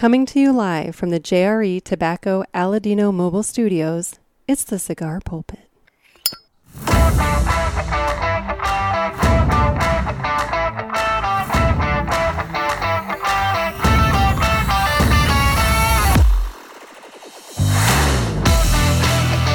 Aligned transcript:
Coming 0.00 0.24
to 0.24 0.40
you 0.40 0.50
live 0.50 0.96
from 0.96 1.10
the 1.10 1.20
JRE 1.20 1.84
Tobacco 1.84 2.42
Aladino 2.54 3.12
Mobile 3.12 3.42
Studios, 3.42 4.14
it's 4.48 4.64
the 4.64 4.78
Cigar 4.78 5.20
Pulpit. 5.22 5.68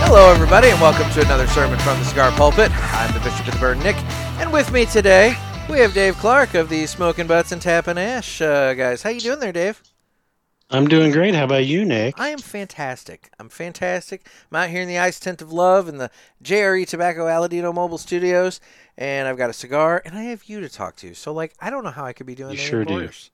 Hello, 0.04 0.32
everybody, 0.32 0.68
and 0.68 0.80
welcome 0.80 1.10
to 1.14 1.22
another 1.22 1.48
sermon 1.48 1.80
from 1.80 1.98
the 1.98 2.06
Cigar 2.06 2.30
Pulpit. 2.34 2.70
I'm 2.94 3.12
the 3.16 3.20
Bishop 3.22 3.48
of 3.48 3.54
the 3.56 3.60
Burn, 3.60 3.80
Nick, 3.80 3.96
and 4.40 4.54
with 4.54 4.72
me 4.72 4.86
today 4.86 5.36
we 5.68 5.80
have 5.80 5.96
Dave 5.96 6.16
Clark 6.18 6.54
of 6.54 6.70
the 6.70 6.86
Smokin' 6.86 7.26
Butts 7.26 7.52
and 7.52 7.60
Tappin' 7.60 7.98
Ash 7.98 8.42
uh, 8.42 8.76
guys. 8.76 9.02
How 9.02 9.10
you 9.10 9.22
doing 9.22 9.40
there, 9.40 9.52
Dave? 9.52 9.82
I'm 10.72 10.88
doing 10.88 11.12
great. 11.12 11.36
How 11.36 11.44
about 11.44 11.66
you, 11.66 11.86
Nick? 11.86 12.20
I 12.20 12.30
am 12.30 12.40
fantastic. 12.40 13.30
I'm 13.40 13.50
fantastic. 13.50 14.28
I'm 14.52 14.58
out 14.58 14.70
here 14.70 14.82
in 14.82 14.88
the 14.88 14.98
Ice 14.98 15.20
Tent 15.20 15.42
of 15.42 15.54
Love 15.54 15.88
in 15.88 15.98
the 15.98 16.10
JRE 16.44 16.88
Tobacco 16.88 17.28
Aladino 17.28 17.74
Mobile 17.74 18.00
Studios, 18.00 18.60
and 18.98 19.28
I've 19.28 19.38
got 19.38 19.52
a 19.52 19.54
cigar, 19.54 20.02
and 20.06 20.18
I 20.18 20.24
have 20.24 20.46
you 20.46 20.60
to 20.62 20.70
talk 20.70 20.96
to. 20.98 21.14
So, 21.14 21.32
like, 21.34 21.54
I 21.60 21.70
don't 21.70 21.84
know 21.84 21.92
how 21.92 22.04
I 22.04 22.14
could 22.14 22.26
be 22.26 22.34
doing 22.36 22.54
You 22.54 22.58
sure 22.58 22.84
do. 22.84 22.96
worse 22.96 23.30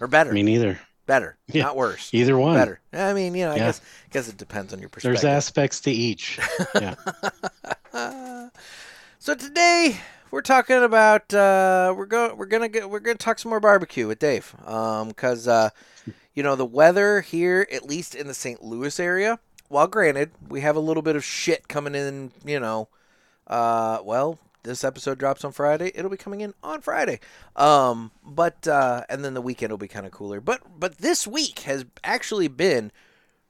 or 0.00 0.06
better. 0.06 0.32
Me 0.32 0.42
neither. 0.44 0.78
better, 1.04 1.36
Yeah. 1.48 1.64
not 1.64 1.76
worse. 1.76 2.10
Either 2.14 2.38
one. 2.38 2.54
Better. 2.54 2.80
I 2.92 3.12
mean, 3.12 3.34
you 3.34 3.44
know, 3.44 3.52
I 3.52 3.56
Yeah. 3.56 3.66
guess 3.66 3.80
guess 4.10 4.28
it 4.28 4.36
depends 4.36 4.72
on 4.72 4.78
your 4.78 4.88
perspective. 4.88 5.20
There's 5.20 5.36
aspects 5.36 5.80
to 5.80 5.90
each. 5.90 6.38
Yeah. 6.74 6.94
So 9.18 9.36
today 9.36 9.98
we're 10.32 10.40
talking 10.42 10.82
about 10.82 11.32
uh, 11.32 11.94
we're 11.96 12.06
going 12.06 12.36
we're 12.36 12.46
gonna 12.46 12.68
get 12.68 12.90
we're 12.90 12.98
gonna 12.98 13.14
talk 13.16 13.38
some 13.38 13.50
more 13.50 13.60
barbecue 13.60 14.08
with 14.08 14.18
Dave 14.18 14.52
because 14.58 15.46
uh, 15.46 15.70
you 16.34 16.42
know 16.42 16.56
the 16.56 16.66
weather 16.66 17.20
here 17.20 17.66
at 17.72 17.86
least 17.86 18.14
in 18.14 18.26
the 18.26 18.34
St. 18.34 18.62
Louis 18.62 18.98
area. 18.98 19.38
While 19.68 19.86
granted 19.86 20.32
we 20.48 20.60
have 20.60 20.76
a 20.76 20.80
little 20.80 21.02
bit 21.02 21.16
of 21.16 21.24
shit 21.24 21.66
coming 21.68 21.94
in, 21.94 22.32
you 22.44 22.60
know, 22.60 22.88
uh, 23.46 24.00
well 24.04 24.38
this 24.62 24.84
episode 24.84 25.18
drops 25.18 25.44
on 25.44 25.52
Friday. 25.52 25.90
It'll 25.94 26.10
be 26.10 26.16
coming 26.16 26.40
in 26.40 26.54
on 26.62 26.80
Friday, 26.80 27.20
um, 27.56 28.12
but 28.24 28.66
uh, 28.66 29.04
and 29.08 29.24
then 29.24 29.34
the 29.34 29.40
weekend 29.40 29.72
will 29.72 29.78
be 29.78 29.88
kind 29.88 30.06
of 30.06 30.12
cooler. 30.12 30.40
But 30.40 30.62
but 30.78 30.98
this 30.98 31.26
week 31.26 31.60
has 31.60 31.84
actually 32.04 32.48
been 32.48 32.92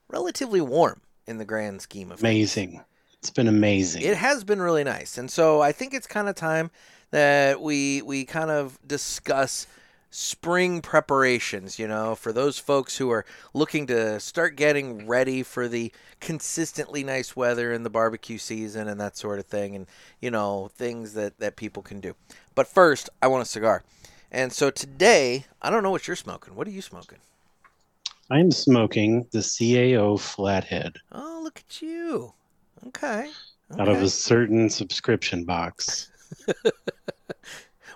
relatively 0.07 0.61
warm 0.61 1.01
in 1.27 1.37
the 1.37 1.45
grand 1.45 1.81
scheme 1.81 2.11
of 2.11 2.19
things. 2.19 2.29
amazing. 2.29 2.83
It's 3.19 3.29
been 3.29 3.47
amazing. 3.47 4.01
It 4.01 4.17
has 4.17 4.43
been 4.43 4.61
really 4.61 4.83
nice, 4.83 5.17
and 5.17 5.31
so 5.31 5.61
I 5.61 5.71
think 5.71 5.93
it's 5.93 6.07
kind 6.07 6.27
of 6.27 6.35
time 6.35 6.71
that 7.11 7.61
we 7.61 8.01
we 8.01 8.25
kind 8.25 8.51
of 8.51 8.77
discuss 8.85 9.67
spring 10.13 10.79
preparations. 10.81 11.79
You 11.79 11.87
know, 11.87 12.15
for 12.15 12.31
those 12.31 12.59
folks 12.59 12.97
who 12.97 13.09
are 13.09 13.25
looking 13.53 13.87
to 13.87 14.19
start 14.19 14.55
getting 14.55 15.07
ready 15.07 15.43
for 15.43 15.67
the 15.67 15.91
consistently 16.19 17.03
nice 17.03 17.35
weather 17.35 17.73
and 17.73 17.85
the 17.85 17.89
barbecue 17.89 18.37
season 18.37 18.87
and 18.87 19.01
that 19.01 19.17
sort 19.17 19.39
of 19.39 19.45
thing, 19.45 19.75
and 19.75 19.87
you 20.21 20.31
know 20.31 20.69
things 20.75 21.13
that 21.13 21.39
that 21.39 21.55
people 21.55 21.81
can 21.83 21.99
do. 21.99 22.15
But 22.55 22.67
first, 22.67 23.09
I 23.21 23.27
want 23.27 23.41
a 23.41 23.45
cigar, 23.45 23.83
and 24.31 24.53
so 24.53 24.69
today 24.69 25.45
I 25.61 25.69
don't 25.69 25.83
know 25.83 25.91
what 25.91 26.07
you're 26.07 26.15
smoking. 26.15 26.55
What 26.55 26.67
are 26.67 26.71
you 26.71 26.81
smoking? 26.81 27.19
I'm 28.29 28.51
smoking 28.51 29.27
the 29.31 29.39
CAO 29.39 30.19
Flathead 30.19 30.95
Oh, 31.11 31.41
look 31.43 31.61
at 31.67 31.81
you. 31.81 32.33
Okay. 32.87 33.29
out 33.79 33.89
of 33.89 34.01
a 34.01 34.09
certain 34.09 34.69
subscription 34.69 35.43
box. 35.43 36.09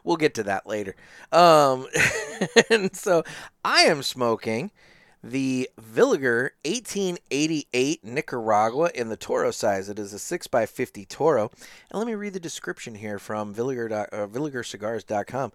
we'll 0.08 0.17
get 0.17 0.33
to 0.36 0.44
that 0.44 0.66
later. 0.66 0.95
Um, 1.31 1.86
and 2.72 2.95
so 2.95 3.23
I 3.63 3.81
am 3.81 4.02
smoking 4.02 4.72
the 5.22 5.69
Villiger 5.80 6.52
1888 6.64 8.03
Nicaragua 8.05 8.89
in 8.95 9.09
the 9.09 9.17
Toro 9.17 9.52
size. 9.52 9.89
It 9.89 9.99
is 9.99 10.14
a 10.14 10.17
6x50 10.17 11.08
Toro. 11.09 11.52
And 11.91 11.99
let 11.99 12.08
me 12.08 12.16
read 12.16 12.33
the 12.33 12.39
description 12.39 12.95
here 12.95 13.20
from 13.20 13.54
Villiger, 13.54 13.92
uh, 13.92 14.27
VilligerCigars.com. 14.27 15.52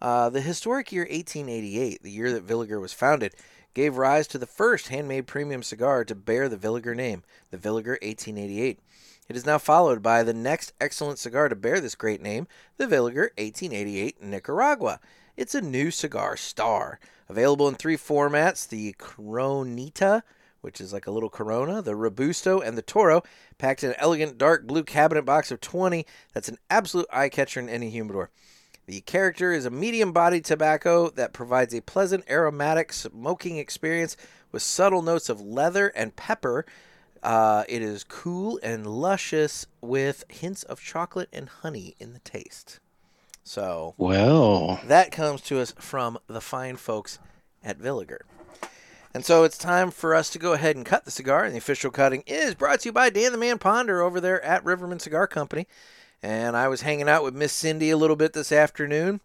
Uh, 0.00 0.28
the 0.28 0.40
historic 0.40 0.90
year 0.90 1.04
1888, 1.04 2.02
the 2.02 2.10
year 2.10 2.32
that 2.32 2.46
Villiger 2.46 2.80
was 2.80 2.92
founded, 2.92 3.34
gave 3.72 3.96
rise 3.96 4.26
to 4.26 4.36
the 4.36 4.46
first 4.46 4.88
handmade 4.88 5.28
premium 5.28 5.62
cigar 5.62 6.04
to 6.04 6.14
bear 6.16 6.48
the 6.48 6.56
Villiger 6.56 6.96
name, 6.96 7.22
the 7.52 7.56
Villiger 7.56 7.96
1888. 8.02 8.80
It 9.28 9.36
is 9.36 9.46
now 9.46 9.58
followed 9.58 10.02
by 10.02 10.22
the 10.22 10.34
next 10.34 10.72
excellent 10.80 11.18
cigar 11.18 11.48
to 11.48 11.54
bear 11.54 11.80
this 11.80 11.94
great 11.94 12.20
name, 12.20 12.48
the 12.76 12.86
Villiger 12.86 13.30
1888 13.38 14.20
Nicaragua. 14.20 15.00
It's 15.36 15.54
a 15.54 15.60
new 15.60 15.90
cigar 15.90 16.36
star. 16.36 16.98
Available 17.28 17.68
in 17.68 17.76
three 17.76 17.96
formats 17.96 18.68
the 18.68 18.94
Coronita, 18.94 20.22
which 20.60 20.80
is 20.80 20.92
like 20.92 21.06
a 21.06 21.10
little 21.10 21.30
Corona, 21.30 21.80
the 21.80 21.94
Robusto, 21.94 22.60
and 22.60 22.76
the 22.76 22.82
Toro, 22.82 23.22
packed 23.58 23.84
in 23.84 23.90
an 23.90 23.96
elegant 23.98 24.38
dark 24.38 24.66
blue 24.66 24.82
cabinet 24.82 25.22
box 25.22 25.50
of 25.50 25.60
20. 25.60 26.04
That's 26.34 26.48
an 26.48 26.58
absolute 26.68 27.06
eye 27.12 27.28
catcher 27.28 27.60
in 27.60 27.68
any 27.68 27.90
humidor. 27.90 28.30
The 28.86 29.00
character 29.02 29.52
is 29.52 29.64
a 29.64 29.70
medium 29.70 30.12
bodied 30.12 30.44
tobacco 30.44 31.10
that 31.10 31.32
provides 31.32 31.72
a 31.72 31.80
pleasant 31.80 32.28
aromatic 32.28 32.92
smoking 32.92 33.56
experience 33.56 34.16
with 34.50 34.62
subtle 34.62 35.02
notes 35.02 35.28
of 35.28 35.40
leather 35.40 35.88
and 35.88 36.16
pepper. 36.16 36.66
Uh, 37.22 37.64
it 37.68 37.82
is 37.82 38.04
cool 38.04 38.58
and 38.62 38.86
luscious 38.86 39.66
with 39.80 40.24
hints 40.28 40.64
of 40.64 40.80
chocolate 40.80 41.28
and 41.32 41.48
honey 41.48 41.94
in 41.98 42.12
the 42.12 42.18
taste. 42.20 42.80
So 43.44 43.94
Well, 43.96 44.80
that 44.86 45.12
comes 45.12 45.40
to 45.42 45.60
us 45.60 45.74
from 45.78 46.18
the 46.26 46.40
fine 46.40 46.76
folks 46.76 47.18
at 47.62 47.78
Villiger. 47.78 48.20
And 49.14 49.24
so 49.24 49.44
it's 49.44 49.58
time 49.58 49.90
for 49.90 50.14
us 50.14 50.30
to 50.30 50.38
go 50.38 50.54
ahead 50.54 50.74
and 50.74 50.86
cut 50.86 51.04
the 51.04 51.10
cigar. 51.10 51.44
And 51.44 51.54
the 51.54 51.58
official 51.58 51.90
cutting 51.90 52.22
is 52.26 52.54
brought 52.54 52.80
to 52.80 52.88
you 52.88 52.92
by 52.92 53.10
Dan 53.10 53.32
the 53.32 53.38
Man 53.38 53.58
Ponder 53.58 54.00
over 54.00 54.20
there 54.20 54.42
at 54.42 54.64
Rivermen 54.64 55.00
Cigar 55.00 55.26
Company. 55.26 55.66
And 56.22 56.56
I 56.56 56.68
was 56.68 56.82
hanging 56.82 57.08
out 57.08 57.24
with 57.24 57.34
Miss 57.34 57.52
Cindy 57.52 57.90
a 57.90 57.96
little 57.96 58.16
bit 58.16 58.32
this 58.32 58.52
afternoon, 58.52 59.20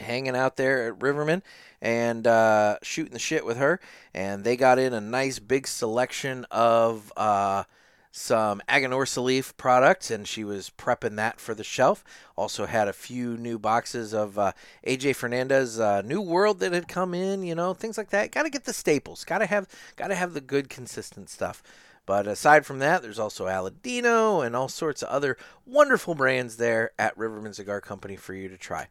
hanging 0.00 0.36
out 0.36 0.56
there 0.56 0.88
at 0.88 0.98
Rivermen 0.98 1.42
and 1.80 2.26
uh, 2.26 2.76
shooting 2.82 3.12
the 3.12 3.18
shit 3.18 3.44
with 3.44 3.56
her. 3.56 3.80
And 4.14 4.44
they 4.44 4.56
got 4.56 4.78
in 4.78 4.92
a 4.92 5.00
nice 5.00 5.38
big 5.38 5.66
selection 5.66 6.46
of 6.50 7.12
uh, 7.16 7.64
some 8.12 8.60
Aganorsa 8.68 9.22
leaf 9.22 9.56
products, 9.56 10.10
and 10.10 10.26
she 10.26 10.42
was 10.42 10.70
prepping 10.76 11.16
that 11.16 11.40
for 11.40 11.54
the 11.54 11.64
shelf. 11.64 12.04
Also 12.36 12.66
had 12.66 12.88
a 12.88 12.92
few 12.92 13.36
new 13.36 13.58
boxes 13.58 14.12
of 14.12 14.38
uh, 14.38 14.52
AJ 14.86 15.16
Fernandez 15.16 15.78
uh, 15.78 16.02
New 16.02 16.20
World 16.20 16.60
that 16.60 16.72
had 16.72 16.88
come 16.88 17.14
in, 17.14 17.42
you 17.42 17.54
know, 17.54 17.72
things 17.72 17.96
like 17.96 18.10
that. 18.10 18.32
Got 18.32 18.44
to 18.44 18.50
get 18.50 18.64
the 18.64 18.72
staples. 18.72 19.24
Got 19.24 19.38
to 19.38 19.46
have 19.46 19.68
got 19.96 20.08
to 20.08 20.14
have 20.14 20.34
the 20.34 20.40
good 20.40 20.68
consistent 20.68 21.30
stuff. 21.30 21.62
But 22.06 22.26
aside 22.26 22.66
from 22.66 22.80
that, 22.80 23.02
there's 23.02 23.20
also 23.20 23.46
Aladino 23.46 24.44
and 24.44 24.56
all 24.56 24.68
sorts 24.68 25.02
of 25.02 25.10
other 25.10 25.36
wonderful 25.64 26.16
brands 26.16 26.56
there 26.56 26.90
at 26.98 27.16
Rivermen 27.16 27.54
Cigar 27.54 27.80
Company 27.80 28.16
for 28.16 28.34
you 28.34 28.48
to 28.48 28.56
try. 28.56 28.88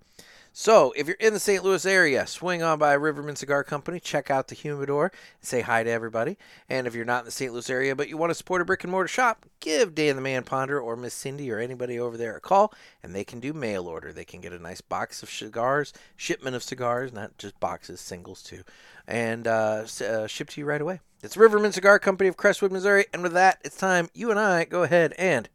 So, 0.52 0.92
if 0.98 1.08
you're 1.08 1.16
in 1.20 1.34
the 1.34 1.40
St. 1.40 1.64
Louis 1.64 1.86
area, 1.86 2.26
swing 2.26 2.64
on 2.64 2.80
by 2.80 2.96
Rivermen 2.98 3.38
Cigar 3.38 3.64
Company, 3.64 4.00
check 4.00 4.32
out 4.32 4.48
the 4.48 4.56
humidor, 4.56 5.12
say 5.42 5.62
hi 5.62 5.84
to 5.84 5.90
everybody. 5.90 6.38
And 6.68 6.88
if 6.88 6.96
you're 6.96 7.06
not 7.06 7.20
in 7.20 7.26
the 7.26 7.32
St. 7.32 7.54
Louis 7.54 7.70
area 7.70 7.96
but 7.96 8.10
you 8.10 8.18
want 8.18 8.32
to 8.32 8.36
support 8.36 8.62
a 8.62 8.66
brick 8.66 8.84
and 8.84 8.92
mortar 8.92 9.08
shop, 9.08 9.46
give 9.60 9.94
Dan 9.96 10.16
the 10.16 10.22
Man 10.22 10.44
Ponder 10.44 10.80
or 10.80 10.96
Miss 10.96 11.14
Cindy 11.14 11.52
or 11.52 11.60
anybody 11.60 12.00
over 12.00 12.18
there 12.18 12.36
a 12.36 12.42
call, 12.42 12.74
and 13.04 13.16
they 13.16 13.24
can 13.24 13.40
do 13.40 13.54
mail 13.54 13.88
order. 13.88 14.12
They 14.12 14.26
can 14.26 14.42
get 14.42 14.52
a 14.52 14.60
nice 14.60 14.82
box 14.82 15.22
of 15.24 15.30
cigars, 15.30 15.94
shipment 16.16 16.56
of 16.56 16.64
cigars, 16.64 17.14
not 17.14 17.38
just 17.38 17.60
boxes, 17.60 18.02
singles 18.02 18.42
too, 18.42 18.64
and 19.08 19.48
uh, 19.48 19.86
uh, 20.02 20.28
shipped 20.28 20.54
to 20.54 20.62
you 20.62 20.66
right 20.66 20.82
away. 20.82 21.00
It's 21.22 21.36
Rivermen 21.36 21.74
Cigar 21.74 22.00
Company 22.00 22.28
of 22.28 22.38
Crestwood, 22.38 22.72
Missouri. 22.72 23.06
And 23.14 23.22
with 23.22 23.34
that, 23.34 23.60
it's 23.64 23.78
time 23.78 24.10
you 24.14 24.32
and 24.32 24.40
I 24.40 24.64
go 24.66 24.84
ahead 24.84 25.14
and 25.18 25.50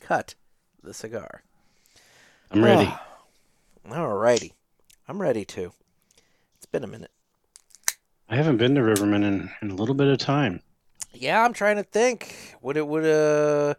cut 0.00 0.34
the 0.82 0.94
cigar. 0.94 1.42
I'm 2.50 2.64
ready. 2.64 2.92
Alrighty. 3.88 4.52
I'm 5.08 5.20
ready 5.20 5.44
to. 5.46 5.72
It's 6.56 6.66
been 6.66 6.84
a 6.84 6.88
minute. 6.88 7.10
I 8.28 8.36
haven't 8.36 8.56
been 8.56 8.74
to 8.76 8.80
Rivermen 8.80 9.24
in, 9.24 9.50
in 9.60 9.70
a 9.70 9.74
little 9.74 9.94
bit 9.94 10.08
of 10.08 10.18
time. 10.18 10.62
Yeah, 11.12 11.44
I'm 11.44 11.52
trying 11.52 11.76
to 11.76 11.82
think. 11.82 12.54
Would 12.62 12.76
it 12.76 12.86
would 12.86 13.04
uh 13.04 13.74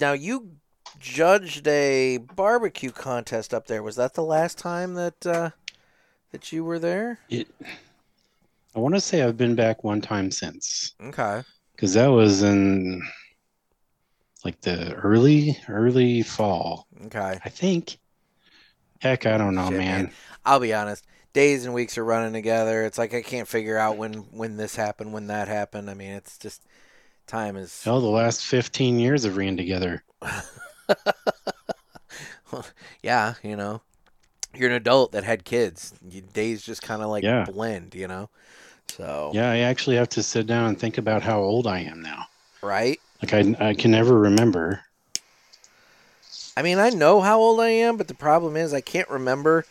now 0.00 0.12
you 0.12 0.56
judged 0.98 1.66
a 1.68 2.18
barbecue 2.18 2.90
contest 2.90 3.52
up 3.54 3.66
there. 3.66 3.82
Was 3.82 3.96
that 3.96 4.14
the 4.14 4.24
last 4.24 4.58
time 4.58 4.94
that 4.94 5.26
uh 5.26 5.50
that 6.32 6.52
you 6.52 6.64
were 6.64 6.78
there? 6.78 7.18
It, 7.28 7.48
I 8.74 8.80
want 8.80 8.94
to 8.94 9.00
say 9.00 9.22
I've 9.22 9.36
been 9.36 9.54
back 9.54 9.84
one 9.84 10.00
time 10.00 10.30
since 10.30 10.94
Okay. 11.00 11.42
because 11.72 11.94
that 11.94 12.08
was 12.08 12.42
in 12.42 13.02
like 14.44 14.60
the 14.60 14.94
early, 14.94 15.56
early 15.68 16.22
fall, 16.22 16.86
Okay. 17.06 17.38
I 17.44 17.48
think. 17.48 17.98
Heck, 19.04 19.26
I 19.26 19.36
don't 19.36 19.54
know, 19.54 19.68
Shit, 19.68 19.78
man. 19.78 20.10
I'll 20.46 20.60
be 20.60 20.72
honest. 20.72 21.04
Days 21.34 21.66
and 21.66 21.74
weeks 21.74 21.98
are 21.98 22.04
running 22.04 22.32
together. 22.32 22.84
It's 22.84 22.96
like 22.96 23.12
I 23.12 23.20
can't 23.20 23.46
figure 23.46 23.76
out 23.76 23.98
when 23.98 24.14
when 24.32 24.56
this 24.56 24.76
happened, 24.76 25.12
when 25.12 25.26
that 25.26 25.46
happened. 25.46 25.90
I 25.90 25.94
mean, 25.94 26.12
it's 26.12 26.38
just 26.38 26.62
time 27.26 27.56
is 27.56 27.82
Hell, 27.84 28.00
the 28.00 28.06
last 28.08 28.42
15 28.46 28.98
years 28.98 29.24
have 29.24 29.36
ran 29.36 29.58
together. 29.58 30.02
yeah, 33.02 33.34
you 33.42 33.56
know, 33.56 33.82
you're 34.54 34.70
an 34.70 34.76
adult 34.76 35.12
that 35.12 35.24
had 35.24 35.44
kids. 35.44 35.92
You, 36.08 36.22
days 36.22 36.62
just 36.62 36.80
kind 36.80 37.02
of 37.02 37.10
like 37.10 37.24
Yeah. 37.24 37.44
blend, 37.44 37.94
you 37.94 38.08
know. 38.08 38.30
So 38.88 39.32
Yeah, 39.34 39.50
I 39.50 39.58
actually 39.58 39.96
have 39.96 40.08
to 40.10 40.22
sit 40.22 40.46
down 40.46 40.68
and 40.68 40.78
think 40.80 40.96
about 40.96 41.22
how 41.22 41.40
old 41.40 41.66
I 41.66 41.80
am 41.80 42.00
now. 42.00 42.26
right. 42.62 42.98
Like 43.22 43.34
I, 43.34 43.68
I 43.70 43.74
can 43.74 43.90
never 43.90 44.18
remember. 44.18 44.80
I 46.56 46.62
mean, 46.62 46.78
I 46.78 46.90
know 46.90 47.20
how 47.20 47.38
old 47.40 47.60
I 47.60 47.70
am, 47.70 47.96
but 47.96 48.08
the 48.08 48.14
problem 48.14 48.56
is 48.56 48.72
I 48.72 48.80
can't 48.80 49.08
remember 49.08 49.64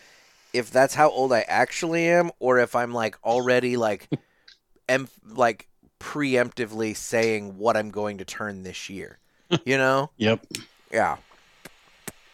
if 0.53 0.69
that's 0.69 0.95
how 0.95 1.09
old 1.09 1.31
I 1.31 1.41
actually 1.41 2.07
am 2.07 2.31
or 2.39 2.59
if 2.59 2.75
I'm 2.75 2.93
like 2.93 3.17
already 3.23 3.77
like 3.77 4.09
em- 4.89 5.09
like 5.25 5.67
preemptively 5.99 6.95
saying 6.95 7.57
what 7.57 7.77
I'm 7.77 7.89
going 7.89 8.17
to 8.17 8.25
turn 8.25 8.63
this 8.63 8.89
year. 8.89 9.19
You 9.65 9.77
know? 9.77 10.09
Yep. 10.17 10.43
Yeah. 10.91 11.17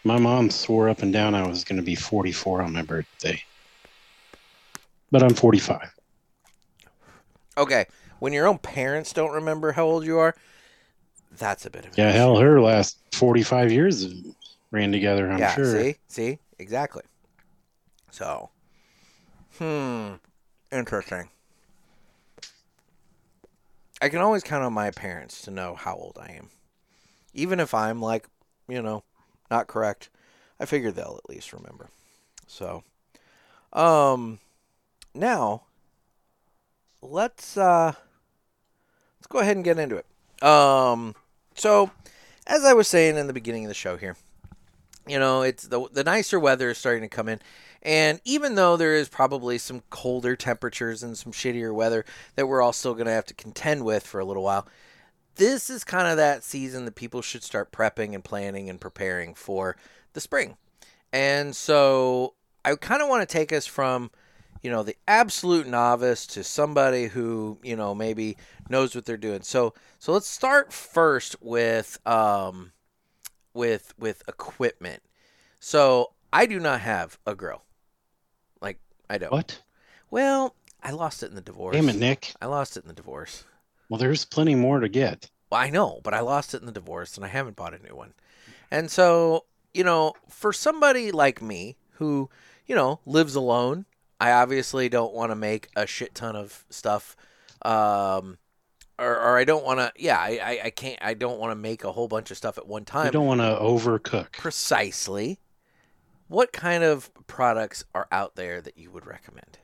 My 0.05 0.17
mom 0.17 0.49
swore 0.49 0.87
up 0.87 1.01
and 1.01 1.11
down 1.11 1.35
I 1.35 1.45
was 1.45 1.65
going 1.65 1.75
to 1.75 1.83
be 1.83 1.95
44 1.95 2.61
on 2.61 2.71
my 2.71 2.81
birthday. 2.81 3.43
But 5.11 5.23
I'm 5.23 5.33
45. 5.33 5.93
Okay. 7.57 7.87
When 8.19 8.31
your 8.31 8.47
own 8.47 8.57
parents 8.57 9.11
don't 9.11 9.33
remember 9.33 9.73
how 9.73 9.85
old 9.85 10.05
you 10.05 10.17
are, 10.17 10.33
that's 11.31 11.65
a 11.65 11.69
bit 11.69 11.85
of 11.85 11.95
Yeah, 11.95 12.11
issue. 12.11 12.11
hell, 12.11 12.37
her 12.37 12.61
last 12.61 12.99
45 13.13 13.71
years 13.71 14.05
ran 14.71 14.91
together, 14.91 15.29
I'm 15.31 15.39
yeah, 15.39 15.47
sure. 15.47 15.75
see? 15.79 15.97
See? 16.07 16.39
Exactly. 16.57 17.03
So, 18.11 18.49
hmm, 19.57 20.15
interesting. 20.71 21.29
I 24.01 24.09
can 24.09 24.19
always 24.19 24.43
count 24.43 24.63
on 24.63 24.73
my 24.73 24.91
parents 24.91 25.41
to 25.43 25.51
know 25.51 25.75
how 25.75 25.95
old 25.95 26.17
I 26.19 26.31
am. 26.31 26.49
Even 27.33 27.59
if 27.59 27.73
I'm 27.73 28.01
like, 28.01 28.27
you 28.67 28.81
know, 28.81 29.03
not 29.51 29.67
correct, 29.67 30.09
I 30.59 30.65
figure 30.65 30.91
they'll 30.91 31.19
at 31.23 31.29
least 31.29 31.53
remember. 31.53 31.89
So, 32.47 32.83
um 33.73 34.39
now 35.15 35.63
let's 37.01 37.57
uh 37.57 37.93
let's 39.17 39.27
go 39.27 39.39
ahead 39.39 39.55
and 39.57 39.63
get 39.65 39.79
into 39.79 39.95
it. 39.95 40.05
Um 40.41 41.15
so 41.55 41.91
as 42.47 42.63
I 42.65 42.73
was 42.73 42.87
saying 42.87 43.17
in 43.17 43.27
the 43.27 43.33
beginning 43.33 43.65
of 43.65 43.69
the 43.69 43.75
show 43.75 43.97
here, 43.97 44.15
you 45.07 45.19
know, 45.19 45.41
it's 45.41 45.67
the 45.67 45.87
the 45.91 46.03
nicer 46.03 46.39
weather 46.39 46.69
is 46.69 46.77
starting 46.77 47.03
to 47.03 47.09
come 47.09 47.29
in. 47.29 47.39
And 47.81 48.19
even 48.25 48.55
though 48.55 48.75
there 48.75 48.95
is 48.95 49.07
probably 49.07 49.57
some 49.57 49.83
colder 49.89 50.35
temperatures 50.35 51.01
and 51.01 51.17
some 51.17 51.31
shittier 51.31 51.73
weather 51.73 52.03
that 52.35 52.47
we're 52.47 52.61
all 52.61 52.73
still 52.73 52.93
going 52.93 53.05
to 53.05 53.13
have 53.13 53.25
to 53.27 53.33
contend 53.33 53.85
with 53.85 54.05
for 54.05 54.19
a 54.19 54.25
little 54.25 54.43
while, 54.43 54.67
this 55.35 55.69
is 55.69 55.85
kind 55.85 56.07
of 56.07 56.17
that 56.17 56.43
season 56.43 56.83
that 56.85 56.95
people 56.95 57.21
should 57.21 57.43
start 57.43 57.71
prepping 57.71 58.13
and 58.13 58.23
planning 58.23 58.69
and 58.69 58.81
preparing 58.81 59.33
for 59.33 59.77
the 60.11 60.19
spring. 60.19 60.57
And 61.13 61.55
so 61.55 62.33
I 62.65 62.75
kind 62.75 63.01
of 63.01 63.07
want 63.07 63.27
to 63.27 63.33
take 63.33 63.53
us 63.53 63.65
from, 63.65 64.11
you 64.61 64.69
know, 64.69 64.83
the 64.83 64.95
absolute 65.07 65.67
novice 65.67 66.27
to 66.27 66.43
somebody 66.43 67.07
who, 67.07 67.57
you 67.63 67.75
know, 67.75 67.95
maybe 67.95 68.37
knows 68.69 68.95
what 68.95 69.05
they're 69.05 69.17
doing. 69.17 69.41
So 69.41 69.73
so 69.99 70.13
let's 70.13 70.27
start 70.27 70.73
first 70.73 71.35
with 71.41 71.99
um 72.07 72.71
with 73.53 73.93
with 73.97 74.23
equipment. 74.27 75.01
So 75.59 76.11
I 76.31 76.45
do 76.45 76.59
not 76.59 76.81
have 76.81 77.17
a 77.25 77.35
grill. 77.35 77.63
Like 78.61 78.79
I 79.09 79.17
don't. 79.17 79.31
What? 79.31 79.61
Well, 80.11 80.55
I 80.81 80.91
lost 80.91 81.23
it 81.23 81.29
in 81.29 81.35
the 81.35 81.41
divorce. 81.41 81.75
Damn 81.75 81.89
it, 81.89 81.97
Nick. 81.97 82.33
I 82.41 82.47
lost 82.47 82.77
it 82.77 82.83
in 82.83 82.87
the 82.87 82.93
divorce. 82.93 83.43
Well, 83.89 83.99
there's 83.99 84.25
plenty 84.25 84.55
more 84.55 84.79
to 84.79 84.89
get. 84.89 85.29
Well, 85.49 85.61
I 85.61 85.69
know, 85.69 85.99
but 86.03 86.13
I 86.13 86.19
lost 86.19 86.53
it 86.53 86.61
in 86.61 86.65
the 86.65 86.71
divorce 86.71 87.15
and 87.15 87.25
I 87.25 87.29
haven't 87.29 87.55
bought 87.55 87.73
a 87.73 87.79
new 87.79 87.95
one. 87.95 88.13
And 88.71 88.91
so, 88.91 89.45
you 89.73 89.83
know, 89.83 90.13
for 90.29 90.53
somebody 90.53 91.11
like 91.11 91.41
me 91.41 91.75
who, 91.93 92.29
you 92.67 92.75
know, 92.75 92.99
lives 93.05 93.35
alone, 93.35 93.85
I 94.19 94.33
obviously 94.33 94.89
don't 94.89 95.13
want 95.13 95.31
to 95.31 95.35
make 95.35 95.69
a 95.75 95.87
shit 95.87 96.13
ton 96.13 96.35
of 96.35 96.65
stuff. 96.69 97.15
Um, 97.61 98.37
or, 98.97 99.15
or 99.15 99.37
I 99.37 99.45
don't 99.45 99.63
want 99.63 99.79
to, 99.79 99.91
yeah, 99.97 100.17
I, 100.19 100.39
I, 100.43 100.59
I 100.65 100.69
can't, 100.71 100.99
I 101.01 101.13
don't 101.13 101.39
want 101.39 101.51
to 101.51 101.55
make 101.55 101.83
a 101.83 101.91
whole 101.91 102.07
bunch 102.07 102.31
of 102.31 102.37
stuff 102.37 102.57
at 102.57 102.67
one 102.67 102.83
time. 102.83 103.05
You 103.05 103.11
don't 103.11 103.27
want 103.27 103.41
to 103.41 103.57
overcook. 103.61 104.33
Precisely. 104.33 105.39
What 106.27 106.51
kind 106.51 106.83
of 106.83 107.09
products 107.27 107.85
are 107.95 108.07
out 108.11 108.35
there 108.35 108.61
that 108.61 108.77
you 108.77 108.91
would 108.91 109.05
recommend? 109.05 109.57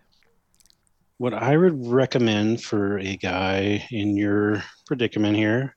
What 1.17 1.33
I 1.33 1.55
would 1.55 1.85
recommend 1.87 2.63
for 2.63 2.97
a 2.99 3.15
guy 3.17 3.85
in 3.91 4.17
your 4.17 4.63
predicament 4.85 5.35
here 5.37 5.75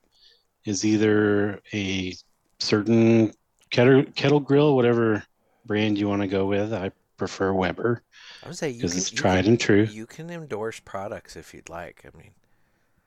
is 0.65 0.85
either 0.85 1.61
a 1.73 2.15
certain 2.59 3.33
kettle, 3.71 4.05
kettle 4.15 4.41
grill, 4.41 4.75
whatever 4.75 5.23
brand 5.67 5.99
you 5.99 6.09
want 6.09 6.23
to 6.23 6.29
go 6.29 6.47
with. 6.47 6.73
I 6.73 6.91
prefer 7.17 7.53
Weber 7.53 8.03
I 8.49 8.51
would 8.51 8.57
say 8.57 8.73
because 8.73 8.97
it's 8.97 9.11
tried 9.11 9.43
can- 9.45 9.53
and 9.53 9.61
true. 9.61 9.83
You 9.83 10.07
can 10.07 10.31
endorse 10.31 10.81
products 10.81 11.37
if 11.37 11.53
you'd 11.53 11.69
like. 11.69 12.03
I 12.07 12.17
mean, 12.17 12.31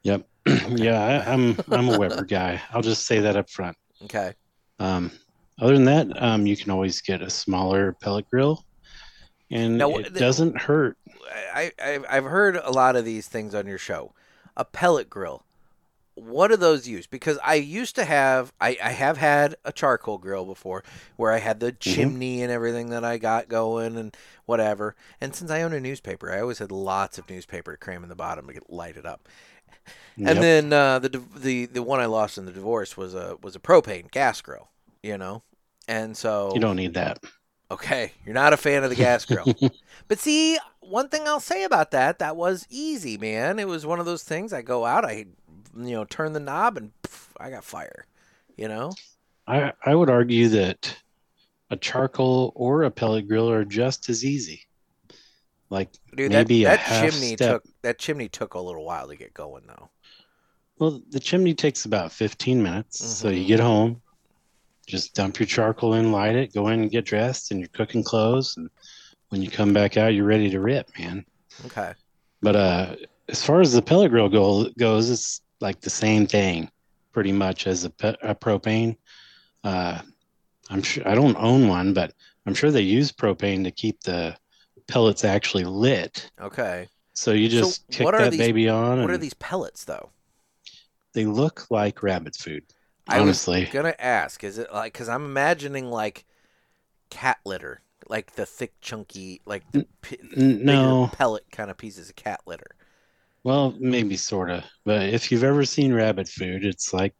Yep. 0.04 0.28
yeah, 0.78 1.24
I, 1.26 1.34
I'm 1.34 1.58
I'm 1.72 1.90
a 1.90 1.98
Weber 1.98 2.24
guy. 2.26 2.62
I'll 2.72 2.84
just 2.84 3.08
say 3.08 3.20
that 3.22 3.36
up 3.36 3.50
front. 3.50 3.76
okay. 4.04 4.34
Um, 4.80 5.12
other 5.60 5.74
than 5.74 5.86
that, 5.86 6.22
um, 6.22 6.46
you 6.46 6.56
can 6.56 6.70
always 6.70 7.02
get 7.02 7.22
a 7.24 7.30
smaller 7.30 7.94
pellet 7.94 8.30
grill, 8.30 8.66
and 9.50 9.78
Now, 9.80 9.96
it 9.98 10.14
the- 10.14 10.20
doesn't 10.20 10.60
hurt. 10.62 10.96
I, 11.56 11.72
I 11.80 12.00
I've 12.10 12.24
heard 12.26 12.56
a 12.56 12.70
lot 12.72 12.96
of 12.96 13.04
these 13.06 13.28
things 13.28 13.56
on 13.56 13.66
your 13.66 13.78
show. 13.80 14.14
A 14.58 14.64
pellet 14.66 15.10
grill. 15.10 15.44
What 16.16 16.50
do 16.50 16.58
those 16.58 16.88
use? 16.88 17.08
Because 17.08 17.40
I 17.44 17.56
used 17.56 17.96
to 17.96 18.06
have 18.06 18.52
I, 18.60 18.78
I 18.84 18.92
have 18.92 19.18
had 19.18 19.56
a 19.64 19.72
charcoal 19.72 20.18
grill 20.18 20.46
before 20.46 20.84
where 21.16 21.32
I 21.32 21.40
had 21.40 21.60
the 21.60 21.72
chimney 21.72 22.42
and 22.44 22.52
everything 22.52 22.90
that 22.90 23.04
I 23.04 23.18
got 23.18 23.48
going 23.48 23.98
and 23.98 24.16
whatever. 24.46 24.96
And 25.20 25.34
since 25.34 25.50
I 25.50 25.62
own 25.62 25.74
a 25.74 25.80
newspaper, 25.80 26.32
I 26.32 26.42
always 26.42 26.60
had 26.60 26.72
lots 26.72 27.18
of 27.18 27.30
newspaper 27.30 27.72
to 27.72 27.78
cram 27.78 28.04
in 28.04 28.10
the 28.10 28.16
bottom 28.16 28.48
to 28.48 28.54
get 28.54 28.70
lighted 28.70 29.06
up. 29.06 29.28
And 30.18 30.44
then 30.44 30.74
uh, 30.74 31.00
the 31.00 31.24
the 31.36 31.66
the 31.68 31.84
one 31.84 32.00
I 32.00 32.06
lost 32.06 32.38
in 32.38 32.46
the 32.46 32.52
divorce 32.52 32.96
was 32.96 33.14
a 33.14 33.38
was 33.42 33.56
a 33.56 33.60
propane 33.60 34.12
gas 34.12 34.42
grill, 34.42 34.70
you 35.02 35.18
know. 35.18 35.44
And 35.88 36.16
so 36.16 36.52
you 36.54 36.60
don't 36.60 36.76
need 36.76 36.94
that. 36.94 37.24
Okay, 37.72 38.12
you're 38.26 38.36
not 38.36 38.52
a 38.52 38.58
fan 38.58 38.84
of 38.84 38.90
the 38.90 38.96
gas 38.98 39.26
grill. 39.26 39.46
but 40.10 40.20
see, 40.20 40.60
one 40.82 41.08
thing 41.08 41.26
I'll 41.26 41.40
say 41.40 41.64
about 41.64 41.92
that, 41.92 42.20
that 42.20 42.36
was 42.36 42.68
easy, 42.70 43.18
man. 43.18 43.60
It 43.60 43.68
was 43.68 43.86
one 43.86 44.00
of 44.00 44.06
those 44.06 44.24
things 44.24 44.52
I 44.52 44.62
go 44.62 44.86
out, 44.86 45.06
I 45.06 45.28
you 45.76 45.92
know, 45.92 46.06
turn 46.06 46.34
the 46.34 46.40
knob 46.40 46.78
and 46.78 46.92
I 47.40 47.50
got 47.50 47.64
fire. 47.64 48.06
You 48.58 48.68
know? 48.68 48.92
I 49.48 49.74
I 49.86 49.96
would 49.96 50.10
argue 50.10 50.50
that 50.50 50.96
a 51.70 51.78
charcoal 51.78 52.52
or 52.56 52.84
a 52.84 52.92
pellet 52.92 53.28
grill 53.28 53.50
are 53.50 53.66
just 53.66 54.10
as 54.10 54.26
easy. 54.26 54.62
Like 55.70 55.90
Dude, 56.16 56.32
maybe 56.32 56.64
that, 56.66 56.76
a 56.76 56.78
that 56.78 56.86
half 56.86 57.12
chimney 57.12 57.36
step. 57.36 57.50
took 57.64 57.64
that 57.82 57.98
chimney 57.98 58.28
took 58.30 58.54
a 58.56 58.60
little 58.60 58.86
while 58.86 59.08
to 59.08 59.16
get 59.16 59.34
going 59.34 59.64
though. 59.68 59.90
Well, 60.80 61.02
the 61.10 61.20
chimney 61.20 61.54
takes 61.54 61.86
about 61.86 62.12
15 62.12 62.62
minutes. 62.62 63.06
So 63.06 63.30
you 63.30 63.44
Mhm. 63.44 63.48
get 63.48 63.60
home, 63.60 64.02
just 64.88 65.14
dump 65.14 65.40
your 65.40 65.46
charcoal 65.48 65.94
in, 65.94 66.12
light 66.12 66.36
it, 66.36 66.54
go 66.54 66.68
in 66.70 66.82
and 66.82 66.92
get 66.92 67.06
dressed, 67.06 67.52
and 67.52 67.60
you're 67.60 67.70
cooking 67.70 68.04
clothes. 68.04 68.58
And 68.58 68.70
when 69.30 69.42
you 69.42 69.50
come 69.50 69.74
back 69.74 69.96
out, 69.96 70.14
you're 70.14 70.26
ready 70.26 70.50
to 70.50 70.60
rip, 70.60 70.90
man. 70.98 71.26
Okay. 71.66 71.94
But 72.42 72.56
uh, 72.56 72.96
as 73.30 73.44
far 73.46 73.62
as 73.62 73.74
the 73.74 73.82
pellet 73.82 74.12
grill 74.12 74.28
go, 74.28 74.70
goes, 74.78 75.10
it's 75.10 75.42
like 75.62 75.82
the 75.82 75.90
same 75.90 76.28
thing, 76.28 76.70
pretty 77.12 77.32
much 77.32 77.68
as 77.68 77.86
a, 77.86 77.92
a 78.22 78.36
propane. 78.36 78.98
Uh, 79.64 80.00
I'm 80.70 80.82
sure 80.82 81.08
I 81.08 81.16
don't 81.16 81.38
own 81.38 81.68
one, 81.68 81.94
but 81.94 82.14
I'm 82.46 82.54
sure 82.54 82.72
they 82.72 82.82
use 82.82 83.12
propane 83.12 83.64
to 83.64 83.72
keep 83.72 84.02
the 84.02 84.36
pellets 84.88 85.24
actually 85.24 85.64
lit. 85.66 86.32
Okay. 86.42 86.88
So 87.14 87.32
you 87.32 87.50
So 87.50 87.60
just 87.60 87.88
kick 87.90 88.06
what 88.06 88.16
are 88.16 88.22
that 88.24 88.32
these- 88.32 88.40
baby 88.40 88.70
on, 88.70 89.02
What 89.02 89.12
are 89.12 89.18
these 89.18 89.34
pellets 89.36 89.86
though? 89.86 90.10
they 91.14 91.26
look 91.26 91.70
like 91.70 92.02
rabbit 92.04 92.36
food. 92.38 92.64
Honestly, 93.10 93.58
I 93.58 93.60
was 93.62 93.70
gonna 93.70 93.96
ask, 94.00 94.44
is 94.46 94.58
it 94.58 94.72
like 94.72 94.94
because 94.94 95.10
I'm 95.10 95.26
imagining 95.26 95.90
like 95.90 96.24
cat 97.10 97.40
litter, 97.46 97.82
like 98.08 98.36
the 98.36 98.46
thick, 98.46 98.80
chunky, 98.80 99.42
like 99.46 99.70
the 99.74 99.86
bigger 100.02 100.64
no. 100.64 101.10
pellet 101.12 101.44
kind 101.52 101.70
of 101.70 101.78
pieces 101.78 102.10
of 102.10 102.16
cat 102.16 102.40
litter. 102.46 102.76
Well, 103.44 103.76
maybe 103.80 104.18
sort 104.18 104.50
of. 104.52 104.64
But 104.86 105.10
if 105.10 105.32
you've 105.32 105.44
ever 105.44 105.66
seen 105.66 105.94
rabbit 105.94 106.28
food, 106.28 106.64
it's 106.66 106.94
like 106.94 107.14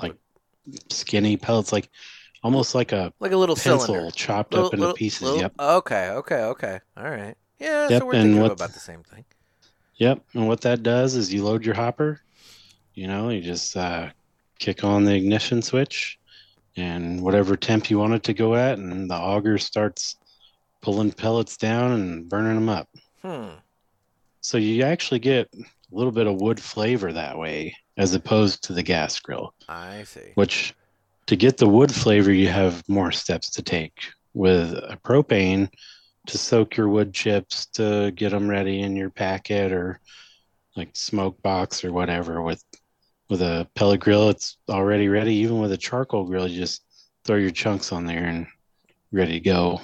like 0.00 0.14
skinny 0.90 1.36
pellets, 1.36 1.72
like 1.72 1.88
almost 2.42 2.74
like 2.74 2.92
a 2.92 3.12
like 3.20 3.32
a 3.32 3.36
little 3.36 3.54
pencil 3.54 3.80
cylinder. 3.80 4.10
chopped 4.10 4.52
Little- 4.52 4.66
up 4.68 4.72
into 4.74 4.80
little- 4.82 4.96
pieces. 4.96 5.22
little- 5.22 5.40
Yep. 5.40 5.52
Okay, 5.60 6.08
okay, 6.10 6.42
okay. 6.42 6.80
All 6.96 7.08
right. 7.10 7.36
Yeah, 7.60 7.88
Yep, 7.88 8.00
so 8.00 8.06
we're 8.06 8.14
and 8.14 8.22
thinking 8.24 8.42
what- 8.42 8.52
about 8.52 8.72
the 8.72 8.80
same 8.80 9.02
thing. 9.04 9.24
Yep. 9.96 10.24
And 10.34 10.48
what 10.48 10.60
that 10.62 10.82
does 10.82 11.14
is 11.14 11.32
you 11.32 11.44
load 11.44 11.64
your 11.64 11.76
hopper, 11.76 12.20
you 12.94 13.06
know, 13.06 13.28
you 13.28 13.40
just 13.40 13.76
uh, 13.76 14.10
kick 14.58 14.82
on 14.82 15.04
the 15.04 15.14
ignition 15.14 15.62
switch 15.62 16.18
and 16.76 17.22
whatever 17.22 17.56
temp 17.56 17.88
you 17.90 17.98
want 18.00 18.12
it 18.14 18.24
to 18.24 18.34
go 18.34 18.56
at, 18.56 18.78
and 18.78 19.08
the 19.08 19.14
auger 19.14 19.56
starts 19.56 20.16
pulling 20.80 21.12
pellets 21.12 21.56
down 21.56 21.92
and 21.92 22.28
burning 22.28 22.56
them 22.56 22.68
up. 22.68 22.88
Hmm. 23.22 23.50
So 24.44 24.58
you 24.58 24.82
actually 24.84 25.20
get 25.20 25.48
a 25.54 25.64
little 25.90 26.12
bit 26.12 26.26
of 26.26 26.36
wood 26.40 26.60
flavor 26.60 27.14
that 27.14 27.38
way, 27.38 27.74
as 27.96 28.14
opposed 28.14 28.62
to 28.64 28.74
the 28.74 28.82
gas 28.82 29.18
grill, 29.18 29.54
I 29.68 30.02
see. 30.04 30.32
which 30.34 30.74
to 31.28 31.36
get 31.36 31.56
the 31.56 31.66
wood 31.66 31.94
flavor, 31.94 32.30
you 32.30 32.48
have 32.48 32.86
more 32.86 33.10
steps 33.10 33.48
to 33.52 33.62
take. 33.62 33.94
With 34.34 34.74
a 34.74 34.98
propane, 35.02 35.70
to 36.26 36.36
soak 36.38 36.76
your 36.76 36.88
wood 36.88 37.14
chips 37.14 37.66
to 37.66 38.10
get 38.12 38.30
them 38.32 38.46
ready 38.48 38.80
in 38.82 38.96
your 38.96 39.10
packet 39.10 39.72
or 39.72 40.00
like 40.76 40.90
smoke 40.94 41.40
box 41.42 41.84
or 41.84 41.92
whatever 41.92 42.42
with 42.42 42.62
with 43.30 43.40
a 43.42 43.66
pellet 43.74 44.00
grill 44.00 44.28
it's 44.28 44.58
already 44.68 45.08
ready 45.08 45.34
even 45.34 45.60
with 45.60 45.72
a 45.72 45.76
charcoal 45.76 46.24
grill 46.24 46.48
you 46.48 46.58
just 46.58 46.82
throw 47.24 47.36
your 47.36 47.50
chunks 47.50 47.92
on 47.92 48.06
there 48.06 48.24
and 48.24 48.46
ready 49.12 49.34
to 49.34 49.40
go 49.40 49.80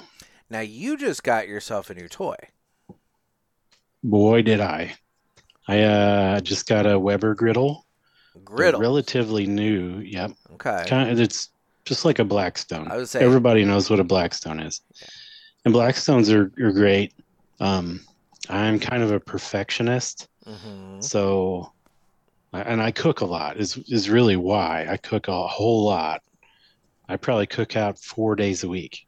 Now 0.49 0.59
you 0.61 0.97
just 0.97 1.23
got 1.23 1.47
yourself 1.47 1.89
a 1.89 1.93
new 1.93 2.07
toy. 2.09 2.35
Boy 4.03 4.41
did 4.41 4.59
i 4.59 4.93
i 5.67 5.81
uh 5.81 6.41
just 6.41 6.67
got 6.67 6.85
a 6.85 6.97
weber 6.97 7.35
griddle 7.35 7.85
Griddle. 8.43 8.79
relatively 8.79 9.45
new 9.45 9.99
yep 9.99 10.31
Okay. 10.53 10.85
kind 10.87 11.09
of 11.11 11.19
it's 11.19 11.49
just 11.85 12.05
like 12.05 12.19
a 12.19 12.25
blackstone 12.25 12.91
I 12.91 12.97
would 12.97 13.09
say 13.09 13.21
everybody 13.23 13.65
knows 13.65 13.89
what 13.89 13.99
a 13.99 14.03
blackstone 14.03 14.59
is 14.59 14.81
and 15.65 15.73
blackstones 15.73 16.33
are, 16.33 16.51
are 16.63 16.71
great 16.71 17.13
um 17.59 17.99
i'm 18.49 18.79
kind 18.79 19.03
of 19.03 19.11
a 19.11 19.19
perfectionist 19.19 20.27
Mhm. 20.47 21.03
So, 21.03 21.71
and 22.51 22.81
I 22.81 22.89
cook 22.91 23.21
a 23.21 23.25
lot. 23.25 23.57
Is 23.57 23.77
is 23.87 24.09
really 24.09 24.35
why 24.37 24.87
I 24.89 24.97
cook 24.97 25.27
a 25.27 25.47
whole 25.47 25.83
lot. 25.85 26.21
I 27.07 27.17
probably 27.17 27.45
cook 27.45 27.75
out 27.75 27.99
four 27.99 28.35
days 28.35 28.63
a 28.63 28.67
week. 28.67 29.05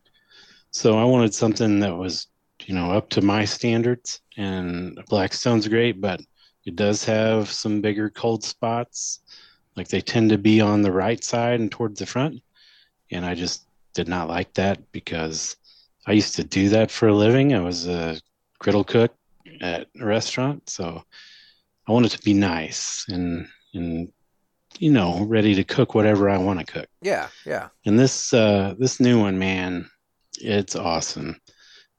So 0.70 0.98
I 0.98 1.06
wanted 1.06 1.34
something 1.34 1.80
that 1.80 1.96
was, 1.98 2.28
you 2.66 2.74
know, 2.74 2.92
up 2.92 3.10
to 3.10 3.22
my 3.22 3.46
standards. 3.46 4.22
And 4.38 5.04
Blackstone's 5.10 5.68
great, 5.68 6.02
but 6.02 6.22
it 6.66 6.76
does 6.76 7.04
have 7.06 7.50
some 7.50 7.82
bigger 7.82 8.10
cold 8.10 8.44
spots. 8.44 9.20
Like 9.76 9.88
they 9.88 10.02
tend 10.02 10.30
to 10.30 10.38
be 10.38 10.62
on 10.62 10.82
the 10.82 10.92
right 10.92 11.24
side 11.24 11.60
and 11.60 11.72
towards 11.72 12.00
the 12.00 12.06
front. 12.06 12.42
And 13.12 13.26
I 13.26 13.36
just 13.36 13.66
did 13.94 14.08
not 14.08 14.28
like 14.28 14.54
that 14.54 14.92
because 14.92 15.56
I 16.08 16.14
used 16.14 16.36
to 16.36 16.44
do 16.44 16.70
that 16.70 16.92
for 16.92 17.08
a 17.08 17.14
living. 17.14 17.54
I 17.54 17.60
was 17.60 17.88
a 17.88 18.20
griddle 18.60 18.84
cook 18.84 19.14
at 19.62 19.88
a 20.00 20.06
restaurant. 20.06 20.70
So 20.70 21.04
I 21.88 21.92
wanted 21.92 22.12
to 22.12 22.22
be 22.22 22.34
nice 22.34 23.06
and 23.10 23.48
and 23.74 24.12
you 24.80 24.92
know 24.92 25.24
ready 25.26 25.54
to 25.56 25.64
cook 25.64 25.96
whatever 25.96 26.30
I 26.30 26.38
want 26.38 26.60
to 26.60 26.66
cook. 26.66 26.88
Yeah, 27.02 27.28
yeah. 27.46 27.70
And 27.86 28.00
this 28.00 28.34
uh, 28.34 28.76
this 28.80 29.00
new 29.00 29.20
one, 29.20 29.38
man, 29.38 29.90
it's 30.40 30.76
awesome. 30.76 31.40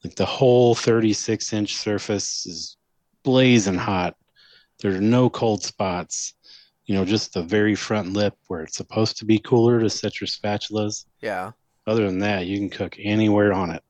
Like 0.05 0.17
the 0.17 0.27
whole 0.27 0.75
36 0.75 1.53
inch 1.53 1.75
surface 1.75 2.47
is 2.47 2.77
blazing 3.23 3.77
hot. 3.77 4.15
There 4.81 4.95
are 4.95 5.01
no 5.01 5.31
cold 5.31 5.63
spots. 5.63 6.35
You 6.85 6.95
know, 6.95 7.07
just 7.07 7.33
the 7.33 7.43
very 7.43 7.75
front 7.75 8.13
lip 8.13 8.35
where 8.49 8.63
it's 8.63 8.77
supposed 8.77 9.17
to 9.19 9.25
be 9.25 9.39
cooler 9.39 9.81
to 9.81 9.89
set 9.89 10.21
your 10.21 10.29
spatulas. 10.29 11.07
Yeah. 11.23 11.53
Other 11.87 12.05
than 12.07 12.19
that, 12.19 12.47
you 12.47 12.59
can 12.59 12.69
cook 12.69 12.97
anywhere 12.99 13.55
on 13.55 13.71
it. 13.71 13.83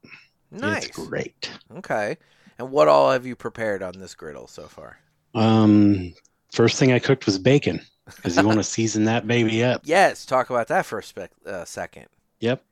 Nice. 0.52 0.86
It's 0.86 0.96
great. 0.96 1.50
Okay. 1.78 2.16
And 2.58 2.70
what 2.70 2.86
all 2.86 3.10
have 3.10 3.26
you 3.26 3.34
prepared 3.34 3.82
on 3.82 3.98
this 3.98 4.14
griddle 4.14 4.46
so 4.46 4.64
far? 4.64 4.98
Um, 5.34 6.14
first 6.52 6.78
thing 6.78 6.92
I 6.92 7.00
cooked 7.00 7.26
was 7.26 7.38
bacon 7.38 7.80
because 8.06 8.36
you 8.36 8.46
want 8.46 8.58
to 8.58 8.64
season 8.64 9.04
that 9.04 9.26
baby 9.26 9.64
up. 9.64 9.82
Yes, 9.84 10.24
talk 10.24 10.50
about 10.50 10.68
that 10.68 10.86
for 10.86 11.00
a 11.00 11.02
spec- 11.02 11.32
uh, 11.44 11.64
second. 11.64 12.06
Yep. 12.38 12.62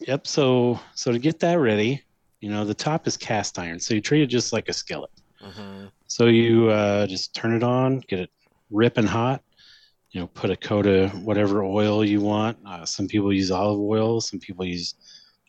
Yep. 0.00 0.26
So 0.26 0.78
so 0.94 1.12
to 1.12 1.18
get 1.18 1.40
that 1.40 1.54
ready, 1.54 2.02
you 2.44 2.50
know, 2.50 2.62
the 2.62 2.74
top 2.74 3.06
is 3.06 3.16
cast 3.16 3.58
iron. 3.58 3.80
So 3.80 3.94
you 3.94 4.02
treat 4.02 4.20
it 4.20 4.26
just 4.26 4.52
like 4.52 4.68
a 4.68 4.72
skillet. 4.74 5.10
hmm 5.40 5.86
So 6.08 6.26
you 6.26 6.68
uh, 6.68 7.06
just 7.06 7.34
turn 7.34 7.54
it 7.56 7.62
on, 7.62 8.00
get 8.00 8.20
it 8.20 8.30
ripping 8.70 9.06
hot. 9.06 9.40
You 10.10 10.20
know, 10.20 10.26
put 10.26 10.50
a 10.50 10.56
coat 10.56 10.86
of 10.86 11.24
whatever 11.24 11.64
oil 11.64 12.04
you 12.04 12.20
want. 12.20 12.58
Uh, 12.66 12.84
some 12.84 13.08
people 13.08 13.32
use 13.32 13.50
olive 13.50 13.80
oil. 13.80 14.20
Some 14.20 14.40
people 14.40 14.66
use 14.66 14.94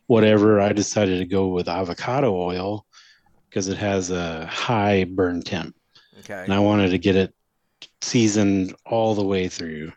whatever. 0.06 0.58
I 0.58 0.72
decided 0.72 1.18
to 1.18 1.26
go 1.26 1.48
with 1.48 1.68
avocado 1.68 2.34
oil 2.34 2.86
because 3.50 3.68
it 3.68 3.76
has 3.76 4.10
a 4.10 4.46
high 4.46 5.04
burn 5.04 5.42
temp, 5.42 5.76
Okay. 6.20 6.44
and 6.44 6.52
I 6.54 6.60
wanted 6.60 6.88
to 6.92 6.98
get 6.98 7.14
it 7.14 7.34
seasoned 8.00 8.74
all 8.86 9.14
the 9.14 9.24
way 9.34 9.48
through. 9.48 9.92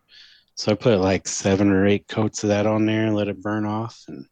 So 0.55 0.73
I 0.73 0.75
put 0.75 0.99
like 0.99 1.29
seven 1.29 1.69
or 1.69 1.87
eight 1.87 2.09
coats 2.09 2.43
of 2.43 2.49
that 2.49 2.67
on 2.67 2.85
there 2.85 3.05
and 3.07 3.15
let 3.15 3.29
it 3.29 3.41
burn 3.41 3.65
off, 3.65 4.03
and 4.09 4.25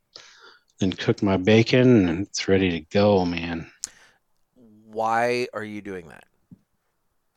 then 0.79 0.91
cook 0.91 1.23
my 1.23 1.37
bacon, 1.37 2.07
and 2.07 2.27
it's 2.27 2.47
ready 2.47 2.69
to 2.71 2.79
go, 2.91 3.25
man. 3.25 3.69
Why 4.85 5.47
are 5.53 5.63
you 5.63 5.81
doing 5.81 6.07
that? 6.09 6.25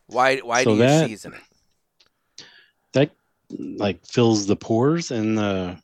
Why 0.07 0.39
why 0.39 0.65
So 0.65 0.71
do 0.71 0.77
you 0.77 0.83
that- 0.83 1.09
season 1.09 1.35
it? 1.35 2.45
That 2.93 3.11
like 3.59 4.05
fills 4.07 4.47
the 4.47 4.57
pores 4.57 5.11
in 5.11 5.35
the 5.35 5.81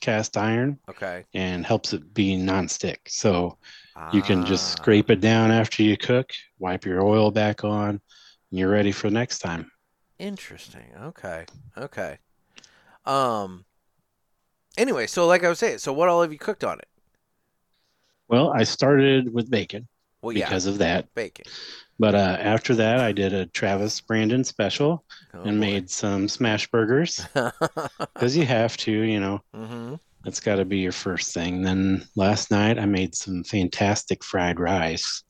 cast 0.00 0.36
iron 0.36 0.78
Okay. 0.88 1.24
and 1.34 1.64
helps 1.64 1.92
it 1.92 2.12
be 2.14 2.36
nonstick. 2.36 2.98
So 3.08 3.58
you 4.12 4.22
can 4.22 4.44
just 4.44 4.72
Ah, 4.72 4.82
scrape 4.82 5.10
it 5.10 5.20
down 5.20 5.50
after 5.50 5.82
you 5.82 5.96
cook, 5.96 6.30
wipe 6.58 6.84
your 6.84 7.02
oil 7.02 7.30
back 7.30 7.64
on, 7.64 7.88
and 7.90 8.00
you're 8.50 8.70
ready 8.70 8.92
for 8.92 9.08
next 9.10 9.38
time. 9.38 9.70
Interesting. 10.18 10.86
Okay. 11.00 11.46
Okay. 11.76 12.18
Um. 13.04 13.64
Anyway, 14.76 15.06
so 15.06 15.26
like 15.26 15.42
I 15.44 15.48
was 15.48 15.58
saying, 15.58 15.78
so 15.78 15.92
what 15.92 16.08
all 16.08 16.22
have 16.22 16.32
you 16.32 16.38
cooked 16.38 16.64
on 16.64 16.78
it? 16.78 16.88
Well, 18.28 18.52
I 18.52 18.64
started 18.64 19.32
with 19.32 19.50
bacon 19.50 19.86
Well, 20.22 20.32
yeah, 20.32 20.46
because 20.46 20.66
of 20.66 20.78
that, 20.78 21.08
bacon. 21.14 21.46
but 21.98 22.14
uh, 22.14 22.36
after 22.40 22.74
that, 22.76 23.00
I 23.00 23.12
did 23.12 23.32
a 23.32 23.46
Travis 23.46 24.00
Brandon 24.00 24.44
special 24.44 25.04
Oh, 25.34 25.44
and 25.44 25.60
made 25.60 25.90
some 25.90 26.28
smash 26.28 26.68
burgers 26.70 27.24
because 27.34 28.36
you 28.36 28.46
have 28.46 28.76
to, 28.78 28.92
you 28.92 29.20
know. 29.20 29.40
hmm 29.54 29.94
That's 30.24 30.40
got 30.40 30.56
to 30.56 30.64
be 30.64 30.78
your 30.78 30.92
first 30.92 31.34
thing. 31.34 31.62
Then 31.62 32.06
last 32.16 32.50
night 32.50 32.78
I 32.78 32.86
made 32.86 33.14
some 33.14 33.44
fantastic 33.44 34.24
fried 34.24 34.60
rice 34.60 35.22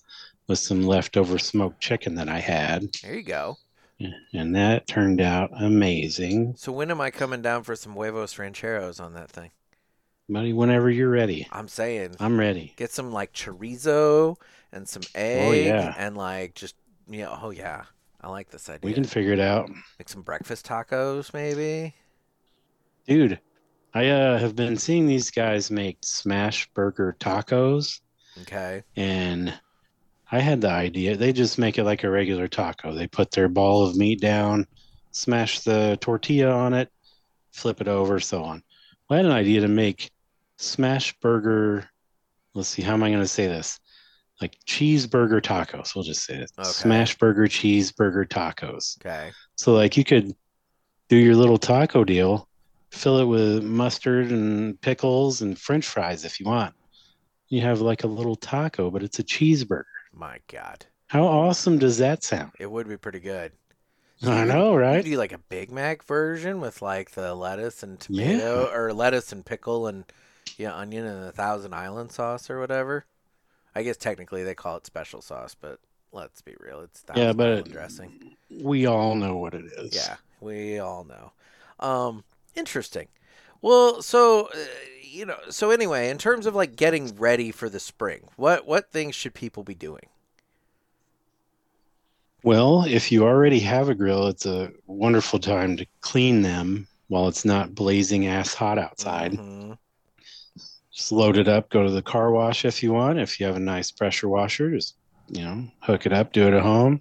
with 0.48 0.58
some 0.60 0.82
leftover 0.82 1.38
smoked 1.38 1.80
chicken 1.82 2.16
that 2.16 2.28
I 2.28 2.40
had, 2.40 2.86
There 3.02 3.14
you 3.14 3.22
go. 3.22 3.56
And 4.00 4.54
that 4.56 4.86
turned 4.86 5.20
out 5.20 5.50
amazing. 5.58 6.54
So 6.56 6.72
when 6.72 6.90
am 6.90 7.00
I 7.00 7.10
coming 7.10 7.42
down 7.42 7.62
for 7.62 7.76
some 7.76 7.92
huevos 7.94 8.38
rancheros 8.38 9.00
on 9.00 9.14
that 9.14 9.30
thing? 9.30 9.50
Buddy, 10.28 10.52
whenever 10.52 10.90
you're 10.90 11.10
ready, 11.10 11.46
I'm 11.52 11.68
saying 11.68 12.16
I'm 12.18 12.38
ready. 12.38 12.72
get 12.76 12.90
some 12.90 13.12
like 13.12 13.32
chorizo 13.34 14.36
and 14.72 14.88
some 14.88 15.02
egg 15.14 15.48
Oh, 15.48 15.52
yeah. 15.52 15.94
and 15.98 16.16
like 16.16 16.54
just 16.54 16.74
you 17.08 17.22
know, 17.22 17.38
oh 17.42 17.50
yeah. 17.50 17.84
I 18.20 18.28
like 18.30 18.48
this 18.50 18.70
idea. 18.70 18.80
We 18.88 18.94
can 18.94 19.04
figure 19.04 19.34
it 19.34 19.40
out. 19.40 19.68
Make 19.98 20.08
some 20.08 20.22
breakfast 20.22 20.66
tacos 20.66 21.34
maybe. 21.34 21.94
Dude, 23.06 23.38
I 23.92 24.08
uh, 24.08 24.38
have 24.38 24.56
been 24.56 24.78
seeing 24.78 25.06
these 25.06 25.30
guys 25.30 25.70
make 25.70 25.98
smash 26.00 26.66
burger 26.72 27.14
tacos, 27.20 28.00
Okay. 28.42 28.82
and 28.96 29.52
I 30.34 30.40
had 30.40 30.60
the 30.60 30.70
idea. 30.70 31.16
They 31.16 31.32
just 31.32 31.58
make 31.58 31.78
it 31.78 31.84
like 31.84 32.02
a 32.02 32.10
regular 32.10 32.48
taco. 32.48 32.92
They 32.92 33.06
put 33.06 33.30
their 33.30 33.48
ball 33.48 33.86
of 33.86 33.94
meat 33.94 34.20
down, 34.20 34.66
smash 35.12 35.60
the 35.60 35.96
tortilla 36.00 36.50
on 36.50 36.74
it, 36.74 36.90
flip 37.52 37.80
it 37.80 37.86
over, 37.86 38.18
so 38.18 38.42
on. 38.42 38.64
I 39.08 39.18
had 39.18 39.26
an 39.26 39.30
idea 39.30 39.60
to 39.60 39.68
make 39.68 40.10
smash 40.56 41.14
burger. 41.20 41.88
Let's 42.52 42.68
see, 42.68 42.82
how 42.82 42.94
am 42.94 43.04
I 43.04 43.10
going 43.10 43.22
to 43.22 43.28
say 43.28 43.46
this? 43.46 43.78
Like 44.40 44.56
cheeseburger 44.66 45.40
tacos. 45.40 45.94
We'll 45.94 46.02
just 46.02 46.24
say 46.24 46.34
it. 46.34 46.50
Okay. 46.58 46.68
Smash 46.68 47.16
burger, 47.16 47.44
cheeseburger 47.44 48.26
tacos. 48.26 48.98
Okay. 49.00 49.30
So 49.54 49.72
like 49.72 49.96
you 49.96 50.02
could 50.02 50.34
do 51.08 51.16
your 51.16 51.36
little 51.36 51.58
taco 51.58 52.02
deal, 52.02 52.48
fill 52.90 53.18
it 53.18 53.26
with 53.26 53.62
mustard 53.62 54.32
and 54.32 54.80
pickles 54.80 55.42
and 55.42 55.56
french 55.56 55.86
fries 55.86 56.24
if 56.24 56.40
you 56.40 56.46
want. 56.46 56.74
You 57.50 57.60
have 57.60 57.80
like 57.80 58.02
a 58.02 58.08
little 58.08 58.34
taco, 58.34 58.90
but 58.90 59.04
it's 59.04 59.20
a 59.20 59.24
cheeseburger. 59.24 59.84
My 60.14 60.38
God. 60.50 60.86
How 61.08 61.24
awesome 61.24 61.78
does 61.78 61.98
that 61.98 62.24
sound? 62.24 62.52
It 62.58 62.70
would 62.70 62.88
be 62.88 62.96
pretty 62.96 63.20
good. 63.20 63.52
I 64.22 64.44
know, 64.44 64.74
right? 64.74 65.04
do 65.04 65.16
like 65.18 65.32
a 65.32 65.38
Big 65.38 65.70
Mac 65.70 66.02
version 66.04 66.60
with 66.60 66.80
like 66.80 67.10
the 67.10 67.34
lettuce 67.34 67.82
and 67.82 68.00
tomato 68.00 68.70
or 68.72 68.92
lettuce 68.92 69.32
and 69.32 69.44
pickle 69.44 69.86
and 69.86 70.04
yeah, 70.56 70.74
onion 70.74 71.04
and 71.04 71.24
a 71.24 71.32
thousand 71.32 71.74
island 71.74 72.12
sauce 72.12 72.48
or 72.48 72.58
whatever. 72.60 73.04
I 73.74 73.82
guess 73.82 73.96
technically 73.96 74.44
they 74.44 74.54
call 74.54 74.76
it 74.76 74.86
special 74.86 75.20
sauce, 75.20 75.54
but 75.54 75.80
let's 76.12 76.40
be 76.40 76.54
real, 76.60 76.80
it's 76.80 77.00
thousand 77.00 77.22
Yeah, 77.22 77.32
but 77.32 77.48
island 77.48 77.72
dressing. 77.72 78.36
We 78.62 78.86
all 78.86 79.14
know 79.14 79.36
what 79.36 79.54
it 79.54 79.64
is. 79.76 79.94
Yeah, 79.94 80.16
we 80.40 80.78
all 80.78 81.04
know. 81.04 81.32
Um, 81.80 82.24
interesting. 82.54 83.08
Well, 83.64 84.02
so 84.02 84.48
uh, 84.48 84.58
you 85.02 85.24
know, 85.24 85.38
so 85.48 85.70
anyway, 85.70 86.10
in 86.10 86.18
terms 86.18 86.44
of 86.44 86.54
like 86.54 86.76
getting 86.76 87.16
ready 87.16 87.50
for 87.50 87.70
the 87.70 87.80
spring, 87.80 88.28
what 88.36 88.66
what 88.66 88.92
things 88.92 89.14
should 89.14 89.32
people 89.32 89.64
be 89.64 89.74
doing? 89.74 90.06
Well, 92.42 92.84
if 92.84 93.10
you 93.10 93.24
already 93.24 93.60
have 93.60 93.88
a 93.88 93.94
grill, 93.94 94.26
it's 94.26 94.44
a 94.44 94.70
wonderful 94.86 95.38
time 95.38 95.78
to 95.78 95.86
clean 96.02 96.42
them 96.42 96.86
while 97.08 97.26
it's 97.26 97.46
not 97.46 97.74
blazing 97.74 98.26
ass 98.26 98.52
hot 98.52 98.76
outside. 98.78 99.32
Mhm. 99.32 99.78
Just 100.92 101.10
load 101.10 101.38
it 101.38 101.48
up, 101.48 101.70
go 101.70 101.86
to 101.86 101.90
the 101.90 102.02
car 102.02 102.32
wash 102.32 102.66
if 102.66 102.82
you 102.82 102.92
want. 102.92 103.18
If 103.18 103.40
you 103.40 103.46
have 103.46 103.56
a 103.56 103.60
nice 103.60 103.90
pressure 103.90 104.28
washer, 104.28 104.72
just 104.72 104.96
you 105.28 105.40
know, 105.40 105.66
hook 105.80 106.04
it 106.04 106.12
up, 106.12 106.34
do 106.34 106.46
it 106.46 106.52
at 106.52 106.62
home. 106.62 107.00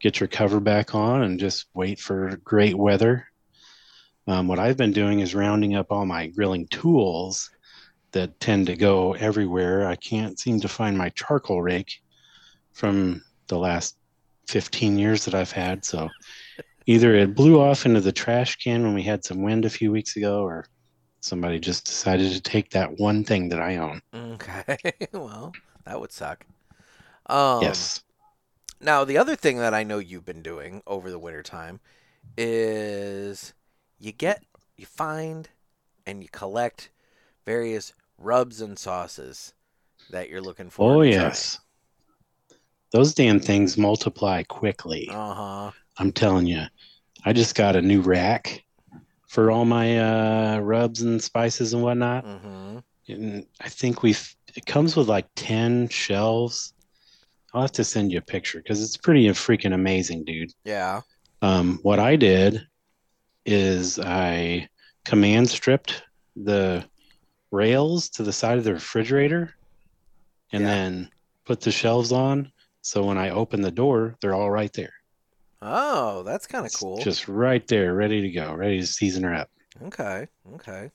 Get 0.00 0.18
your 0.18 0.28
cover 0.28 0.60
back 0.60 0.94
on 0.94 1.24
and 1.24 1.38
just 1.38 1.66
wait 1.74 2.00
for 2.00 2.40
great 2.42 2.74
weather. 2.74 3.28
Um, 4.26 4.48
what 4.48 4.58
I've 4.58 4.76
been 4.76 4.92
doing 4.92 5.20
is 5.20 5.34
rounding 5.34 5.74
up 5.74 5.90
all 5.90 6.06
my 6.06 6.28
grilling 6.28 6.66
tools 6.68 7.50
that 8.12 8.38
tend 8.40 8.66
to 8.68 8.76
go 8.76 9.12
everywhere. 9.14 9.86
I 9.86 9.96
can't 9.96 10.38
seem 10.38 10.60
to 10.60 10.68
find 10.68 10.96
my 10.96 11.10
charcoal 11.10 11.60
rake 11.60 12.00
from 12.72 13.22
the 13.48 13.58
last 13.58 13.96
15 14.48 14.98
years 14.98 15.24
that 15.24 15.34
I've 15.34 15.52
had. 15.52 15.84
So 15.84 16.08
either 16.86 17.14
it 17.14 17.34
blew 17.34 17.60
off 17.60 17.86
into 17.86 18.00
the 18.00 18.12
trash 18.12 18.56
can 18.56 18.82
when 18.82 18.94
we 18.94 19.02
had 19.02 19.24
some 19.24 19.42
wind 19.42 19.64
a 19.64 19.70
few 19.70 19.90
weeks 19.90 20.16
ago, 20.16 20.42
or 20.42 20.66
somebody 21.20 21.58
just 21.58 21.84
decided 21.84 22.32
to 22.32 22.40
take 22.40 22.70
that 22.70 22.98
one 22.98 23.24
thing 23.24 23.48
that 23.48 23.60
I 23.60 23.76
own. 23.76 24.00
Okay. 24.14 24.76
well, 25.12 25.52
that 25.84 26.00
would 26.00 26.12
suck. 26.12 26.46
Um, 27.26 27.62
yes. 27.62 28.02
Now, 28.80 29.04
the 29.04 29.18
other 29.18 29.34
thing 29.34 29.58
that 29.58 29.72
I 29.74 29.82
know 29.82 29.98
you've 29.98 30.26
been 30.26 30.42
doing 30.42 30.82
over 30.86 31.10
the 31.10 31.18
wintertime 31.18 31.80
is 32.36 33.54
you 33.98 34.12
get, 34.12 34.42
you 34.76 34.86
find, 34.86 35.48
and 36.06 36.22
you 36.22 36.28
collect 36.30 36.90
various 37.44 37.92
rubs 38.18 38.60
and 38.60 38.78
sauces 38.78 39.54
that 40.10 40.28
you're 40.28 40.42
looking 40.42 40.70
for. 40.70 40.96
Oh, 40.96 41.00
yes. 41.02 41.58
Those 42.92 43.14
damn 43.14 43.40
things 43.40 43.76
multiply 43.76 44.42
quickly. 44.44 45.08
Uh 45.10 45.34
huh. 45.34 45.70
I'm 45.98 46.12
telling 46.12 46.46
you. 46.46 46.62
I 47.24 47.32
just 47.32 47.54
got 47.54 47.76
a 47.76 47.82
new 47.82 48.00
rack 48.02 48.64
for 49.26 49.50
all 49.50 49.64
my 49.64 49.98
uh, 49.98 50.58
rubs 50.60 51.02
and 51.02 51.22
spices 51.22 51.72
and 51.72 51.82
whatnot. 51.82 52.24
Mm-hmm. 52.24 52.78
And 53.08 53.46
I 53.60 53.68
think 53.68 54.02
we've, 54.02 54.34
it 54.54 54.66
comes 54.66 54.94
with 54.94 55.08
like 55.08 55.26
10 55.36 55.88
shelves. 55.88 56.72
I'll 57.52 57.62
have 57.62 57.72
to 57.72 57.84
send 57.84 58.12
you 58.12 58.18
a 58.18 58.22
picture 58.22 58.58
because 58.58 58.82
it's 58.82 58.96
pretty 58.96 59.26
freaking 59.28 59.74
amazing, 59.74 60.24
dude. 60.24 60.52
Yeah. 60.64 61.00
Um, 61.42 61.78
what 61.82 61.98
I 61.98 62.16
did 62.16 62.66
is 63.46 63.98
I 63.98 64.68
command 65.04 65.48
stripped 65.50 66.02
the 66.36 66.84
rails 67.50 68.08
to 68.10 68.22
the 68.22 68.32
side 68.32 68.58
of 68.58 68.64
the 68.64 68.74
refrigerator 68.74 69.54
and 70.52 70.62
Yeah. 70.62 70.68
then 70.68 71.10
put 71.44 71.60
the 71.60 71.70
shelves 71.70 72.12
on. 72.12 72.50
So 72.82 73.04
when 73.04 73.18
I 73.18 73.30
open 73.30 73.60
the 73.60 73.70
door, 73.70 74.16
they're 74.20 74.34
all 74.34 74.50
right 74.50 74.72
there. 74.72 74.92
Oh, 75.62 76.22
that's 76.22 76.46
kind 76.46 76.66
of 76.66 76.72
cool. 76.74 76.98
Just 76.98 77.28
right 77.28 77.66
there, 77.68 77.94
ready 77.94 78.20
to 78.22 78.30
go, 78.30 78.52
ready 78.54 78.80
to 78.80 78.86
season 78.86 79.22
her 79.22 79.34
up. 79.34 79.50
Okay. 79.82 80.28
Okay. 80.54 80.82
I'm 80.82 80.90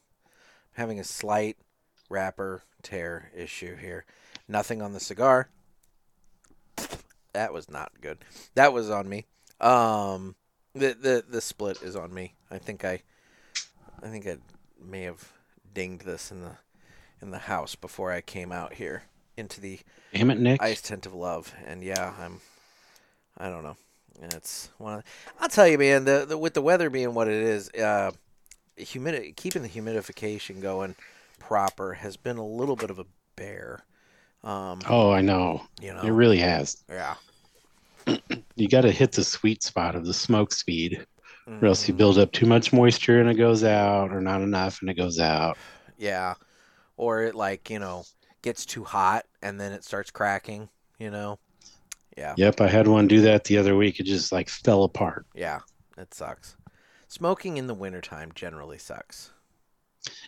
Having 0.74 1.00
a 1.00 1.04
slight 1.04 1.58
wrapper 2.10 2.62
tear 2.84 3.32
issue 3.36 3.76
here. 3.76 4.06
Nothing 4.48 4.82
on 4.82 4.94
the 4.94 5.00
cigar. 5.00 5.50
That 7.34 7.54
was 7.54 7.70
not 7.70 7.92
good. 8.02 8.20
That 8.56 8.74
was 8.74 8.90
on 8.90 9.08
me. 9.08 9.26
Um, 9.60 10.36
the 10.74 10.94
the 10.94 11.24
the 11.28 11.42
split 11.42 11.82
is 11.82 11.96
on 11.96 12.14
me. 12.14 12.34
I 12.52 12.58
think 12.58 12.86
I, 12.86 13.02
I 14.02 14.08
think 14.08 14.28
I 14.28 14.38
may 14.84 15.04
have 15.04 15.32
dinged 15.74 16.06
this 16.06 16.32
in 16.32 16.42
the 16.42 16.58
in 17.22 17.32
the 17.32 17.40
house 17.40 17.76
before 17.76 18.12
I 18.12 18.22
came 18.22 18.52
out 18.52 18.74
here 18.74 19.04
into 19.38 19.62
the 19.62 19.80
Damn 20.14 20.32
it, 20.32 20.40
Nick. 20.40 20.62
ice 20.62 20.82
tent 20.82 21.06
of 21.06 21.14
love. 21.14 21.54
And 21.66 21.84
yeah, 21.84 22.14
I'm. 22.20 22.42
I 23.38 23.50
don't 23.50 23.64
know. 23.64 23.78
And 24.22 24.34
it's 24.34 24.70
one. 24.78 24.96
Of, 25.00 25.04
I'll 25.40 25.50
tell 25.50 25.68
you, 25.68 25.78
man. 25.78 26.06
The, 26.06 26.26
the 26.28 26.38
with 26.38 26.54
the 26.54 26.62
weather 26.62 26.90
being 26.90 27.14
what 27.14 27.28
it 27.28 27.42
is, 27.42 27.70
uh, 27.72 28.12
humidity 28.76 29.34
keeping 29.34 29.62
the 29.62 29.70
humidification 29.70 30.62
going 30.62 30.96
proper 31.40 31.94
has 31.94 32.18
been 32.18 32.38
a 32.38 32.46
little 32.46 32.76
bit 32.76 32.90
of 32.90 33.00
a 33.00 33.06
bear. 33.36 33.86
Um, 34.44 34.80
oh, 34.90 35.12
I 35.12 35.22
know. 35.22 35.64
you 35.82 35.94
know. 35.94 36.02
It 36.02 36.12
really 36.12 36.40
has. 36.40 36.84
yeah. 36.90 37.16
You 38.60 38.68
got 38.68 38.82
to 38.82 38.92
hit 38.92 39.12
the 39.14 39.24
sweet 39.24 39.64
spot 39.64 39.96
of 39.96 40.06
the 40.06 40.14
smoke 40.14 40.52
speed, 40.54 41.06
or 41.48 41.66
else 41.68 41.88
you 41.88 41.94
Mhm. 41.94 41.98
build 41.98 42.18
up 42.18 42.32
too 42.32 42.46
much 42.46 42.74
moisture 42.74 43.20
and 43.22 43.30
it 43.30 43.36
goes 43.36 43.64
out, 43.64 44.12
or 44.14 44.22
not 44.22 44.42
enough 44.42 44.82
and 44.82 44.90
it 44.90 44.96
goes 44.96 45.20
out. 45.20 45.58
Yeah. 45.98 46.34
Or 46.98 47.24
it 47.24 47.36
like 47.36 47.70
you 47.70 47.80
know 47.80 48.04
gets 48.42 48.66
too 48.66 48.84
hot 48.84 49.26
and 49.42 49.60
then 49.60 49.72
it 49.72 49.84
starts 49.84 50.12
cracking. 50.12 50.70
You 51.00 51.10
know. 51.12 51.40
Yeah. 52.18 52.34
Yep, 52.38 52.60
I 52.60 52.68
had 52.68 52.88
one 52.88 53.08
do 53.08 53.22
that 53.22 53.46
the 53.46 53.58
other 53.58 53.78
week. 53.78 54.00
It 54.02 54.04
just 54.04 54.32
like 54.34 54.50
fell 54.50 54.84
apart. 54.84 55.26
Yeah. 55.34 55.60
It 55.98 56.14
sucks. 56.14 56.58
Smoking 57.08 57.56
in 57.58 57.68
the 57.68 57.74
wintertime 57.74 58.32
generally 58.36 58.78
sucks. 58.78 59.32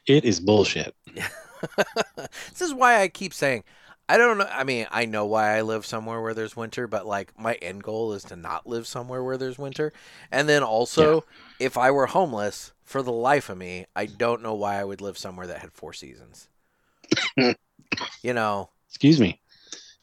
It 0.08 0.24
is 0.26 0.40
bullshit. 0.40 0.96
this 1.16 2.62
is 2.62 2.74
why 2.74 3.02
I 3.02 3.08
keep 3.08 3.34
saying 3.34 3.64
I 4.12 4.18
don't 4.18 4.38
know. 4.38 4.48
I 4.52 4.66
mean, 4.66 4.88
I 4.92 5.06
know 5.06 5.26
why 5.26 5.58
I 5.58 5.62
live 5.62 5.86
somewhere 5.86 6.20
where 6.22 6.34
there's 6.34 6.56
winter, 6.56 6.86
but 6.86 7.08
like 7.08 7.40
my 7.40 7.54
end 7.56 7.82
goal 7.84 8.12
is 8.12 8.26
to 8.26 8.36
not 8.36 8.68
live 8.68 8.86
somewhere 8.86 9.24
where 9.24 9.38
there's 9.38 9.58
winter. 9.58 9.94
And 10.30 10.50
then 10.50 10.64
also, 10.64 11.24
if 11.60 11.78
I 11.78 11.92
were 11.92 12.08
homeless, 12.08 12.74
for 12.84 13.02
the 13.02 13.14
life 13.14 13.50
of 13.50 13.58
me, 13.58 13.86
I 13.96 14.06
don't 14.06 14.44
know 14.44 14.54
why 14.54 14.78
I 14.78 14.84
would 14.84 15.00
live 15.00 15.18
somewhere 15.18 15.48
that 15.48 15.60
had 15.60 15.72
four 15.72 15.94
seasons. 15.94 16.50
you 17.38 18.34
know, 18.34 18.70
Excuse 18.90 19.22
me. 19.22 19.40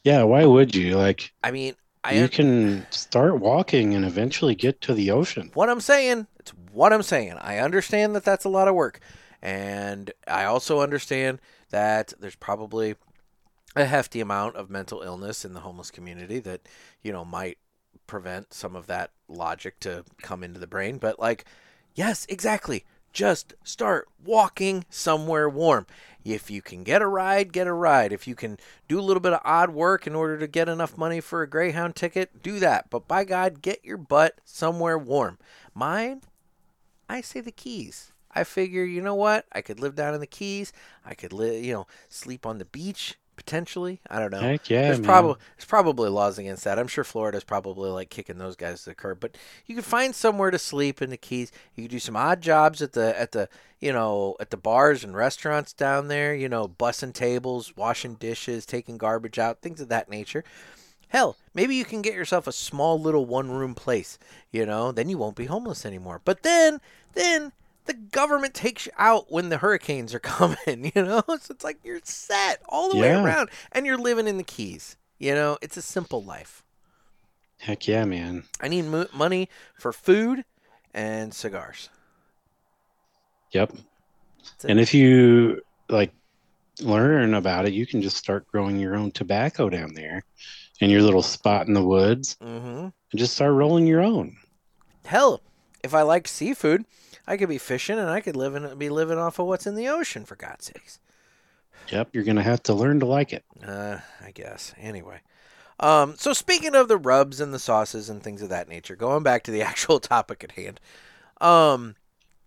Yeah, 0.03 0.23
why 0.23 0.43
would 0.43 0.73
you? 0.73 0.97
Like, 0.97 1.31
I 1.43 1.51
mean, 1.51 1.75
I 2.03 2.13
you 2.13 2.29
can 2.29 2.87
start 2.89 3.39
walking 3.39 3.93
and 3.93 4.03
eventually 4.03 4.55
get 4.55 4.81
to 4.81 4.95
the 4.95 5.11
ocean. 5.11 5.51
what 5.53 5.69
I'm 5.69 5.81
saying. 5.81 6.25
It's 6.39 6.51
what 6.71 6.91
I'm 6.91 7.03
saying. 7.03 7.33
I 7.33 7.59
understand 7.59 8.15
that 8.15 8.25
that's 8.25 8.45
a 8.45 8.49
lot 8.49 8.67
of 8.67 8.73
work, 8.73 8.99
and 9.39 10.11
I 10.27 10.45
also 10.45 10.81
understand 10.81 11.39
that 11.69 12.13
there's 12.19 12.35
probably 12.35 12.95
a 13.75 13.85
hefty 13.85 14.19
amount 14.19 14.55
of 14.55 14.69
mental 14.69 15.01
illness 15.01 15.45
in 15.45 15.53
the 15.53 15.61
homeless 15.61 15.91
community 15.91 16.39
that 16.39 16.67
you 17.03 17.11
know 17.11 17.23
might 17.23 17.57
prevent 18.07 18.53
some 18.53 18.75
of 18.75 18.87
that 18.87 19.11
logic 19.27 19.79
to 19.79 20.03
come 20.21 20.43
into 20.43 20.59
the 20.59 20.67
brain. 20.67 20.97
But 20.97 21.19
like, 21.19 21.45
yes, 21.93 22.25
exactly. 22.27 22.85
Just 23.13 23.53
start 23.63 24.07
walking 24.23 24.85
somewhere 24.89 25.49
warm. 25.49 25.87
If 26.23 26.51
you 26.51 26.61
can 26.61 26.83
get 26.83 27.01
a 27.01 27.07
ride, 27.07 27.53
get 27.53 27.65
a 27.65 27.73
ride. 27.73 28.11
If 28.11 28.27
you 28.27 28.35
can 28.35 28.57
do 28.87 28.99
a 28.99 29.01
little 29.01 29.21
bit 29.21 29.33
of 29.33 29.41
odd 29.43 29.71
work 29.71 30.05
in 30.05 30.15
order 30.15 30.37
to 30.37 30.47
get 30.47 30.69
enough 30.69 30.97
money 30.97 31.21
for 31.21 31.41
a 31.41 31.49
Greyhound 31.49 31.95
ticket, 31.95 32.43
do 32.43 32.59
that. 32.59 32.89
But 32.89 33.07
by 33.07 33.23
God, 33.23 33.61
get 33.61 33.83
your 33.83 33.97
butt 33.97 34.39
somewhere 34.43 34.97
warm. 34.97 35.37
Mine, 35.73 36.21
I 37.07 37.21
say 37.21 37.41
the 37.41 37.51
Keys. 37.51 38.11
I 38.31 38.43
figure, 38.43 38.83
you 38.83 39.01
know 39.01 39.15
what? 39.15 39.45
I 39.51 39.61
could 39.61 39.79
live 39.79 39.95
down 39.95 40.13
in 40.13 40.19
the 40.19 40.27
Keys. 40.27 40.71
I 41.03 41.15
could 41.15 41.33
live, 41.33 41.63
you 41.63 41.73
know, 41.73 41.87
sleep 42.09 42.45
on 42.45 42.59
the 42.59 42.65
beach 42.65 43.17
potentially. 43.49 43.99
I 44.07 44.19
don't 44.19 44.31
know. 44.31 44.39
Heck 44.39 44.69
yeah, 44.69 44.83
there's 44.83 44.99
probably 44.99 45.35
there's 45.57 45.65
probably 45.65 46.09
laws 46.09 46.37
against 46.37 46.63
that. 46.65 46.77
I'm 46.77 46.87
sure 46.87 47.03
Florida's 47.03 47.43
probably 47.43 47.89
like 47.89 48.09
kicking 48.09 48.37
those 48.37 48.55
guys 48.55 48.83
to 48.83 48.91
the 48.91 48.95
curb. 48.95 49.19
But 49.19 49.37
you 49.65 49.73
can 49.73 49.83
find 49.83 50.13
somewhere 50.13 50.51
to 50.51 50.59
sleep 50.59 51.01
in 51.01 51.09
the 51.09 51.17
Keys. 51.17 51.51
You 51.75 51.83
can 51.83 51.91
do 51.91 51.99
some 51.99 52.15
odd 52.15 52.41
jobs 52.41 52.81
at 52.81 52.93
the 52.93 53.19
at 53.19 53.31
the 53.31 53.49
you 53.79 53.91
know 53.91 54.35
at 54.39 54.51
the 54.51 54.57
bars 54.57 55.03
and 55.03 55.15
restaurants 55.15 55.73
down 55.73 56.09
there. 56.09 56.35
You 56.35 56.47
know, 56.47 56.67
bussing 56.67 57.13
tables, 57.13 57.75
washing 57.75 58.15
dishes, 58.15 58.67
taking 58.67 58.97
garbage 58.97 59.39
out, 59.39 59.61
things 59.61 59.81
of 59.81 59.89
that 59.89 60.09
nature. 60.09 60.43
Hell, 61.07 61.35
maybe 61.55 61.73
you 61.73 61.85
can 61.85 62.03
get 62.03 62.13
yourself 62.13 62.45
a 62.45 62.51
small 62.51 63.01
little 63.01 63.25
one 63.25 63.49
room 63.49 63.73
place, 63.73 64.19
you 64.51 64.63
know, 64.63 64.91
then 64.91 65.09
you 65.09 65.17
won't 65.17 65.35
be 65.35 65.45
homeless 65.45 65.83
anymore. 65.83 66.21
But 66.23 66.43
then, 66.43 66.79
then 67.13 67.51
the 67.89 67.93
government 67.95 68.53
takes 68.53 68.85
you 68.85 68.91
out 68.97 69.31
when 69.31 69.49
the 69.49 69.57
hurricanes 69.57 70.13
are 70.13 70.19
coming, 70.37 70.91
you 70.95 71.01
know? 71.03 71.21
So 71.27 71.51
it's 71.53 71.63
like 71.63 71.79
you're 71.83 71.99
set 72.03 72.61
all 72.69 72.89
the 72.89 72.97
way 72.97 73.11
around 73.11 73.49
and 73.71 73.85
you're 73.85 73.97
living 73.97 74.27
in 74.27 74.37
the 74.37 74.43
Keys. 74.43 74.95
You 75.17 75.33
know, 75.35 75.57
it's 75.61 75.75
a 75.75 75.81
simple 75.81 76.23
life. 76.23 76.63
Heck 77.57 77.87
yeah, 77.87 78.05
man. 78.05 78.43
I 78.61 78.69
need 78.69 78.83
mo- 78.85 79.07
money 79.13 79.49
for 79.77 79.91
food 79.91 80.45
and 80.93 81.33
cigars. 81.33 81.89
Yep. 83.51 83.73
And 84.67 84.79
if 84.79 84.93
you 84.93 85.61
like 85.89 86.13
learn 86.81 87.33
about 87.33 87.65
it, 87.67 87.73
you 87.73 87.85
can 87.85 88.01
just 88.01 88.15
start 88.17 88.47
growing 88.47 88.79
your 88.79 88.95
own 88.95 89.11
tobacco 89.11 89.69
down 89.69 89.93
there 89.93 90.23
in 90.79 90.89
your 90.89 91.01
little 91.01 91.21
spot 91.23 91.67
in 91.67 91.73
the 91.73 91.83
woods 91.83 92.37
Mm-hmm. 92.41 92.67
and 92.87 92.93
just 93.15 93.33
start 93.35 93.53
rolling 93.53 93.85
your 93.87 94.01
own. 94.01 94.37
Hell, 95.05 95.41
if 95.83 95.93
I 95.93 96.03
like 96.03 96.27
seafood, 96.27 96.85
I 97.27 97.37
could 97.37 97.49
be 97.49 97.57
fishing 97.57 97.99
and 97.99 98.09
I 98.09 98.21
could 98.21 98.35
live 98.35 98.55
in, 98.55 98.77
be 98.77 98.89
living 98.89 99.17
off 99.17 99.39
of 99.39 99.47
what's 99.47 99.67
in 99.67 99.75
the 99.75 99.87
ocean, 99.87 100.25
for 100.25 100.35
God's 100.35 100.65
sakes. 100.65 100.99
Yep, 101.89 102.09
you're 102.13 102.23
gonna 102.23 102.43
have 102.43 102.63
to 102.63 102.73
learn 102.73 102.99
to 102.99 103.05
like 103.05 103.33
it. 103.33 103.43
Uh, 103.65 103.97
I 104.23 104.31
guess. 104.31 104.73
Anyway. 104.77 105.21
Um, 105.79 106.15
so 106.17 106.33
speaking 106.33 106.75
of 106.75 106.87
the 106.87 106.97
rubs 106.97 107.39
and 107.39 107.53
the 107.53 107.59
sauces 107.59 108.09
and 108.09 108.21
things 108.21 108.41
of 108.41 108.49
that 108.49 108.67
nature, 108.67 108.95
going 108.95 109.23
back 109.23 109.43
to 109.43 109.51
the 109.51 109.61
actual 109.63 109.99
topic 109.99 110.43
at 110.43 110.51
hand. 110.51 110.79
Um, 111.39 111.95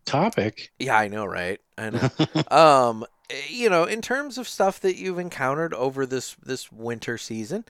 Topic. 0.05 0.73
yeah, 0.79 0.99
I 0.99 1.09
know, 1.09 1.25
right? 1.25 1.61
I 1.79 1.91
know. 1.91 2.11
um, 2.57 3.07
eh, 3.31 3.41
you 3.49 3.71
know, 3.71 3.85
in 3.85 4.03
terms 4.03 4.37
of 4.37 4.49
stuff 4.49 4.81
that 4.81 4.97
you've 4.97 5.19
encountered 5.19 5.73
over 5.75 6.05
this 6.07 6.37
this 6.43 6.71
winter 6.71 7.17
season, 7.17 7.65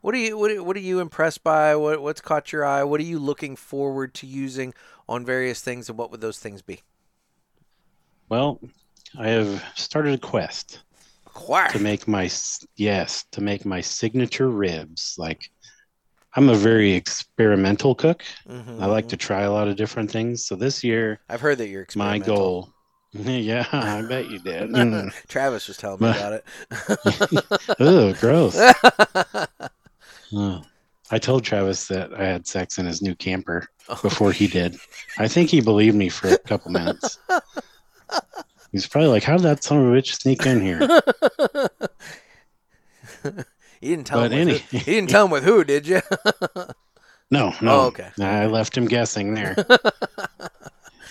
what 0.00 0.14
are 0.14 0.18
you 0.18 0.38
what 0.38 0.50
are, 0.50 0.62
what 0.62 0.76
are 0.76 0.80
you 0.80 1.00
impressed 1.00 1.42
by? 1.42 1.74
What 1.76 2.02
what's 2.02 2.20
caught 2.20 2.52
your 2.52 2.64
eye? 2.64 2.84
What 2.84 3.00
are 3.00 3.04
you 3.04 3.18
looking 3.18 3.56
forward 3.56 4.14
to 4.14 4.26
using 4.26 4.74
on 5.08 5.24
various 5.24 5.60
things, 5.60 5.88
and 5.88 5.98
what 5.98 6.10
would 6.10 6.20
those 6.20 6.38
things 6.38 6.62
be? 6.62 6.82
Well, 8.28 8.60
I 9.18 9.28
have 9.28 9.62
started 9.74 10.14
a 10.14 10.18
quest 10.18 10.80
Quack. 11.24 11.72
to 11.72 11.78
make 11.78 12.08
my 12.08 12.28
yes 12.76 13.24
to 13.32 13.40
make 13.40 13.64
my 13.64 13.80
signature 13.80 14.48
ribs. 14.48 15.14
Like 15.18 15.50
I'm 16.34 16.48
a 16.50 16.54
very 16.54 16.92
experimental 16.92 17.94
cook. 17.94 18.22
Mhm. 18.48 18.80
I 18.80 18.86
like 18.86 19.08
to 19.08 19.16
try 19.16 19.42
a 19.42 19.52
lot 19.52 19.68
of 19.68 19.76
different 19.76 20.10
things. 20.10 20.44
So 20.46 20.54
this 20.54 20.84
year, 20.84 21.20
I've 21.28 21.40
heard 21.40 21.58
that 21.58 21.68
you're 21.68 21.86
my 21.94 22.18
goal. 22.18 22.72
Yeah, 23.12 23.66
I 23.72 24.02
bet 24.02 24.30
you 24.30 24.38
did. 24.40 24.70
Mm. 24.76 25.10
Travis 25.28 25.68
was 25.68 25.78
telling 25.78 26.02
me 26.02 26.10
about 26.10 26.34
it. 26.34 26.44
Ugh, 27.80 28.16
gross. 28.20 28.56
Oh. 30.32 30.62
I 31.10 31.18
told 31.18 31.44
Travis 31.44 31.86
that 31.88 32.12
I 32.14 32.24
had 32.24 32.46
sex 32.46 32.78
in 32.78 32.86
his 32.86 33.02
new 33.02 33.14
camper 33.14 33.68
Oh, 33.88 33.98
before 34.02 34.32
he 34.32 34.48
did. 34.48 34.76
I 35.18 35.28
think 35.28 35.50
he 35.50 35.60
believed 35.60 35.96
me 35.96 36.08
for 36.08 36.28
a 36.28 36.38
couple 36.38 36.72
minutes. 36.72 37.18
He's 38.72 38.88
probably 38.88 39.10
like, 39.10 39.22
"How 39.22 39.36
did 39.36 39.44
that 39.44 39.62
son 39.62 39.78
of 39.78 39.84
a 39.84 39.96
bitch 39.96 40.20
sneak 40.20 40.44
in 40.44 40.60
here?" 40.60 40.80
you 43.80 43.90
didn't 43.90 44.06
tell 44.06 44.20
But 44.20 44.32
him. 44.32 44.48
With 44.48 44.48
any- 44.48 44.58
who, 44.58 44.76
you 44.78 44.84
didn't 44.84 45.10
tell 45.10 45.24
him 45.26 45.30
with 45.30 45.44
who, 45.44 45.64
did 45.64 45.86
you? 45.86 46.00
No, 47.28 47.52
no. 47.60 47.72
Oh, 47.72 47.86
okay. 47.86 48.08
I 48.20 48.46
left 48.46 48.76
him 48.76 48.86
guessing 48.86 49.34
there. 49.34 49.56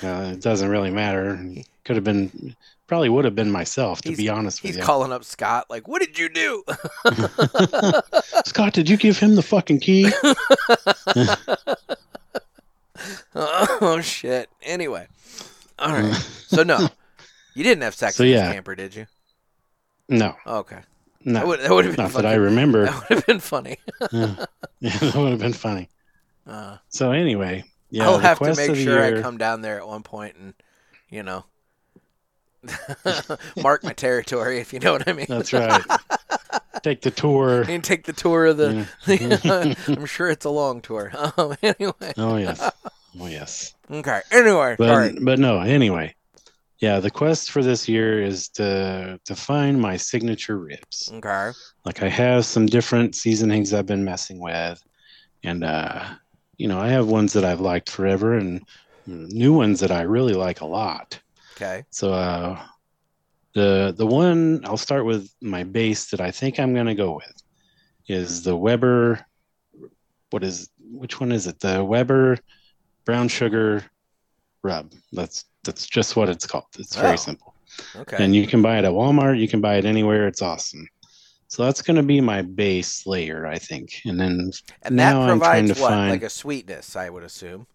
Uh, 0.01 0.32
it 0.32 0.39
doesn't 0.39 0.69
really 0.69 0.89
matter. 0.89 1.38
Could 1.84 1.97
have 1.97 2.06
been, 2.06 2.56
probably 2.88 3.10
would 3.10 3.26
have 3.26 3.36
been 3.36 3.52
myself, 3.52 4.02
to 4.04 4.10
He's- 4.10 4.17
be 4.17 4.30
honest 4.30 4.62
with 4.62 4.69
He's 4.69 4.76
you. 4.78 4.82
He's 4.82 4.86
calling 4.86 5.12
up 5.12 5.24
Scott, 5.24 5.65
like, 5.69 5.88
"What 5.88 6.02
did 6.02 6.17
you 6.19 6.30
do?" 6.30 6.63
Scott, 8.45 8.74
did 8.74 8.89
you 8.89 8.98
give 8.98 9.17
him 9.17 9.36
the 9.36 9.41
fucking 9.43 9.80
key? 9.80 10.12
oh 13.36 14.00
shit. 14.02 14.50
Anyway, 14.63 15.08
all 15.80 15.91
right. 15.91 16.13
So 16.13 16.63
no, 16.63 16.88
you 17.54 17.63
didn't 17.63 17.84
have 17.84 17.95
sex 17.95 18.15
So, 18.15 18.24
his 18.24 18.34
yeah. 18.34 18.54
camper, 18.54 18.76
did 18.76 18.95
you? 18.95 19.08
No, 20.08 20.36
Okay. 20.45 20.80
That 21.26 21.32
no, 21.41 21.48
would 21.48 21.60
that 21.62 21.71
would 21.71 21.86
have 21.86 21.95
been 21.95 22.04
not 22.06 22.13
that. 22.13 22.26
I 22.28 22.36
remember. 22.36 22.86
That 22.86 23.10
would 23.10 23.15
have 23.17 23.26
been 23.26 23.39
funny. 23.39 23.78
yeah, 24.12 24.36
that 24.80 25.13
would 25.15 25.32
have 25.32 25.39
been 25.39 25.54
funny. 25.54 25.89
Uh, 26.45 26.78
So 26.89 27.12
anyway, 27.12 27.63
yeah, 27.89 28.04
I'll 28.08 28.19
have 28.19 28.38
to 28.39 28.54
make 28.56 28.76
sure 28.76 29.02
I 29.04 29.21
come 29.24 29.39
down 29.39 29.62
there 29.62 29.80
at 29.80 29.88
one 29.88 30.04
point 30.04 30.36
and, 30.36 30.54
you 31.10 31.24
know, 31.24 31.43
mark 33.62 33.84
my 33.84 33.93
territory, 33.93 34.60
if 34.60 34.73
you 34.73 34.80
know 34.80 34.93
what 34.93 35.08
I 35.08 35.13
mean. 35.13 35.25
That's 35.30 35.54
right. 35.54 35.82
Take 36.84 37.01
the 37.01 37.12
tour. 37.12 37.62
and 37.67 37.84
take 37.84 38.06
the 38.06 38.13
tour 38.13 38.45
of 38.47 38.58
the. 38.58 38.88
Yeah. 39.08 39.73
I'm 39.88 40.06
sure 40.06 40.30
it's 40.30 40.45
a 40.45 40.49
long 40.49 40.82
tour. 40.82 41.12
Um, 41.38 41.56
anyway, 41.63 42.13
Oh 42.17 42.38
yes, 42.38 42.71
oh 43.19 43.28
yes. 43.28 43.73
okay. 43.89 44.21
Anyway, 44.32 44.75
But 44.78 45.13
but 45.21 45.39
no. 45.39 45.60
Anyway, 45.62 46.13
yeah. 46.80 46.99
The 46.99 47.12
quest 47.12 47.51
for 47.51 47.63
this 47.63 47.88
year 47.88 48.21
is 48.21 48.49
to 48.49 49.19
to 49.25 49.36
find 49.36 49.82
my 49.82 49.97
signature 49.97 50.58
ribs. 50.58 51.10
Okay. 51.13 51.51
Like 51.86 52.04
I 52.04 52.10
have 52.10 52.45
some 52.45 52.65
different 52.65 53.15
seasonings 53.15 53.73
I've 53.73 53.86
been 53.88 54.04
messing 54.04 54.39
with, 54.39 54.84
and 55.43 55.63
uh, 55.63 56.04
you 56.58 56.67
know 56.67 56.80
I 56.80 56.89
have 56.89 57.08
ones 57.08 57.34
that 57.34 57.45
I've 57.45 57.62
liked 57.62 57.89
forever, 57.89 58.38
and 58.38 58.62
new 59.08 59.54
ones 59.54 59.80
that 59.80 59.91
I 59.91 60.01
really 60.01 60.34
like 60.34 60.62
a 60.62 60.65
lot. 60.65 61.19
Okay. 61.56 61.84
So 61.89 62.13
uh, 62.13 62.62
the 63.54 63.94
the 63.98 64.06
one 64.06 64.62
I'll 64.65 64.78
start 64.78 65.06
with 65.06 65.30
my 65.41 65.63
base 65.63 66.08
that 66.12 66.20
I 66.22 66.32
think 66.32 66.60
I'm 66.60 66.74
gonna 66.74 66.96
go 66.96 67.13
with 67.15 67.41
is 68.08 68.44
the 68.44 68.56
Weber. 68.56 69.26
What 70.32 70.44
is 70.44 70.70
which 70.91 71.20
one 71.20 71.32
is 71.32 71.48
it? 71.48 71.60
The 71.60 71.84
Weber 71.84 72.38
brown 73.06 73.28
sugar 73.28 73.84
rub. 74.63 74.91
That's 75.13 75.46
that's 75.63 75.88
just 75.88 76.15
what 76.15 76.30
it's 76.30 76.46
called. 76.46 76.65
It's 76.78 76.96
very 76.96 77.13
Oh. 77.13 77.15
simple, 77.15 77.56
Okay. 77.96 78.18
and 78.24 78.36
you 78.36 78.46
can 78.48 78.62
buy 78.62 78.78
it 78.78 78.86
at 78.86 78.91
Walmart. 78.91 79.39
You 79.39 79.48
can 79.48 79.62
buy 79.62 79.76
it 79.76 79.86
anywhere. 79.86 80.28
It's 80.28 80.41
awesome. 80.41 80.88
So 81.48 81.63
that's 81.63 81.82
gonna 81.82 82.04
be 82.04 82.20
my 82.20 82.41
base 82.41 83.08
layer, 83.08 83.48
I 83.48 83.58
think, 83.60 84.02
and 84.06 84.20
then 84.20 84.52
and 84.82 85.00
that 85.00 85.13
now 85.13 85.22
I'm 85.22 85.39
trying 85.39 85.68
to 85.70 85.80
what, 85.82 85.89
find- 85.91 86.12
like 86.12 86.24
a 86.24 86.30
sweetness, 86.30 86.96
I 86.98 87.10
would 87.10 87.24
assume. 87.24 87.65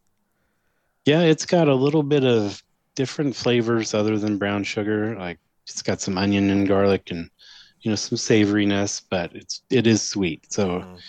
Yeah, 1.07 1.23
it's 1.23 1.47
got 1.47 1.67
a 1.69 1.75
little 1.75 2.03
bit 2.03 2.25
of 2.25 2.63
different 3.01 3.35
flavors 3.35 3.95
other 3.95 4.19
than 4.19 4.37
brown 4.37 4.63
sugar. 4.63 5.17
Like 5.17 5.39
it's 5.67 5.81
got 5.81 6.03
some 6.03 6.19
onion 6.19 6.51
and 6.51 6.69
garlic 6.69 7.11
and 7.11 7.31
you 7.81 7.91
know 7.91 7.97
some 7.97 8.19
savoriness, 8.19 9.03
but 9.11 9.35
it's 9.35 9.63
it 9.71 9.87
is 9.87 10.03
sweet. 10.03 10.45
So 10.53 10.67
Mhm. 10.81 11.01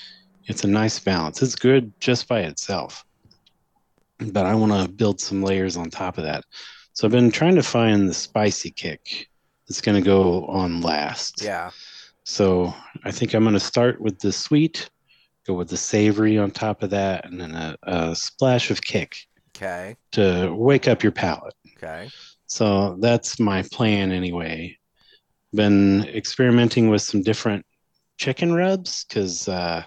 it's 0.46 0.64
a 0.64 0.68
nice 0.82 1.00
balance. 1.00 1.42
It's 1.42 1.56
good 1.56 1.92
just 2.00 2.30
by 2.30 2.42
itself. 2.52 3.04
But 4.20 4.46
I 4.46 4.56
want 4.56 4.72
to 4.72 4.94
build 5.02 5.20
some 5.20 5.44
layers 5.44 5.76
on 5.76 5.90
top 5.90 6.18
of 6.18 6.24
that. 6.24 6.46
So 6.94 7.06
I've 7.06 7.12
been 7.12 7.30
trying 7.32 7.56
to 7.56 7.64
find 7.64 8.08
the 8.08 8.14
spicy 8.14 8.72
kick 8.72 9.28
that's 9.68 9.82
going 9.82 10.02
to 10.02 10.06
go 10.16 10.46
on 10.46 10.80
last. 10.80 11.42
Yeah. 11.44 11.72
So 12.24 12.74
I 13.04 13.12
think 13.12 13.34
I'm 13.34 13.44
going 13.44 13.54
to 13.54 13.60
start 13.74 14.00
with 14.00 14.18
the 14.20 14.32
sweet, 14.32 14.90
go 15.46 15.56
with 15.56 15.68
the 15.70 15.78
savory 15.78 16.38
on 16.38 16.52
top 16.52 16.84
of 16.84 16.92
that, 16.92 17.26
and 17.26 17.42
then 17.42 17.54
a, 17.56 17.76
a 17.84 18.16
splash 18.16 18.72
of 18.72 18.80
kick 18.82 19.12
Okay. 19.56 19.98
to 20.14 20.54
wake 20.56 20.88
up 20.88 21.04
your 21.04 21.12
palate. 21.12 21.54
Okay. 21.78 22.12
So 22.48 22.98
that's 23.00 23.40
my 23.40 23.64
plan 23.72 24.12
anyway. 24.12 24.78
Been 25.54 26.06
experimenting 26.10 26.90
with 26.90 27.02
some 27.02 27.24
different 27.24 27.66
chicken 28.18 28.54
rubs 28.54 29.06
because, 29.06 29.48
uh, 29.48 29.84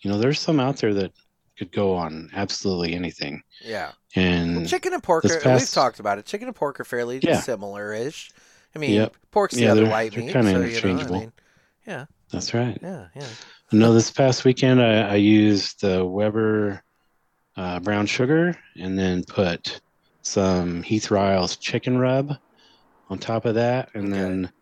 you 0.00 0.10
know, 0.10 0.18
there's 0.18 0.40
some 0.40 0.60
out 0.60 0.78
there 0.78 0.94
that 0.94 1.12
could 1.58 1.72
go 1.72 1.94
on 1.94 2.30
absolutely 2.34 2.94
anything. 2.94 3.42
Yeah. 3.60 3.92
And 4.16 4.54
Well, 4.56 4.64
chicken 4.64 4.92
and 4.92 5.02
pork, 5.02 5.30
are, 5.30 5.50
we've 5.50 5.70
talked 5.70 6.00
about 6.00 6.18
it. 6.18 6.26
Chicken 6.26 6.48
and 6.48 6.56
pork 6.56 6.80
are 6.80 6.84
fairly 6.84 7.22
Yeah. 7.22 7.36
similar-ish. 7.36 8.32
I 8.74 8.78
mean, 8.78 8.94
Yep. 8.94 9.16
pork's 9.30 9.58
the 9.58 9.62
Yeah, 9.64 9.72
other 9.72 9.86
white 9.86 10.12
meat, 10.14 10.32
kinda 10.32 10.50
so, 10.50 10.62
you 10.62 10.80
know, 10.80 10.98
I 10.98 11.08
interchangeable. 11.08 11.20
mean, 11.20 11.32
yeah, 11.86 12.06
that's 12.30 12.54
right. 12.54 12.80
yeah, 12.80 13.08
yeah. 13.14 13.34
I 13.72 13.76
know 13.76 13.94
this 13.94 14.10
past 14.10 14.44
weekend 14.44 14.82
I, 14.82 15.12
I 15.12 15.14
used 15.16 15.80
the 15.80 16.04
Weber 16.04 16.82
uh, 17.56 17.80
brown 17.80 18.06
sugar 18.06 18.56
and 18.78 18.98
then 18.98 19.24
put 19.24 19.80
some 20.22 20.82
Heath 20.82 21.10
Riles 21.10 21.56
chicken 21.56 21.98
rub 21.98 22.32
on 23.08 23.18
top 23.18 23.44
of 23.44 23.54
that. 23.56 23.90
And 23.94 24.12
Okay. 24.12 24.20
then 24.20 24.52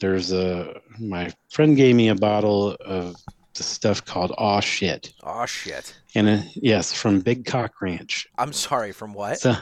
there's 0.00 0.32
a, 0.32 0.80
my 0.98 1.32
friend 1.50 1.76
gave 1.76 1.94
me 1.94 2.08
a 2.08 2.14
bottle 2.14 2.76
of 2.84 3.16
the 3.54 3.62
stuff 3.62 4.04
called 4.04 4.32
Aw 4.38 4.60
Shit. 4.60 5.12
Oh 5.22 5.44
shit! 5.46 5.94
And 6.14 6.28
uh, 6.28 6.38
yes, 6.54 6.92
from 6.92 7.20
Big 7.20 7.44
Cock 7.44 7.80
Ranch. 7.82 8.26
I'm 8.38 8.52
sorry. 8.52 8.92
From 8.92 9.12
what? 9.12 9.38
So, 9.40 9.54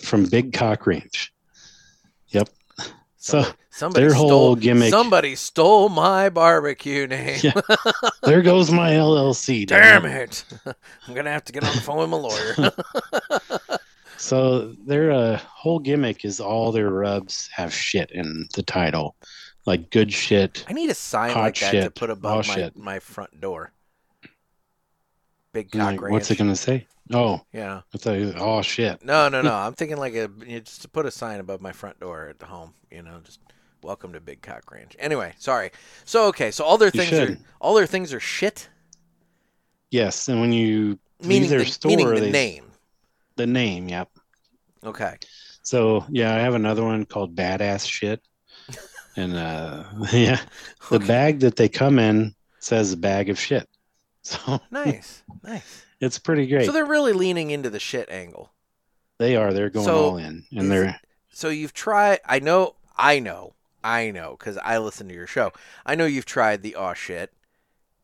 from 0.00 0.24
Big 0.24 0.52
Cock 0.54 0.86
Ranch. 0.86 1.32
Yep. 2.28 2.48
So 3.18 3.44
Somebody, 3.70 4.06
their 4.06 4.14
stole, 4.14 4.28
whole 4.28 4.56
gimmick. 4.56 4.90
Somebody 4.90 5.34
stole 5.34 5.88
my 5.88 6.30
barbecue 6.30 7.06
name. 7.06 7.40
Yeah. 7.42 7.60
there 8.22 8.42
goes 8.42 8.70
my 8.70 8.92
LLC. 8.92 9.66
Damn 9.66 10.04
it! 10.04 10.44
I'm 11.06 11.14
gonna 11.14 11.30
have 11.30 11.44
to 11.44 11.52
get 11.52 11.64
on 11.64 11.74
the 11.74 11.80
phone 11.80 11.98
with 11.98 12.10
my 12.10 12.16
lawyer. 12.16 12.72
So 14.20 14.74
their 14.84 15.12
uh, 15.12 15.38
whole 15.38 15.78
gimmick 15.78 16.24
is 16.24 16.40
all 16.40 16.72
their 16.72 16.90
rubs 16.90 17.48
have 17.54 17.72
shit 17.72 18.10
in 18.10 18.48
the 18.54 18.64
title, 18.64 19.14
like 19.64 19.90
good 19.90 20.12
shit. 20.12 20.64
I 20.68 20.72
need 20.72 20.90
a 20.90 20.94
sign 20.94 21.34
like 21.34 21.58
that 21.60 21.70
to 21.70 21.90
put 21.90 22.10
above 22.10 22.48
my, 22.48 22.54
shit. 22.54 22.76
my 22.76 22.98
front 22.98 23.40
door. 23.40 23.72
Big 25.52 25.70
cock 25.70 25.80
like, 25.82 26.00
ranch. 26.00 26.12
what's 26.12 26.30
it 26.30 26.38
gonna 26.38 26.54
say? 26.56 26.86
Oh, 27.12 27.40
Yeah. 27.52 27.80
I 27.94 27.98
thought, 27.98 28.18
you- 28.18 28.34
oh 28.36 28.60
shit. 28.62 29.02
No, 29.04 29.28
no, 29.30 29.40
no. 29.40 29.54
I'm 29.54 29.72
thinking 29.72 29.96
like 29.96 30.14
a 30.14 30.30
you 30.46 30.60
just 30.60 30.82
to 30.82 30.88
put 30.88 31.06
a 31.06 31.10
sign 31.10 31.40
above 31.40 31.60
my 31.62 31.72
front 31.72 31.98
door 32.00 32.28
at 32.28 32.38
the 32.38 32.46
home. 32.46 32.74
You 32.90 33.02
know, 33.02 33.20
just 33.24 33.40
welcome 33.82 34.12
to 34.12 34.20
Big 34.20 34.42
Cock 34.42 34.70
Ranch. 34.70 34.94
Anyway, 34.98 35.32
sorry. 35.38 35.70
So 36.04 36.26
okay, 36.26 36.50
so 36.50 36.64
all 36.64 36.76
their 36.76 36.90
You 36.92 37.00
things 37.02 37.12
are 37.14 37.38
all 37.60 37.74
their 37.74 37.86
things 37.86 38.12
are 38.12 38.20
shit. 38.20 38.68
Yes, 39.90 40.28
and 40.28 40.40
when 40.40 40.52
you 40.52 40.98
Meaning 41.22 41.48
their 41.48 41.60
the, 41.60 41.64
store, 41.64 41.88
meaning 41.90 42.06
the 42.14 42.20
they- 42.20 42.30
name. 42.30 42.70
the 43.36 43.46
name, 43.46 43.88
yep. 43.88 44.08
Okay. 44.84 45.16
So 45.62 46.04
yeah, 46.10 46.34
I 46.34 46.38
have 46.38 46.54
another 46.54 46.84
one 46.84 47.04
called 47.06 47.34
Badass 47.34 47.88
Shit, 47.88 48.20
and 49.16 49.34
uh, 49.34 49.84
yeah, 50.12 50.40
the 50.90 50.96
Okay. 50.96 51.06
bag 51.06 51.40
that 51.40 51.56
they 51.56 51.68
come 51.70 51.98
in 51.98 52.34
says 52.60 52.94
bag 52.94 53.30
of 53.30 53.38
shit. 53.40 53.66
So 54.28 54.60
Nice, 54.70 55.22
nice. 55.42 55.84
it's 56.00 56.18
pretty 56.18 56.46
great. 56.46 56.66
So 56.66 56.72
they're 56.72 56.84
really 56.84 57.12
leaning 57.12 57.50
into 57.50 57.70
the 57.70 57.80
shit 57.80 58.08
angle. 58.10 58.52
they 59.18 59.36
are. 59.36 59.52
They're 59.52 59.70
going 59.70 59.86
So 59.86 60.04
all 60.10 60.16
in, 60.18 60.44
and 60.56 60.70
they're 60.70 61.00
So 61.30 61.48
you've 61.48 61.72
tried. 61.74 62.20
I 62.26 62.38
know. 62.40 62.74
I 62.96 63.20
know. 63.20 63.54
I 63.82 64.10
know 64.10 64.36
because 64.38 64.58
I 64.58 64.78
listen 64.78 65.08
to 65.08 65.14
your 65.14 65.26
show. 65.28 65.52
I 65.86 65.94
know 65.94 66.04
you've 66.04 66.26
tried 66.26 66.62
the 66.62 66.74
aw 66.74 66.94
shit. 66.94 67.32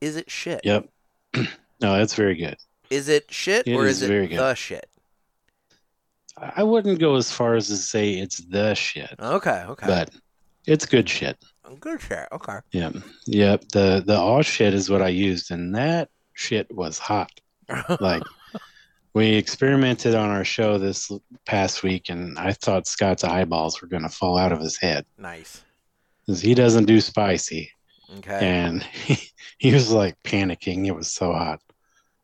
Is 0.00 0.16
it 0.16 0.30
shit? 0.30 0.60
yep. 0.64 0.88
no, 1.80 2.00
it's 2.00 2.14
very 2.14 2.36
good. 2.36 2.56
Is 2.90 3.08
it 3.08 3.30
shit 3.32 3.66
It 3.66 3.74
or 3.74 3.86
is 3.86 3.96
is 3.96 4.02
it 4.02 4.08
very 4.08 4.26
good. 4.28 4.38
the 4.38 4.54
shit? 4.54 4.88
I 6.36 6.62
wouldn't 6.62 6.98
go 7.00 7.14
as 7.16 7.30
far 7.30 7.54
as 7.54 7.68
to 7.68 7.76
say 7.76 8.14
it's 8.14 8.38
the 8.38 8.74
shit, 8.74 9.14
Okay. 9.20 9.64
Okay. 9.68 9.86
but 9.86 10.10
it's 10.66 10.84
good 10.86 11.08
shit. 11.08 11.36
Good 11.80 12.00
shit. 12.00 12.26
Okay. 12.32 12.58
Yep. 12.72 12.96
Yep. 13.26 13.68
The 13.72 14.02
the 14.06 14.16
all 14.16 14.42
shit 14.42 14.74
is 14.74 14.90
what 14.90 15.00
I 15.02 15.08
used, 15.08 15.50
and 15.50 15.74
that 15.74 16.08
shit 16.34 16.72
was 16.74 16.98
hot. 16.98 17.30
Like 18.00 18.22
we 19.14 19.34
experimented 19.34 20.14
on 20.14 20.28
our 20.28 20.44
show 20.44 20.76
this 20.76 21.10
past 21.46 21.82
week, 21.82 22.10
and 22.10 22.38
I 22.38 22.52
thought 22.52 22.86
Scott's 22.86 23.24
eyeballs 23.24 23.80
were 23.80 23.88
gonna 23.88 24.08
fall 24.08 24.36
out 24.36 24.52
of 24.52 24.60
his 24.60 24.76
head 24.76 25.06
nice. 25.16 25.62
because 26.26 26.40
he 26.40 26.54
doesn't 26.54 26.84
do 26.86 27.00
spicy, 27.00 27.70
Okay. 28.18 28.40
and 28.46 28.82
he, 28.82 29.16
he 29.58 29.72
was 29.72 29.90
like 29.92 30.20
panicking. 30.24 30.86
It 30.86 30.94
was 30.94 31.10
so 31.12 31.32
hot, 31.32 31.60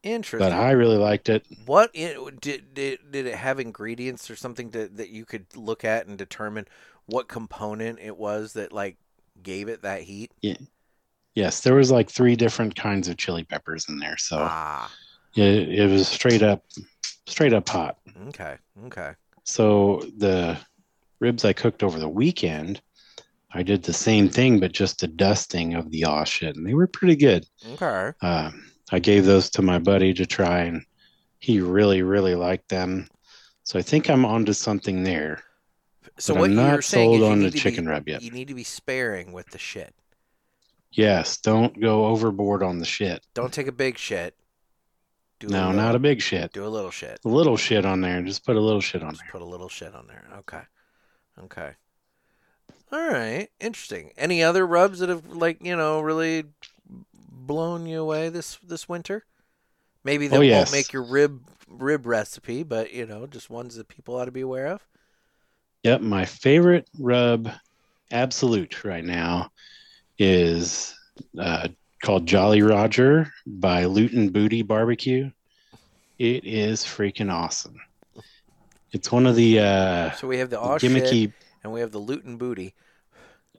Interesting. 0.03 0.51
but 0.51 0.53
I 0.53 0.73
really 0.73 0.99
liked 0.99 1.29
it. 1.29 1.47
What 1.65 1.91
it, 1.95 2.41
did 2.41 2.75
did 2.75 2.99
did 3.11 3.27
it 3.27 3.37
have 3.37 3.61
ingredients 3.61 4.29
or 4.31 4.37
something 4.37 4.71
to, 4.73 4.89
that 4.89 5.11
you 5.11 5.25
could 5.25 5.47
look 5.57 5.85
at 5.85 6.07
and 6.07 6.19
determine 6.19 6.67
what 7.07 7.29
component 7.29 7.99
it 8.01 8.17
was 8.17 8.53
that 8.55 8.73
like 8.73 8.97
gave 9.43 9.69
it 9.69 9.83
that 9.83 10.03
heat? 10.03 10.33
Yes, 11.35 11.61
there 11.61 11.75
was 11.75 11.91
like 11.91 12.11
three 12.11 12.37
different 12.37 12.75
kinds 12.75 13.09
of 13.09 13.17
chili 13.17 13.45
peppers 13.45 13.89
in 13.89 13.99
there, 13.99 14.17
so 14.17 14.39
Ah, 14.41 14.91
it, 15.37 15.69
it 15.69 15.91
was 15.91 16.09
straight 16.09 16.43
up, 16.43 16.65
straight 17.27 17.53
up 17.53 17.69
hot. 17.69 17.99
okay, 18.29 18.57
okay. 18.87 19.13
So 19.45 20.03
the 20.19 20.59
ribs 21.21 21.45
I 21.45 21.53
cooked 21.53 21.83
over 21.83 21.99
the 21.99 22.09
weekend, 22.09 22.83
I 23.53 23.63
did 23.63 23.83
the 23.83 23.93
same 23.93 24.29
thing, 24.29 24.61
but 24.61 24.73
just 24.73 25.03
a 25.03 25.07
dusting 25.07 25.75
of 25.75 25.91
the 25.91 26.05
aw 26.05 26.25
shit, 26.25 26.57
and 26.57 26.67
they 26.67 26.75
were 26.75 26.87
pretty 26.87 27.17
good. 27.17 27.47
Okay. 27.75 28.13
Uh, 28.21 28.51
I 28.93 28.99
gave 28.99 29.25
those 29.25 29.51
to 29.51 29.63
my 29.63 29.79
buddy 29.79 30.13
to 30.15 30.27
try, 30.27 30.61
and 30.63 30.85
he 31.39 31.61
really, 31.61 32.03
really 32.03 32.35
liked 32.35 32.69
them. 32.69 33.09
So 33.63 33.79
I 33.79 33.83
think 33.83 34.11
I'm 34.11 34.25
onto 34.25 34.53
something 34.53 35.05
there. 35.05 35.43
So 36.19 36.35
but 36.35 36.41
what 36.41 36.51
I'm 36.51 36.57
you're 36.57 36.67
not 36.67 36.85
saying 36.85 37.21
sold 37.21 37.31
on 37.31 37.41
the 37.41 37.51
chicken 37.51 37.85
be, 37.85 37.91
rub 37.91 38.09
yet. 38.09 38.23
You 38.23 38.31
need 38.31 38.49
to 38.49 38.55
be 38.55 38.65
sparing 38.65 39.33
with 39.33 39.47
the 39.51 39.59
shit. 39.59 39.95
Yes, 40.93 41.37
don't 41.39 41.79
go 41.81 42.07
overboard 42.07 42.63
on 42.63 42.79
the 42.79 42.85
shit. 42.85 43.25
Don't 43.35 43.53
take 43.53 43.67
a 43.69 43.73
big 43.73 43.97
shit. 43.99 44.35
Do 45.39 45.47
a 45.47 45.51
No, 45.51 45.59
little, 45.69 45.73
not 45.75 45.95
a 45.95 45.99
big 46.01 46.21
shit. 46.21 46.53
do 46.53 46.67
a 46.67 46.69
little 46.69 46.91
shit. 46.91 47.21
A 47.25 47.29
little 47.29 47.57
shit 47.57 47.87
on 47.87 48.01
there. 48.01 48.21
Just 48.23 48.45
put 48.45 48.57
a 48.57 48.61
little 48.61 48.81
shit 48.81 49.03
on 49.03 49.11
Just 49.13 49.23
there. 49.23 49.31
put 49.33 49.43
a 49.43 49.45
little 49.45 49.69
shit 49.69 49.95
on 49.95 50.07
there. 50.07 50.27
Okay. 50.39 50.61
Okay. 51.45 51.71
All 52.93 53.09
right. 53.09 53.49
Interesting. 53.61 54.13
Any 54.19 54.43
other 54.43 54.67
rubs 54.67 54.99
that 54.99 55.09
have 55.09 55.25
like, 55.29 55.65
you 55.65 55.77
know, 55.77 56.01
really 56.01 56.45
blown 57.15 57.87
you 57.87 58.01
away 58.03 58.29
this 58.29 58.59
this 58.63 58.89
winter? 58.89 59.25
Maybe 60.05 60.27
that 60.29 60.37
Oh, 60.39 60.43
yes. 60.43 60.69
won't 60.69 60.73
make 60.79 60.93
your 60.93 61.05
rib 61.05 61.43
rib 61.69 62.05
recipe, 62.05 62.63
but 62.65 62.93
you 62.93 63.07
know, 63.07 63.27
just 63.27 63.49
ones 63.49 63.77
that 63.77 63.89
people 63.89 64.17
ought 64.17 64.25
to 64.25 64.33
be 64.33 64.41
aware 64.41 64.67
of. 64.67 64.85
Yep, 65.85 66.01
my 66.03 66.25
favorite 66.27 66.89
rub, 66.99 67.51
absolute 68.11 68.85
right 68.85 69.05
now, 69.05 69.51
is 70.21 70.95
uh, 71.39 71.69
called 72.03 72.27
Jolly 72.27 72.61
Roger 72.63 73.33
by 73.47 73.87
Loot 73.87 74.13
N' 74.15 74.29
Booty 74.29 74.63
Barbecue. 74.63 75.31
It 76.19 76.45
is 76.45 76.85
freaking 76.85 77.33
awesome. 77.33 77.81
It's 78.93 79.11
one 79.11 79.27
of 79.27 79.35
the 79.35 79.61
uh, 79.61 80.11
So 80.13 80.29
we 80.29 80.39
have 80.39 80.51
the 80.51 80.59
gimmicky. 80.59 81.33
and 81.65 81.73
we 81.73 81.81
have 81.81 81.91
the 81.91 81.99
Loot 81.99 82.25
N' 82.27 82.37
booty. 82.37 82.75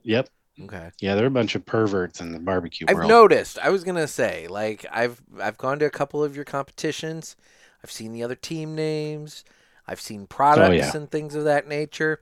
Yep, 0.04 0.28
Okay. 0.64 0.90
yeah, 1.00 1.14
they're 1.16 1.26
a 1.26 1.30
bunch 1.30 1.54
of 1.56 1.64
perverts 1.66 2.20
in 2.20 2.30
the 2.32 2.38
barbecue 2.38 2.86
I've 2.88 2.96
world. 2.96 3.08
noticed. 3.08 3.58
I 3.58 3.70
was 3.70 3.82
gonna 3.84 4.06
say, 4.08 4.46
like, 4.48 4.86
I've 4.92 5.20
I've 5.40 5.58
gone 5.58 5.78
to 5.80 5.86
a 5.86 5.90
couple 5.90 6.22
of 6.22 6.36
your 6.36 6.44
competitions. 6.44 7.34
I've 7.82 7.90
seen 7.90 8.12
the 8.12 8.22
other 8.22 8.34
team 8.36 8.74
names. 8.76 9.42
I've 9.88 10.00
seen 10.00 10.26
products 10.28 10.68
Oh, 10.68 10.72
yeah. 10.72 10.96
and 10.96 11.10
things 11.10 11.34
of 11.34 11.42
that 11.44 11.66
nature. 11.66 12.20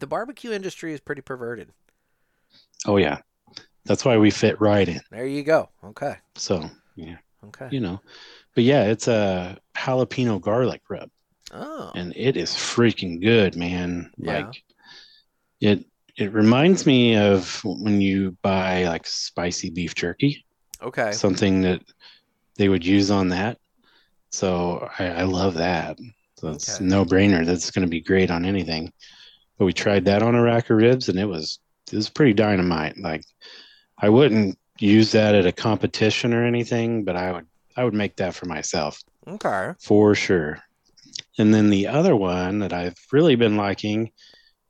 The 0.00 0.06
barbecue 0.08 0.50
industry 0.50 0.92
is 0.92 1.00
pretty 1.00 1.22
perverted. 1.22 1.70
oh 2.86 2.96
yeah, 2.96 3.18
that's 3.84 4.04
why 4.04 4.16
we 4.16 4.30
fit 4.30 4.60
right 4.60 4.88
in. 4.88 5.00
There 5.10 5.26
you 5.26 5.42
go. 5.42 5.68
Okay. 5.84 6.16
So 6.36 6.68
yeah, 6.96 7.16
Okay. 7.46 7.68
you 7.70 7.80
know, 7.80 8.00
but 8.54 8.64
yeah, 8.64 8.84
it's 8.84 9.08
a 9.08 9.58
jalapeno 9.76 10.40
garlic 10.40 10.82
rub. 10.88 11.10
Oh. 11.52 11.90
and 11.96 12.12
it 12.16 12.36
is 12.36 12.50
freaking 12.50 13.20
good, 13.20 13.56
man. 13.56 14.12
Yeah. 14.16 14.44
Like 14.46 14.62
it 15.60 15.84
it 16.16 16.32
reminds 16.32 16.86
me 16.86 17.16
of 17.16 17.60
when 17.64 18.00
you 18.00 18.36
buy 18.42 18.84
like 18.84 19.06
spicy 19.06 19.70
beef 19.70 19.94
jerky, 19.94 20.44
Okay. 20.82 21.12
something 21.12 21.62
that 21.62 21.82
they 22.56 22.68
would 22.68 22.84
use 22.84 23.10
on 23.10 23.28
that. 23.30 23.58
So 24.30 24.88
I, 24.98 25.06
I 25.08 25.22
love 25.22 25.54
that. 25.54 25.98
So 26.36 26.48
it's 26.50 26.76
Okay. 26.76 26.84
no 26.84 27.04
brainer. 27.04 27.44
That's 27.44 27.70
going 27.70 27.86
to 27.86 27.90
be 27.90 28.00
great 28.00 28.30
on 28.30 28.44
anything. 28.44 28.92
But 29.58 29.64
we 29.64 29.72
tried 29.72 30.04
that 30.04 30.22
on 30.22 30.34
a 30.34 30.42
rack 30.42 30.70
of 30.70 30.76
ribs, 30.76 31.08
and 31.08 31.18
it 31.18 31.24
was 31.26 31.58
it 31.92 31.96
was 31.96 32.08
pretty 32.10 32.32
dynamite. 32.34 32.96
Like 32.98 33.24
I 34.00 34.08
wouldn't 34.08 34.58
use 34.78 35.12
that 35.12 35.34
at 35.34 35.46
a 35.46 35.52
competition 35.52 36.32
or 36.32 36.44
anything, 36.44 37.04
but 37.04 37.16
I 37.16 37.32
would 37.32 37.46
I 37.76 37.84
would 37.84 37.94
make 37.94 38.16
that 38.16 38.34
for 38.34 38.46
myself 38.46 39.00
Okay. 39.26 39.72
for 39.80 40.14
sure. 40.14 40.58
And 41.38 41.54
then 41.54 41.70
the 41.70 41.86
other 41.86 42.16
one 42.16 42.58
that 42.60 42.72
I've 42.72 42.96
really 43.12 43.36
been 43.36 43.56
liking 43.56 44.10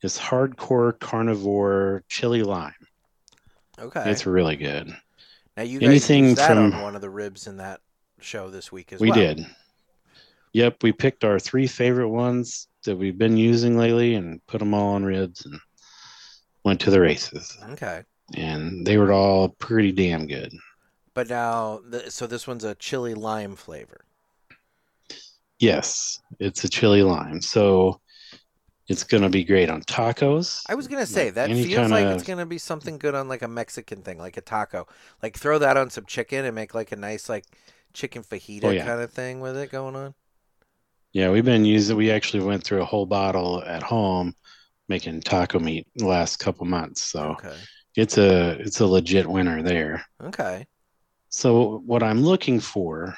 is 0.03 0.17
hardcore 0.17 0.97
carnivore 0.99 2.03
chili 2.09 2.43
lime. 2.43 2.73
Okay. 3.79 4.09
It's 4.09 4.25
really 4.25 4.55
good. 4.55 4.95
now 5.57 5.63
you 5.63 5.79
guys 5.79 5.89
anything 5.89 6.25
used 6.25 6.37
that 6.37 6.47
from- 6.49 6.73
on 6.73 6.81
one 6.81 6.95
of 6.95 7.01
the 7.01 7.09
ribs 7.09 7.47
in 7.47 7.57
that 7.57 7.81
show 8.19 8.49
this 8.49 8.71
week 8.71 8.93
as 8.93 8.99
we 8.99 9.09
well. 9.09 9.19
We 9.19 9.25
did. 9.25 9.45
Yep, 10.53 10.83
we 10.83 10.91
picked 10.91 11.23
our 11.23 11.39
three 11.39 11.65
favorite 11.67 12.09
ones 12.09 12.67
that 12.83 12.95
we've 12.95 13.17
been 13.17 13.37
using 13.37 13.77
lately 13.77 14.15
and 14.15 14.45
put 14.47 14.59
them 14.59 14.73
all 14.73 14.93
on 14.95 15.03
ribs 15.03 15.45
and 15.45 15.59
went 16.63 16.79
to 16.81 16.91
the 16.91 16.99
races. 16.99 17.57
Okay. 17.71 18.03
And 18.35 18.85
they 18.85 18.97
were 18.97 19.11
all 19.11 19.49
pretty 19.49 19.91
damn 19.91 20.27
good. 20.27 20.53
But 21.13 21.29
now, 21.29 21.81
so 22.09 22.27
this 22.27 22.47
one's 22.47 22.63
a 22.63 22.75
chili 22.75 23.13
lime 23.13 23.55
flavor. 23.55 24.05
Yes, 25.59 26.19
it's 26.39 26.63
a 26.63 26.69
chili 26.69 27.03
lime. 27.03 27.41
So 27.41 27.99
it's 28.87 29.03
going 29.03 29.23
to 29.23 29.29
be 29.29 29.43
great 29.43 29.69
on 29.69 29.81
tacos. 29.83 30.63
I 30.67 30.75
was 30.75 30.87
gonna 30.87 31.05
say 31.05 31.29
that 31.29 31.49
any 31.49 31.63
feels 31.63 31.91
like 31.91 32.01
kinda- 32.01 32.15
it's 32.15 32.23
gonna 32.27 32.45
be 32.45 32.57
something 32.57 32.97
good 32.97 33.15
on 33.15 33.27
like 33.27 33.41
a 33.41 33.47
Mexican 33.47 34.01
thing, 34.01 34.17
like 34.17 34.37
a 34.37 34.41
taco. 34.41 34.87
Like 35.21 35.37
throw 35.37 35.59
that 35.59 35.77
on 35.77 35.89
some 35.89 36.05
chicken 36.05 36.45
and 36.45 36.55
make 36.55 36.73
like 36.73 36.91
a 36.91 36.95
nice 36.95 37.29
like 37.29 37.45
chicken 37.93 38.23
fajita 38.23 38.63
Oh, 38.63 38.69
yeah. 38.71 38.85
kind 38.85 39.01
of 39.01 39.11
thing 39.11 39.39
with 39.39 39.55
it 39.57 39.71
going 39.71 39.95
on. 39.95 40.13
Yeah, 41.13 41.29
we've 41.29 41.45
been 41.45 41.65
using. 41.65 41.97
We 41.97 42.11
actually 42.11 42.43
went 42.43 42.63
through 42.63 42.81
a 42.81 42.85
whole 42.85 43.05
bottle 43.05 43.63
at 43.63 43.83
home 43.83 44.33
making 44.87 45.21
taco 45.21 45.59
meat 45.59 45.87
the 45.95 46.07
last 46.07 46.37
couple 46.39 46.65
months. 46.65 47.01
So 47.01 47.31
Okay. 47.31 47.55
It's 47.95 48.17
a 48.17 48.51
it's 48.59 48.79
a 48.79 48.85
legit 48.85 49.27
winner 49.27 49.61
there. 49.61 50.03
Okay. 50.23 50.65
So 51.29 51.81
what 51.85 52.03
I'm 52.03 52.21
looking 52.21 52.59
for 52.59 53.15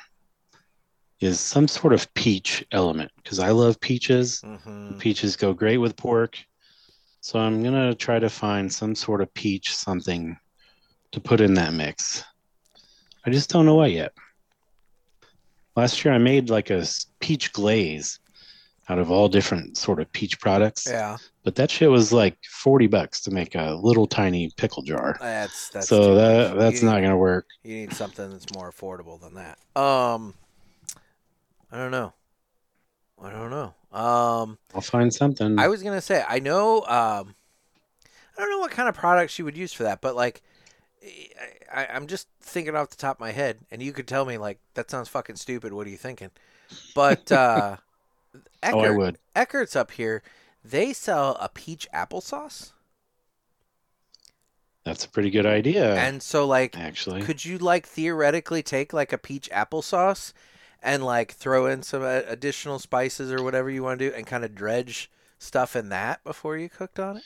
is 1.20 1.40
some 1.40 1.68
sort 1.68 1.94
of 1.94 2.12
peach 2.14 2.66
element 2.72 3.12
because 3.18 3.40
I 3.40 3.50
love 3.52 3.80
peaches. 3.80 4.42
hmm 4.42 4.98
Peaches 5.00 5.36
go 5.36 5.54
great 5.54 5.78
with 5.78 5.96
pork. 5.96 6.38
So 7.22 7.40
I'm 7.40 7.64
gonna 7.64 7.96
try 7.96 8.20
to 8.20 8.30
find 8.30 8.72
some 8.72 8.96
sort 8.96 9.22
of 9.22 9.34
peach 9.34 9.76
something 9.76 10.38
to 11.12 11.20
put 11.22 11.40
in 11.42 11.54
that 11.56 11.74
mix. 11.74 12.24
I 13.26 13.30
just 13.30 13.50
don't 13.50 13.66
know 13.66 13.76
what 13.76 13.92
yet. 13.92 14.12
Last 15.76 16.04
year 16.04 16.14
I 16.14 16.18
made 16.18 16.50
like 16.50 16.70
a 16.70 16.86
peach 17.20 17.54
glaze 17.54 18.20
out 18.90 19.00
of 19.00 19.10
all 19.10 19.30
different 19.30 19.78
sort 19.78 20.00
of 20.00 20.12
peach 20.12 20.40
products, 20.40 20.88
Yeah. 20.90 21.18
but 21.44 21.56
that 21.56 21.72
shit 21.72 21.90
was 21.90 22.12
like 22.12 22.38
40 22.50 22.88
bucks 22.88 23.22
to 23.22 23.32
make 23.32 23.56
a 23.56 23.74
little 23.82 24.08
tiny 24.08 24.52
pickle 24.58 24.84
jar. 24.84 25.18
That's 25.22 25.70
that's 25.70 25.88
so 25.88 26.16
that 26.16 26.58
that's 26.58 26.82
you, 26.82 26.90
not 26.90 27.02
gonna 27.02 27.18
work. 27.18 27.48
You 27.64 27.76
need 27.76 27.94
something 27.94 28.30
that's 28.30 28.54
more 28.54 28.72
affordable 28.72 29.20
than 29.22 29.36
that. 29.36 29.58
Um, 29.82 30.34
I 31.72 31.78
don't 31.78 31.92
know. 31.92 32.14
I 33.22 33.32
don't 33.32 33.50
know. 33.50 33.74
Um, 33.98 34.58
I'll 34.76 34.82
find 34.82 35.14
something. 35.14 35.58
I 35.58 35.68
was 35.70 35.82
gonna 35.82 36.02
say 36.02 36.24
I 36.28 36.40
know. 36.40 36.82
Um, 36.82 37.36
I 38.36 38.42
don't 38.42 38.50
know 38.50 38.60
what 38.60 38.72
kind 38.72 38.90
of 38.90 38.96
products 38.96 39.38
you 39.40 39.46
would 39.46 39.56
use 39.56 39.72
for 39.72 39.84
that, 39.84 40.02
but 40.02 40.16
like, 40.16 40.42
I, 41.72 41.88
I'm 41.88 42.08
just 42.08 42.28
thinking 42.42 42.76
off 42.76 42.90
the 42.90 42.96
top 42.98 43.18
of 43.18 43.20
my 43.22 43.32
head, 43.32 43.60
and 43.72 43.82
you 43.82 43.94
could 43.94 44.08
tell 44.08 44.26
me 44.26 44.38
like 44.38 44.60
that 44.74 44.92
sounds 44.92 45.08
fucking 45.08 45.36
stupid. 45.38 45.72
What 45.72 45.88
are 45.88 45.90
you 45.92 45.98
thinking? 45.98 46.32
But 46.96 47.32
uh, 47.32 47.78
oh, 48.72 48.82
I 48.82 48.90
Eckert, 48.90 48.96
would. 48.96 49.18
Eckert's 49.36 49.76
up 49.76 49.92
here. 49.92 50.24
They 50.64 50.94
sell 50.94 51.38
a 51.40 51.50
peach 51.50 51.88
applesauce, 51.94 52.72
That's 54.86 55.06
a 55.06 55.10
pretty 55.10 55.30
good 55.30 55.46
idea. 55.46 55.96
and 55.96 56.22
so 56.24 56.46
like, 56.46 56.78
actually, 56.78 57.22
could 57.22 57.46
you 57.46 57.58
like 57.58 57.88
theoretically 57.88 58.64
take 58.64 58.94
like 58.94 59.14
a 59.14 59.18
peach 59.18 59.50
applesauce 59.52 60.34
and 60.82 61.04
like 61.06 61.34
throw 61.34 61.66
in 61.68 61.84
some 61.84 62.04
uh, 62.04 62.22
additional 62.28 62.80
spices 62.80 63.32
or 63.32 63.42
whatever 63.44 63.70
you 63.70 63.84
want 63.84 64.00
to 64.00 64.10
do, 64.10 64.16
and 64.16 64.28
kind 64.28 64.44
of 64.46 64.56
dredge 64.56 65.10
stuff 65.40 65.76
in 65.76 65.90
that 65.90 66.24
before 66.24 66.58
you 66.58 66.70
cooked 66.70 67.00
on 67.00 67.18
it? 67.18 67.24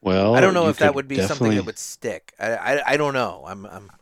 well, 0.00 0.34
I 0.34 0.40
don't 0.40 0.54
know 0.54 0.68
if 0.68 0.78
that 0.78 0.94
would 0.94 1.08
be 1.08 1.20
something 1.20 1.54
that 1.54 1.64
would 1.64 1.78
stick. 1.78 2.34
I, 2.38 2.56
I, 2.56 2.92
I 2.92 2.96
don't 2.96 3.14
know. 3.14 3.44
I'm, 3.46 3.66
I'm 3.66 3.92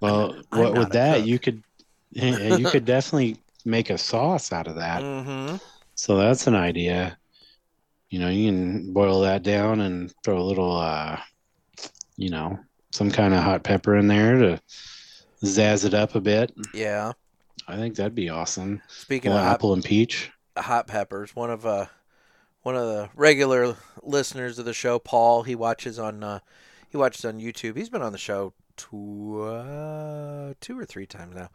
Well, 0.00 0.36
I'm 0.52 0.60
what 0.60 0.74
not 0.74 0.74
with 0.74 0.90
that 0.92 1.18
cook. 1.18 1.26
you 1.26 1.38
could 1.38 1.62
you 2.10 2.66
could 2.66 2.84
definitely 2.84 3.38
make 3.64 3.90
a 3.90 3.98
sauce 3.98 4.52
out 4.52 4.66
of 4.66 4.76
that. 4.76 5.04
mm-hmm. 5.04 5.56
So 5.98 6.16
that's 6.16 6.46
an 6.46 6.54
idea. 6.54 7.18
You 8.08 8.20
know, 8.20 8.28
you 8.28 8.48
can 8.48 8.92
boil 8.92 9.22
that 9.22 9.42
down 9.42 9.80
and 9.80 10.14
throw 10.22 10.38
a 10.38 10.46
little, 10.46 10.76
uh, 10.76 11.18
you 12.16 12.30
know, 12.30 12.56
some 12.92 13.10
kind 13.10 13.34
of 13.34 13.42
hot 13.42 13.64
pepper 13.64 13.96
in 13.96 14.06
there 14.06 14.38
to 14.38 14.60
zazz 15.42 15.84
it 15.84 15.94
up 15.94 16.14
a 16.14 16.20
bit. 16.20 16.54
Yeah. 16.72 17.14
I 17.66 17.74
think 17.74 17.96
that'd 17.96 18.14
be 18.14 18.28
awesome. 18.28 18.80
Speaking 18.86 19.32
of 19.32 19.38
hot, 19.38 19.54
apple 19.54 19.72
and 19.72 19.84
peach. 19.84 20.30
hot 20.56 20.86
peppers, 20.86 21.34
one 21.34 21.50
of 21.50 21.66
uh, 21.66 21.86
one 22.62 22.76
of 22.76 22.86
the 22.86 23.10
regular 23.16 23.74
listeners 24.00 24.60
of 24.60 24.66
the 24.66 24.72
show, 24.72 25.00
Paul, 25.00 25.42
he 25.42 25.56
watches 25.56 25.98
on 25.98 26.22
uh, 26.22 26.38
he 26.88 26.96
watches 26.96 27.24
on 27.24 27.40
YouTube. 27.40 27.76
He's 27.76 27.90
been 27.90 28.02
on 28.02 28.12
the 28.12 28.18
show 28.18 28.52
two 28.76 29.42
uh, 29.42 30.54
two 30.60 30.78
or 30.78 30.84
three 30.84 31.06
times 31.06 31.34
now. 31.34 31.48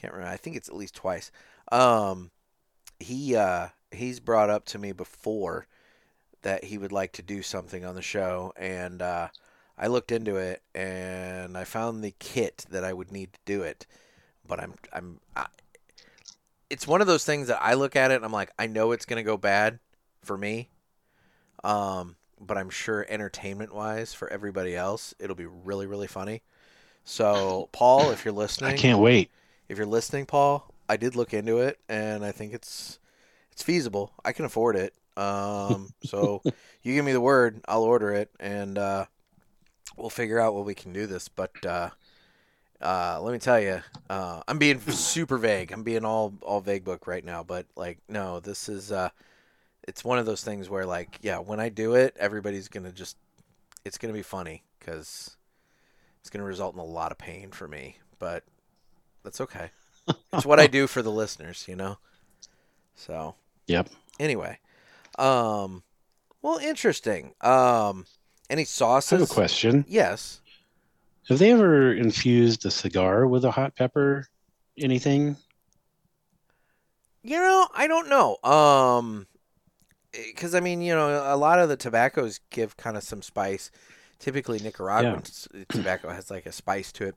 Can't 0.00 0.12
remember. 0.12 0.32
I 0.32 0.36
think 0.36 0.54
it's 0.54 0.68
at 0.68 0.76
least 0.76 0.94
twice. 0.94 1.32
Um, 1.72 2.30
he 3.00 3.34
uh, 3.34 3.68
he's 3.90 4.20
brought 4.20 4.50
up 4.50 4.64
to 4.66 4.78
me 4.78 4.92
before 4.92 5.66
that 6.42 6.64
he 6.64 6.78
would 6.78 6.92
like 6.92 7.12
to 7.12 7.22
do 7.22 7.42
something 7.42 7.84
on 7.84 7.94
the 7.94 8.02
show, 8.02 8.52
and 8.56 9.02
uh, 9.02 9.28
I 9.76 9.86
looked 9.86 10.12
into 10.12 10.36
it 10.36 10.62
and 10.74 11.56
I 11.56 11.64
found 11.64 12.02
the 12.02 12.14
kit 12.18 12.66
that 12.70 12.84
I 12.84 12.92
would 12.92 13.12
need 13.12 13.32
to 13.32 13.38
do 13.44 13.62
it. 13.62 13.86
But 14.46 14.60
I'm 14.60 14.74
I'm 14.92 15.20
I, 15.36 15.46
it's 16.70 16.86
one 16.86 17.00
of 17.00 17.06
those 17.06 17.24
things 17.24 17.48
that 17.48 17.62
I 17.62 17.74
look 17.74 17.96
at 17.96 18.10
it 18.10 18.16
and 18.16 18.24
I'm 18.24 18.32
like, 18.32 18.50
I 18.58 18.66
know 18.66 18.92
it's 18.92 19.04
gonna 19.04 19.22
go 19.22 19.36
bad 19.36 19.78
for 20.22 20.36
me. 20.36 20.70
Um, 21.64 22.16
but 22.40 22.56
I'm 22.56 22.70
sure 22.70 23.06
entertainment 23.08 23.74
wise 23.74 24.14
for 24.14 24.28
everybody 24.28 24.76
else, 24.76 25.14
it'll 25.18 25.36
be 25.36 25.46
really, 25.46 25.86
really 25.86 26.06
funny. 26.06 26.42
So, 27.04 27.68
Paul, 27.72 28.10
if 28.10 28.24
you're 28.24 28.34
listening, 28.34 28.70
I 28.70 28.76
can't 28.76 29.00
wait. 29.00 29.30
if 29.68 29.76
you're 29.76 29.86
listening, 29.86 30.26
Paul, 30.26 30.72
I 30.88 30.96
did 30.96 31.16
look 31.16 31.34
into 31.34 31.58
it 31.58 31.78
and 31.88 32.24
I 32.24 32.32
think 32.32 32.52
it's 32.52 32.98
it's 33.58 33.64
feasible. 33.64 34.12
I 34.24 34.30
can 34.30 34.44
afford 34.44 34.76
it. 34.76 34.94
Um, 35.16 35.92
so 36.04 36.42
you 36.84 36.94
give 36.94 37.04
me 37.04 37.10
the 37.10 37.20
word, 37.20 37.60
I'll 37.66 37.82
order 37.82 38.12
it 38.12 38.30
and 38.38 38.78
uh, 38.78 39.06
we'll 39.96 40.10
figure 40.10 40.38
out 40.38 40.54
what 40.54 40.64
we 40.64 40.76
can 40.76 40.92
do 40.92 41.08
this. 41.08 41.26
But 41.26 41.66
uh, 41.66 41.90
uh, 42.80 43.18
let 43.20 43.32
me 43.32 43.40
tell 43.40 43.58
you, 43.58 43.82
uh, 44.08 44.42
I'm 44.46 44.58
being 44.58 44.78
super 44.78 45.38
vague. 45.38 45.72
I'm 45.72 45.82
being 45.82 46.04
all 46.04 46.34
all 46.42 46.60
vague 46.60 46.84
book 46.84 47.08
right 47.08 47.24
now. 47.24 47.42
But 47.42 47.66
like, 47.74 47.98
no, 48.08 48.38
this 48.38 48.68
is 48.68 48.92
uh, 48.92 49.08
it's 49.88 50.04
one 50.04 50.20
of 50.20 50.26
those 50.26 50.44
things 50.44 50.70
where 50.70 50.86
like, 50.86 51.18
yeah, 51.20 51.38
when 51.38 51.58
I 51.58 51.68
do 51.68 51.96
it, 51.96 52.16
everybody's 52.16 52.68
gonna 52.68 52.92
just 52.92 53.16
it's 53.84 53.98
gonna 53.98 54.14
be 54.14 54.22
funny 54.22 54.62
because 54.78 55.36
it's 56.20 56.30
gonna 56.30 56.44
result 56.44 56.74
in 56.74 56.80
a 56.80 56.84
lot 56.84 57.10
of 57.10 57.18
pain 57.18 57.50
for 57.50 57.66
me. 57.66 57.96
But 58.20 58.44
that's 59.24 59.40
okay. 59.40 59.70
It's 60.32 60.46
what 60.46 60.60
I 60.60 60.66
do 60.68 60.86
for 60.86 61.02
the 61.02 61.10
listeners, 61.10 61.64
you 61.66 61.74
know. 61.74 61.98
So 62.94 63.34
Yep. 63.68 63.88
anyway, 64.18 64.58
um, 65.18 65.82
well, 66.42 66.58
interesting. 66.58 67.34
Um, 67.40 68.06
any 68.50 68.66
I 68.80 69.00
have 69.10 69.22
a 69.22 69.26
question. 69.26 69.84
Yes. 69.88 70.40
Have 71.28 71.38
they 71.38 71.52
ever 71.52 71.92
infused 71.92 72.64
a 72.64 72.70
cigar 72.70 73.26
with 73.26 73.44
a 73.44 73.50
hot 73.50 73.76
pepper? 73.76 74.26
Anything? 74.78 75.36
You 77.22 77.36
know, 77.36 77.68
I 77.74 77.86
don't 77.86 78.08
know. 78.08 78.38
Um, 78.42 79.26
because 80.12 80.54
I 80.54 80.60
mean, 80.60 80.80
you 80.80 80.94
know, 80.94 81.22
a 81.26 81.36
lot 81.36 81.58
of 81.58 81.68
the 81.68 81.76
tobaccos 81.76 82.40
give 82.50 82.76
kind 82.76 82.96
of 82.96 83.02
some 83.02 83.20
spice. 83.20 83.70
Typically, 84.18 84.58
Nicaraguan 84.58 85.18
s- 85.20 85.48
tobacco 85.68 86.08
has 86.08 86.30
like 86.30 86.46
a 86.46 86.52
spice 86.52 86.90
to 86.92 87.08
it, 87.08 87.14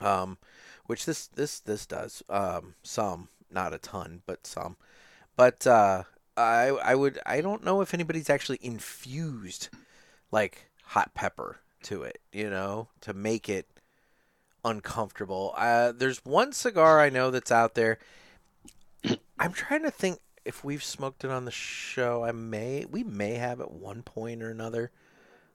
um, 0.00 0.38
which 0.86 1.04
this 1.04 1.26
this 1.26 1.58
this 1.60 1.84
does. 1.86 2.22
Um, 2.28 2.74
some, 2.82 3.28
not 3.50 3.74
a 3.74 3.78
ton, 3.78 4.22
but 4.26 4.46
some. 4.46 4.76
But 5.36 5.66
uh, 5.66 6.04
I 6.36 6.68
I 6.68 6.94
would 6.94 7.18
I 7.26 7.40
don't 7.40 7.64
know 7.64 7.80
if 7.80 7.94
anybody's 7.94 8.30
actually 8.30 8.58
infused 8.60 9.68
like 10.30 10.70
hot 10.84 11.14
pepper 11.14 11.58
to 11.84 12.02
it, 12.02 12.20
you 12.32 12.50
know, 12.50 12.88
to 13.00 13.12
make 13.12 13.48
it 13.48 13.66
uncomfortable. 14.64 15.54
Uh, 15.56 15.92
there's 15.92 16.24
one 16.24 16.52
cigar 16.52 17.00
I 17.00 17.10
know 17.10 17.30
that's 17.30 17.52
out 17.52 17.74
there. 17.74 17.98
I'm 19.38 19.52
trying 19.52 19.82
to 19.82 19.90
think 19.90 20.20
if 20.44 20.64
we've 20.64 20.84
smoked 20.84 21.24
it 21.24 21.30
on 21.30 21.44
the 21.44 21.50
show. 21.50 22.24
I 22.24 22.32
may 22.32 22.84
we 22.90 23.02
may 23.02 23.34
have 23.34 23.60
at 23.60 23.72
one 23.72 24.02
point 24.02 24.42
or 24.42 24.50
another. 24.50 24.90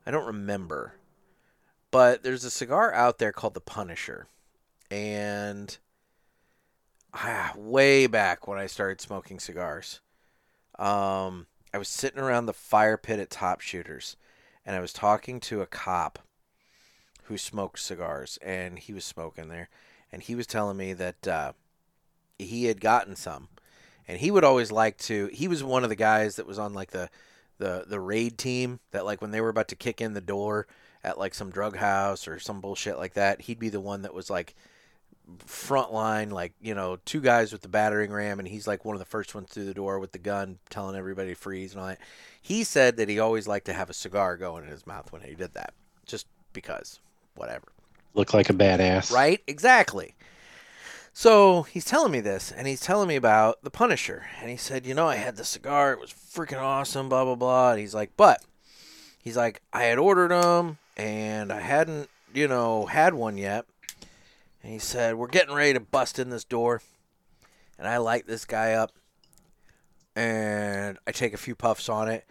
I 0.06 0.12
don't 0.12 0.26
remember. 0.26 0.94
But 1.92 2.24
there's 2.24 2.44
a 2.44 2.52
cigar 2.52 2.94
out 2.94 3.18
there 3.18 3.32
called 3.32 3.54
the 3.54 3.62
Punisher. 3.62 4.28
And 4.92 5.78
ah, 7.18 7.54
way 7.58 8.08
back 8.08 8.48
when 8.48 8.58
I 8.58 8.68
started 8.68 9.02
smoking 9.02 9.40
cigars, 9.40 10.02
um, 10.78 11.48
I 11.74 11.78
was 11.78 11.88
sitting 11.88 12.20
around 12.20 12.46
the 12.46 12.54
fire 12.54 12.98
pit 12.98 13.20
at 13.20 13.30
Top 13.30 13.62
Shooters 13.62 14.16
and 14.66 14.76
I 14.76 14.80
was 14.80 14.94
talking 14.94 15.40
to 15.42 15.62
a 15.62 15.66
cop 15.66 16.20
who 17.24 17.38
smoked 17.38 17.80
cigars 17.80 18.38
and 18.42 18.80
he 18.80 18.94
was 18.94 19.04
smoking 19.04 19.50
there 19.50 19.70
and 20.12 20.22
he 20.22 20.36
was 20.36 20.48
telling 20.48 20.78
me 20.78 20.94
that 20.94 21.28
uh, 21.28 21.54
he 22.38 22.66
had 22.66 22.82
gotten 22.82 23.16
some. 23.16 23.50
And 24.08 24.20
he 24.20 24.32
would 24.32 24.46
always 24.46 24.72
like 24.72 24.98
to 25.00 25.30
he 25.34 25.50
was 25.50 25.64
one 25.64 25.84
of 25.84 25.90
the 25.90 25.96
guys 25.96 26.38
that 26.38 26.48
was 26.48 26.58
on 26.58 26.74
like 26.74 26.92
the 26.92 27.10
the 27.58 27.84
the 27.86 28.00
raid 28.00 28.38
team 28.38 28.80
that 28.92 29.06
like 29.06 29.22
when 29.22 29.32
they 29.32 29.42
were 29.42 29.50
about 29.50 29.68
to 29.68 29.76
kick 29.76 30.00
in 30.00 30.14
the 30.14 30.22
door 30.22 30.66
at 31.04 31.18
like 31.18 31.34
some 31.34 31.52
drug 31.52 31.76
house 31.76 32.26
or 32.26 32.40
some 32.40 32.62
bullshit 32.62 32.98
like 32.98 33.16
that 33.16 33.42
he'd 33.42 33.60
be 33.60 33.68
the 33.68 33.82
one 33.82 34.04
that 34.04 34.14
was 34.14 34.30
like 34.30 34.56
front 35.46 35.92
line 35.92 36.30
like 36.30 36.54
you 36.62 36.74
know 36.74 36.98
two 37.04 37.20
guys 37.20 37.52
with 37.52 37.62
the 37.62 37.68
battering 37.68 38.12
ram 38.12 38.40
and 38.40 38.48
he's 38.48 38.66
like 38.66 38.86
one 38.86 38.96
of 38.96 39.00
the 39.00 39.06
first 39.06 39.36
ones 39.36 39.50
through 39.50 39.66
the 39.66 39.74
door 39.74 40.00
with 40.00 40.14
the 40.14 40.18
gun 40.18 40.58
telling 40.70 40.96
everybody 40.96 41.30
to 41.30 41.36
freeze 41.36 41.74
and 41.74 41.82
all 41.82 41.88
that 41.88 42.00
he 42.42 42.64
said 42.64 42.96
that 42.96 43.10
he 43.10 43.20
always 43.20 43.46
liked 43.46 43.66
to 43.66 43.74
have 43.74 43.90
a 43.90 43.94
cigar 43.94 44.38
going 44.38 44.64
in 44.64 44.70
his 44.70 44.88
mouth 44.88 45.12
when 45.12 45.22
he 45.22 45.36
did 45.36 45.54
that 45.54 45.74
just 46.06 46.28
because 46.54 47.02
whatever 47.36 47.68
Look 48.18 48.34
like 48.34 48.50
a 48.50 48.54
badass. 48.54 49.12
Right? 49.12 49.42
Exactly. 49.46 50.16
So 51.14 51.64
he's 51.64 51.86
telling 51.86 52.12
me 52.12 52.20
this, 52.20 52.52
and 52.52 52.68
he's 52.68 52.82
telling 52.82 53.08
me 53.08 53.16
about 53.16 53.64
the 53.64 53.70
Punisher. 53.70 54.26
And 54.42 54.50
he 54.50 54.58
said, 54.58 54.88
You 54.88 54.96
know, 54.96 55.08
I 55.08 55.16
had 55.16 55.38
the 55.38 55.44
cigar. 55.44 55.94
It 55.94 56.00
was 56.00 56.12
freaking 56.12 56.60
awesome, 56.60 57.10
blah, 57.10 57.26
blah, 57.26 57.36
blah. 57.36 57.72
And 57.72 57.80
he's 57.80 57.94
like, 57.94 58.12
But, 58.18 58.44
he's 59.24 59.38
like, 59.38 59.62
I 59.72 59.84
had 59.84 60.00
ordered 60.00 60.32
them, 60.32 60.80
and 60.96 61.52
I 61.52 61.62
hadn't, 61.62 62.10
you 62.34 62.48
know, 62.48 62.88
had 62.88 63.14
one 63.14 63.38
yet. 63.38 63.66
And 64.68 64.74
he 64.74 64.80
said, 64.80 65.16
We're 65.16 65.28
getting 65.28 65.56
ready 65.56 65.72
to 65.76 65.80
bust 65.80 66.20
in 66.20 66.30
this 66.30 66.44
door. 66.44 66.82
And 67.80 67.88
I 67.88 68.00
light 68.00 68.28
this 68.28 68.44
guy 68.44 68.74
up, 68.74 68.92
and 70.14 70.98
I 71.08 71.14
take 71.14 71.34
a 71.34 71.38
few 71.38 71.56
puffs 71.56 71.88
on 71.88 72.10
it. 72.10 72.26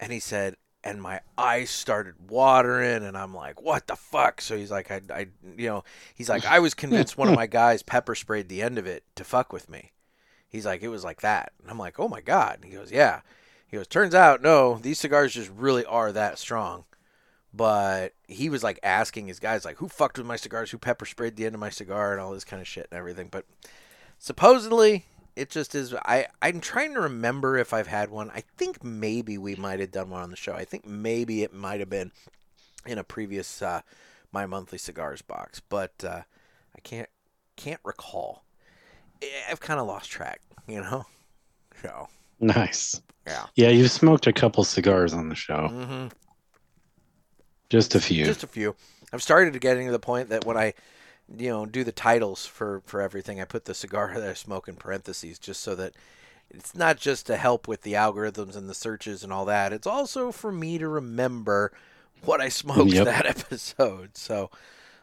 And 0.00 0.12
he 0.12 0.18
said, 0.18 0.56
and 0.82 1.00
my 1.00 1.20
eyes 1.38 1.70
started 1.70 2.14
watering 2.30 3.04
and 3.04 3.14
i'm 3.16 3.34
like 3.34 3.60
what 3.60 3.86
the 3.86 3.94
fuck? 3.94 4.40
So 4.40 4.56
he's 4.56 4.70
like 4.70 4.90
i, 4.90 5.02
I 5.12 5.26
you 5.58 5.68
know 5.68 5.84
he's 6.14 6.30
like 6.30 6.46
i 6.46 6.58
was 6.58 6.72
convinced 6.72 7.18
one 7.18 7.28
of 7.28 7.34
my 7.34 7.46
guys 7.60 7.82
pepper 7.82 8.14
sprayed 8.14 8.48
the 8.48 8.62
end 8.62 8.78
of 8.78 8.86
it 8.86 9.04
to 9.16 9.22
fuck 9.22 9.52
with 9.52 9.68
me. 9.68 9.92
He's 10.48 10.64
like 10.64 10.82
it 10.82 10.88
was 10.88 11.04
like 11.04 11.20
that. 11.20 11.52
And 11.62 11.70
i'm 11.70 11.78
like 11.78 12.00
oh 12.00 12.08
my 12.08 12.22
god. 12.22 12.60
And 12.62 12.64
he 12.64 12.76
goes 12.76 12.90
yeah. 12.90 13.20
He 13.68 13.76
goes 13.76 13.86
turns 13.86 14.14
out 14.14 14.42
no 14.42 14.78
these 14.78 14.98
cigars 14.98 15.34
just 15.34 15.52
really 15.54 15.84
are 15.84 16.10
that 16.10 16.38
strong 16.38 16.84
but 17.52 18.12
he 18.28 18.48
was 18.48 18.62
like 18.62 18.78
asking 18.82 19.26
his 19.26 19.38
guys 19.40 19.64
like 19.64 19.76
who 19.78 19.88
fucked 19.88 20.18
with 20.18 20.26
my 20.26 20.36
cigars? 20.36 20.70
Who 20.70 20.78
pepper 20.78 21.04
sprayed 21.06 21.36
the 21.36 21.46
end 21.46 21.54
of 21.54 21.60
my 21.60 21.70
cigar? 21.70 22.12
and 22.12 22.20
all 22.20 22.32
this 22.32 22.44
kind 22.44 22.60
of 22.62 22.68
shit 22.68 22.86
and 22.90 22.98
everything. 22.98 23.28
But 23.30 23.44
supposedly 24.18 25.06
it 25.36 25.48
just 25.48 25.74
is 25.74 25.94
i 26.04 26.26
i'm 26.42 26.60
trying 26.60 26.92
to 26.92 27.00
remember 27.00 27.56
if 27.56 27.72
i've 27.72 27.86
had 27.86 28.10
one. 28.10 28.30
I 28.34 28.42
think 28.56 28.82
maybe 28.84 29.38
we 29.38 29.54
might 29.56 29.80
have 29.80 29.90
done 29.92 30.10
one 30.10 30.22
on 30.22 30.30
the 30.30 30.36
show. 30.36 30.54
I 30.54 30.64
think 30.64 30.84
maybe 30.86 31.42
it 31.42 31.52
might 31.54 31.80
have 31.80 31.88
been 31.90 32.12
in 32.86 32.98
a 32.98 33.04
previous 33.04 33.62
uh 33.62 33.80
my 34.32 34.46
monthly 34.46 34.78
cigars 34.78 35.22
box 35.22 35.60
but 35.68 35.92
uh 36.04 36.22
i 36.76 36.80
can't 36.82 37.08
can't 37.56 37.80
recall. 37.84 38.44
I- 39.22 39.50
i've 39.50 39.60
kind 39.60 39.80
of 39.80 39.86
lost 39.86 40.10
track 40.10 40.40
you 40.68 40.80
know? 40.80 41.06
So 41.82 42.08
Nice. 42.40 43.00
yeah. 43.26 43.46
Yeah, 43.54 43.68
you've 43.70 43.90
smoked 43.90 44.26
a 44.26 44.32
couple 44.32 44.64
cigars 44.64 45.12
on 45.14 45.28
the 45.30 45.34
show. 45.34 45.68
hmm 45.68 46.06
Just 47.70 47.94
a 47.94 48.00
few. 48.00 48.24
just 48.26 48.42
a 48.44 48.46
few. 48.48 48.74
I've 49.12 49.22
started 49.22 49.54
to 49.54 49.58
getting 49.58 49.86
to 49.86 49.92
the 49.92 49.98
point 49.98 50.28
that 50.28 50.44
when 50.44 50.56
i 50.58 50.74
you 51.38 51.48
know 51.48 51.64
do 51.64 51.84
the 51.84 51.92
titles 51.92 52.44
for 52.44 52.82
for 52.84 53.00
everything 53.00 53.40
i 53.40 53.44
put 53.44 53.64
the 53.64 53.74
cigar 53.74 54.12
that 54.16 54.28
i 54.28 54.34
smoke 54.34 54.68
in 54.68 54.74
parentheses 54.74 55.38
just 55.38 55.62
so 55.62 55.74
that 55.76 55.94
it's 56.50 56.74
not 56.74 56.96
just 56.98 57.26
to 57.26 57.36
help 57.36 57.68
with 57.68 57.82
the 57.82 57.92
algorithms 57.92 58.56
and 58.56 58.68
the 58.68 58.74
searches 58.74 59.22
and 59.22 59.32
all 59.32 59.44
that. 59.44 59.72
It's 59.72 59.86
also 59.86 60.32
for 60.32 60.50
me 60.50 60.78
to 60.78 60.88
remember 60.88 61.72
what 62.24 62.40
i 62.40 62.48
smoked 62.48 62.90
Yep. 62.92 63.04
that 63.06 63.26
episode. 63.34 64.16
So 64.16 64.50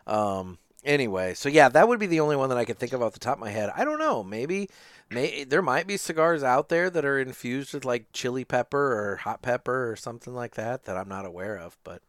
um 0.05 0.57
anyway 0.83 1.33
so 1.33 1.49
yeah 1.49 1.67
that 1.69 1.87
would 1.87 1.99
be 1.99 2.05
the 2.05 2.19
only 2.19 2.35
one 2.35 2.47
that 2.49 2.57
i 2.57 2.63
could 2.63 2.77
think 2.77 2.93
of 2.93 3.01
off 3.01 3.13
the 3.13 3.19
top 3.19 3.37
of 3.37 3.39
my 3.39 3.49
head. 3.49 3.71
I 3.75 3.83
don't 3.85 3.99
know. 3.99 4.23
Maybe 4.23 4.69
may 5.09 5.43
there 5.45 5.61
might 5.61 5.87
be 5.87 5.95
cigars 5.97 6.43
out 6.43 6.67
there 6.69 6.89
that 6.89 7.05
are 7.05 7.17
infused 7.19 7.73
with 7.73 7.85
like 7.85 8.11
chili 8.11 8.43
pepper 8.43 9.11
or 9.11 9.15
hot 9.15 9.41
pepper 9.41 9.89
or 9.89 9.95
something 9.95 10.33
like 10.35 10.55
that 10.55 10.83
that 10.83 10.97
i'm 10.97 11.07
not 11.07 11.25
aware 11.25 11.57
of 11.57 11.77
but 11.85 12.01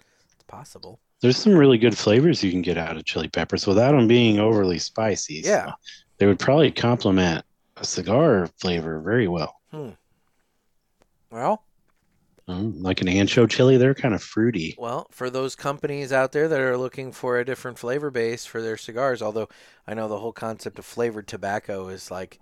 possible 0.49 1.01
There's 1.23 1.37
some 1.37 1.55
really 1.55 1.79
good 1.79 1.97
flavors 1.97 2.43
you 2.43 2.51
can 2.51 2.63
get 2.63 2.79
out 2.79 2.97
of 2.97 3.05
chili 3.05 3.29
peppers 3.29 3.67
without 3.67 3.93
them 3.93 4.09
being 4.09 4.39
overly 4.41 4.79
spicy. 4.79 5.43
so 5.43 5.51
Yeah. 5.51 5.73
they 6.19 6.27
would 6.27 6.39
probably 6.41 6.73
complement 6.73 7.45
a 7.77 7.85
cigar 7.85 8.49
flavor 8.61 9.01
very 9.01 9.29
well. 9.29 9.55
Hmm. 9.71 9.91
well 11.31 11.63
Um, 12.49 12.83
like 12.83 13.01
an 13.03 13.09
ancho 13.09 13.49
chili, 13.49 13.77
they're 13.77 13.95
kind 13.95 14.15
of 14.15 14.23
fruity. 14.23 14.75
Well, 14.77 15.09
for 15.11 15.29
those 15.29 15.55
companies 15.55 16.13
out 16.13 16.33
there 16.33 16.49
that 16.49 16.61
are 16.61 16.77
looking 16.79 17.13
for 17.13 17.39
a 17.39 17.45
different 17.45 17.79
flavor 17.79 18.11
base 18.11 18.47
for 18.47 18.63
their 18.63 18.77
cigars, 18.77 19.21
although 19.21 19.49
I 19.87 19.95
know 19.95 20.09
the 20.09 20.19
whole 20.21 20.33
concept 20.33 20.79
of 20.79 20.85
flavored 20.87 21.27
tobacco 21.27 21.89
is 21.89 22.11
like, 22.11 22.39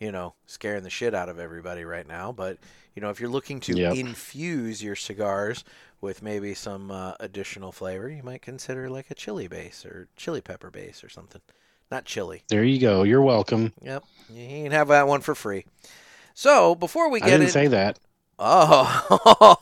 you 0.00 0.12
know, 0.12 0.34
scaring 0.46 0.82
the 0.82 0.90
shit 0.90 1.14
out 1.14 1.28
of 1.30 1.38
everybody 1.38 1.84
right 1.84 2.06
now. 2.06 2.32
But, 2.32 2.58
you 2.94 3.00
know, 3.00 3.10
if 3.10 3.20
you're 3.20 3.30
looking 3.30 3.60
to 3.60 3.74
Yep. 3.74 3.94
infuse 3.94 4.82
your 4.82 4.96
cigars 4.96 5.64
with 6.00 6.22
maybe 6.22 6.54
some 6.54 6.90
uh, 6.90 7.14
additional 7.20 7.72
flavor, 7.72 8.08
you 8.08 8.22
might 8.22 8.42
consider 8.42 8.88
like 8.88 9.10
a 9.10 9.14
chili 9.14 9.48
base 9.48 9.84
or 9.84 10.08
chili 10.16 10.40
pepper 10.40 10.70
base 10.70 11.02
or 11.02 11.08
something. 11.08 11.40
Not 11.90 12.04
chili. 12.04 12.42
There 12.48 12.64
you 12.64 12.80
go. 12.80 13.02
You're 13.04 13.22
welcome. 13.22 13.72
Yep. 13.82 14.04
You 14.32 14.48
can 14.64 14.72
have 14.72 14.88
that 14.88 15.06
one 15.06 15.20
for 15.20 15.34
free. 15.34 15.64
So 16.34 16.74
before 16.74 17.10
we 17.10 17.20
get 17.20 17.28
I 17.28 17.30
didn't 17.30 17.44
in, 17.44 17.50
say 17.50 17.66
that. 17.68 17.98
Oh, 18.38 19.06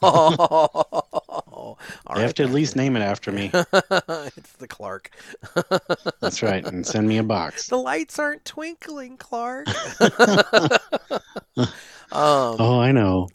All 0.03 1.79
They 2.17 2.23
have 2.23 2.35
to 2.35 2.43
at 2.45 2.51
least 2.51 2.75
name 2.75 2.97
it 2.97 3.01
after 3.01 3.31
me. 3.31 3.51
it's 3.55 4.53
the 4.59 4.67
Clark. 4.69 5.11
That's 6.21 6.43
right, 6.43 6.65
and 6.67 6.85
send 6.85 7.07
me 7.07 7.19
a 7.19 7.23
box. 7.23 7.69
The 7.69 7.77
lights 7.79 8.19
aren't 8.19 8.45
twinkling, 8.45 9.17
Clark. 9.17 9.69
um, 11.57 11.69
Oh, 12.11 12.81
I 12.81 12.91
know. 12.91 13.29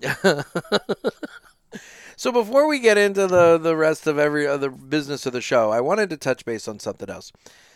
So 2.20 2.34
before 2.34 2.68
we 2.68 2.80
get 2.80 2.98
into 2.98 3.28
the 3.28 3.58
the 3.58 3.78
rest 3.78 4.06
of 4.06 4.20
every 4.20 4.46
other 4.46 4.70
business 4.70 5.26
of 5.26 5.32
the 5.32 5.40
show, 5.40 5.72
I 5.72 5.80
wanted 5.80 6.10
to 6.10 6.18
touch 6.18 6.44
base 6.44 6.68
on 6.68 6.78
something 6.78 7.10
else. 7.10 7.32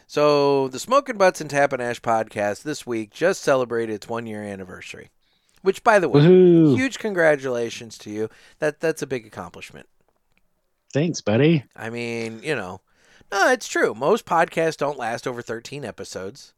So 0.06 0.68
the 0.68 0.80
Smokin' 0.80 1.18
Butts 1.18 1.40
and 1.40 1.50
Tappin' 1.50 1.80
Ash 1.80 2.02
podcast 2.02 2.64
this 2.64 2.86
week 2.86 3.12
just 3.12 3.42
celebrated 3.42 3.94
its 3.94 4.10
one 4.10 4.26
year 4.26 4.44
anniversary. 4.44 5.12
Which, 5.62 5.82
by 5.82 5.98
the 5.98 6.10
way, 6.10 6.20
Woohoo! 6.20 6.76
huge 6.76 7.00
congratulations 7.00 7.98
to 8.00 8.10
you. 8.10 8.30
That 8.60 8.82
that's 8.82 9.02
a 9.02 9.08
big 9.08 9.26
accomplishment. 9.26 9.88
Thanks, 10.92 11.22
buddy. 11.22 11.64
I 11.74 11.90
mean, 11.90 12.42
you 12.44 12.58
know, 12.58 12.82
no, 13.32 13.50
it's 13.50 13.70
true. 13.70 13.96
Most 13.96 14.26
podcasts 14.26 14.76
don't 14.76 15.00
last 15.00 15.26
over 15.26 15.42
13 15.42 15.86
episodes. 15.86 16.54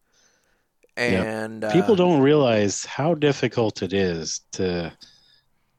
Yep. 0.97 1.23
And 1.23 1.63
uh, 1.63 1.71
People 1.71 1.95
don't 1.95 2.23
realize 2.23 2.83
how 2.83 3.13
difficult 3.13 3.83
it 3.83 3.93
is 3.93 4.41
to 4.53 4.91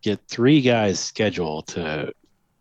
get 0.07 0.21
three 0.29 0.61
guys 0.61 1.01
scheduled 1.01 1.67
to 1.69 2.13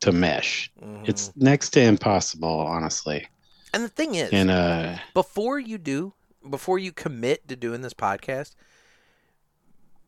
to 0.01 0.11
mesh. 0.11 0.71
mhm. 0.83 1.07
It's 1.07 1.31
next 1.35 1.69
to 1.71 1.81
impossible, 1.81 2.49
honestly. 2.59 3.27
and 3.73 3.83
the 3.83 3.89
thing 3.89 4.15
is, 4.15 4.31
And 4.31 4.49
uh, 4.51 4.97
before 5.13 5.59
you 5.59 5.77
do, 5.77 6.13
before 6.49 6.77
you 6.79 6.91
commit 6.91 7.47
to 7.47 7.55
doing 7.55 7.81
this 7.81 7.93
podcast, 7.93 8.55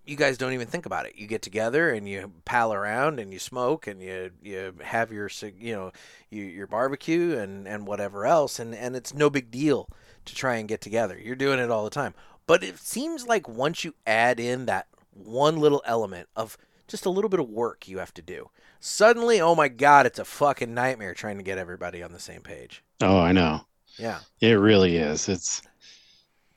you 0.06 0.16
guys 0.16 0.38
don't 0.38 0.54
even 0.54 0.68
think 0.68 0.86
about 0.86 1.06
it. 1.06 1.16
You 1.18 1.28
get 1.28 1.42
together 1.42 1.90
and 1.90 2.08
you 2.08 2.32
pal 2.46 2.74
around 2.74 3.20
and 3.20 3.34
you 3.34 3.40
smoke 3.40 3.88
and 3.88 4.02
you 4.02 4.32
you 4.42 4.74
have 4.82 5.12
your 5.12 5.30
you 5.60 5.74
know 5.74 5.92
you, 6.30 6.44
your 6.44 6.68
barbecue 6.68 7.38
and 7.38 7.68
and 7.68 7.86
whatever 7.86 8.26
else 8.26 8.58
and 8.60 8.74
and 8.74 8.96
it's 8.96 9.14
no 9.14 9.30
big 9.30 9.52
deal 9.52 9.90
to 10.26 10.34
try 10.36 10.56
and 10.56 10.68
get 10.68 10.82
together. 10.82 11.20
You're 11.22 11.36
doing 11.36 11.60
it 11.60 11.70
all 11.72 11.84
the 11.84 11.90
time. 11.90 12.14
But 12.46 12.64
it 12.64 12.78
seems 12.78 13.28
like 13.28 13.50
once 13.50 13.84
you 13.84 13.94
add 14.06 14.40
in 14.40 14.66
that 14.68 14.88
one 15.12 15.58
little 15.58 15.82
element 15.86 16.30
of 16.36 16.58
just 16.88 17.06
a 17.06 17.10
little 17.10 17.30
bit 17.30 17.40
of 17.40 17.50
work 17.50 17.88
you 17.88 17.98
have 18.00 18.14
to 18.16 18.22
do, 18.22 18.50
suddenly, 18.80 19.40
oh 19.42 19.56
my 19.56 19.68
god, 19.68 20.06
it's 20.06 20.20
a 20.20 20.26
fucking 20.26 20.74
nightmare 20.74 21.14
trying 21.14 21.38
to 21.38 21.44
get 21.44 21.58
everybody 21.58 22.02
on 22.04 22.12
the 22.14 22.20
same 22.20 22.42
page. 22.42 22.84
oh, 23.02 23.20
I 23.20 23.32
know. 23.32 23.62
Yeah. 23.98 24.20
It 24.42 24.54
really 24.54 24.98
is. 24.98 25.28
It's 25.30 25.62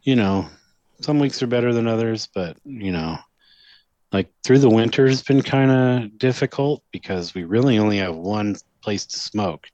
you 0.03 0.17
know, 0.17 0.47
some 1.01 1.19
weeks 1.19 1.43
are 1.43 1.47
better 1.47 1.73
than 1.73 1.87
others, 1.87 2.29
but 2.35 2.57
you 2.65 2.93
know, 2.93 3.17
like 4.13 4.31
through 4.43 4.59
the 4.59 4.69
winter 4.71 5.07
has 5.09 5.23
been 5.23 5.43
kind 5.43 5.71
of 5.71 6.19
difficult 6.19 6.83
because 6.91 7.35
we 7.35 7.45
really 7.45 7.79
only 7.79 7.99
have 7.99 8.17
one 8.17 8.57
place 8.83 9.07
to 9.07 9.19
smoke. 9.19 9.67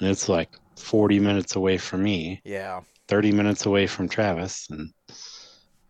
And 0.00 0.08
it's 0.08 0.28
like 0.28 0.50
40 0.76 1.18
minutes 1.20 1.56
away 1.56 1.76
from 1.78 2.02
me, 2.04 2.40
Yeah. 2.44 2.80
30 3.08 3.32
minutes 3.32 3.66
away 3.66 3.86
from 3.86 4.08
Travis 4.08 4.68
and 4.70 4.92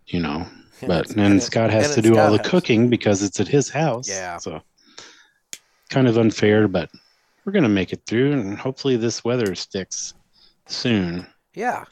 you 0.06 0.20
know, 0.20 0.46
And 0.80 0.88
but 0.88 1.10
and, 1.10 1.20
and 1.20 1.42
Scott 1.42 1.70
has 1.70 1.94
and 1.94 1.94
to 1.96 2.02
do 2.02 2.18
all 2.18 2.26
Scott 2.26 2.32
the 2.32 2.42
has- 2.42 2.50
cooking 2.50 2.88
because 2.88 3.22
it's 3.22 3.40
at 3.40 3.48
his 3.48 3.68
house. 3.68 4.08
Yeah. 4.08 4.38
So 4.38 4.62
kind 5.90 6.06
of 6.06 6.18
unfair, 6.18 6.68
but 6.68 6.90
we're 7.44 7.52
gonna 7.52 7.68
make 7.68 7.92
it 7.92 8.02
through 8.06 8.32
and 8.32 8.58
hopefully 8.58 8.96
this 8.96 9.24
weather 9.24 9.54
sticks 9.54 10.14
soon. 10.66 11.26
Yeah. 11.54 11.84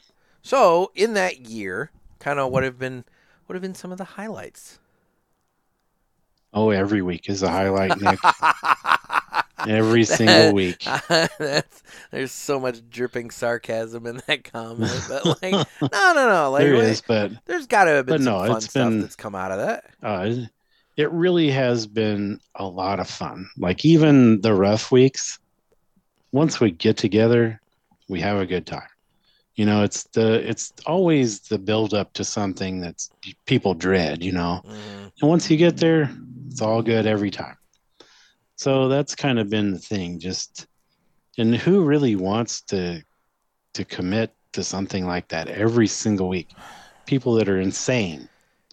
So 0.43 0.93
in 0.95 1.15
that 1.15 1.41
year, 1.41 1.91
kind 2.19 2.39
of 2.39 2.53
what 2.53 2.63
have 2.63 2.79
been 2.79 3.05
what 3.47 3.55
have 3.55 3.63
been 3.63 3.75
some 3.75 3.93
of 3.93 3.99
the 3.99 4.05
highlights? 4.05 4.79
Oh, 6.53 6.71
every 6.71 7.03
week 7.03 7.29
is 7.29 7.43
a 7.43 7.51
highlight, 7.51 8.01
Nick. 8.01 8.19
every 9.69 10.05
single 10.19 10.53
week. 10.55 10.85
That's, 11.09 11.83
there's 12.11 12.33
so 12.33 12.59
much 12.61 12.81
dripping 12.91 13.31
sarcasm 13.31 14.07
in 14.07 14.21
that 14.27 14.45
comment, 14.45 14.91
but 15.09 15.25
like, 15.43 15.53
no, 15.83 15.89
no, 16.15 16.29
no. 16.29 16.51
Like, 16.51 16.63
there 16.63 16.75
is, 16.75 17.01
but 17.03 17.33
there's 17.47 17.67
got 17.67 17.85
to 17.85 17.91
have 17.93 18.07
been 18.07 18.23
some 18.23 18.25
no, 18.25 18.47
fun 18.47 18.61
stuff 18.61 18.73
been- 18.91 19.01
that's 19.01 19.17
come 19.17 19.35
out 19.35 19.51
of 19.53 19.59
that. 19.59 19.85
uh, 20.03 20.35
it 20.97 21.11
really 21.13 21.51
has 21.51 21.87
been 21.87 22.41
a 22.55 22.65
lot 22.67 23.01
of 23.01 23.09
fun. 23.11 23.49
Like 23.59 23.85
even 23.85 24.41
the 24.41 24.55
rough 24.55 24.91
weeks, 24.91 25.39
once 26.33 26.59
we 26.59 26.71
get 26.71 26.97
together, 26.97 27.61
we 28.09 28.21
have 28.21 28.39
a 28.39 28.47
good 28.47 28.67
time. 28.67 28.89
You 29.57 29.67
know, 29.67 29.83
it's 29.83 30.05
the 30.13 30.49
it's 30.49 30.73
always 30.87 31.41
the 31.41 31.59
build 31.59 31.93
up 31.95 32.13
to 32.15 32.25
something 32.25 32.81
that's 32.81 33.11
people 33.47 33.75
dread. 33.75 34.23
You 34.25 34.33
know, 34.33 34.63
Mhm. 34.67 35.13
and 35.21 35.29
once 35.31 35.51
you 35.51 35.57
get 35.59 35.77
there, 35.79 36.11
it's 36.51 36.63
all 36.63 36.81
good 36.83 37.07
every 37.07 37.31
time. 37.31 37.57
So 38.57 38.89
that's 38.89 39.15
kind 39.15 39.39
of 39.39 39.51
been 39.51 39.73
the 39.73 39.79
thing. 39.79 40.19
Just 40.19 40.67
and 41.39 41.55
who 41.55 41.85
really 41.85 42.17
wants 42.17 42.63
to 42.63 43.03
to 43.75 43.85
commit 43.85 44.33
to 44.53 44.65
something 44.65 45.07
like 45.07 45.29
that 45.29 45.49
every 45.49 45.87
single 45.87 46.29
week? 46.29 46.49
People 47.07 47.35
that 47.35 47.49
are 47.49 47.61
insane. 47.61 48.29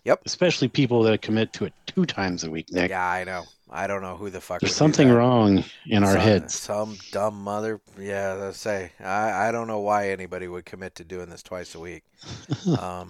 Yep. 0.06 0.22
Especially 0.26 0.68
people 0.68 1.04
that 1.04 1.22
commit 1.22 1.54
to 1.54 1.66
it 1.66 1.74
two 1.86 2.06
times 2.06 2.44
a 2.44 2.52
week, 2.52 2.72
Nick. 2.72 2.90
Yeah, 2.90 3.06
I 3.08 3.24
know. 3.24 3.44
I 3.70 3.88
don't 3.88 4.02
know 4.02 4.16
who 4.18 4.30
the 4.30 4.42
fuck. 4.42 4.60
There's 4.62 4.76
something 4.76 5.10
wrong 5.10 5.64
in 5.88 6.04
our 6.04 6.14
Some- 6.14 6.22
heads. 6.22 6.56
Some 6.56 6.98
dumb 7.12 7.42
mother. 7.42 7.82
Yeah, 8.00 8.34
let's 8.34 8.60
say. 8.60 8.92
I, 9.00 9.48
I 9.48 9.52
don't 9.52 9.68
know 9.68 9.80
why 9.80 10.10
anybody 10.10 10.48
would 10.48 10.66
commit 10.66 10.96
to 10.96 11.04
doing 11.04 11.30
this 11.30 11.42
twice 11.44 11.76
a 11.76 11.80
week. 11.80 12.04
Um, 12.80 13.10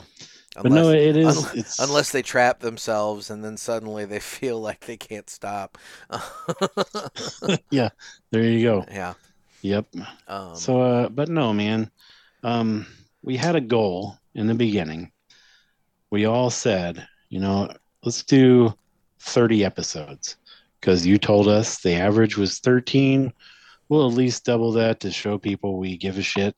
But 0.62 0.72
no, 0.72 0.90
it 0.92 1.18
is. 1.18 1.38
unless- 1.38 1.80
unless 1.80 2.12
they 2.12 2.22
trap 2.22 2.60
themselves 2.60 3.30
and 3.32 3.44
then 3.44 3.58
suddenly 3.58 4.06
they 4.06 4.20
feel 4.38 4.62
like 4.62 4.82
they 4.86 4.98
can't 4.98 5.30
stop. 5.30 5.78
Yeah, 7.72 7.90
there 8.32 8.44
you 8.44 8.64
go. 8.64 8.86
yeah. 8.92 9.14
Yep. 9.62 9.86
Um, 10.28 10.56
so, 10.56 10.82
uh, 10.82 11.10
but 11.10 11.30
no, 11.30 11.54
man. 11.54 11.90
Um, 12.44 12.86
we 13.24 13.38
had 13.38 13.56
a 13.56 13.62
goal 13.62 14.18
in 14.36 14.48
the 14.48 14.54
beginning. 14.54 15.12
We 16.12 16.26
all 16.26 16.50
said, 16.50 17.08
you 17.30 17.40
know, 17.40 17.72
let's 18.04 18.24
do 18.24 18.74
30 19.20 19.64
episodes 19.66 20.36
because 20.80 21.06
you 21.06 21.18
told 21.18 21.48
us 21.48 21.82
the 21.82 21.94
average 21.94 22.38
was 22.38 22.60
13. 22.60 23.32
We'll 23.90 24.08
at 24.08 24.14
least 24.16 24.46
double 24.46 24.72
that 24.74 25.00
to 25.02 25.12
show 25.12 25.38
people 25.38 25.78
we 25.78 25.96
give 25.98 26.18
a 26.18 26.22
shit. 26.22 26.56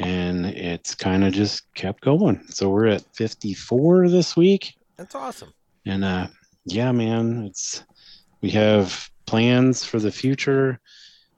And 0.00 0.46
it's 0.46 0.94
kind 0.94 1.24
of 1.24 1.32
just 1.32 1.72
kept 1.74 2.00
going. 2.00 2.42
So 2.48 2.70
we're 2.70 2.86
at 2.86 3.04
54 3.14 4.08
this 4.08 4.36
week. 4.36 4.74
that's 4.96 5.14
awesome. 5.14 5.52
And 5.86 6.04
uh 6.04 6.28
yeah, 6.64 6.92
man, 6.92 7.44
it's 7.44 7.84
we 8.40 8.50
have 8.50 9.10
plans 9.26 9.84
for 9.84 9.98
the 9.98 10.12
future 10.12 10.80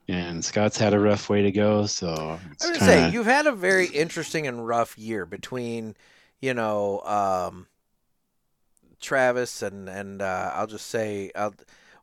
and 0.07 0.43
Scott's 0.43 0.77
had 0.77 0.93
a 0.93 0.99
rough 0.99 1.29
way 1.29 1.41
to 1.43 1.51
go, 1.51 1.85
so 1.85 2.39
it's 2.51 2.65
I 2.65 2.69
would 2.69 2.79
kinda, 2.79 2.93
say 2.93 3.09
you've 3.11 3.25
had 3.25 3.47
a 3.47 3.53
very 3.53 3.87
interesting 3.87 4.47
and 4.47 4.67
rough 4.67 4.97
year 4.97 5.25
between, 5.25 5.95
you 6.41 6.53
know, 6.53 6.99
um, 7.01 7.67
Travis 8.99 9.61
and 9.61 9.87
and 9.87 10.21
uh, 10.21 10.51
I'll 10.53 10.67
just 10.67 10.87
say 10.87 11.31
I'll, 11.35 11.53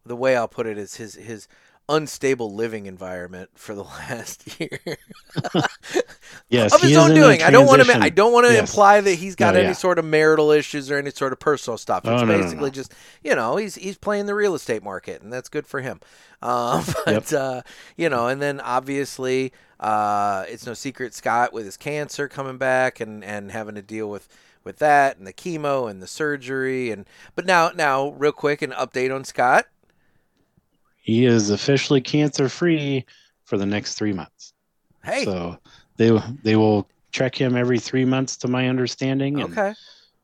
the 0.07 0.17
way 0.17 0.37
I'll 0.37 0.49
put 0.49 0.67
it 0.67 0.79
is 0.79 0.95
his 0.97 1.15
his 1.15 1.47
unstable 1.91 2.55
living 2.55 2.87
environment 2.87 3.51
for 3.55 3.75
the 3.75 3.83
last 4.09 4.59
year 4.61 4.79
yes, 6.49 6.75
of 6.75 6.81
his 6.81 6.97
own 6.97 7.15
doing. 7.15 7.43
I 7.43 7.51
don't 7.51 7.67
want 7.67 7.83
to. 7.85 7.99
I 7.99 8.09
don't 8.09 8.33
want 8.33 8.47
to 8.47 8.53
Yes. 8.53 8.71
imply 8.71 9.01
that 9.01 9.15
he's 9.15 9.35
got 9.37 9.55
No, 9.55 9.61
any 9.61 9.69
yeah. 9.69 9.75
sort 9.75 9.99
of 9.99 10.05
marital 10.05 10.51
issues 10.51 10.91
or 10.91 10.97
any 10.99 11.11
sort 11.11 11.33
of 11.33 11.39
personal 11.41 11.77
stuff. 11.79 12.05
It's 12.05 12.23
Oh, 12.23 12.25
no, 12.25 12.39
basically 12.39 12.67
no. 12.71 12.71
just 12.71 12.95
you 13.23 13.35
know 13.35 13.57
he's 13.57 13.75
he's 13.75 13.99
playing 13.99 14.27
the 14.27 14.35
real 14.35 14.55
estate 14.55 14.83
market, 14.83 15.23
and 15.23 15.33
that's 15.33 15.49
good 15.49 15.67
for 15.67 15.81
him. 15.81 16.01
Um, 16.43 16.83
but 17.05 17.31
uh, 17.35 17.61
you 17.99 18.09
know, 18.09 18.27
and 18.29 18.41
then 18.41 18.61
obviously 18.61 19.53
uh, 19.79 20.47
it's 20.49 20.65
no 20.65 20.73
secret 20.73 21.13
Scott 21.13 21.53
with 21.53 21.67
his 21.67 21.77
cancer 21.77 22.29
coming 22.29 22.57
back 22.57 22.99
and 22.99 23.23
and 23.23 23.53
having 23.53 23.75
to 23.75 23.83
deal 23.83 24.09
with 24.09 24.27
with 24.65 24.79
that 24.79 25.19
and 25.19 25.27
the 25.27 25.35
chemo 25.35 25.91
and 25.91 26.03
the 26.03 26.07
surgery 26.07 26.91
and 26.91 27.05
but 27.35 27.45
now 27.45 27.73
now 27.75 28.09
real 28.13 28.33
quick 28.33 28.63
an 28.63 28.71
update 28.71 29.15
on 29.15 29.23
Scott. 29.25 29.67
He 31.11 31.27
is 31.27 31.51
officially 31.51 32.01
cancer 32.01 32.49
free 32.49 33.05
for 33.45 33.59
the 33.59 33.67
next 33.67 33.95
three 33.95 34.13
months. 34.13 34.53
Hey, 35.03 35.25
So 35.25 35.59
they 35.97 36.17
they 36.45 36.55
will 36.55 36.87
check 37.11 37.35
him 37.35 37.57
every 37.57 37.81
three 37.81 38.05
months, 38.05 38.37
to 38.37 38.49
my 38.49 38.69
understanding. 38.69 39.41
And, 39.41 39.53
okay, 39.53 39.75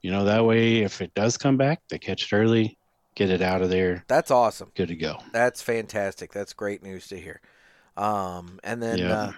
You 0.03 0.13
know 0.13 0.25
that 0.27 0.45
way, 0.45 0.83
if 0.83 1.01
it 1.03 1.13
does 1.15 1.37
come 1.37 1.57
back, 1.57 1.81
they 1.91 1.99
catch 1.99 2.33
it 2.33 2.37
early, 2.37 2.79
get 3.17 3.31
it 3.31 3.43
out 3.43 3.63
of 3.63 3.69
there, 3.69 4.05
that's 4.07 4.31
awesome. 4.31 4.71
good 4.77 4.87
to 4.87 4.95
go. 4.95 5.17
That's 5.33 5.61
fantastic. 5.61 6.33
That's 6.33 6.53
great 6.53 6.85
news 6.85 7.09
to 7.09 7.19
hear. 7.19 7.41
Um, 7.97 8.61
and 8.63 8.81
then, 8.81 9.01
Yeah. 9.01 9.13
uh, 9.13 9.33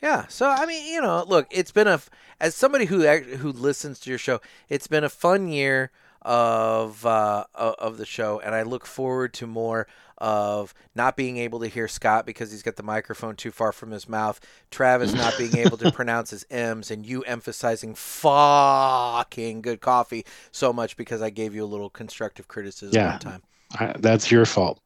yeah. 0.00 0.26
So 0.28 0.48
I 0.48 0.66
mean, 0.66 0.86
you 0.86 1.00
know, 1.00 1.24
look, 1.26 1.48
it's 1.50 1.72
been 1.72 1.88
a 1.88 2.00
as 2.38 2.54
somebody 2.54 2.84
who 2.84 3.02
who 3.08 3.50
listens 3.50 3.98
to 4.00 4.10
your 4.10 4.20
show, 4.20 4.40
it's 4.68 4.86
been 4.86 5.02
a 5.02 5.08
fun 5.08 5.48
year 5.48 5.90
of 6.22 7.04
uh, 7.06 7.44
of 7.54 7.98
the 7.98 8.06
show, 8.06 8.40
and 8.40 8.54
I 8.54 8.62
look 8.62 8.86
forward 8.86 9.32
to 9.34 9.46
more 9.46 9.86
of 10.18 10.72
not 10.94 11.16
being 11.16 11.36
able 11.38 11.58
to 11.60 11.66
hear 11.66 11.88
Scott 11.88 12.24
because 12.26 12.52
he's 12.52 12.62
got 12.62 12.76
the 12.76 12.82
microphone 12.84 13.34
too 13.34 13.50
far 13.50 13.72
from 13.72 13.90
his 13.90 14.08
mouth, 14.08 14.38
Travis 14.70 15.12
not 15.14 15.36
being 15.36 15.56
able 15.56 15.76
to 15.78 15.90
pronounce 15.90 16.30
his 16.30 16.46
M's, 16.50 16.90
and 16.92 17.04
you 17.04 17.22
emphasizing 17.22 17.94
fucking 17.94 19.62
good 19.62 19.80
coffee 19.80 20.24
so 20.50 20.72
much 20.72 20.96
because 20.96 21.22
I 21.22 21.30
gave 21.30 21.54
you 21.54 21.64
a 21.64 21.66
little 21.66 21.90
constructive 21.90 22.46
criticism 22.48 22.94
Yeah. 22.94 23.10
one 23.12 23.18
time. 23.18 23.42
I, 23.78 23.94
that's 23.98 24.30
your 24.30 24.44
fault. 24.44 24.80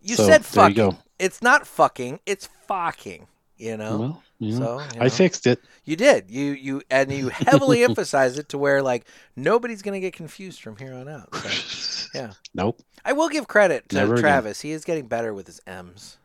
You 0.00 0.14
So, 0.16 0.26
said 0.26 0.40
you 0.40 0.44
fucking. 0.44 0.74
go. 0.76 0.96
It's 1.18 1.42
not 1.42 1.66
fucking. 1.66 2.20
It's 2.24 2.48
fucking. 2.66 3.26
You 3.58 3.76
know. 3.76 3.98
Well, 3.98 4.22
know, 4.40 4.56
so 4.56 4.80
you 4.94 5.00
I 5.00 5.04
know. 5.04 5.10
fixed 5.10 5.46
it. 5.46 5.60
You 5.84 5.96
did. 5.96 6.30
You 6.30 6.52
you 6.52 6.82
and 6.90 7.12
you 7.12 7.28
heavily 7.32 7.82
emphasize 7.82 8.38
it 8.38 8.48
to 8.50 8.58
where 8.58 8.82
like 8.82 9.06
nobody's 9.36 9.82
gonna 9.82 10.00
get 10.00 10.12
confused 10.14 10.62
from 10.62 10.76
here 10.76 10.94
on 10.94 11.08
out. 11.08 11.34
So, 11.34 12.08
yeah. 12.14 12.32
Nope. 12.54 12.80
I 13.04 13.12
will 13.14 13.28
give 13.28 13.48
credit 13.48 13.88
to 13.90 13.96
Never 13.96 14.14
again. 14.14 14.22
Travis. 14.22 14.60
He 14.60 14.70
is 14.72 14.84
getting 14.84 15.06
better 15.08 15.34
with 15.34 15.46
his 15.46 15.60
M's. 15.66 16.18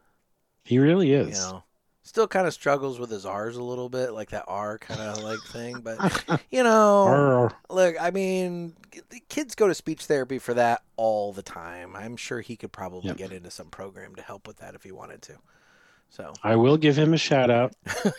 He 0.64 0.78
really 0.80 1.12
is 1.14 1.30
You 1.30 1.34
know. 1.36 1.64
Still 2.06 2.28
kind 2.28 2.46
of 2.46 2.54
struggles 2.54 3.00
with 3.00 3.10
his 3.10 3.26
R's 3.26 3.56
a 3.56 3.64
little 3.64 3.88
bit, 3.88 4.12
like 4.12 4.32
that 4.32 4.44
R 4.46 4.78
kind 4.78 5.00
of 5.00 5.24
like 5.24 5.40
thing. 5.48 5.80
But 5.80 6.42
you 6.52 6.62
know, 6.62 7.50
look, 7.70 7.96
I 8.00 8.12
mean, 8.12 8.76
the 9.10 9.22
kids 9.30 9.56
go 9.56 9.68
to 9.70 9.74
speech 9.74 10.06
therapy 10.06 10.38
for 10.38 10.54
that 10.54 10.84
all 10.98 11.32
the 11.32 11.42
time. 11.42 11.96
I'm 11.96 12.18
sure 12.18 12.42
he 12.42 12.58
could 12.58 12.74
probably 12.74 13.08
Yep. 13.08 13.18
get 13.18 13.32
into 13.32 13.50
some 13.50 13.68
program 13.70 14.16
to 14.16 14.22
help 14.22 14.48
with 14.48 14.58
that 14.58 14.76
if 14.76 14.84
he 14.84 14.92
wanted 14.92 15.22
to. 15.24 15.38
So 16.16 16.32
I 16.44 16.56
will 16.56 16.78
give 16.78 16.96
him 16.96 17.14
a 17.14 17.18
shout 17.18 17.50
out. 17.50 17.74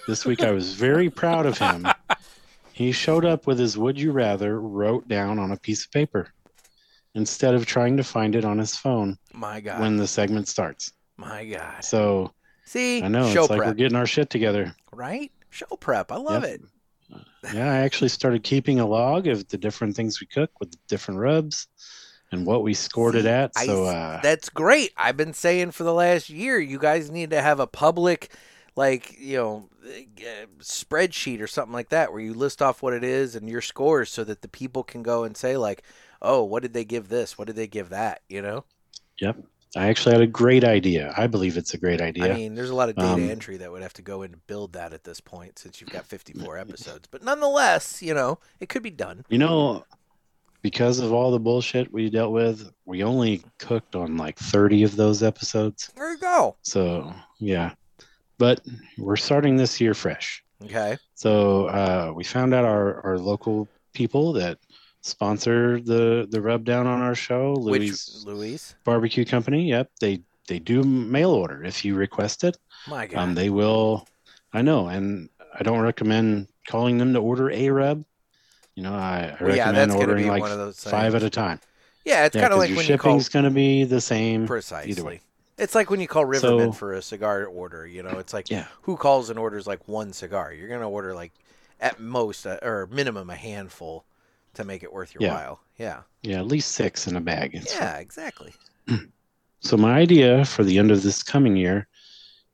This 0.09 0.25
week 0.27 0.43
I 0.43 0.51
was 0.51 0.75
very 0.75 1.09
proud 1.11 1.47
of 1.47 1.57
him. 1.59 1.87
He 2.73 2.91
showed 2.91 3.25
up 3.25 3.47
with 3.47 3.59
his 3.61 3.79
would 3.79 4.01
you 4.01 4.11
rather 4.11 4.61
wrote 4.61 5.07
down 5.07 5.39
on 5.39 5.53
a 5.53 5.57
piece 5.57 5.85
of 5.85 5.93
paper 5.93 6.29
instead 7.15 7.55
of 7.55 7.67
trying 7.67 7.97
to 7.99 8.03
find 8.03 8.35
it 8.35 8.45
on 8.45 8.59
his 8.59 8.77
phone 8.77 9.17
my 9.33 9.61
God, 9.61 9.81
when 9.81 9.97
the 9.97 10.09
segment 10.09 10.49
starts. 10.49 10.93
my 11.17 11.45
God. 11.45 11.85
So 11.85 12.33
See, 12.65 13.01
I 13.01 13.07
know 13.07 13.33
show 13.33 13.43
it's 13.43 13.51
like 13.51 13.59
prep, 13.59 13.69
we're 13.69 13.75
getting 13.75 13.97
our 13.97 14.07
shit 14.07 14.29
together. 14.29 14.75
right? 14.93 15.31
Show 15.51 15.67
prep. 15.79 16.11
I 16.11 16.17
love 16.17 16.43
Yep. 16.43 16.53
it. 16.53 16.61
Yeah, 17.53 17.71
I 17.71 17.77
actually 17.77 18.09
started 18.09 18.43
keeping 18.43 18.81
a 18.81 18.87
log 18.87 19.29
of 19.29 19.47
the 19.47 19.59
different 19.59 19.95
things 19.95 20.21
we 20.21 20.27
cook 20.27 20.51
with 20.59 20.75
different 20.89 21.21
rubs 21.21 21.69
and 22.33 22.47
what 22.47 22.63
we 22.63 22.75
scored 22.75 23.15
it 23.15 23.23
See, 23.23 23.29
at. 23.29 23.53
I- 23.57 23.67
So 23.67 23.85
uh, 23.85 24.21
That's 24.23 24.49
great. 24.49 24.93
I've 24.97 25.17
been 25.17 25.35
saying 25.35 25.73
for 25.73 25.85
the 25.85 25.95
last 25.95 26.31
year, 26.31 26.59
you 26.59 26.79
guys 26.79 27.11
need 27.11 27.31
to 27.31 27.41
have 27.43 27.61
a 27.61 27.67
public, 27.67 28.33
like 28.77 29.19
you 29.19 29.37
know, 29.37 29.69
uh, 29.87 30.47
spreadsheet 30.61 31.41
or 31.41 31.47
something 31.47 31.73
like 31.73 31.91
that, 31.91 32.13
where 32.13 32.23
you 32.23 32.35
list 32.35 32.61
off 32.63 32.83
what 32.83 32.93
it 32.95 33.05
is 33.05 33.35
and 33.37 33.49
your 33.49 33.61
scores, 33.61 34.11
so 34.11 34.25
that 34.25 34.43
the 34.43 34.49
people 34.49 34.83
can 34.83 35.03
go 35.03 35.25
and 35.25 35.37
say 35.37 35.57
like, 35.57 35.83
"Oh, 36.23 36.43
what 36.43 36.63
did 36.63 36.73
they 36.75 36.85
give 36.85 37.09
this? 37.09 37.39
What 37.39 37.47
did 37.47 37.57
they 37.57 37.67
give 37.67 37.91
that?" 37.91 38.23
You 38.29 38.43
know. 38.43 38.65
yep, 39.21 39.37
I 39.77 39.89
actually 39.89 40.13
had 40.13 40.23
a 40.23 40.27
great 40.27 40.65
idea. 40.65 41.13
I 41.17 41.27
believe 41.27 41.57
it's 41.57 41.75
a 41.75 41.79
great 41.79 42.01
idea. 42.01 42.25
I 42.33 42.35
mean, 42.35 42.55
there's 42.55 42.71
a 42.71 42.75
lot 42.75 42.89
of 42.89 42.97
data 42.97 43.13
Um, 43.13 43.31
entry 43.31 43.57
that 43.59 43.71
would 43.73 43.83
have 43.83 43.93
to 43.95 44.03
go 44.03 44.23
in 44.23 44.31
to 44.33 44.37
build 44.47 44.73
that 44.73 44.93
at 44.93 45.05
this 45.05 45.21
point, 45.21 45.59
since 45.59 45.81
you've 45.81 45.91
got 45.91 46.07
54 46.07 46.59
episodes. 46.59 47.09
But 47.11 47.23
nonetheless, 47.23 48.01
you 48.03 48.15
know, 48.15 48.39
it 48.61 48.69
could 48.69 48.83
be 48.83 48.91
done. 48.91 49.25
You 49.29 49.39
know, 49.39 49.85
because 50.65 50.99
of 50.99 51.13
all 51.13 51.31
the 51.31 51.39
bullshit 51.39 51.93
we 51.93 52.09
dealt 52.09 52.33
with, 52.33 52.73
we 52.87 53.03
only 53.05 53.43
cooked 53.59 53.95
on 53.95 54.17
like 54.17 54.39
30 54.39 54.83
of 54.85 54.97
those 54.97 55.23
episodes. 55.23 55.93
There 55.95 56.11
you 56.13 56.17
go. 56.17 56.57
So, 56.63 57.13
yeah. 57.39 57.75
But 58.39 58.63
we're 58.97 59.17
starting 59.17 59.59
this 59.59 59.79
year 59.79 59.93
fresh. 59.93 60.43
Okay. 60.65 60.97
So, 61.17 61.67
uh, 61.67 62.13
we 62.17 62.25
found 62.25 62.55
out 62.55 62.65
our, 62.65 63.05
our 63.05 63.19
local 63.19 63.69
people 63.93 64.33
that 64.33 64.57
sponsor 65.03 65.83
the, 65.83 66.27
the 66.31 66.41
rub 66.41 66.65
down 66.65 66.87
on 66.87 67.03
our 67.03 67.15
show, 67.15 67.53
Louis 67.59 67.91
Which 67.91 68.25
Louise? 68.25 68.75
Barbecue 68.85 69.27
Company. 69.27 69.69
Yep. 69.69 69.91
They, 70.01 70.23
they 70.49 70.61
do 70.61 70.83
mail 70.83 71.33
order 71.33 71.63
if 71.63 71.85
you 71.85 71.95
request 71.95 72.43
it. 72.43 72.57
My 72.89 73.07
God. 73.07 73.19
Um, 73.19 73.35
they 73.35 73.51
will. 73.51 74.09
I 74.55 74.63
know, 74.63 74.89
and 74.89 75.29
I 75.53 75.63
don't 75.63 75.81
recommend 75.81 76.49
calling 76.67 76.97
them 76.97 77.13
to 77.13 77.19
order 77.19 77.51
a 77.51 77.69
rub. 77.69 78.03
You 78.75 78.83
know, 78.83 78.93
I, 78.95 79.37
I 79.41 79.45
Well, 79.45 79.55
yeah, 79.57 79.67
recommend 79.67 79.77
that's 79.77 79.93
gonna 79.93 79.99
ordering 80.01 80.25
be 80.25 80.31
like 80.31 80.43
one 80.43 80.53
of 80.53 80.59
those 80.59 80.83
five 80.83 81.15
at 81.15 81.23
a 81.23 81.31
time. 81.31 81.61
yeah, 82.05 82.25
it's 82.27 82.35
Yeah, 82.35 82.43
kind 82.43 82.53
of 82.53 82.59
like 82.59 82.71
your 82.71 82.77
when 82.79 82.87
shipping's 82.87 83.29
going 83.29 83.45
to 83.45 83.51
be 83.51 83.85
the 83.85 84.01
same. 84.01 84.47
Precisely. 84.47 85.01
way. 85.03 85.21
It's 85.59 85.75
like 85.77 85.91
when 85.91 86.01
you 86.01 86.09
call 86.09 86.25
Rivermen 86.25 86.41
So- 86.41 86.73
for 86.73 86.93
a 86.95 87.03
cigar 87.03 87.45
order. 87.47 87.87
You 87.87 88.03
know, 88.03 88.19
it's 88.19 88.33
like 88.33 88.51
Yeah. 88.51 88.67
who 88.83 88.97
calls 88.97 89.31
and 89.31 89.39
orders 89.39 89.67
like 89.69 89.87
one 89.87 90.13
cigar? 90.13 90.53
You're 90.53 90.69
gonna 90.69 90.91
order 90.91 91.15
like 91.15 91.33
at 91.81 92.01
most 92.01 92.47
uh, 92.47 92.59
or 92.63 92.89
minimum 92.91 93.31
a 93.31 93.37
handful 93.37 94.05
to 94.55 94.65
make 94.65 94.83
it 94.83 94.93
worth 94.93 95.15
your 95.15 95.23
Yeah. 95.23 95.35
while. 95.35 95.61
Yeah. 95.79 96.01
Yeah, 96.23 96.39
at 96.39 96.47
least 96.47 96.73
six 96.73 97.07
in 97.07 97.15
a 97.17 97.21
bag. 97.21 97.55
It's 97.55 97.75
Yeah. 97.75 97.99
Exactly. 97.99 98.53
So 99.61 99.79
my 99.79 99.95
idea 99.99 100.45
for 100.45 100.63
the 100.63 100.79
end 100.79 100.91
of 100.91 101.03
this 101.03 101.23
coming 101.23 101.57
year 101.57 101.87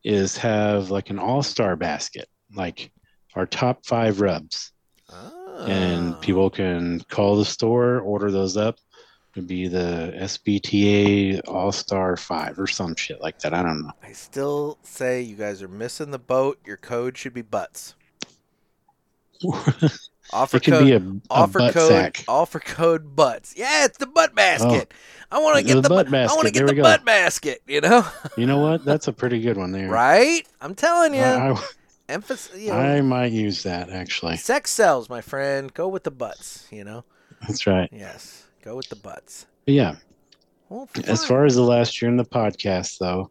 is 0.05 0.37
have 0.37 0.91
like 0.91 1.11
an 1.11 1.19
all-star 1.19 1.75
basket, 1.75 2.29
like 2.55 2.93
our 3.35 3.47
top 3.47 3.85
five 3.85 4.21
rubs, 4.21 4.71
Oh. 5.13 5.40
And 5.69 6.15
ah. 6.15 6.19
people 6.19 6.51
can 6.51 7.01
call 7.09 7.37
the 7.37 7.45
store, 7.45 8.01
order 8.01 8.31
those 8.31 8.57
up. 8.57 8.79
It'd 9.35 9.47
be 9.47 9.69
the 9.69 10.13
SBTA 10.17 11.43
All-Star 11.47 12.17
Five 12.17 12.59
or 12.59 12.67
some 12.67 12.97
shit 12.97 13.21
like 13.21 13.39
that. 13.41 13.55
I 13.55 13.63
don't 13.63 13.83
know. 13.83 13.93
I 14.03 14.13
still 14.13 14.79
say 14.83 15.23
you 15.23 15.37
guys 15.37 15.63
are 15.63 15.69
missing 15.69 16.11
the 16.11 16.19
boat. 16.19 16.59
Your 16.67 16.77
code 16.77 17.17
should 17.17 17.35
be 17.35 17.43
butts. 17.43 17.95
Offer 20.33 20.59
it 20.59 20.65
could 20.65 20.75
code. 20.75 20.85
be 20.85 20.93
a, 20.93 20.99
a 20.99 21.21
offer 21.29 21.59
code. 21.73 21.89
sack. 21.89 22.25
Offer 22.29 22.61
code 22.61 23.17
butts. 23.17 23.55
Yeah, 23.57 23.85
it's 23.85 23.99
the 23.99 24.07
butt 24.07 24.35
basket. 24.35 24.93
Oh. 24.93 25.37
I 25.37 25.41
want 25.41 25.59
to 25.59 25.65
get 25.65 25.83
the, 25.83 25.89
butt 25.89 26.11
butt 26.11 26.31
I 26.31 26.35
want 26.35 26.47
to 26.47 26.53
basket. 26.53 26.53
get 26.53 26.67
There 26.67 26.77
the 26.77 26.83
butt 26.83 27.05
basket. 27.05 27.63
You 27.67 27.81
know, 27.81 28.07
You 28.37 28.47
know 28.47 28.59
what? 28.59 28.85
That's 28.85 29.09
a 29.09 29.13
pretty 29.13 29.41
good 29.41 29.57
one 29.57 29.73
there. 29.73 29.89
right? 29.91 30.47
I'm 30.61 30.75
telling 30.75 31.15
you. 31.15 31.23
I, 31.23 31.61
Emphasis. 32.11 32.61
You 32.61 32.69
know, 32.69 32.75
I, 32.79 33.01
might 33.01 33.33
use 33.33 33.63
that 33.63 33.91
actually. 33.91 34.37
Sex 34.37 34.71
sells, 34.71 35.09
my 35.09 35.21
friend. 35.21 35.73
Go 35.73 35.89
with 35.89 36.05
the 36.05 36.11
butts, 36.11 36.67
you 36.71 36.85
know? 36.85 37.05
That's 37.47 37.67
right. 37.67 37.89
Yes. 37.93 38.45
Go 38.63 38.77
with 38.77 38.89
the 38.89 38.97
butts. 38.97 39.47
But 39.65 39.75
yeah, 39.75 39.97
Well, 40.69 40.89
As 41.07 41.25
far 41.25 41.45
as 41.47 41.55
the 41.55 41.63
last 41.63 42.01
year 42.01 42.11
in 42.11 42.17
the 42.17 42.25
podcast, 42.25 42.99
though, 42.99 43.31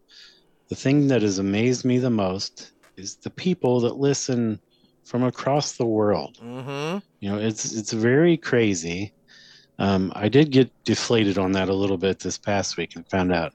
the 0.69 0.75
thing 0.75 1.07
that 1.07 1.21
has 1.21 1.39
amazed 1.39 1.85
me 1.85 1.97
the 1.97 2.09
most 2.09 2.71
is 2.97 3.15
the 3.15 3.29
people 3.29 3.79
that 3.81 3.97
listen 3.97 4.59
from 5.03 5.23
across 5.23 5.73
the 5.73 5.85
world. 5.85 6.37
Mhm. 6.43 7.01
You 7.19 7.29
know, 7.31 7.37
it's 7.39 7.73
it's 7.73 7.93
very 7.93 8.37
crazy. 8.37 9.13
Um, 9.79 10.11
I 10.15 10.27
did 10.29 10.51
get 10.51 10.69
deflated 10.83 11.37
on 11.37 11.53
that 11.53 11.69
a 11.69 11.73
little 11.73 11.97
bit 11.97 12.19
this 12.19 12.37
past 12.37 12.77
week 12.77 12.95
and 12.95 13.07
found 13.09 13.31
out 13.33 13.53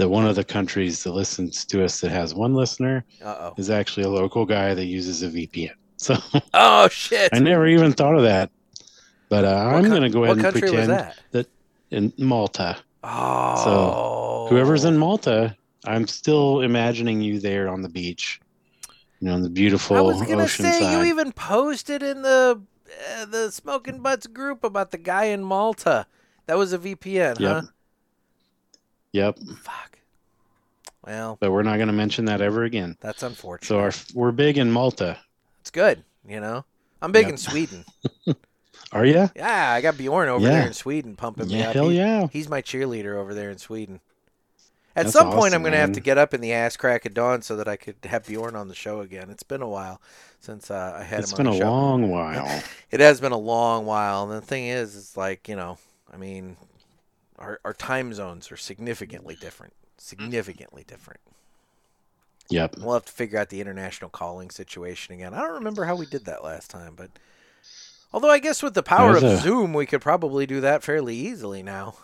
that 0.00 0.08
one 0.08 0.26
of 0.26 0.34
the 0.36 0.44
countries 0.44 1.04
that 1.04 1.12
listens 1.12 1.64
to 1.66 1.84
us 1.84 2.00
that 2.00 2.10
has 2.10 2.34
one 2.34 2.54
listener 2.54 3.04
Uh-oh. 3.22 3.54
is 3.56 3.70
actually 3.70 4.04
a 4.04 4.08
local 4.08 4.44
guy 4.46 4.74
that 4.74 4.86
uses 4.86 5.22
a 5.22 5.28
VPN. 5.28 5.70
So 5.96 6.16
Oh 6.54 6.88
shit. 6.88 7.28
I 7.34 7.38
never 7.40 7.66
even 7.66 7.92
thought 7.92 8.14
of 8.16 8.22
that. 8.22 8.50
But 9.28 9.44
uh, 9.44 9.48
I'm 9.74 9.82
coun- 9.82 9.90
going 9.90 10.02
to 10.02 10.08
go 10.10 10.24
ahead 10.24 10.38
and 10.38 10.52
pretend 10.60 10.90
that? 10.90 11.46
in 11.90 12.12
Malta. 12.18 12.78
Oh. 13.04 13.64
so 13.64 14.46
whoever's 14.48 14.84
in 14.84 14.96
Malta, 14.96 15.54
I'm 15.86 16.06
still 16.06 16.60
imagining 16.62 17.20
you 17.20 17.38
there 17.40 17.68
on 17.68 17.82
the 17.82 17.88
beach, 17.88 18.40
you 19.20 19.28
know, 19.28 19.34
in 19.34 19.42
the 19.42 19.50
beautiful 19.50 19.96
I 19.96 20.00
was 20.00 20.20
gonna 20.22 20.48
say 20.48 20.80
side. 20.80 20.92
you 20.92 21.04
even 21.10 21.32
posted 21.32 22.02
in 22.02 22.22
the 22.22 22.60
uh, 23.18 23.24
the 23.26 23.50
Smokin' 23.50 24.00
Butts 24.00 24.26
group 24.26 24.64
about 24.64 24.90
the 24.90 24.98
guy 24.98 25.24
in 25.24 25.42
Malta. 25.44 26.06
That 26.46 26.56
was 26.58 26.72
a 26.72 26.78
VPN, 26.78 27.38
Yep. 27.40 27.52
huh? 27.52 27.62
Yep, 29.12 29.38
Fuck. 29.62 29.98
Well, 31.04 31.38
but 31.40 31.50
we're 31.50 31.62
not 31.62 31.76
going 31.76 31.88
to 31.88 31.92
mention 31.94 32.26
that 32.26 32.40
ever 32.40 32.64
again. 32.64 32.96
that's 33.00 33.22
unfortunate. 33.22 33.66
So 33.66 33.78
our, 33.80 33.90
we're 34.14 34.32
big 34.32 34.58
in 34.58 34.70
Malta. 34.70 35.18
it's 35.60 35.70
good, 35.70 36.04
you 36.28 36.40
know. 36.40 36.64
I'm 37.02 37.10
big 37.12 37.24
Yep. 37.24 37.30
in 37.32 37.36
Sweden. 37.38 37.84
Are 38.92 39.06
you? 39.06 39.30
Yeah, 39.34 39.72
I 39.72 39.80
got 39.80 39.96
Bjorn 39.96 40.28
over 40.28 40.44
Yeah. 40.44 40.50
there 40.58 40.66
in 40.66 40.72
Sweden 40.74 41.16
pumping 41.16 41.48
me 41.48 41.58
Yeah, 41.58 41.68
up. 41.70 41.74
hell 41.74 41.88
He- 41.88 41.96
yeah. 41.96 42.26
He's 42.30 42.48
my 42.48 42.60
cheerleader 42.60 43.14
over 43.16 43.34
there 43.34 43.50
in 43.50 43.58
Sweden. 43.58 44.00
At 44.96 45.04
That's 45.04 45.12
some 45.12 45.30
point, 45.30 45.54
I'm 45.54 45.62
going 45.62 45.72
to 45.72 45.78
have 45.78 45.92
to 45.92 46.00
get 46.00 46.18
up 46.18 46.34
in 46.34 46.40
the 46.40 46.52
ass 46.52 46.76
crack 46.76 47.06
of 47.06 47.14
dawn 47.14 47.42
so 47.42 47.54
that 47.56 47.68
I 47.68 47.76
could 47.76 47.94
have 48.04 48.26
Bjorn 48.26 48.56
on 48.56 48.66
the 48.68 48.74
show 48.74 49.00
again. 49.00 49.30
It's 49.30 49.44
been 49.44 49.62
a 49.62 49.68
while 49.68 50.02
since 50.40 50.68
uh, 50.70 50.96
I 50.98 51.04
had 51.04 51.20
It's 51.20 51.32
him 51.32 51.46
on 51.46 51.46
a 51.46 51.50
the 51.52 51.58
show. 51.58 51.62
It's 51.62 51.64
been 51.64 51.68
a 51.68 51.70
long 51.70 52.10
while. 52.10 52.62
It 52.90 53.00
has 53.00 53.20
been 53.20 53.32
a 53.32 53.38
long 53.38 53.86
while, 53.86 54.24
and 54.24 54.32
the 54.42 54.44
thing 54.44 54.66
is, 54.66 54.96
it's 54.96 55.16
like 55.16 55.48
you 55.48 55.54
know, 55.54 55.78
I 56.12 56.16
mean, 56.16 56.56
our 57.40 57.60
our 57.64 57.72
time 57.74 58.12
zones 58.12 58.52
are 58.52 58.56
significantly 58.56 59.36
different. 59.40 59.72
Significantly 59.98 60.84
different. 60.86 61.20
Yep. 62.50 62.76
We'll 62.78 62.94
have 62.94 63.04
to 63.06 63.12
figure 63.12 63.38
out 63.38 63.48
the 63.48 63.60
international 63.60 64.10
calling 64.10 64.50
situation 64.50 65.14
again. 65.14 65.34
I 65.34 65.40
don't 65.40 65.54
remember 65.54 65.84
how 65.84 65.94
we 65.94 66.06
did 66.06 66.24
that 66.24 66.42
last 66.42 66.68
time, 66.70 66.94
but 66.96 67.10
although 68.12 68.30
I 68.30 68.38
guess 68.40 68.62
with 68.62 68.74
the 68.74 68.82
power 68.82 69.12
There's 69.12 69.22
of 69.22 69.38
a- 69.38 69.42
Zoom, 69.42 69.72
we 69.72 69.86
could 69.86 70.00
probably 70.00 70.46
do 70.46 70.60
that 70.60 70.82
fairly 70.82 71.14
easily 71.16 71.62
now. 71.62 71.94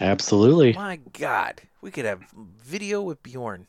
Absolutely. 0.00 0.74
My 0.74 0.96
God, 1.18 1.62
we 1.80 1.90
could 1.90 2.04
have 2.04 2.20
video 2.62 3.02
with 3.02 3.22
Bjorn. 3.22 3.66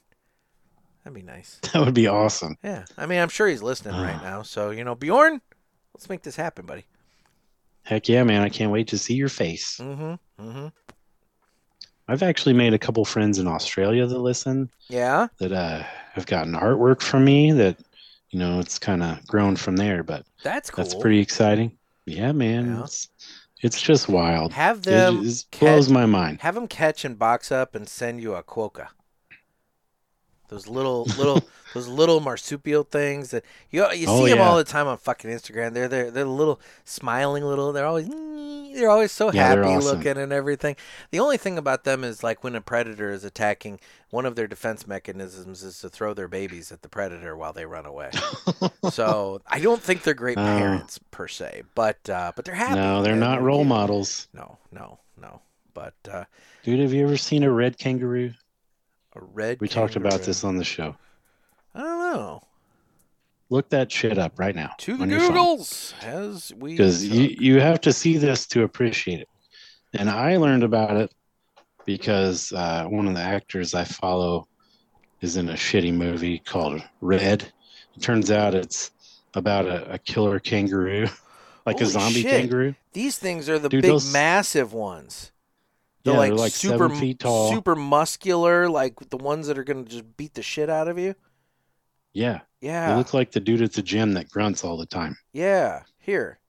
That'd 1.04 1.16
be 1.16 1.22
nice. 1.22 1.60
That 1.74 1.86
would 1.86 1.94
be 1.94 2.08
awesome. 2.08 2.58
Yeah, 2.64 2.86
I 2.98 3.06
mean, 3.06 3.20
I'm 3.20 3.30
sure 3.30 3.48
he's 3.48 3.64
listening 3.64 3.96
right 3.96 4.22
now. 4.22 4.42
So 4.42 4.72
you 4.72 4.84
know, 4.84 4.96
Bjorn, 4.96 5.42
let's 5.94 6.10
make 6.10 6.24
this 6.24 6.36
happen, 6.36 6.66
buddy. 6.66 6.86
Heck 7.84 8.10
yeah, 8.10 8.24
man. 8.24 8.42
I 8.42 8.50
can't 8.50 8.72
wait 8.72 8.90
to 8.90 8.98
see 8.98 9.14
your 9.16 9.30
face. 9.30 9.78
Mm-hmm. 9.78 10.16
Mm-hmm. 10.40 10.68
I've 12.08 12.24
actually 12.24 12.54
made 12.54 12.74
a 12.74 12.80
couple 12.80 13.06
friends 13.06 13.38
in 13.38 13.48
Australia 13.48 14.08
that 14.08 14.18
listen 14.20 14.70
Yeah. 14.88 15.28
that 15.38 15.52
uh, 15.52 15.84
have 16.14 16.26
gotten 16.26 16.54
artwork 16.54 17.02
from 17.02 17.24
me 17.26 17.52
that, 17.52 17.78
you 18.32 18.40
know, 18.40 18.60
it's 18.60 18.80
kind 18.80 19.04
of 19.04 19.26
grown 19.28 19.56
from 19.56 19.76
there, 19.76 20.02
but 20.04 20.26
That's 20.44 20.72
cool. 20.72 20.84
that's 20.84 20.96
pretty 20.96 21.20
exciting. 21.20 21.78
Yeah, 22.06 22.32
man. 22.32 22.68
Yeah. 22.76 22.84
It's, 22.84 23.08
it's 23.62 23.82
just 23.82 24.10
wild. 24.10 24.54
Have 24.54 24.80
It 24.80 24.86
them 24.86 25.24
catch, 25.52 25.60
blows 25.60 25.90
my 25.90 26.06
mind. 26.08 26.42
have 26.42 26.56
them 26.56 26.68
catch 26.68 27.06
and 27.06 27.20
box 27.20 27.52
up 27.52 27.76
and 27.76 27.88
send 27.88 28.22
you 28.22 28.34
a 28.34 28.42
quokka. 28.42 28.88
Those 30.50 30.68
little 30.68 31.04
little 31.18 31.42
those 31.74 31.88
little 31.88 32.20
marsupial 32.20 32.84
things 32.84 33.32
that 33.32 33.44
you 33.72 33.84
you 33.92 34.06
see 34.06 34.08
Oh, 34.08 34.26
them 34.28 34.42
all 34.42 34.58
the 34.58 34.64
time 34.64 34.88
on 34.88 34.98
fucking 34.98 35.30
Instagram. 35.30 35.74
They're 35.74 35.88
they're 35.88 36.12
they're 36.12 36.26
little 36.26 36.60
smiling 36.84 37.44
little. 37.44 37.72
They're 37.72 37.86
always 37.86 38.08
they're 38.10 38.90
always 38.90 39.12
so 39.12 39.32
Yeah, 39.32 39.48
happy 39.48 39.62
awesome. 39.62 39.98
looking 39.98 40.18
and 40.18 40.32
everything. 40.34 40.76
The 41.12 41.20
only 41.20 41.38
thing 41.38 41.58
about 41.58 41.84
them 41.86 42.04
is 42.04 42.24
like 42.24 42.44
when 42.44 42.56
a 42.56 42.62
predator 42.62 43.10
is 43.12 43.24
attacking, 43.24 43.80
one 44.10 44.26
of 44.26 44.36
their 44.36 44.48
defense 44.48 44.86
mechanisms 44.88 45.64
is 45.64 45.80
to 45.80 45.90
throw 45.90 46.14
their 46.14 46.28
babies 46.28 46.72
at 46.72 46.82
the 46.82 46.90
predator 46.90 47.36
while 47.36 47.54
they 47.54 47.66
run 47.66 47.86
away. 47.86 48.12
so 48.92 49.42
I 49.48 49.60
don't 49.60 49.82
think 49.82 50.04
they're 50.04 50.14
great 50.14 50.38
Oh. 50.38 50.42
parents 50.44 51.00
per 51.12 51.28
se, 51.28 51.64
but 51.76 52.10
uh, 52.10 52.32
but 52.36 52.46
they're 52.46 52.56
happy. 52.56 52.76
no, 52.76 53.02
they're 53.04 53.16
not 53.16 53.42
role 53.42 53.64
models. 53.64 54.28
No, 54.34 54.58
no, 54.72 55.00
no. 55.20 55.42
But 55.74 55.94
uh, 56.12 56.26
Dude, 56.64 56.80
have 56.80 56.94
you 56.94 57.06
ever 57.06 57.18
seen 57.18 57.44
a 57.44 57.52
red 57.52 57.78
kangaroo? 57.78 58.34
A 59.16 59.22
red. 59.22 59.60
We 59.62 59.68
talked 59.68 59.96
about 59.96 60.22
this 60.22 60.44
on 60.44 60.56
the 60.58 60.64
show. 60.64 60.96
I 61.74 61.80
don't 61.80 62.00
know. 62.14 62.44
Look 63.52 63.70
that 63.70 63.92
shit 63.92 64.18
up 64.18 64.38
right 64.40 64.56
now. 64.56 64.74
To 64.80 64.96
the 64.98 65.04
on 65.04 65.10
your 65.10 65.20
phone. 65.22 65.32
Googles 65.36 65.94
as 66.04 66.54
we 66.58 66.72
because 66.72 67.08
you, 67.08 67.36
you 67.40 67.60
have 67.60 67.82
to 67.82 67.92
see 67.94 68.18
this 68.18 68.46
to 68.48 68.64
appreciate 68.64 69.22
it. 69.22 69.30
And 69.94 70.10
I 70.10 70.38
learned 70.38 70.64
about 70.64 70.96
it 70.98 71.12
because 71.86 72.52
uh, 72.54 72.86
one 72.86 73.08
of 73.08 73.16
the 73.16 73.22
actors 73.22 73.74
I 73.74 73.86
follow 73.86 74.48
is 75.22 75.36
in 75.36 75.50
a 75.50 75.54
shitty 75.54 75.94
movie 75.94 76.40
called 76.40 76.82
Red. 77.02 77.52
It 77.96 78.02
turns 78.02 78.30
out 78.30 78.54
it's 78.54 78.92
about 79.34 79.66
a, 79.66 79.94
a 79.94 79.98
killer 79.98 80.40
kangaroo, 80.40 81.08
like 81.66 81.78
Holy 81.78 81.86
a 81.86 81.92
zombie 81.92 82.22
shit. 82.22 82.32
kangaroo. 82.32 82.76
These 82.94 83.18
things 83.18 83.50
are 83.50 83.58
the 83.58 83.70
Dude, 83.70 83.82
big, 83.82 83.92
those- 83.92 84.14
massive 84.14 84.74
ones. 84.74 85.32
They're 86.04 86.14
Yeah, 86.14 86.20
like, 86.20 86.30
they're 86.30 86.38
like 86.38 86.52
super, 86.54 86.78
seven 86.90 86.98
feet 87.00 87.20
tall. 87.20 87.52
super 87.52 87.76
muscular, 87.76 88.70
like 88.70 88.96
the 89.10 89.18
ones 89.18 89.48
that 89.48 89.58
are 89.58 89.64
gonna 89.64 89.84
just 89.84 90.16
beat 90.18 90.34
the 90.34 90.42
shit 90.44 90.70
out 90.70 90.88
of 90.88 90.98
you. 90.98 91.16
Yeah, 92.14 92.40
Yeah. 92.62 92.90
they 92.90 92.96
look 92.96 93.14
like 93.14 93.32
the 93.32 93.40
dude 93.40 93.62
at 93.62 93.74
the 93.74 93.82
gym 93.82 94.14
that 94.14 94.30
grunts 94.30 94.64
all 94.64 94.78
the 94.78 94.86
time. 94.86 95.18
yeah. 95.34 95.84
Here, 96.02 96.40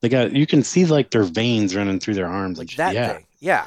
They 0.00 0.08
got 0.08 0.32
you 0.32 0.46
can 0.46 0.62
see 0.62 0.84
like 0.84 1.10
their 1.10 1.24
veins 1.24 1.74
running 1.74 1.98
through 1.98 2.14
their 2.14 2.28
arms. 2.28 2.56
like 2.58 2.70
that 2.76 2.94
yeah, 2.94 3.14
thing. 3.14 3.26
Yeah, 3.40 3.66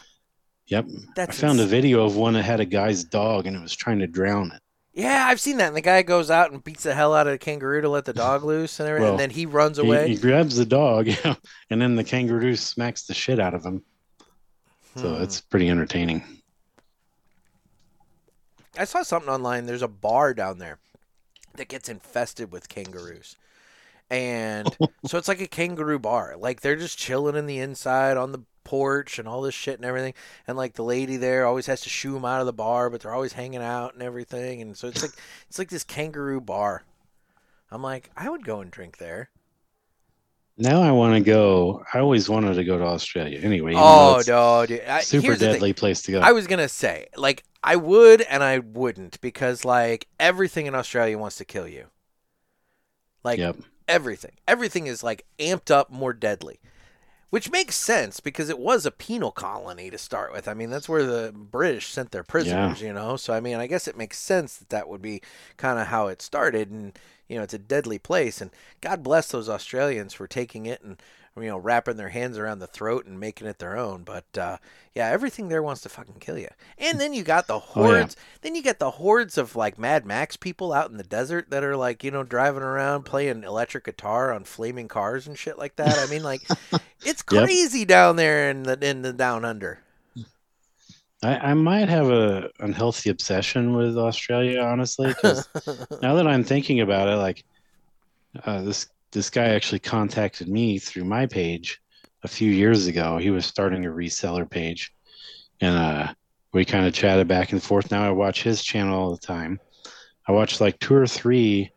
yep. 0.68 0.86
that's. 1.14 1.38
I 1.44 1.48
found 1.48 1.60
a 1.60 1.66
video 1.66 2.06
of 2.06 2.16
one 2.16 2.34
that 2.36 2.44
had 2.44 2.62
a 2.62 2.66
guy's 2.66 3.04
dog 3.04 3.48
and 3.48 3.58
it 3.58 3.62
was 3.62 3.76
trying 3.76 4.00
to 4.00 4.08
drown 4.08 4.52
it. 4.54 4.62
Yeah, 4.94 5.26
I've 5.28 5.42
seen 5.42 5.58
that. 5.58 5.68
And 5.68 5.76
the 5.76 5.82
guy 5.82 6.04
goes 6.04 6.30
out 6.32 6.52
and 6.54 6.64
beats 6.64 6.84
the 6.84 6.94
hell 6.94 7.14
out 7.14 7.28
of 7.28 7.32
the 7.34 7.38
kangaroo 7.38 7.82
to 7.82 7.90
let 7.90 8.06
the 8.06 8.14
dog 8.14 8.44
loose, 8.46 8.80
and 8.80 8.88
everything. 8.88 9.04
Well, 9.04 9.12
and 9.14 9.20
then 9.20 9.30
he 9.32 9.46
runs 9.46 9.78
He, 9.78 9.86
away. 9.86 10.08
he 10.10 10.16
grabs 10.16 10.56
the 10.56 10.66
dog, 10.66 11.08
yeah, 11.08 11.36
and 11.70 11.82
then 11.82 11.96
the 11.98 12.04
kangaroo 12.04 12.56
smacks 12.56 13.04
the 13.08 13.14
shit 13.14 13.40
out 13.40 13.54
of 13.54 13.66
him. 13.66 13.84
So 14.96 15.16
Hmm. 15.16 15.22
it's 15.22 15.42
pretty 15.42 15.70
entertaining. 15.70 16.24
I 18.78 18.86
saw 18.86 19.04
something 19.04 19.30
online. 19.30 19.66
There's 19.66 19.82
a 19.82 19.88
bar 19.88 20.34
down 20.34 20.58
there 20.58 20.80
that 21.56 21.70
gets 21.70 21.90
infested 21.90 22.52
with 22.52 22.70
kangaroos. 22.70 23.38
And 24.10 24.78
so 25.04 25.18
it's 25.18 25.28
like 25.30 25.42
a 25.42 25.48
kangaroo 25.48 26.00
bar. 26.00 26.36
Like 26.38 26.62
they're 26.62 26.78
just 26.78 27.00
chilling 27.00 27.36
in 27.38 27.48
the 27.48 27.60
inside 27.60 28.18
on 28.18 28.32
the 28.34 28.44
porch 28.64 29.20
and 29.20 29.28
all 29.28 29.42
this 29.42 29.56
shit 29.56 29.78
and 29.78 29.86
everything. 29.86 30.14
And 30.48 30.58
like 30.58 30.74
the 30.76 30.84
lady 30.84 31.18
there 31.18 31.46
always 31.46 31.68
has 31.68 31.82
to 31.82 31.90
shoo 31.90 32.14
them 32.14 32.26
out 32.26 32.42
of 32.42 32.46
the 32.48 32.54
bar, 32.54 32.90
but 32.90 33.02
they're 33.02 33.14
always 33.14 33.34
hanging 33.34 33.62
out 33.64 33.94
and 33.94 34.04
everything. 34.04 34.62
And 34.62 34.78
so 34.78 34.88
it's 34.90 35.02
like 35.04 35.14
it's 35.50 35.60
like 35.60 35.70
this 35.70 35.84
kangaroo 35.86 36.42
bar. 36.42 36.84
I'm 37.72 37.84
like, 37.84 38.12
I 38.18 38.30
would 38.30 38.46
go 38.46 38.62
and 38.62 38.72
drink 38.72 38.98
there. 38.98 39.30
Now 40.62 40.84
I 40.84 40.92
want 40.92 41.16
to 41.16 41.22
go. 41.22 41.84
I 41.92 42.00
always 42.00 42.30
wanted 42.30 42.54
to 42.54 42.64
go 42.64 42.78
to 42.78 42.84
Australia. 42.84 43.40
Anyway, 43.42 43.74
Oh 43.76 44.22
no, 44.28 44.66
dude. 44.68 44.82
I, 44.82 45.02
super 45.02 45.36
deadly 45.36 45.74
place 45.74 46.04
to 46.04 46.12
go. 46.12 46.20
I 46.20 46.34
was 46.34 46.46
gonna 46.46 46.70
say, 46.70 47.08
like, 47.18 47.44
I 47.64 47.76
would 47.76 48.22
and 48.22 48.44
I 48.44 48.60
wouldn't 48.60 49.20
because 49.22 49.66
like 49.66 50.08
everything 50.20 50.68
in 50.68 50.76
Australia 50.76 51.18
wants 51.18 51.38
to 51.38 51.46
kill 51.46 51.68
you. 51.68 51.88
Like 53.24 53.40
yep. 53.40 53.58
everything. 53.88 54.34
Everything 54.48 54.86
is 54.86 55.04
like 55.04 55.26
amped 55.40 55.72
up 55.72 55.90
more 55.90 56.14
deadly. 56.14 56.60
Which 57.32 57.50
makes 57.50 57.76
sense 57.76 58.20
because 58.20 58.50
it 58.50 58.60
was 58.60 58.86
a 58.86 58.92
penal 58.92 59.32
colony 59.32 59.90
to 59.90 59.98
start 59.98 60.34
with. 60.34 60.48
I 60.48 60.54
mean, 60.54 60.70
that's 60.70 60.90
where 60.90 61.06
the 61.06 61.32
British 61.34 61.88
sent 61.88 62.12
their 62.12 62.24
prisoners, 62.24 62.82
you 62.82 62.94
know. 62.94 63.16
So 63.16 63.34
I 63.34 63.40
mean, 63.40 63.56
I 63.56 63.68
guess 63.68 63.88
it 63.88 63.98
makes 63.98 64.20
sense 64.20 64.58
that 64.58 64.70
that 64.70 64.90
would 64.90 65.02
be 65.02 65.22
kind 65.58 65.80
of 65.80 65.88
how 65.88 66.08
it 66.08 66.22
started 66.22 66.70
and 66.70 67.00
you 67.30 67.38
know, 67.38 67.44
it's 67.44 67.54
a 67.54 67.58
deadly 67.58 67.98
place 67.98 68.42
and 68.42 68.52
God 68.82 69.02
bless 69.02 69.32
those 69.32 69.48
Australians 69.48 70.14
for 70.14 70.28
taking 70.28 70.66
it 70.66 70.84
and 70.84 71.02
you 71.38 71.44
know, 71.44 71.58
wrapping 71.58 71.96
their 71.98 72.10
hands 72.10 72.38
around 72.38 72.60
the 72.60 72.68
throat 72.68 73.06
and 73.06 73.20
making 73.20 73.48
it 73.48 73.60
their 73.60 73.78
own. 73.78 74.04
But 74.04 74.26
uh, 74.38 74.58
yeah, 74.94 75.08
everything 75.08 75.48
there 75.48 75.64
wants 75.64 75.82
to 75.82 75.90
fucking 75.90 76.20
kill 76.20 76.38
you. 76.38 76.50
And 76.78 77.00
then 77.00 77.14
you 77.14 77.24
got 77.24 77.48
the 77.48 77.60
Oh, 77.76 77.92
yeah. 77.92 78.08
hordes. 78.08 78.16
Then 78.42 78.56
you 78.56 78.62
get 78.62 78.80
the 78.80 78.92
hordes 78.92 79.38
of 79.38 79.56
like 79.56 79.78
Mad 79.80 80.06
Max 80.06 80.36
people 80.38 80.74
out 80.74 80.92
in 80.92 80.98
the 80.98 81.04
desert 81.04 81.50
that 81.50 81.64
are 81.64 81.78
like, 81.78 82.04
you 82.04 82.12
know, 82.12 82.24
driving 82.24 82.64
around 82.64 83.04
playing 83.04 83.44
electric 83.44 83.86
guitar 83.86 84.34
on 84.34 84.44
flaming 84.44 84.88
cars 84.88 85.28
and 85.28 85.38
shit 85.38 85.58
like 85.58 85.78
that. 85.78 86.00
I 86.00 86.06
mean, 86.06 86.24
like, 86.24 86.44
it's 87.04 87.22
Yep. 87.30 87.52
crazy 87.52 87.86
down 87.86 88.18
there 88.18 88.50
in 88.50 88.64
the 88.64 88.78
in 88.88 89.02
the 89.02 89.14
down 89.14 89.46
under. 89.46 89.80
I, 91.24 91.52
I 91.52 91.54
might 91.54 91.90
have 91.90 92.10
a 92.10 92.50
unhealthy 92.60 93.10
obsession 93.10 93.74
with 93.76 93.98
Australia, 93.98 94.62
honestly, 94.62 95.14
because 95.14 95.50
now 96.02 96.16
that 96.16 96.28
I'm 96.28 96.44
thinking 96.44 96.82
about 96.82 97.10
it, 97.10 97.16
like 97.18 97.44
uh, 98.44 98.62
this 98.62 98.88
this 99.12 99.30
guy 99.30 99.46
actually 99.50 99.80
contacted 99.80 100.48
me 100.48 100.80
through 100.80 101.06
my 101.06 101.26
page 101.26 101.82
a 102.24 102.28
few 102.28 102.52
years 102.52 102.88
ago. 102.88 103.18
He 103.18 103.30
was 103.30 103.46
starting 103.46 103.86
a 103.86 103.90
reseller 103.90 104.50
page, 104.50 104.94
and 105.60 105.76
uh, 105.76 106.14
we 106.54 106.66
kind 106.66 106.86
of 106.86 106.94
chatted 106.94 107.28
back 107.28 107.52
and 107.52 107.62
forth. 107.62 107.92
Now 107.92 108.04
I 108.08 108.12
watch 108.12 108.44
his 108.44 108.64
channel 108.64 108.98
all 108.98 109.12
the 109.12 109.26
time. 109.26 109.60
I 110.28 110.32
watch 110.32 110.62
like 110.62 110.80
two 110.80 110.96
or 110.96 111.08
three 111.08 111.72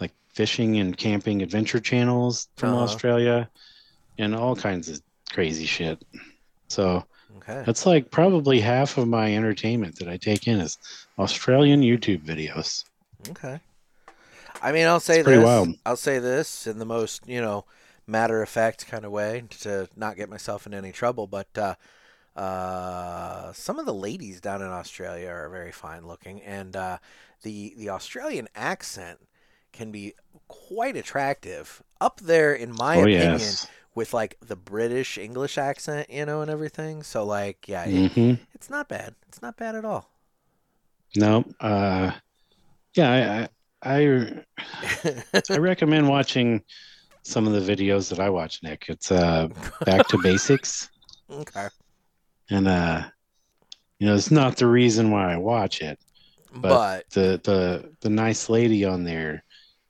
like 0.00 0.12
fishing 0.28 0.78
and 0.78 0.96
camping 0.96 1.42
adventure 1.42 1.80
channels 1.80 2.48
from 2.56 2.70
Uh-huh. 2.74 2.84
Australia, 2.84 3.50
and 4.18 4.34
all 4.34 4.54
kinds 4.54 4.88
of 4.88 5.00
crazy 5.32 5.66
shit. 5.66 6.02
So 6.68 7.04
okay. 7.38 7.62
that's 7.66 7.86
like 7.86 8.10
probably 8.10 8.60
half 8.60 8.98
of 8.98 9.08
my 9.08 9.34
entertainment 9.34 9.96
that 9.98 10.08
I 10.08 10.16
take 10.16 10.46
in 10.46 10.60
is 10.60 10.78
Australian 11.18 11.80
YouTube 11.80 12.22
videos. 12.24 12.84
Okay. 13.30 13.60
I 14.62 14.72
mean, 14.72 14.86
I'll 14.86 15.00
say 15.00 15.22
this. 15.22 15.42
wild. 15.42 15.68
I'll 15.84 15.96
say 15.96 16.18
this 16.18 16.66
in 16.66 16.78
the 16.78 16.84
most, 16.84 17.26
you 17.26 17.40
know, 17.40 17.64
matter 18.06 18.42
of 18.42 18.48
fact 18.48 18.86
kind 18.86 19.04
of 19.04 19.12
way 19.12 19.44
to 19.60 19.88
not 19.96 20.16
get 20.16 20.28
myself 20.28 20.66
in 20.66 20.74
any 20.74 20.92
trouble. 20.92 21.26
But 21.26 21.48
uh, 21.56 21.74
uh, 22.36 23.52
some 23.52 23.78
of 23.78 23.86
the 23.86 23.94
ladies 23.94 24.40
down 24.40 24.62
in 24.62 24.68
Australia 24.68 25.28
are 25.28 25.48
very 25.48 25.72
fine 25.72 26.06
looking, 26.06 26.40
and 26.42 26.76
uh, 26.76 26.98
the 27.42 27.74
the 27.76 27.90
Australian 27.90 28.48
accent 28.54 29.20
can 29.72 29.90
be 29.90 30.14
quite 30.48 30.96
attractive. 30.96 31.82
Up 32.00 32.20
there, 32.20 32.54
in 32.54 32.72
my 32.72 32.96
oh 32.96 33.02
opinion, 33.02 33.38
yes. 33.38 33.66
with 33.94 34.14
like 34.14 34.36
the 34.40 34.56
British 34.56 35.18
English 35.18 35.58
accent, 35.58 36.10
you 36.10 36.24
know, 36.24 36.40
and 36.40 36.50
everything. 36.50 37.02
So 37.02 37.24
like, 37.24 37.68
yeah, 37.68 37.84
it, 37.86 38.12
hmm 38.12 38.34
it's 38.54 38.68
not 38.70 38.88
bad. 38.88 39.14
It's 39.28 39.40
not 39.40 39.56
bad 39.56 39.74
at 39.74 39.84
all. 39.84 40.10
No. 41.16 41.44
Uh, 41.60 42.12
yeah, 42.94 43.10
I, 43.10 43.42
I 43.42 43.48
I 43.82 44.42
I 45.50 45.58
recommend 45.58 46.08
watching 46.08 46.62
some 47.22 47.46
of 47.46 47.52
the 47.52 47.76
videos 47.76 48.08
that 48.10 48.20
I 48.20 48.30
watch, 48.30 48.62
Nick. 48.62 48.86
It's 48.88 49.10
uh 49.10 49.48
back 49.84 50.06
to 50.08 50.18
basics. 50.22 50.90
okay. 51.30 51.68
And 52.50 52.68
uh 52.68 53.04
you 53.98 54.06
know, 54.06 54.14
it's 54.14 54.30
not 54.30 54.56
the 54.56 54.66
reason 54.66 55.10
why 55.10 55.32
I 55.32 55.36
watch 55.36 55.82
it. 55.82 55.98
But, 56.52 57.08
The 57.10 57.40
the 57.44 57.94
the 58.00 58.10
nice 58.10 58.48
lady 58.48 58.84
on 58.84 59.04
there 59.04 59.44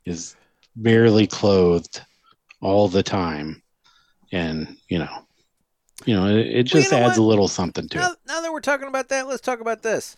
is 0.04 0.36
barely 0.76 1.26
clothed 1.26 2.02
all 2.60 2.88
the 2.88 3.02
time. 3.02 3.62
And, 4.32 4.76
you 4.88 4.98
know, 4.98 5.26
you 6.04 6.14
know, 6.14 6.26
it, 6.26 6.36
it 6.36 6.46
Well, 6.46 6.56
you 6.56 6.64
just 6.64 6.92
know 6.92 6.98
adds 6.98 7.18
what? 7.18 7.24
a 7.24 7.26
little 7.26 7.48
something 7.48 7.88
to 7.88 7.98
now, 7.98 8.12
it. 8.12 8.18
now 8.26 8.40
that 8.42 8.52
we're 8.52 8.60
talking 8.60 8.88
about 8.88 9.08
that, 9.08 9.26
let's 9.26 9.40
talk 9.40 9.60
about 9.60 9.82
this. 9.82 10.16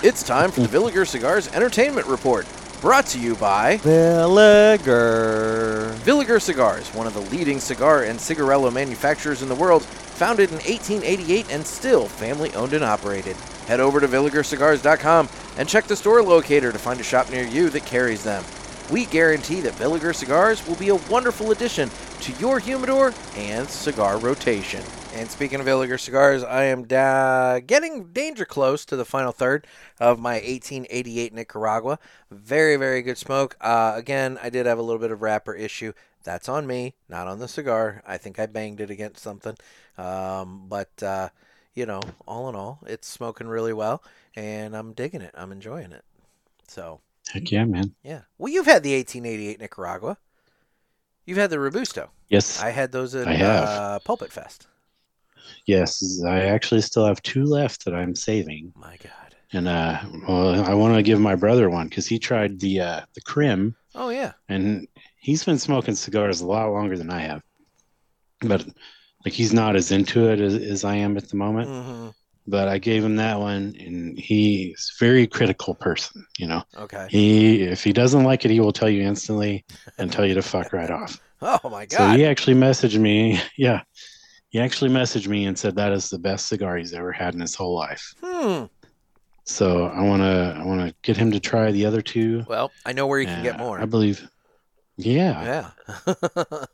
It's 0.00 0.22
time 0.22 0.52
for 0.52 0.60
the 0.60 0.68
Villiger 0.68 1.04
Cigars 1.04 1.48
Entertainment 1.48 2.06
Report, 2.06 2.46
brought 2.80 3.06
to 3.06 3.18
you 3.18 3.34
by 3.34 3.78
Villiger. 3.78 4.78
Villiger 5.96 6.40
Cigars, 6.40 6.86
one 6.94 7.08
of 7.08 7.14
the 7.14 7.20
leading 7.20 7.58
cigar 7.58 8.04
and 8.04 8.16
cigarello 8.16 8.72
manufacturers 8.72 9.42
in 9.42 9.48
the 9.48 9.56
world, 9.56 9.82
founded 9.82 10.50
in 10.50 10.58
1888 10.58 11.50
and 11.50 11.66
still 11.66 12.06
family 12.06 12.54
owned 12.54 12.74
and 12.74 12.84
operated. 12.84 13.34
Head 13.66 13.80
over 13.80 13.98
to 13.98 14.06
VilligerCigars.com 14.06 15.28
and 15.56 15.68
check 15.68 15.88
the 15.88 15.96
store 15.96 16.22
locator 16.22 16.70
to 16.70 16.78
find 16.78 17.00
a 17.00 17.02
shop 17.02 17.28
near 17.32 17.42
you 17.42 17.68
that 17.70 17.84
carries 17.84 18.22
them. 18.22 18.44
We 18.92 19.04
guarantee 19.06 19.60
that 19.62 19.74
Villiger 19.74 20.14
Cigars 20.14 20.64
will 20.68 20.76
be 20.76 20.90
a 20.90 20.94
wonderful 21.10 21.50
addition 21.50 21.90
to 22.20 22.32
your 22.34 22.60
humidor 22.60 23.12
and 23.34 23.68
cigar 23.68 24.18
rotation. 24.18 24.84
And 25.14 25.28
speaking 25.28 25.58
of 25.58 25.66
Villiger 25.66 25.98
Cigars, 25.98 26.44
I 26.44 26.64
am 26.64 26.84
da- 26.86 27.58
getting 27.60 28.12
danger 28.12 28.44
close 28.44 28.84
to 28.84 28.94
the 28.94 29.04
final 29.04 29.32
third 29.32 29.66
of 29.98 30.20
my 30.20 30.34
1888 30.34 31.34
Nicaragua. 31.34 31.98
Very, 32.30 32.76
very 32.76 33.02
good 33.02 33.18
smoke. 33.18 33.56
Uh, 33.60 33.94
again, 33.96 34.38
I 34.40 34.48
did 34.48 34.66
have 34.66 34.78
a 34.78 34.82
little 34.82 35.00
bit 35.00 35.10
of 35.10 35.20
wrapper 35.20 35.54
issue. 35.54 35.92
That's 36.22 36.48
on 36.48 36.66
me, 36.68 36.94
not 37.08 37.26
on 37.26 37.40
the 37.40 37.48
cigar. 37.48 38.02
I 38.06 38.16
think 38.16 38.38
I 38.38 38.46
banged 38.46 38.80
it 38.80 38.90
against 38.90 39.22
something. 39.22 39.56
Um, 39.96 40.66
but 40.68 41.02
uh, 41.02 41.30
you 41.74 41.84
know, 41.86 42.00
all 42.26 42.48
in 42.48 42.54
all, 42.54 42.80
it's 42.86 43.08
smoking 43.08 43.48
really 43.48 43.72
well, 43.72 44.02
and 44.36 44.76
I'm 44.76 44.92
digging 44.92 45.22
it. 45.22 45.34
I'm 45.36 45.50
enjoying 45.50 45.90
it. 45.90 46.04
So 46.68 47.00
Heck 47.32 47.50
yeah, 47.50 47.64
man. 47.64 47.94
yeah. 48.04 48.22
Well, 48.36 48.52
you've 48.52 48.66
had 48.66 48.82
the 48.84 48.94
1888 48.94 49.60
Nicaragua. 49.60 50.18
You've 51.24 51.38
had 51.38 51.50
the 51.50 51.58
Robusto. 51.58 52.10
Yes, 52.28 52.62
I 52.62 52.70
had 52.70 52.92
those 52.92 53.14
at. 53.14 53.26
Uh, 53.26 53.98
Pulpit 54.00 54.32
Fest. 54.32 54.66
Yes. 55.66 56.22
I 56.26 56.40
actually 56.46 56.80
still 56.82 57.06
have 57.06 57.22
two 57.22 57.44
left 57.44 57.84
that 57.84 57.94
I'm 57.94 58.14
saving, 58.14 58.72
My 58.76 58.96
God. 58.96 59.34
and 59.52 59.68
uh, 59.68 60.00
well, 60.28 60.64
I 60.64 60.74
want 60.74 60.94
to 60.96 61.02
give 61.02 61.20
my 61.20 61.34
brother 61.34 61.68
one 61.70 61.88
because 61.88 62.06
he 62.06 62.18
tried 62.18 62.60
the 62.60 62.80
uh, 62.80 63.00
the 63.14 63.20
Crim, 63.22 63.74
Oh 63.94 64.10
yeah. 64.10 64.32
and 64.48 64.86
he's 65.18 65.44
been 65.44 65.58
smoking 65.58 65.94
cigars 65.94 66.40
a 66.40 66.46
lot 66.46 66.70
longer 66.72 66.96
than 66.96 67.10
I 67.10 67.20
have, 67.20 67.42
but 68.40 68.66
like 69.24 69.34
he's 69.34 69.52
not 69.52 69.76
as 69.76 69.90
into 69.90 70.28
it 70.30 70.40
as, 70.40 70.54
as 70.54 70.84
I 70.84 70.96
am 70.96 71.16
at 71.16 71.28
the 71.28 71.36
moment. 71.36 71.68
hmm 71.68 72.08
But 72.46 72.68
I 72.68 72.78
gave 72.78 73.04
him 73.04 73.16
that 73.16 73.38
one, 73.38 73.74
and 73.78 74.18
he's 74.18 74.92
a 74.98 75.04
very 75.04 75.26
critical 75.26 75.74
person. 75.74 76.24
You 76.38 76.46
know, 76.48 76.62
Okay. 76.76 77.06
he 77.10 77.62
if 77.62 77.84
he 77.84 77.92
doesn't 77.92 78.24
like 78.24 78.44
it, 78.44 78.50
he 78.50 78.60
will 78.60 78.72
tell 78.72 78.88
you 78.88 79.02
instantly 79.02 79.64
and 79.98 80.10
tell 80.10 80.24
you 80.26 80.34
to 80.34 80.42
fuck 80.42 80.72
right 80.72 80.90
off. 80.90 81.20
Oh 81.40 81.60
my 81.70 81.86
god! 81.86 81.96
So 81.98 82.10
he 82.16 82.24
actually 82.26 82.56
messaged 82.56 82.98
me. 82.98 83.40
Yeah, 83.56 83.82
he 84.48 84.60
actually 84.60 84.90
messaged 84.90 85.28
me 85.28 85.46
and 85.46 85.58
said 85.58 85.76
that 85.76 85.92
is 85.92 86.08
the 86.08 86.18
best 86.18 86.46
cigar 86.46 86.76
he's 86.76 86.94
ever 86.94 87.12
had 87.12 87.34
in 87.34 87.40
his 87.40 87.54
whole 87.54 87.74
life. 87.74 88.14
Hmm. 88.22 88.64
So 89.44 89.86
I 89.86 90.02
want 90.02 90.22
to 90.22 90.56
I 90.60 90.64
want 90.64 90.88
to 90.88 90.94
get 91.02 91.16
him 91.16 91.30
to 91.32 91.40
try 91.40 91.70
the 91.70 91.86
other 91.86 92.02
two. 92.02 92.44
Well, 92.46 92.70
I 92.84 92.92
know 92.92 93.06
where 93.06 93.18
you 93.18 93.26
can 93.26 93.42
get 93.42 93.58
more. 93.58 93.80
I 93.80 93.86
believe. 93.86 94.28
Yeah. 94.98 95.70
Yeah. 95.86 96.14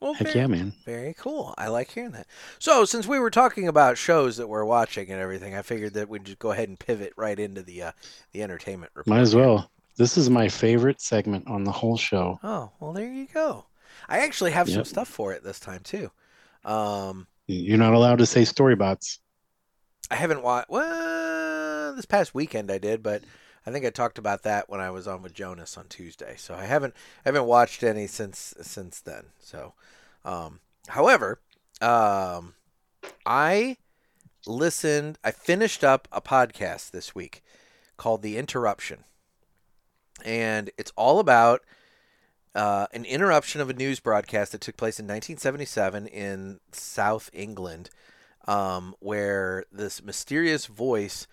well, 0.00 0.14
Heck 0.14 0.28
very, 0.28 0.38
yeah, 0.38 0.46
man. 0.46 0.72
very 0.84 1.14
cool. 1.14 1.54
I 1.58 1.68
like 1.68 1.90
hearing 1.90 2.12
that. 2.12 2.26
So, 2.58 2.84
since 2.84 3.08
we 3.08 3.18
were 3.18 3.30
talking 3.30 3.66
about 3.66 3.98
shows 3.98 4.36
that 4.36 4.46
we're 4.46 4.64
watching 4.64 5.10
and 5.10 5.20
everything, 5.20 5.56
I 5.56 5.62
figured 5.62 5.94
that 5.94 6.08
we'd 6.08 6.26
just 6.26 6.38
go 6.38 6.52
ahead 6.52 6.68
and 6.68 6.78
pivot 6.78 7.12
right 7.16 7.38
into 7.38 7.62
the 7.62 7.82
uh, 7.82 7.92
the 8.32 8.42
entertainment 8.42 8.92
report. 8.94 9.16
Might 9.16 9.20
as 9.20 9.34
well. 9.34 9.70
This 9.96 10.16
is 10.16 10.30
my 10.30 10.48
favorite 10.48 11.00
segment 11.00 11.48
on 11.48 11.64
the 11.64 11.72
whole 11.72 11.96
show. 11.96 12.38
Oh, 12.44 12.70
well, 12.78 12.92
there 12.92 13.10
you 13.12 13.26
go. 13.26 13.64
I 14.08 14.20
actually 14.20 14.52
have 14.52 14.70
some 14.70 14.84
stuff 14.84 15.08
for 15.08 15.32
it 15.32 15.42
this 15.42 15.58
time 15.58 15.80
too. 15.82 16.12
Um, 16.68 17.26
You're 17.46 17.78
not 17.78 17.94
allowed 17.94 18.18
to 18.18 18.26
say 18.26 18.42
storybots. 18.42 19.18
I 20.10 20.16
haven't 20.16 20.42
watched. 20.42 20.68
Well, 20.68 21.94
this 21.96 22.04
past 22.04 22.34
weekend 22.34 22.70
I 22.70 22.76
did, 22.78 23.02
but 23.02 23.22
I 23.66 23.70
think 23.70 23.86
I 23.86 23.90
talked 23.90 24.18
about 24.18 24.42
that 24.42 24.68
when 24.68 24.80
I 24.80 24.90
was 24.90 25.08
on 25.08 25.22
with 25.22 25.32
Jonas 25.34 25.78
on 25.78 25.86
Tuesday. 25.88 26.34
So 26.36 26.54
I 26.54 26.66
haven't 26.66 26.94
I 27.24 27.28
haven't 27.30 27.46
watched 27.46 27.82
any 27.82 28.06
since 28.06 28.54
since 28.60 29.00
then. 29.00 29.26
So, 29.38 29.72
um, 30.24 30.60
however, 30.88 31.40
um, 31.80 32.54
I 33.24 33.78
listened. 34.46 35.18
I 35.24 35.30
finished 35.30 35.82
up 35.82 36.06
a 36.12 36.20
podcast 36.20 36.90
this 36.90 37.14
week 37.14 37.42
called 37.96 38.22
The 38.22 38.36
Interruption, 38.36 39.04
and 40.22 40.70
it's 40.76 40.92
all 40.96 41.18
about. 41.18 41.62
Uh, 42.54 42.86
an 42.92 43.04
interruption 43.04 43.60
of 43.60 43.70
a 43.70 43.74
news 43.74 44.00
broadcast 44.00 44.52
that 44.52 44.60
took 44.60 44.76
place 44.76 44.98
in 44.98 45.04
1977 45.04 46.06
in 46.06 46.60
South 46.72 47.30
England, 47.32 47.90
um, 48.46 48.94
where 49.00 49.64
this 49.70 50.02
mysterious 50.02 50.66
voice 50.66 51.26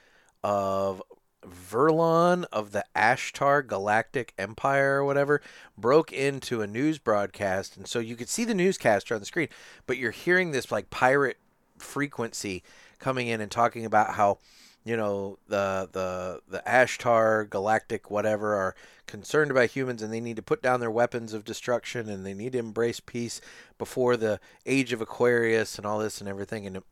of 0.43 1.01
Vrillon 1.45 2.45
of 2.51 2.71
the 2.71 2.83
Ashtar 2.95 3.65
Galactic 3.65 4.33
Empire 4.37 4.97
or 4.97 5.05
whatever 5.05 5.41
broke 5.77 6.11
into 6.11 6.61
a 6.61 6.67
news 6.67 6.99
broadcast, 6.99 7.77
and 7.77 7.87
so 7.87 7.99
you 7.99 8.15
could 8.15 8.29
see 8.29 8.45
the 8.45 8.53
newscaster 8.53 9.13
on 9.13 9.19
the 9.19 9.25
screen, 9.25 9.49
but 9.85 9.97
you're 9.97 10.11
hearing 10.11 10.51
this 10.51 10.71
like 10.71 10.89
pirate 10.89 11.37
frequency 11.77 12.63
coming 12.99 13.27
in 13.27 13.41
and 13.41 13.51
talking 13.51 13.85
about 13.85 14.15
how 14.15 14.39
you 14.85 14.95
know 14.95 15.37
the 15.47 15.89
the 15.91 16.39
the 16.47 16.63
Ashtar 16.65 17.49
Galactic 17.49 18.09
whatever 18.09 18.53
are 18.53 18.75
concerned 19.07 19.51
about 19.51 19.71
humans 19.71 20.01
and 20.01 20.13
they 20.13 20.21
need 20.21 20.35
to 20.35 20.41
put 20.41 20.61
down 20.61 20.79
their 20.79 20.91
weapons 20.91 21.33
of 21.33 21.43
destruction 21.43 22.07
and 22.07 22.25
they 22.25 22.33
need 22.33 22.53
to 22.53 22.59
embrace 22.59 22.99
peace 22.99 23.41
before 23.77 24.15
the 24.15 24.39
age 24.65 24.93
of 24.93 25.01
Aquarius 25.01 25.77
and 25.77 25.85
all 25.85 25.99
this 25.99 26.19
and 26.19 26.29
everything. 26.29 26.65
And 26.65 26.77
it, 26.77 26.83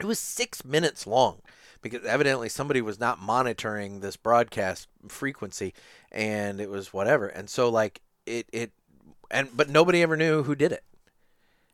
it 0.00 0.04
was 0.04 0.18
six 0.18 0.64
minutes 0.64 1.06
long 1.06 1.40
because 1.80 2.04
evidently 2.04 2.48
somebody 2.48 2.80
was 2.80 3.00
not 3.00 3.20
monitoring 3.20 4.00
this 4.00 4.16
broadcast 4.16 4.88
frequency 5.08 5.74
and 6.10 6.60
it 6.60 6.70
was 6.70 6.92
whatever. 6.92 7.26
And 7.26 7.48
so 7.48 7.68
like 7.70 8.02
it 8.26 8.46
it 8.52 8.72
and 9.30 9.48
but 9.56 9.70
nobody 9.70 10.02
ever 10.02 10.16
knew 10.16 10.42
who 10.42 10.54
did 10.54 10.72
it. 10.72 10.84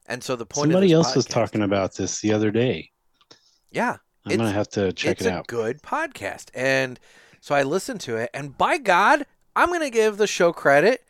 And 0.07 0.23
so 0.23 0.37
the 0.37 0.47
point 0.47 0.71
Somebody 0.71 0.93
else 0.93 1.17
was 1.17 1.27
talking 1.27 1.63
about 1.63 1.97
this 1.97 2.21
the 2.21 2.33
other 2.33 2.53
day. 2.53 2.91
yeah 3.73 3.97
I'm 4.33 4.39
gonna 4.39 4.53
have 4.53 4.69
to 4.71 4.93
check 4.93 5.19
it's 5.19 5.27
it 5.27 5.31
a 5.31 5.39
out. 5.39 5.47
good 5.47 5.83
podcast. 5.83 6.51
And 6.55 6.99
so 7.41 7.55
I 7.55 7.63
listened 7.63 8.01
to 8.03 8.17
it, 8.17 8.31
and 8.35 8.57
by 8.57 8.79
God, 8.79 9.25
I'm 9.59 9.71
going 9.71 9.81
to 9.81 9.91
give 9.91 10.19
the 10.19 10.29
show 10.29 10.53
credit. 10.53 11.03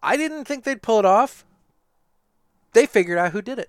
I 0.00 0.16
didn't 0.16 0.44
think 0.44 0.62
they'd 0.62 0.80
pull 0.80 1.00
it 1.00 1.04
off. 1.04 1.44
They 2.72 2.86
figured 2.86 3.18
out 3.18 3.32
who 3.32 3.42
did 3.42 3.58
it. 3.58 3.68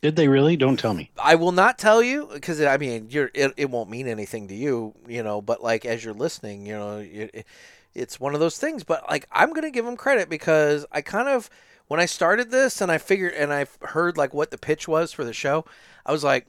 Did 0.00 0.16
they 0.16 0.26
really? 0.26 0.56
Don't 0.56 0.78
tell 0.78 0.94
me. 0.94 1.10
I 1.18 1.34
will 1.34 1.52
not 1.52 1.78
tell 1.78 2.02
you 2.02 2.30
because 2.32 2.62
I 2.62 2.78
mean, 2.78 3.08
you're 3.10 3.30
it, 3.34 3.52
it 3.58 3.68
won't 3.68 3.90
mean 3.90 4.08
anything 4.08 4.48
to 4.48 4.54
you, 4.54 4.94
you 5.06 5.22
know. 5.22 5.42
But 5.42 5.62
like 5.62 5.84
as 5.84 6.02
you're 6.02 6.14
listening, 6.14 6.64
you 6.64 6.72
know, 6.72 6.98
it, 6.98 7.44
it's 7.94 8.18
one 8.18 8.32
of 8.32 8.40
those 8.40 8.56
things. 8.56 8.84
But 8.84 9.04
like 9.10 9.28
I'm 9.30 9.52
gonna 9.52 9.72
give 9.72 9.84
them 9.84 9.96
credit 9.96 10.30
because 10.30 10.86
I 10.92 11.02
kind 11.02 11.28
of 11.28 11.50
when 11.88 12.00
I 12.00 12.06
started 12.06 12.50
this 12.50 12.80
and 12.80 12.90
I 12.92 12.96
figured 12.96 13.34
and 13.34 13.52
I 13.52 13.66
heard 13.82 14.16
like 14.16 14.32
what 14.32 14.50
the 14.50 14.56
pitch 14.56 14.88
was 14.88 15.12
for 15.12 15.24
the 15.24 15.34
show, 15.34 15.64
I 16.06 16.12
was 16.12 16.24
like, 16.24 16.46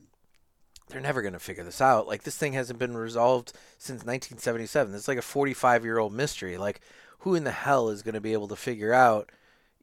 they're 0.90 1.02
never 1.02 1.22
gonna 1.22 1.40
figure 1.40 1.64
this 1.64 1.82
out. 1.82 2.08
Like 2.08 2.24
this 2.24 2.38
thing 2.38 2.54
hasn't 2.54 2.80
been 2.80 2.98
resolved 2.98 3.54
since 3.78 4.00
1977. 4.04 4.94
It's 4.96 5.08
like 5.08 5.18
a 5.18 5.22
45 5.22 5.84
year 5.86 5.98
old 6.00 6.14
mystery. 6.14 6.58
Like 6.58 6.82
who 7.20 7.36
in 7.36 7.44
the 7.44 7.52
hell 7.52 7.90
is 7.90 8.02
gonna 8.02 8.22
be 8.22 8.34
able 8.34 8.48
to 8.50 8.56
figure 8.56 8.94
out, 8.94 9.32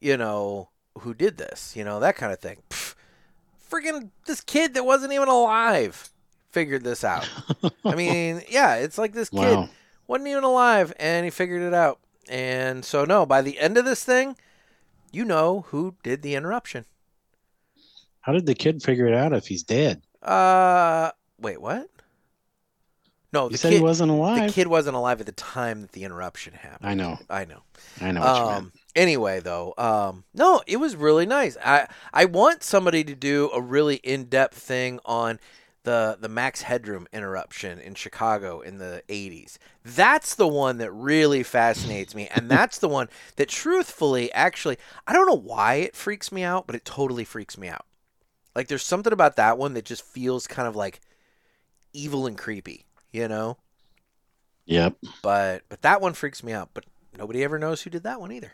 you 0.00 0.16
know, 0.16 0.68
who 1.00 1.14
did 1.14 1.36
this? 1.38 1.74
You 1.76 1.84
know 1.84 2.00
that 2.00 2.16
kind 2.16 2.32
of 2.32 2.40
thing. 2.40 2.58
Pff, 2.70 2.94
friggin' 3.70 4.10
this 4.26 4.40
kid 4.40 4.74
that 4.74 4.84
wasn't 4.84 5.12
even 5.12 5.28
alive 5.28 6.10
figured 6.50 6.84
this 6.84 7.04
out. 7.04 7.28
I 7.84 7.94
mean, 7.94 8.42
yeah, 8.48 8.76
it's 8.76 8.98
like 8.98 9.12
this 9.12 9.28
kid 9.28 9.38
Wow. 9.56 9.68
wasn't 10.06 10.28
even 10.28 10.44
alive 10.44 10.92
and 10.98 11.24
he 11.24 11.30
figured 11.30 11.62
it 11.62 11.74
out. 11.74 11.98
And 12.28 12.84
so 12.84 13.04
no, 13.04 13.24
by 13.26 13.42
the 13.42 13.58
end 13.60 13.76
of 13.78 13.84
this 13.84 14.02
thing, 14.04 14.36
you 15.12 15.24
know 15.24 15.66
who 15.68 15.94
did 16.02 16.22
the 16.22 16.34
interruption. 16.34 16.84
How 18.20 18.32
did 18.32 18.46
the 18.46 18.54
kid 18.54 18.82
figure 18.82 19.06
it 19.06 19.14
out 19.14 19.32
if 19.32 19.46
he's 19.46 19.62
dead? 19.62 20.02
Uh 20.22 21.12
wait, 21.40 21.60
what? 21.60 21.88
No, 23.32 23.50
You 23.50 23.56
said 23.56 23.70
kid 23.70 23.76
he 23.78 23.82
wasn't 23.82 24.10
alive. 24.10 24.48
the 24.48 24.52
kid 24.54 24.66
wasn't 24.66 24.96
alive 24.96 25.20
at 25.20 25.26
the 25.26 25.32
time 25.32 25.82
that 25.82 25.92
the 25.92 26.04
interruption 26.04 26.54
happened. 26.54 26.88
I 26.88 26.94
know. 26.94 27.18
I 27.28 27.44
know. 27.44 27.62
I 28.00 28.12
know 28.12 28.20
what 28.20 28.38
you 28.40 28.46
meant. 28.46 28.56
Um, 28.58 28.72
anyway, 28.94 29.40
though, 29.40 29.74
um, 29.76 30.24
no, 30.32 30.62
it 30.66 30.78
was 30.78 30.96
really 30.96 31.26
nice. 31.26 31.56
I 31.62 31.86
I 32.14 32.24
want 32.24 32.62
somebody 32.62 33.04
to 33.04 33.14
do 33.14 33.50
a 33.52 33.60
really 33.60 33.96
in 33.96 34.24
depth 34.24 34.56
thing 34.58 35.00
on 35.04 35.38
the 35.82 36.16
the 36.18 36.28
Max 36.28 36.62
Headroom 36.62 37.06
interruption 37.12 37.78
in 37.78 37.94
Chicago 37.94 38.60
in 38.60 38.78
the 38.78 39.02
'80s. 39.08 39.58
That's 39.84 40.34
the 40.34 40.48
one 40.48 40.78
that 40.78 40.90
really 40.92 41.42
fascinates 41.42 42.14
me, 42.14 42.28
and 42.34 42.50
that's 42.56 42.78
the 42.78 42.88
one 42.88 43.08
that, 43.36 43.48
truthfully, 43.48 44.32
actually, 44.32 44.78
I 45.06 45.12
don't 45.12 45.26
know 45.26 45.34
why 45.36 45.74
it 45.74 45.94
freaks 45.94 46.32
me 46.32 46.42
out, 46.42 46.66
but 46.66 46.74
it 46.74 46.84
totally 46.84 47.24
freaks 47.24 47.58
me 47.58 47.68
out. 47.68 47.84
Like, 48.56 48.68
there's 48.68 48.82
something 48.82 49.12
about 49.12 49.36
that 49.36 49.58
one 49.58 49.74
that 49.74 49.84
just 49.84 50.02
feels 50.02 50.46
kind 50.46 50.66
of 50.66 50.74
like 50.74 51.00
evil 51.92 52.26
and 52.26 52.38
creepy, 52.38 52.86
you 53.12 53.28
know. 53.28 53.58
Yep. 54.64 54.96
But 55.22 55.62
but 55.68 55.82
that 55.82 56.00
one 56.00 56.14
freaks 56.14 56.42
me 56.42 56.52
out. 56.52 56.70
But 56.72 56.84
nobody 57.16 57.44
ever 57.44 57.58
knows 57.58 57.82
who 57.82 57.90
did 57.90 58.02
that 58.04 58.18
one 58.18 58.32
either. 58.32 58.52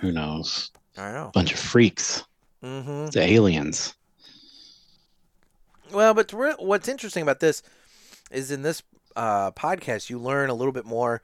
Who 0.00 0.12
knows? 0.12 0.70
I 0.96 1.04
don't 1.04 1.14
know. 1.14 1.30
Bunch 1.34 1.52
of 1.52 1.58
freaks. 1.58 2.24
Mm-hmm. 2.64 3.08
The 3.08 3.22
aliens. 3.22 3.94
Well, 5.92 6.14
but 6.14 6.32
what's 6.58 6.88
interesting 6.88 7.22
about 7.22 7.40
this 7.40 7.62
is 8.30 8.50
in 8.50 8.62
this 8.62 8.82
uh, 9.14 9.50
podcast 9.50 10.08
you 10.08 10.18
learn 10.18 10.48
a 10.48 10.54
little 10.54 10.72
bit 10.72 10.86
more, 10.86 11.20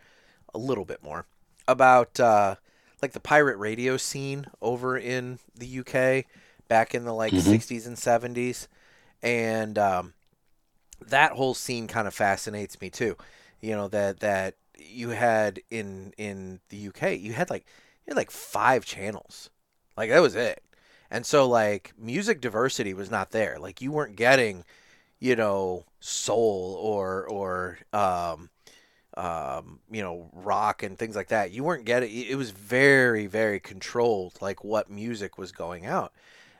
a 0.52 0.58
little 0.58 0.84
bit 0.84 1.02
more 1.02 1.24
about 1.66 2.20
uh, 2.20 2.56
like 3.00 3.12
the 3.12 3.20
pirate 3.20 3.56
radio 3.56 3.96
scene 3.96 4.46
over 4.60 4.98
in 4.98 5.38
the 5.54 5.80
UK 5.80 6.26
back 6.68 6.94
in 6.94 7.04
the 7.04 7.14
like 7.14 7.38
Mhm. 7.38 7.40
60s 7.40 7.86
and 7.86 7.98
70s, 7.98 8.68
and 9.22 9.78
um, 9.78 10.14
that 11.06 11.32
whole 11.32 11.54
scene 11.54 11.86
kind 11.86 12.08
of 12.08 12.14
fascinates 12.14 12.80
me 12.80 12.90
too. 12.90 13.16
You 13.60 13.76
know 13.76 13.88
that 13.88 14.20
that 14.20 14.54
you 14.78 15.10
had 15.10 15.60
in 15.70 16.12
in 16.16 16.60
the 16.70 16.76
UK, 16.78 17.14
you 17.14 17.32
had 17.32 17.50
like 17.50 17.66
you 18.06 18.10
had 18.12 18.16
like 18.16 18.30
five 18.30 18.84
channels, 18.84 19.50
like 19.96 20.10
that 20.10 20.20
was 20.22 20.34
it. 20.34 20.62
And 21.10 21.24
so 21.24 21.48
like 21.48 21.92
music 21.98 22.40
diversity 22.40 22.94
was 22.94 23.10
not 23.10 23.30
there. 23.30 23.58
Like 23.58 23.80
you 23.80 23.92
weren't 23.92 24.16
getting, 24.16 24.64
you 25.20 25.36
know, 25.36 25.86
soul 26.00 26.78
or 26.80 27.28
or 27.28 27.78
um 27.92 28.50
um 29.16 29.80
you 29.90 30.02
know, 30.02 30.28
rock 30.32 30.82
and 30.82 30.98
things 30.98 31.16
like 31.16 31.28
that. 31.28 31.50
You 31.52 31.64
weren't 31.64 31.84
getting 31.86 32.10
it 32.12 32.36
was 32.36 32.50
very 32.50 33.26
very 33.26 33.60
controlled 33.60 34.34
like 34.40 34.64
what 34.64 34.90
music 34.90 35.38
was 35.38 35.52
going 35.52 35.86
out. 35.86 36.12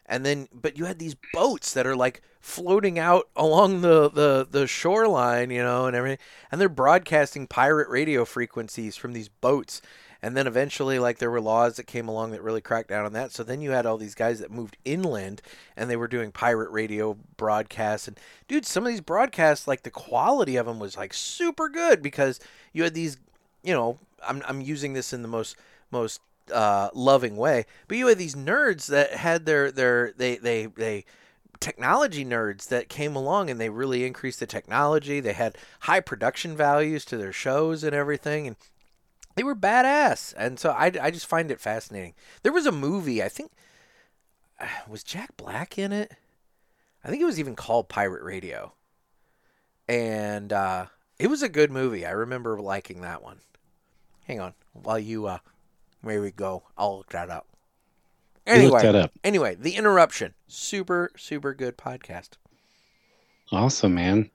And 0.06 0.24
then 0.24 0.48
but 0.52 0.78
you 0.78 0.84
had 0.84 0.98
these 0.98 1.16
boats 1.32 1.72
that 1.74 1.86
are 1.86 1.96
like 1.96 2.22
floating 2.40 2.98
out 2.98 3.28
along 3.34 3.80
the 3.80 4.08
the 4.08 4.46
the 4.48 4.66
shoreline, 4.66 5.50
you 5.50 5.62
know, 5.62 5.86
and 5.86 5.96
everything, 5.96 6.18
and 6.50 6.60
they're 6.60 6.68
broadcasting 6.68 7.46
pirate 7.46 7.88
radio 7.88 8.24
frequencies 8.24 8.96
from 8.96 9.12
these 9.12 9.28
boats. 9.28 9.82
And 10.22 10.36
then 10.36 10.46
eventually, 10.46 10.98
like 10.98 11.18
there 11.18 11.30
were 11.30 11.40
laws 11.40 11.76
that 11.76 11.86
came 11.86 12.08
along 12.08 12.30
that 12.30 12.42
really 12.42 12.60
cracked 12.60 12.88
down 12.88 13.04
on 13.04 13.12
that. 13.12 13.32
So 13.32 13.42
then 13.42 13.60
you 13.60 13.72
had 13.72 13.84
all 13.84 13.98
these 13.98 14.14
guys 14.14 14.40
that 14.40 14.50
moved 14.50 14.76
inland, 14.84 15.42
and 15.76 15.90
they 15.90 15.96
were 15.96 16.08
doing 16.08 16.32
pirate 16.32 16.70
radio 16.70 17.16
broadcasts. 17.36 18.08
And 18.08 18.18
dude, 18.48 18.64
some 18.66 18.84
of 18.84 18.90
these 18.90 19.00
broadcasts, 19.00 19.68
like 19.68 19.82
the 19.82 19.90
quality 19.90 20.56
of 20.56 20.66
them 20.66 20.78
was 20.78 20.96
like 20.96 21.12
super 21.12 21.68
good 21.68 22.02
because 22.02 22.40
you 22.72 22.82
had 22.82 22.94
these, 22.94 23.18
you 23.62 23.74
know, 23.74 23.98
I'm 24.26 24.42
I'm 24.46 24.60
using 24.60 24.94
this 24.94 25.12
in 25.12 25.22
the 25.22 25.28
most 25.28 25.56
most 25.90 26.20
uh, 26.52 26.90
loving 26.94 27.36
way, 27.36 27.66
but 27.88 27.98
you 27.98 28.06
had 28.06 28.18
these 28.18 28.34
nerds 28.34 28.86
that 28.86 29.12
had 29.12 29.46
their 29.46 29.70
their 29.70 30.12
they 30.16 30.36
they 30.36 30.66
they 30.66 31.04
technology 31.60 32.24
nerds 32.24 32.68
that 32.68 32.88
came 32.88 33.16
along 33.16 33.50
and 33.50 33.60
they 33.60 33.70
really 33.70 34.04
increased 34.04 34.40
the 34.40 34.46
technology. 34.46 35.20
They 35.20 35.32
had 35.32 35.56
high 35.80 36.00
production 36.00 36.56
values 36.56 37.04
to 37.06 37.16
their 37.16 37.32
shows 37.32 37.82
and 37.82 37.94
everything, 37.94 38.46
and 38.46 38.56
they 39.34 39.42
were 39.42 39.54
badass. 39.54 40.34
And 40.36 40.58
so 40.58 40.70
I, 40.70 40.92
I 41.00 41.10
just 41.10 41.26
find 41.26 41.50
it 41.50 41.60
fascinating. 41.60 42.14
There 42.42 42.52
was 42.52 42.66
a 42.66 42.72
movie, 42.72 43.22
I 43.22 43.28
think, 43.28 43.52
was 44.88 45.02
Jack 45.02 45.36
Black 45.36 45.78
in 45.78 45.92
it? 45.92 46.12
I 47.04 47.08
think 47.08 47.22
it 47.22 47.26
was 47.26 47.38
even 47.38 47.54
called 47.54 47.88
Pirate 47.88 48.22
Radio. 48.22 48.72
And 49.88 50.52
uh, 50.52 50.86
it 51.18 51.28
was 51.28 51.42
a 51.42 51.48
good 51.48 51.70
movie. 51.70 52.04
I 52.04 52.10
remember 52.10 52.60
liking 52.60 53.02
that 53.02 53.22
one. 53.22 53.38
Hang 54.26 54.40
on, 54.40 54.54
while 54.72 54.98
you, 54.98 55.26
uh, 55.26 55.38
where 56.06 56.22
we 56.22 56.30
go, 56.30 56.62
I'll 56.78 56.98
look 56.98 57.10
that 57.10 57.28
up. 57.30 57.46
You 58.46 58.54
look 58.70 58.80
that 58.80 58.84
Anyway, 58.94 59.00
up. 59.02 59.10
anyway, 59.24 59.54
the 59.56 59.74
interruption, 59.74 60.34
super 60.46 61.10
super 61.16 61.52
good 61.52 61.76
podcast. 61.76 62.30
Awesome, 63.52 63.94
man. 63.94 64.30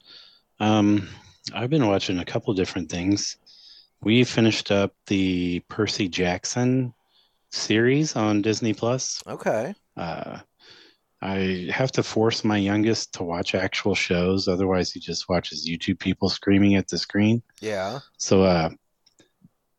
Um, 0.59 1.07
I've 1.53 1.69
been 1.69 1.87
watching 1.87 2.19
a 2.19 2.25
couple 2.25 2.53
different 2.53 2.89
things. 2.91 3.37
We 4.01 4.23
finished 4.23 4.71
up 4.71 4.95
the 5.07 5.59
Percy 5.69 6.07
Jackson 6.09 6.93
series 7.51 8.15
on 8.15 8.41
Disney 8.41 8.73
Plus. 8.73 9.21
Okay. 9.27 9.73
Uh, 9.95 10.39
I 11.21 11.69
have 11.71 11.91
to 11.93 12.03
force 12.03 12.43
my 12.43 12.57
youngest 12.57 13.13
to 13.13 13.23
watch 13.23 13.53
actual 13.53 13.93
shows, 13.95 14.47
otherwise 14.47 14.91
he 14.91 14.99
just 14.99 15.29
watches 15.29 15.69
YouTube 15.69 15.99
people 15.99 16.29
screaming 16.29 16.75
at 16.75 16.87
the 16.87 16.97
screen. 16.97 17.43
Yeah. 17.59 17.99
So 18.17 18.43
uh, 18.43 18.69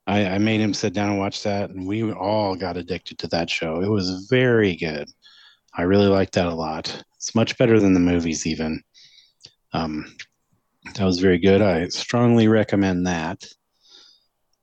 I, 0.07 0.26
I 0.26 0.38
made 0.38 0.61
him 0.61 0.74
sit 0.74 0.92
down 0.92 1.11
and 1.11 1.18
watch 1.18 1.42
that, 1.44 1.70
and 1.70 1.86
we 1.86 2.11
all 2.12 2.57
got 2.57 2.76
addicted 2.76 3.18
to 3.18 3.28
that 3.28 3.48
show. 3.48 3.80
It 3.80 3.88
was 3.88 4.26
very 4.28 4.76
good. 4.76 5.09
I 5.74 5.82
really 5.82 6.09
liked 6.09 6.34
that 6.34 6.46
a 6.48 6.55
lot. 6.55 7.05
It's 7.16 7.34
much 7.34 7.57
better 7.57 7.78
than 7.78 7.94
the 7.94 8.00
movies, 8.00 8.46
even. 8.46 8.82
Um, 9.72 10.14
that 10.94 11.05
was 11.05 11.20
very 11.20 11.38
good. 11.38 11.62
I 11.62 11.88
strongly 11.88 12.48
recommend 12.48 13.07
that. 13.07 13.44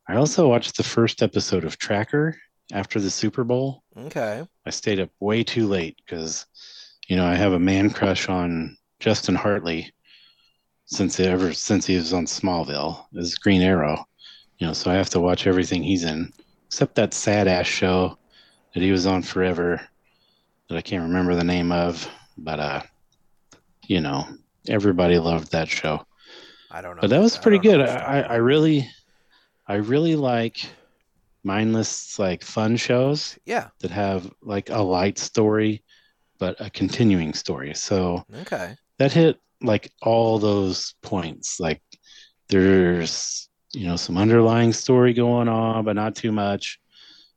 I 0.07 0.15
also 0.15 0.47
watched 0.47 0.75
the 0.75 0.83
first 0.83 1.23
episode 1.23 1.63
of 1.63 1.77
Tracker 1.77 2.35
after 2.73 2.99
the 2.99 3.09
Super 3.09 3.43
Bowl. 3.43 3.83
Okay. 3.97 4.45
I 4.65 4.69
stayed 4.69 4.99
up 4.99 5.09
way 5.19 5.43
too 5.43 5.67
late 5.67 5.97
because, 6.05 6.45
you 7.07 7.15
know, 7.15 7.25
I 7.25 7.35
have 7.35 7.53
a 7.53 7.59
man 7.59 7.89
crush 7.89 8.27
on 8.27 8.77
Justin 8.99 9.35
Hartley 9.35 9.91
since 10.85 11.19
ever 11.19 11.53
since 11.53 11.85
he 11.85 11.95
was 11.95 12.13
on 12.13 12.25
Smallville 12.25 13.05
as 13.17 13.35
Green 13.35 13.61
Arrow. 13.61 14.03
You 14.59 14.67
know, 14.67 14.73
so 14.73 14.91
I 14.91 14.95
have 14.95 15.09
to 15.11 15.19
watch 15.19 15.47
everything 15.47 15.83
he's 15.83 16.03
in, 16.03 16.31
except 16.67 16.95
that 16.95 17.13
sad 17.13 17.47
ass 17.47 17.65
show 17.65 18.17
that 18.73 18.83
he 18.83 18.91
was 18.91 19.05
on 19.05 19.21
forever 19.21 19.81
that 20.67 20.77
I 20.77 20.81
can't 20.81 21.03
remember 21.03 21.35
the 21.35 21.43
name 21.43 21.71
of. 21.71 22.07
But 22.37 22.59
uh, 22.59 22.81
you 23.87 24.01
know, 24.01 24.25
everybody 24.67 25.17
loved 25.17 25.51
that 25.51 25.69
show. 25.69 26.05
I 26.71 26.81
don't 26.81 26.95
know. 26.95 27.01
But 27.01 27.09
that 27.09 27.21
was 27.21 27.37
pretty 27.37 27.57
don't 27.59 27.77
good. 27.79 27.89
I, 27.89 28.21
I 28.21 28.35
really, 28.35 28.89
I 29.67 29.75
really 29.75 30.15
like 30.15 30.59
mindless 31.43 32.19
like 32.19 32.43
fun 32.43 32.75
shows 32.75 33.37
Yeah. 33.45 33.69
that 33.79 33.91
have 33.91 34.31
like 34.41 34.69
a 34.69 34.81
light 34.81 35.17
story 35.17 35.83
but 36.37 36.55
a 36.59 36.69
continuing 36.69 37.33
story 37.33 37.73
so 37.73 38.23
Okay. 38.41 38.75
that 38.97 39.13
hit 39.13 39.37
like 39.61 39.89
all 40.01 40.37
those 40.39 40.95
points 41.01 41.59
like 41.59 41.81
there's 42.49 43.48
you 43.73 43.87
know 43.87 43.95
some 43.95 44.17
underlying 44.17 44.73
story 44.73 45.13
going 45.13 45.47
on 45.47 45.83
but 45.85 45.95
not 45.95 46.15
too 46.15 46.31
much 46.31 46.79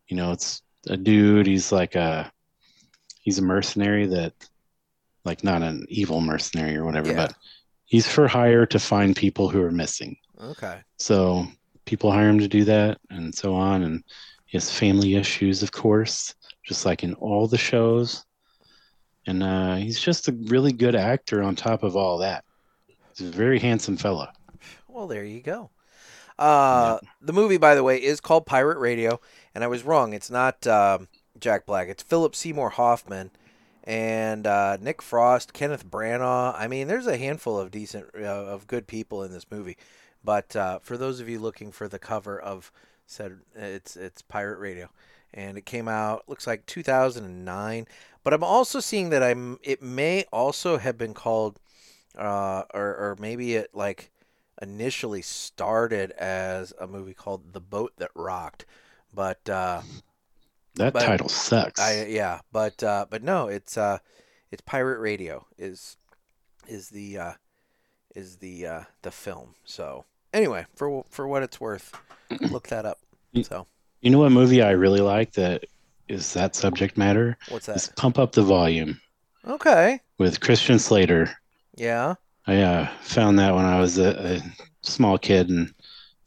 you 0.08 0.16
know 0.16 0.32
it's 0.32 0.62
a 0.88 0.96
dude 0.96 1.46
he's 1.46 1.70
like 1.72 1.94
a 1.94 2.30
he's 3.20 3.38
a 3.38 3.42
mercenary 3.42 4.06
that 4.06 4.32
like 5.24 5.44
not 5.44 5.62
an 5.62 5.84
evil 5.88 6.20
mercenary 6.20 6.76
or 6.76 6.84
whatever 6.84 7.10
Yeah. 7.10 7.26
but 7.26 7.34
he's 7.84 8.06
for 8.08 8.26
hire 8.28 8.66
to 8.66 8.78
find 8.78 9.14
people 9.14 9.48
who 9.48 9.62
are 9.62 9.70
missing 9.72 10.16
Okay. 10.40 10.80
so 10.98 11.46
people 11.84 12.10
hire 12.10 12.28
him 12.28 12.38
to 12.38 12.48
do 12.48 12.64
that 12.64 12.98
and 13.10 13.34
so 13.34 13.54
on. 13.54 13.82
And 13.82 14.04
he 14.46 14.56
has 14.56 14.70
family 14.70 15.14
issues, 15.16 15.62
of 15.62 15.72
course, 15.72 16.34
just 16.64 16.84
like 16.86 17.02
in 17.02 17.14
all 17.14 17.46
the 17.48 17.58
shows. 17.58 18.24
And 19.26 19.42
uh, 19.42 19.76
he's 19.76 20.00
just 20.00 20.28
a 20.28 20.32
really 20.46 20.72
good 20.72 20.94
actor 20.94 21.42
on 21.42 21.54
top 21.56 21.82
of 21.82 21.96
all 21.96 22.18
that. 22.18 22.44
He's 23.16 23.26
a 23.28 23.30
very 23.30 23.58
handsome 23.58 23.96
fella. 23.96 24.32
Well, 24.88 25.06
there 25.08 25.24
you 25.24 25.40
go. 25.42 25.70
Uh, 26.38 26.98
The 27.20 27.32
movie, 27.32 27.56
by 27.56 27.74
the 27.74 27.82
way, 27.82 28.02
is 28.02 28.20
called 28.20 28.46
Pirate 28.46 28.78
Radio, 28.78 29.20
and 29.54 29.62
I 29.62 29.66
was 29.66 29.84
wrong. 29.84 30.12
It's 30.12 30.30
not 30.30 30.66
um, 30.66 31.08
Jack 31.38 31.66
Black. 31.66 31.88
It's 31.88 32.02
Philip 32.02 32.34
Seymour 32.34 32.70
Hoffman 32.70 33.30
and 33.84 34.46
uh, 34.46 34.76
Nick 34.80 35.02
Frost, 35.02 35.52
Kenneth 35.52 35.86
Branagh. 35.88 36.54
I 36.56 36.68
mean, 36.68 36.88
there's 36.88 37.06
a 37.06 37.16
handful 37.16 37.58
of 37.58 37.70
decent, 37.70 38.06
uh, 38.16 38.20
of 38.20 38.66
good 38.66 38.86
people 38.86 39.22
in 39.22 39.32
this 39.32 39.50
movie. 39.50 39.76
But 40.24 40.54
uh, 40.54 40.78
for 40.80 40.96
those 40.96 41.20
of 41.20 41.28
you 41.28 41.38
looking 41.38 41.72
for 41.72 41.88
the 41.88 41.98
cover 41.98 42.38
of 42.40 42.70
said, 43.06 43.40
it's 43.54 43.96
it's 43.96 44.22
Pirate 44.22 44.58
Radio, 44.60 44.88
and 45.34 45.58
it 45.58 45.66
came 45.66 45.88
out 45.88 46.28
looks 46.28 46.46
like 46.46 46.64
2009. 46.66 47.86
But 48.22 48.32
I'm 48.32 48.44
also 48.44 48.78
seeing 48.78 49.10
that 49.10 49.22
I'm. 49.22 49.58
It 49.64 49.82
may 49.82 50.24
also 50.32 50.78
have 50.78 50.96
been 50.96 51.12
called, 51.14 51.58
uh, 52.16 52.62
or 52.72 52.84
or 52.94 53.16
maybe 53.18 53.54
it 53.56 53.70
like 53.74 54.10
initially 54.62 55.22
started 55.22 56.12
as 56.12 56.72
a 56.80 56.86
movie 56.88 57.14
called 57.14 57.52
The 57.54 57.60
Boat 57.60 57.94
That 57.98 58.12
Rocked, 58.14 58.66
but 59.14 59.48
uh, 59.50 59.82
That 60.76 60.92
But 60.92 61.04
title 61.04 61.28
sucks. 61.28 61.80
I 61.80 62.04
yeah, 62.06 62.40
but 62.52 62.82
uh, 62.82 63.06
but 63.10 63.22
no, 63.22 63.48
it's 63.48 63.76
uh, 63.76 63.98
it's 64.50 64.62
Pirate 64.62 65.00
Radio 65.00 65.46
is 65.58 65.96
is 66.68 66.90
the 66.90 67.18
uh, 67.18 67.32
is 68.14 68.38
the 68.38 68.66
uh, 68.66 68.84
the 69.02 69.10
film. 69.12 69.54
So 69.64 70.06
anyway, 70.32 70.66
for 70.74 71.04
for 71.10 71.28
what 71.28 71.42
it's 71.42 71.60
worth, 71.60 71.94
look 72.50 72.68
that 72.68 72.86
up. 72.86 73.00
So 73.40 73.66
you 74.02 74.10
know 74.10 74.18
what 74.18 74.32
movie 74.32 74.62
I 74.62 74.72
really 74.72 75.00
like 75.00 75.32
that 75.32 75.64
is 76.08 76.32
that 76.34 76.54
subject 76.56 76.96
matter? 76.98 77.38
what's 77.46 77.66
that? 77.66 77.90
Pump 77.96 78.18
Up 78.18 78.32
the 78.32 78.42
Volume 78.42 79.00
Okay, 79.46 80.00
with 80.18 80.40
Christian 80.40 80.78
Slater. 80.78 81.30
yeah, 81.76 82.14
I 82.46 82.60
uh, 82.62 82.88
found 83.02 83.38
that 83.38 83.54
when 83.54 83.64
I 83.64 83.80
was 83.80 83.98
a, 83.98 84.36
a 84.36 84.40
small 84.82 85.18
kid, 85.18 85.48
and 85.48 85.72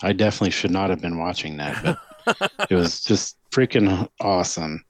I 0.01 0.13
definitely 0.13 0.51
should 0.51 0.72
not 0.72 0.89
have 0.89 1.01
been 1.01 1.18
watching 1.18 1.57
that, 1.57 1.97
but 2.26 2.51
it 2.70 2.76
was 2.76 3.03
just 3.03 3.38
freaking 3.51 4.07
awesome. 4.20 4.84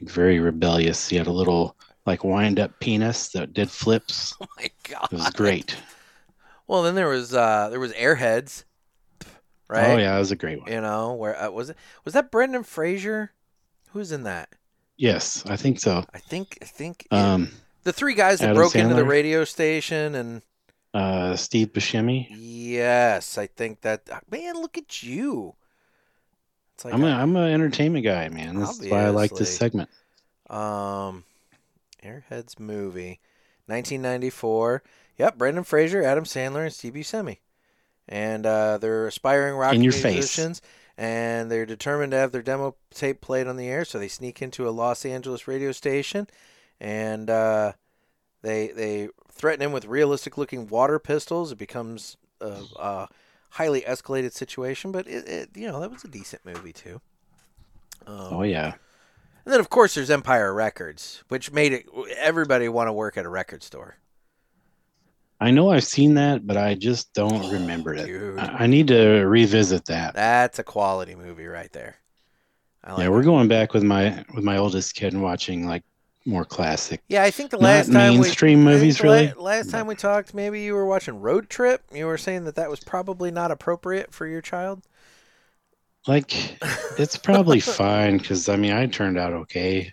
Very 0.00 0.38
rebellious. 0.40 1.08
He 1.08 1.16
had 1.16 1.26
a 1.26 1.32
little 1.32 1.76
like 2.06 2.24
wind 2.24 2.60
up 2.60 2.78
penis 2.80 3.30
that 3.30 3.52
did 3.52 3.70
flips. 3.70 4.34
oh 4.40 4.46
my 4.56 4.70
god, 4.88 5.08
It 5.10 5.16
was 5.16 5.30
great. 5.30 5.76
Well, 6.66 6.82
then 6.82 6.94
there 6.94 7.08
was 7.08 7.34
uh, 7.34 7.68
there 7.70 7.80
was 7.80 7.92
Airheads, 7.94 8.64
right? 9.68 9.94
Oh 9.94 9.96
yeah, 9.96 10.12
that 10.12 10.18
was 10.18 10.32
a 10.32 10.36
great 10.36 10.60
one. 10.60 10.70
You 10.70 10.80
know 10.80 11.14
where 11.14 11.40
uh, 11.40 11.50
was 11.50 11.70
it? 11.70 11.76
Was 12.04 12.14
that 12.14 12.30
Brendan 12.30 12.62
Fraser? 12.62 13.32
Who's 13.92 14.12
in 14.12 14.24
that? 14.24 14.50
Yes, 14.98 15.44
I 15.46 15.56
think 15.56 15.80
so. 15.80 16.04
I 16.12 16.18
think 16.18 16.58
I 16.60 16.66
think 16.66 17.06
Um, 17.10 17.50
the 17.84 17.92
three 17.92 18.14
guys 18.14 18.40
that 18.40 18.50
Adam 18.50 18.56
broke 18.56 18.74
into 18.74 18.94
the 18.94 19.04
radio 19.04 19.44
station 19.44 20.14
and 20.14 20.42
uh, 20.98 21.36
Steve 21.36 21.68
Buscemi. 21.72 22.26
yes, 22.30 23.38
I 23.38 23.46
think 23.46 23.80
that 23.82 24.08
man. 24.30 24.60
Look 24.60 24.76
at 24.78 25.02
you. 25.02 25.54
It's 26.74 26.84
like 26.84 26.94
I'm 26.94 27.04
a 27.04 27.10
I'm 27.10 27.36
an 27.36 27.52
entertainment 27.52 28.04
guy, 28.04 28.28
man. 28.28 28.56
This 28.58 28.80
is 28.80 28.90
why 28.90 29.04
I 29.04 29.08
like 29.10 29.34
this 29.34 29.56
segment. 29.56 29.88
Um, 30.48 31.24
Airheads 32.02 32.58
movie, 32.58 33.20
1994. 33.66 34.82
Yep, 35.18 35.36
Brendan 35.36 35.64
Fraser, 35.64 36.02
Adam 36.02 36.24
Sandler, 36.24 36.64
and 36.64 36.72
Steve 36.72 36.94
Buscemi, 36.94 37.38
and 38.08 38.46
uh, 38.46 38.78
they're 38.78 39.08
aspiring 39.08 39.56
rock 39.56 39.74
In 39.74 39.82
your 39.82 39.92
face. 39.92 40.14
musicians, 40.14 40.62
and 40.96 41.50
they're 41.50 41.66
determined 41.66 42.12
to 42.12 42.18
have 42.18 42.30
their 42.30 42.42
demo 42.42 42.76
tape 42.94 43.20
played 43.20 43.48
on 43.48 43.56
the 43.56 43.66
air. 43.68 43.84
So 43.84 43.98
they 43.98 44.08
sneak 44.08 44.40
into 44.40 44.68
a 44.68 44.70
Los 44.70 45.04
Angeles 45.04 45.48
radio 45.48 45.72
station, 45.72 46.28
and 46.80 47.28
uh, 47.28 47.72
they 48.42 48.68
they 48.68 49.08
threaten 49.30 49.62
him 49.62 49.72
with 49.72 49.86
realistic 49.86 50.38
looking 50.38 50.66
water 50.68 50.98
pistols. 50.98 51.52
It 51.52 51.58
becomes 51.58 52.16
a, 52.40 52.62
a 52.78 53.08
highly 53.50 53.82
escalated 53.82 54.32
situation, 54.32 54.92
but 54.92 55.06
it, 55.06 55.28
it 55.28 55.50
you 55.56 55.66
know 55.68 55.80
that 55.80 55.90
was 55.90 56.04
a 56.04 56.08
decent 56.08 56.44
movie 56.44 56.72
too. 56.72 57.00
Um, 58.06 58.16
Oh 58.30 58.42
yeah, 58.42 58.74
And 59.44 59.52
then 59.52 59.60
of 59.60 59.68
course 59.70 59.94
there's 59.94 60.10
Empire 60.10 60.54
Records, 60.54 61.24
which 61.28 61.50
made 61.52 61.72
it 61.72 61.86
everybody 62.16 62.68
want 62.68 62.88
to 62.88 62.92
work 62.92 63.16
at 63.16 63.24
a 63.24 63.28
record 63.28 63.62
store. 63.64 63.96
I 65.40 65.50
know 65.50 65.70
I've 65.70 65.84
seen 65.84 66.14
that, 66.14 66.46
but 66.46 66.56
I 66.56 66.74
just 66.74 67.12
don't 67.14 67.48
remember 67.48 67.94
it. 67.94 68.12
I, 68.36 68.64
I 68.64 68.66
need 68.66 68.88
to 68.88 69.24
revisit 69.26 69.86
that. 69.86 70.14
That's 70.14 70.58
a 70.58 70.64
quality 70.64 71.14
movie 71.14 71.46
right 71.46 71.72
there. 71.72 71.96
I 72.84 72.94
like 72.94 73.04
yeah, 73.04 73.08
we're 73.08 73.22
going 73.22 73.48
back 73.48 73.74
with 73.74 73.82
my 73.84 74.24
with 74.34 74.44
my 74.44 74.56
oldest 74.58 74.94
kid 74.94 75.12
and 75.12 75.22
watching 75.22 75.66
like 75.66 75.84
more 76.26 76.44
classic. 76.44 77.02
Yeah, 77.08 77.22
I 77.22 77.30
think 77.30 77.50
the 77.50 77.58
Not 77.58 77.58
last 77.58 77.92
time 77.92 78.18
mainstream 78.18 78.64
think 78.64 78.64
movies, 78.64 79.02
la- 79.02 79.24
really. 79.24 79.32
last 79.36 79.70
time 79.70 79.86
we 79.86 79.94
talked, 79.94 80.34
maybe 80.34 80.62
you 80.62 80.74
were 80.74 80.86
watching 80.86 81.20
Road 81.20 81.48
Trip. 81.50 81.82
You 81.92 82.06
were 82.06 82.18
saying 82.18 82.44
that 82.44 82.54
that 82.56 82.70
was 82.70 82.80
probably 82.80 83.30
not 83.30 83.50
appropriate 83.50 84.12
for 84.12 84.26
your 84.26 84.42
child. 84.42 84.82
Like 86.06 86.56
it's 86.98 87.16
probably 87.16 87.60
fine 87.60 88.18
because 88.18 88.48
I 88.48 88.56
mean 88.56 88.72
I 88.72 88.86
turned 88.86 89.18
out 89.18 89.32
okay. 89.32 89.92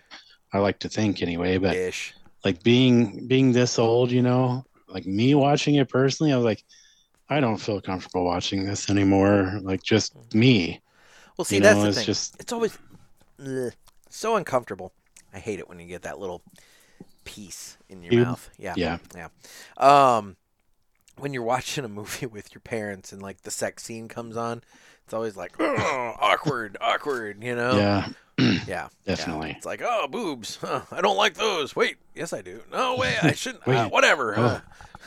I 0.52 0.58
like 0.58 0.78
to 0.80 0.88
think 0.88 1.22
anyway, 1.22 1.58
but 1.58 1.82
Ish. 1.88 2.14
like 2.44 2.62
being 2.62 3.26
being 3.28 3.52
this 3.52 3.78
old, 3.78 4.10
you 4.12 4.22
know, 4.22 4.64
like 4.88 5.06
me 5.06 5.34
watching 5.34 5.76
it 5.76 5.88
personally, 5.88 6.32
I 6.32 6.36
was 6.36 6.44
like, 6.46 6.64
I 7.30 7.40
don't 7.40 7.58
feel 7.58 7.80
comfortable 7.82 8.24
watching 8.24 8.64
this 8.66 8.90
anymore. 8.90 9.60
Like 9.62 9.82
just 9.82 10.14
me. 10.34 10.82
Well, 11.36 11.44
see, 11.44 11.58
you 11.58 11.60
that's 11.60 11.82
the 11.82 11.88
it's 11.88 11.96
thing. 11.96 12.04
just 12.04 12.36
It's 12.38 12.52
always 12.52 12.78
ugh, 13.40 13.72
so 14.10 14.36
uncomfortable. 14.36 14.94
I 15.36 15.38
hate 15.38 15.58
it 15.58 15.68
when 15.68 15.78
you 15.78 15.86
get 15.86 16.02
that 16.02 16.18
little 16.18 16.40
piece 17.24 17.76
in 17.90 18.02
your 18.02 18.24
mouth. 18.24 18.48
Yeah. 18.58 18.96
yeah. 19.14 19.28
Um, 19.76 20.36
when 21.18 21.34
you're 21.34 21.42
watching 21.42 21.84
a 21.84 21.88
movie 21.88 22.24
with 22.36 22.54
your 22.54 22.62
parents 22.62 23.12
and 23.12 23.20
like 23.20 23.42
the 23.42 23.50
sex 23.50 23.82
scene 23.82 24.08
comes 24.08 24.34
on, 24.34 24.62
it's 25.04 25.12
always 25.12 25.36
like 25.36 25.52
awkward, 25.60 26.78
awkward. 26.80 27.44
You 27.44 27.54
know? 27.54 27.76
Yeah, 27.76 28.08
Yeah. 28.38 28.58
yeah. 28.66 28.88
definitely. 29.04 29.52
It's 29.58 29.66
like, 29.66 29.82
oh, 29.84 30.08
boobs. 30.08 30.56
Huh, 30.56 30.80
I 30.90 31.02
don't 31.02 31.18
like 31.18 31.34
those. 31.34 31.76
Wait, 31.76 31.96
yes, 32.14 32.32
I 32.32 32.40
do. 32.40 32.62
No 32.72 32.96
way, 32.96 33.14
I 33.22 33.32
shouldn't. 33.34 33.68
uh, 33.68 33.90
whatever. 33.90 34.38
Oh. 34.38 34.60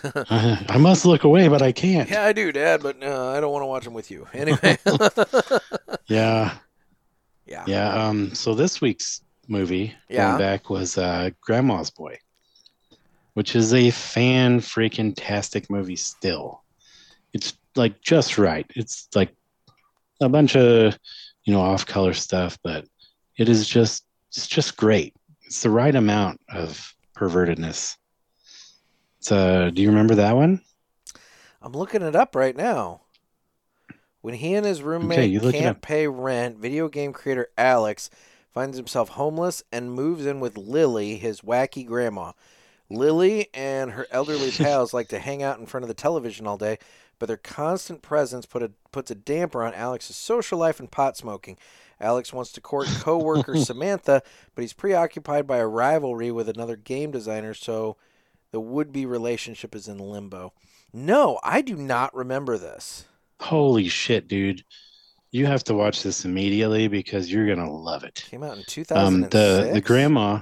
huh. 0.03 0.55
I 0.69 0.77
must 0.77 1.05
look 1.05 1.23
away, 1.23 1.47
but 1.47 1.63
I 1.63 1.71
can't. 1.71 2.07
Yeah, 2.07 2.23
I 2.23 2.33
do, 2.33 2.51
Dad, 2.51 2.83
but 2.83 3.01
uh, 3.01 3.29
I 3.29 3.39
don't 3.39 3.51
want 3.51 3.63
to 3.63 3.67
watch 3.67 3.83
them 3.83 3.95
with 3.95 4.11
you. 4.11 4.27
Anyway. 4.31 4.77
Yeah, 6.07 6.53
yeah. 7.47 7.63
yeah. 7.65 8.05
Um, 8.07 8.33
so 8.35 8.53
this 8.53 8.79
week's 8.79 9.21
movie 9.49 9.93
Yeah. 10.07 10.27
going 10.27 10.37
back 10.39 10.69
was 10.69 10.97
uh, 10.97 11.31
Grandma's 11.41 11.89
Boy, 11.89 12.17
which 13.33 13.55
is 13.55 13.73
a 13.73 13.91
fan 13.91 14.59
freaking 14.59 15.13
tastic 15.15 15.69
movie. 15.69 15.95
Still, 15.95 16.63
it's 17.33 17.53
like 17.75 18.01
just 18.01 18.37
right. 18.37 18.65
It's 18.75 19.07
like 19.15 19.33
a 20.21 20.29
bunch 20.29 20.55
of 20.55 20.97
you 21.43 21.53
know 21.53 21.61
off 21.61 21.85
color 21.85 22.13
stuff, 22.13 22.57
but 22.63 22.85
it 23.37 23.49
is 23.49 23.67
just 23.67 24.05
it's 24.29 24.47
just 24.47 24.77
great. 24.77 25.15
It's 25.43 25.63
the 25.63 25.69
right 25.69 25.95
amount 25.95 26.39
of 26.49 26.93
pervertedness. 27.15 27.97
So, 29.21 29.69
do 29.69 29.81
you 29.81 29.89
remember 29.89 30.15
that 30.15 30.35
one? 30.35 30.61
I'm 31.61 31.73
looking 31.73 32.01
it 32.01 32.15
up 32.15 32.35
right 32.35 32.55
now. 32.55 33.01
When 34.21 34.33
he 34.33 34.53
and 34.53 34.65
his 34.65 34.81
roommate 34.81 35.31
it 35.33 35.51
can't 35.53 35.81
pay 35.81 36.07
rent, 36.07 36.57
video 36.57 36.89
game 36.89 37.13
creator 37.13 37.47
Alex 37.57 38.09
finds 38.53 38.77
himself 38.77 39.09
homeless 39.09 39.63
and 39.71 39.93
moves 39.93 40.25
in 40.25 40.39
with 40.39 40.57
Lily, 40.57 41.17
his 41.17 41.41
wacky 41.41 41.85
grandma. 41.85 42.33
Lily 42.89 43.47
and 43.53 43.91
her 43.91 44.07
elderly 44.11 44.51
pals 44.57 44.93
like 44.93 45.07
to 45.09 45.19
hang 45.19 45.43
out 45.43 45.59
in 45.59 45.65
front 45.65 45.83
of 45.83 45.87
the 45.87 45.93
television 45.93 46.47
all 46.47 46.57
day, 46.57 46.77
but 47.19 47.27
their 47.27 47.37
constant 47.37 48.01
presence 48.01 48.45
put 48.45 48.63
a, 48.63 48.71
puts 48.91 49.11
a 49.11 49.15
damper 49.15 49.63
on 49.63 49.73
Alex's 49.73 50.15
social 50.15 50.57
life 50.57 50.79
and 50.79 50.91
pot 50.91 51.15
smoking. 51.17 51.57
Alex 52.01 52.31
wants 52.31 52.51
to 52.53 52.61
court 52.61 52.87
co-worker 52.99 53.55
Samantha, 53.57 54.23
but 54.55 54.61
he's 54.61 54.73
preoccupied 54.73 55.45
by 55.45 55.57
a 55.57 55.67
rivalry 55.67 56.31
with 56.31 56.47
another 56.47 56.75
game 56.75 57.11
designer, 57.11 57.53
so 57.53 57.97
the 58.51 58.59
would-be 58.59 59.05
relationship 59.05 59.75
is 59.75 59.87
in 59.87 59.97
limbo. 59.97 60.53
No, 60.91 61.39
I 61.43 61.61
do 61.61 61.75
not 61.75 62.15
remember 62.15 62.57
this. 62.57 63.05
Holy 63.41 63.87
shit, 63.87 64.27
dude. 64.27 64.63
You 65.31 65.45
have 65.45 65.63
to 65.65 65.73
watch 65.73 66.01
this 66.03 66.25
immediately 66.25 66.87
because 66.87 67.31
you're 67.31 67.47
gonna 67.47 67.71
love 67.71 68.03
it. 68.03 68.25
Came 68.29 68.43
out 68.43 68.53
in 68.53 68.59
Um 68.59 68.65
2006. 68.65 69.29
the 69.31 69.73
the 69.73 69.81
grandma 69.81 70.41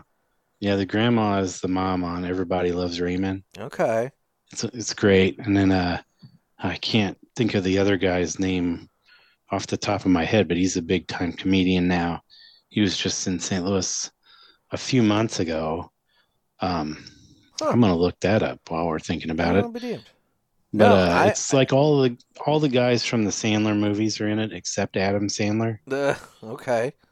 yeah, 0.60 0.76
the 0.76 0.86
grandma 0.86 1.40
is 1.40 1.60
the 1.62 1.68
mom 1.68 2.04
on 2.04 2.26
Everybody 2.26 2.72
Loves 2.72 3.00
Raymond. 3.00 3.44
Okay. 3.58 4.10
It's 4.52 4.64
it's 4.64 4.94
great. 4.94 5.38
And 5.40 5.56
then 5.56 5.72
uh 5.72 6.02
I 6.60 6.76
can't 6.78 7.18
think 7.36 7.54
of 7.54 7.64
the 7.64 7.78
other 7.78 7.98
guy's 7.98 8.40
name 8.40 8.90
off 9.52 9.68
the 9.68 9.78
top 9.78 10.02
of 10.06 10.12
my 10.12 10.26
head, 10.26 10.48
but 10.48 10.58
he's 10.58 10.78
a 10.78 10.82
big 10.82 11.08
time 11.08 11.32
comedian 11.34 11.88
now. 11.88 12.22
He 12.70 12.82
was 12.82 12.98
just 12.98 13.28
in 13.28 13.40
St. 13.40 13.64
Louis 13.64 14.12
a 14.72 14.78
few 14.78 15.04
months 15.04 15.40
ago. 15.40 15.92
Um 16.62 17.06
Huh. 17.60 17.70
I'm 17.70 17.82
gonna 17.82 17.98
look 17.98 18.20
that 18.22 18.44
up 18.44 18.60
while 18.70 18.86
we're 18.88 19.00
thinking 19.00 19.32
about 19.32 19.56
it. 19.56 19.66
I'll 20.74 20.78
be 20.80 20.80
damned. 20.80 20.90
But 20.90 20.90
No, 20.90 20.96
uh, 20.96 21.16
I- 21.24 21.28
it's 21.28 21.54
like 21.54 21.74
all 21.74 22.02
the 22.02 22.18
all 22.46 22.60
the 22.60 22.70
guys 22.70 23.04
from 23.06 23.24
the 23.24 23.32
Sandler 23.32 23.78
movies 23.78 24.20
are 24.22 24.28
in 24.28 24.40
it 24.40 24.54
except 24.54 24.98
Adam 24.98 25.28
Sandler. 25.28 25.80
Okay. 26.44 26.94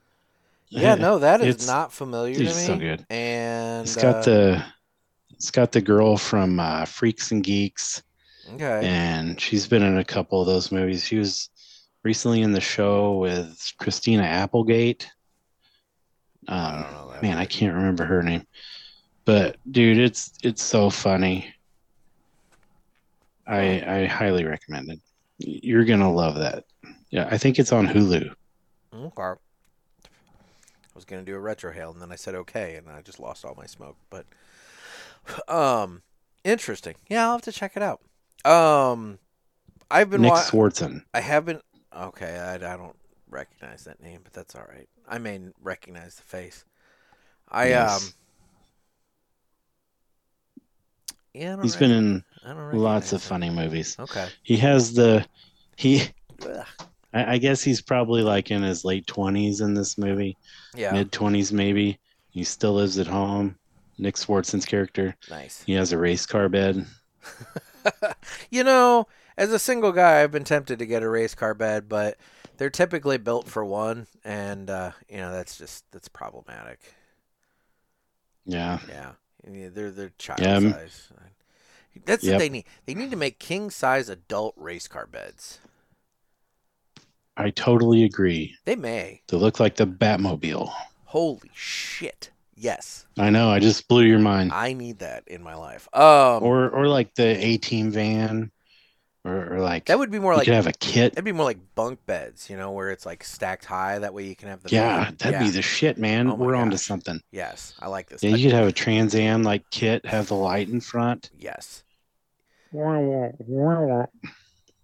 Yeah, 0.70 0.96
no, 0.96 1.20
that 1.20 1.40
is 1.42 1.48
It's- 1.56 1.68
not 1.68 1.94
familiar 1.94 2.34
to 2.34 2.40
me. 2.42 2.48
it's 2.48 2.66
so 2.66 2.76
good. 2.78 3.06
And 3.10 3.84
It's 3.86 3.96
got 3.96 4.16
uh, 4.16 4.22
the 4.24 4.66
it's 5.32 5.52
got 5.52 5.72
the 5.72 5.80
girl 5.80 6.18
from 6.18 6.60
uh, 6.60 6.86
Freaks 6.86 7.32
and 7.32 7.44
Geeks, 7.44 8.02
okay. 8.56 8.82
and 8.84 9.40
she's 9.40 9.68
been 9.68 9.84
in 9.84 10.00
a 10.00 10.04
couple 10.04 10.42
of 10.42 10.48
those 10.48 10.72
movies. 10.72 11.06
She 11.06 11.18
was 11.18 11.50
recently 12.04 12.42
in 12.42 12.52
the 12.52 12.60
show 12.60 13.18
with 13.18 13.72
Christina 13.78 14.24
Applegate. 14.24 15.08
I 16.48 16.58
Um, 16.58 16.82
don't 16.82 16.92
know 16.94 17.12
that. 17.12 17.22
man, 17.22 17.38
I 17.38 17.46
can't 17.46 17.76
remember 17.76 18.04
her 18.04 18.24
name, 18.24 18.46
but 19.24 19.58
dude, 19.72 20.00
it's 20.00 20.32
it's 20.44 20.64
so 20.64 20.90
funny. 20.90 21.54
I 23.48 23.84
I 24.02 24.06
highly 24.06 24.44
recommend 24.46 24.90
it. 24.90 25.00
You're 25.38 25.86
gonna 25.86 26.12
love 26.12 26.36
that. 26.36 26.66
Yeah, 27.10 27.28
I 27.30 27.38
think 27.38 27.60
it's 27.60 27.72
on 27.72 27.88
Hulu. 27.88 28.34
Okay. 28.94 29.22
I 29.22 29.38
was 30.96 31.06
gonna 31.06 31.24
do 31.24 31.36
a 31.36 31.40
retro 31.40 31.72
hail, 31.74 31.92
and 31.92 32.02
then 32.02 32.12
I 32.12 32.16
said 32.16 32.36
okay, 32.36 32.76
and 32.76 32.90
I 32.90 33.02
just 33.02 33.20
lost 33.20 33.44
all 33.44 33.56
my 33.56 33.66
smoke. 33.66 33.98
But, 34.10 34.26
um, 35.54 36.02
interesting. 36.44 36.96
Yeah, 37.10 37.26
I'll 37.26 37.34
have 37.34 37.42
to 37.44 37.52
check 37.52 37.76
it 37.76 37.84
out. 37.84 38.02
Um, 38.50 39.20
I've 39.92 40.10
been 40.10 40.22
Nick 40.22 40.32
wa- 40.32 40.42
Swardson. 40.44 41.04
I 41.14 41.20
have 41.20 41.46
been. 41.46 41.62
Okay, 41.96 42.38
I, 42.38 42.56
I 42.56 42.78
don't 42.78 42.96
recognize 43.30 43.84
that 43.84 44.02
name, 44.02 44.22
but 44.24 44.34
that's 44.34 44.56
all 44.56 44.66
right. 44.70 44.88
I 45.08 45.18
may 45.18 45.40
recognize 45.62 46.16
the 46.16 46.24
face. 46.24 46.64
I 47.50 47.70
Yes. 47.70 48.04
um. 48.06 48.14
Yeah, 51.34 51.58
I 51.58 51.62
He's 51.62 51.76
been 51.76 51.92
in 51.92 52.24
I 52.46 52.54
don't 52.54 52.74
lots 52.76 53.12
of 53.14 53.24
funny 53.24 53.50
movies. 53.50 53.96
Okay. 54.00 54.28
He 54.44 54.58
has 54.58 54.94
the 54.94 55.26
he. 55.78 56.04
I, 57.14 57.34
I 57.34 57.38
guess 57.38 57.64
he's 57.64 57.82
probably 57.82 58.22
like 58.22 58.52
in 58.52 58.62
his 58.62 58.86
late 58.86 59.08
twenties 59.08 59.62
in 59.62 59.74
this 59.74 59.98
movie, 59.98 60.38
Yeah. 60.76 60.92
mid 60.92 61.12
twenties 61.12 61.52
maybe. 61.52 62.00
He 62.30 62.44
still 62.44 62.74
lives 62.74 63.00
at 63.00 63.08
home. 63.08 63.58
Nick 63.98 64.16
Swardson's 64.16 64.66
character. 64.66 65.16
Nice. 65.30 65.64
He 65.64 65.74
has 65.74 65.94
a 65.94 65.98
race 65.98 66.26
car 66.26 66.50
bed. 66.50 66.86
you 68.50 68.64
know, 68.64 69.08
as 69.38 69.52
a 69.52 69.60
single 69.60 69.94
guy, 69.94 70.22
I've 70.22 70.32
been 70.32 70.44
tempted 70.44 70.80
to 70.80 70.86
get 70.86 71.02
a 71.02 71.10
race 71.10 71.34
car 71.34 71.54
bed, 71.54 71.88
but 71.88 72.18
they're 72.58 72.70
typically 72.70 73.18
built 73.18 73.48
for 73.48 73.64
one, 73.64 74.08
and 74.24 74.70
uh, 74.70 74.92
you 75.10 75.18
know 75.18 75.32
that's 75.32 75.58
just 75.58 75.86
that's 75.92 76.10
problematic. 76.10 76.80
Yeah. 78.46 78.80
Yeah, 78.88 79.12
they're 79.74 79.92
they're 79.92 80.12
child 80.18 80.42
Yeah, 80.42 80.60
size. 80.60 81.10
That's 82.06 82.26
what 82.26 82.40
they 82.40 82.50
need. 82.50 82.66
They 82.86 82.94
need 82.94 83.12
to 83.12 83.18
make 83.18 83.40
king 83.40 83.70
size 83.70 84.10
adult 84.10 84.54
race 84.58 84.88
car 84.88 85.08
beds. 85.08 85.60
I 87.38 87.50
totally 87.50 88.04
agree. 88.04 88.56
They 88.66 88.76
may. 88.76 89.22
They 89.28 89.38
look 89.38 89.60
like 89.60 89.76
the 89.76 89.86
Batmobile. 89.86 90.72
Holy 91.06 91.52
shit! 91.54 92.32
Yes, 92.56 93.06
I 93.18 93.30
know. 93.30 93.50
I 93.50 93.60
just 93.60 93.88
blew 93.88 94.04
your 94.04 94.20
mind. 94.20 94.52
I 94.54 94.74
need 94.74 95.00
that 95.00 95.28
in 95.28 95.44
my 95.44 95.56
life. 95.56 95.88
Um, 95.94 96.44
or 96.44 96.70
or 96.70 96.88
like 96.88 97.14
the 97.16 97.46
A 97.46 97.58
Team 97.58 97.92
van, 97.92 98.52
or, 99.26 99.56
or 99.56 99.60
like 99.60 99.86
that 99.86 99.98
would 100.00 100.12
be 100.12 100.20
more 100.20 100.34
you 100.34 100.38
like 100.38 100.46
could 100.46 100.54
have 100.54 100.68
a 100.68 100.72
kit. 100.74 101.14
that'd 101.14 101.26
be 101.26 101.32
more 101.34 101.46
like 101.46 101.58
bunk 101.76 102.06
beds, 102.06 102.50
you 102.50 102.56
know, 102.56 102.72
where 102.72 102.92
it's 102.92 103.06
like 103.06 103.24
stacked 103.24 103.66
high. 103.66 104.00
That 104.00 104.14
way 104.14 104.24
you 104.26 104.36
can 104.36 104.48
have 104.50 104.62
the 104.64 104.70
Yeah, 104.70 105.06
view. 105.10 105.16
that'd 105.18 105.40
be 105.40 105.50
the 105.50 105.62
shit, 105.62 105.98
man. 105.98 106.30
Oh 106.30 106.36
We're 106.36 106.56
onto 106.56 106.76
gosh. 106.78 106.86
something. 106.86 107.20
yes. 107.32 107.74
I 107.80 107.88
like 107.88 108.08
this. 108.08 108.24
Yeah, 108.24 108.36
you 108.36 108.46
could 108.48 108.56
have 108.56 108.68
a 108.68 108.72
Trans 108.72 109.16
Am 109.16 109.44
like 109.44 109.70
kit, 109.72 110.06
have 110.06 110.28
the 110.28 110.36
light 110.36 110.70
in 110.70 110.80
front. 110.80 111.32
yes. 111.38 111.84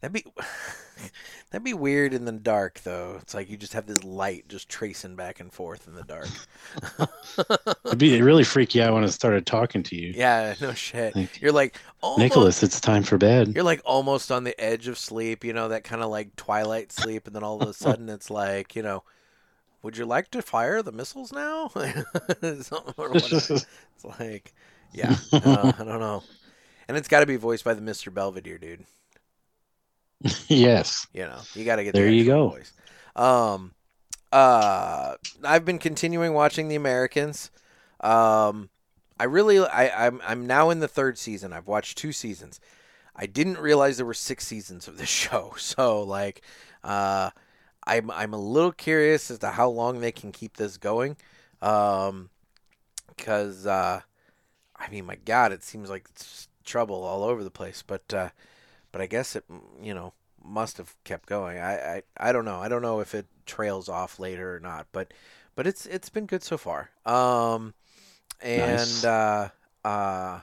That'd 0.02 0.14
be 0.14 0.26
that'd 1.52 1.64
be 1.64 1.74
weird 1.74 2.14
in 2.14 2.26
the 2.26 2.32
dark 2.32 2.82
though. 2.82 3.18
It's 3.22 3.34
like 3.36 3.50
you 3.50 3.58
just 3.58 3.74
have 3.74 3.86
this 3.86 4.04
light 4.04 4.48
just 4.48 4.68
tracing 4.68 5.16
back 5.16 5.40
and 5.40 5.54
forth 5.54 5.88
in 5.88 5.94
the 5.94 6.04
dark. 6.04 6.28
It'd 7.86 8.00
be 8.00 8.18
it 8.18 8.24
really 8.24 8.44
freak 8.44 8.74
you 8.74 8.82
out 8.82 8.94
when 8.96 9.04
I 9.04 9.08
started 9.08 9.46
talking 9.46 9.84
to 9.84 9.96
you. 9.96 10.14
yeah, 10.16 10.56
no 10.60 10.74
shit. 10.74 11.16
Like, 11.16 11.40
You're 11.40 11.52
like 11.52 11.78
almost, 12.02 12.20
Nicholas, 12.20 12.64
it's 12.64 12.82
time 12.82 13.04
for 13.04 13.18
bed. 13.18 13.54
You're 13.54 13.64
like 13.64 13.82
almost 13.86 14.32
on 14.32 14.44
the 14.44 14.60
edge 14.60 14.88
of 14.88 14.98
sleep, 14.98 15.44
you 15.44 15.54
know, 15.54 15.68
that 15.68 15.84
kind 15.84 16.02
of 16.02 16.10
like 16.10 16.36
twilight 16.36 16.92
sleep, 16.92 17.28
and 17.28 17.36
then 17.36 17.44
all 17.44 17.62
of 17.62 17.70
a 17.70 17.74
sudden 17.74 18.10
it's 18.10 18.32
like, 18.32 18.76
you 18.76 18.82
know, 18.82 19.04
would 19.84 19.98
you 19.98 20.06
like 20.06 20.32
to 20.32 20.42
fire 20.42 20.82
the 20.82 20.92
missiles 20.92 21.32
now? 21.32 21.68
Something 22.42 22.94
or 22.98 23.10
whatever. 23.10 23.36
it's 23.36 23.66
like, 24.20 24.54
yeah, 24.94 25.16
uh, 25.32 25.74
I 25.78 25.84
don't 25.84 26.00
know. 26.00 26.24
And 26.88 26.98
it's 26.98 27.08
got 27.08 27.20
to 27.22 27.26
be 27.26 27.36
voiced 27.36 27.64
by 27.64 27.76
the 27.76 27.82
Mr. 27.82 28.14
Belvedere 28.14 28.58
dude. 28.58 28.86
yes. 30.48 31.08
You 31.14 31.24
know, 31.24 31.48
you 31.54 31.66
got 31.66 31.78
to 31.78 31.84
get 31.84 31.94
There 31.94 32.06
the 32.06 32.12
you 32.12 32.26
go. 32.26 32.56
Voice. 32.56 32.74
Um, 33.16 33.74
uh, 34.32 35.16
I've 35.44 35.66
been 35.66 35.80
continuing 35.80 36.34
watching 36.34 36.68
The 36.68 36.76
Americans. 36.76 37.52
Um, 38.02 38.70
I 39.20 39.26
really, 39.26 39.60
I, 39.60 40.08
I'm, 40.08 40.22
I'm 40.26 40.48
now 40.48 40.70
in 40.70 40.80
the 40.80 40.88
third 40.88 41.18
season. 41.18 41.54
I've 41.54 41.68
watched 41.68 41.98
two 41.98 42.12
seasons. 42.12 42.60
I 43.16 43.26
didn't 43.26 43.60
realize 43.60 43.98
there 43.98 44.06
were 44.06 44.14
six 44.14 44.48
seasons 44.48 44.88
of 44.88 44.98
this 44.98 45.10
show. 45.24 45.54
So 45.58 46.04
like, 46.04 46.42
uh, 46.84 47.32
I'm, 47.88 48.12
I'm 48.12 48.34
a 48.34 48.40
little 48.42 48.72
curious 48.72 49.32
as 49.32 49.40
to 49.40 49.50
how 49.52 49.70
long 49.70 50.00
they 50.02 50.12
can 50.12 50.32
keep 50.32 50.58
this 50.58 50.78
going. 50.78 51.18
Um, 51.62 52.30
because, 53.16 53.66
uh, 53.68 54.02
I 54.78 54.90
mean, 54.90 55.06
my 55.06 55.16
God, 55.16 55.52
it 55.52 55.64
seems 55.64 55.90
like 55.90 56.08
it's 56.12 56.48
trouble 56.66 57.04
all 57.04 57.24
over 57.24 57.44
the 57.44 57.52
place. 57.52 57.84
But, 57.86 58.14
uh, 58.14 58.30
but 58.92 59.02
I 59.02 59.06
guess 59.08 59.36
it, 59.36 59.46
you 59.82 59.94
know, 59.94 60.14
must 60.44 60.78
have 60.78 60.96
kept 61.04 61.28
going. 61.28 61.60
I, 61.60 61.74
I, 61.98 62.04
I 62.18 62.32
don't 62.32 62.46
know. 62.46 62.60
I 62.60 62.68
don't 62.68 62.82
know 62.82 63.00
if 63.00 63.14
it 63.14 63.28
trails 63.46 63.90
off 63.90 64.20
later 64.20 64.56
or 64.56 64.60
not. 64.60 64.88
But, 64.92 65.14
but 65.56 65.68
it's 65.68 65.86
it's 65.86 66.10
been 66.10 66.26
good 66.26 66.44
so 66.44 66.58
far. 66.58 66.90
Um, 67.06 67.74
and 68.42 69.04
Nice. 69.04 69.06
uh, 69.06 69.50
uh, 69.84 70.40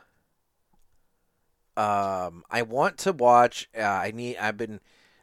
um, 1.77 2.45
I 2.51 2.63
want 2.63 2.99
to 2.99 3.13
watch. 3.13 3.69
Uh, 3.77 3.83
I 3.83 4.11
need. 4.13 4.37
I've 4.37 4.57
been 4.57 4.81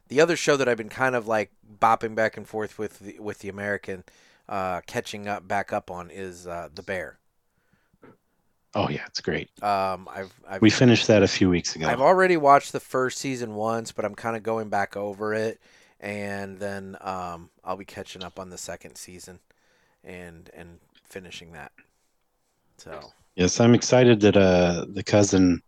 the 0.07 0.21
other 0.21 0.35
show 0.35 0.57
that 0.57 0.67
I've 0.67 0.77
been 0.77 0.89
kind 0.89 1.15
of 1.15 1.27
like 1.27 1.51
bopping 1.79 2.15
back 2.15 2.37
and 2.37 2.47
forth 2.47 2.77
with 2.79 2.99
the, 2.99 3.19
with 3.19 3.39
the 3.39 3.49
American, 3.49 4.03
uh, 4.47 4.81
catching 4.87 5.27
up 5.27 5.47
back 5.47 5.73
up 5.73 5.91
on 5.91 6.09
is 6.09 6.47
uh, 6.47 6.69
the 6.73 6.83
Bear. 6.83 7.19
Oh 8.75 8.89
yeah, 8.89 9.05
it's 9.07 9.21
great. 9.21 9.49
Um, 9.61 10.07
I've 10.11 10.33
I've 10.47 10.61
We 10.61 10.69
finished 10.69 11.07
that 11.07 11.23
a 11.23 11.27
few 11.27 11.49
weeks 11.49 11.75
ago. 11.75 11.87
I've 11.87 12.01
already 12.01 12.37
watched 12.37 12.71
the 12.71 12.79
first 12.79 13.17
season 13.19 13.55
once, 13.55 13.91
but 13.91 14.05
I'm 14.05 14.15
kind 14.15 14.35
of 14.35 14.43
going 14.43 14.69
back 14.69 14.97
over 14.97 15.33
it, 15.33 15.59
and 15.99 16.57
then 16.59 16.97
um, 17.01 17.49
I'll 17.63 17.77
be 17.77 17.85
catching 17.85 18.23
up 18.23 18.39
on 18.39 18.49
the 18.49 18.57
second 18.57 18.95
season, 18.95 19.39
and 20.03 20.49
and 20.55 20.79
finishing 21.03 21.53
that. 21.53 21.71
So 22.77 23.13
Yes, 23.35 23.59
I'm 23.59 23.73
excited 23.75 24.19
that 24.21 24.35
uh 24.37 24.85
the 24.89 25.03
cousin 25.03 25.61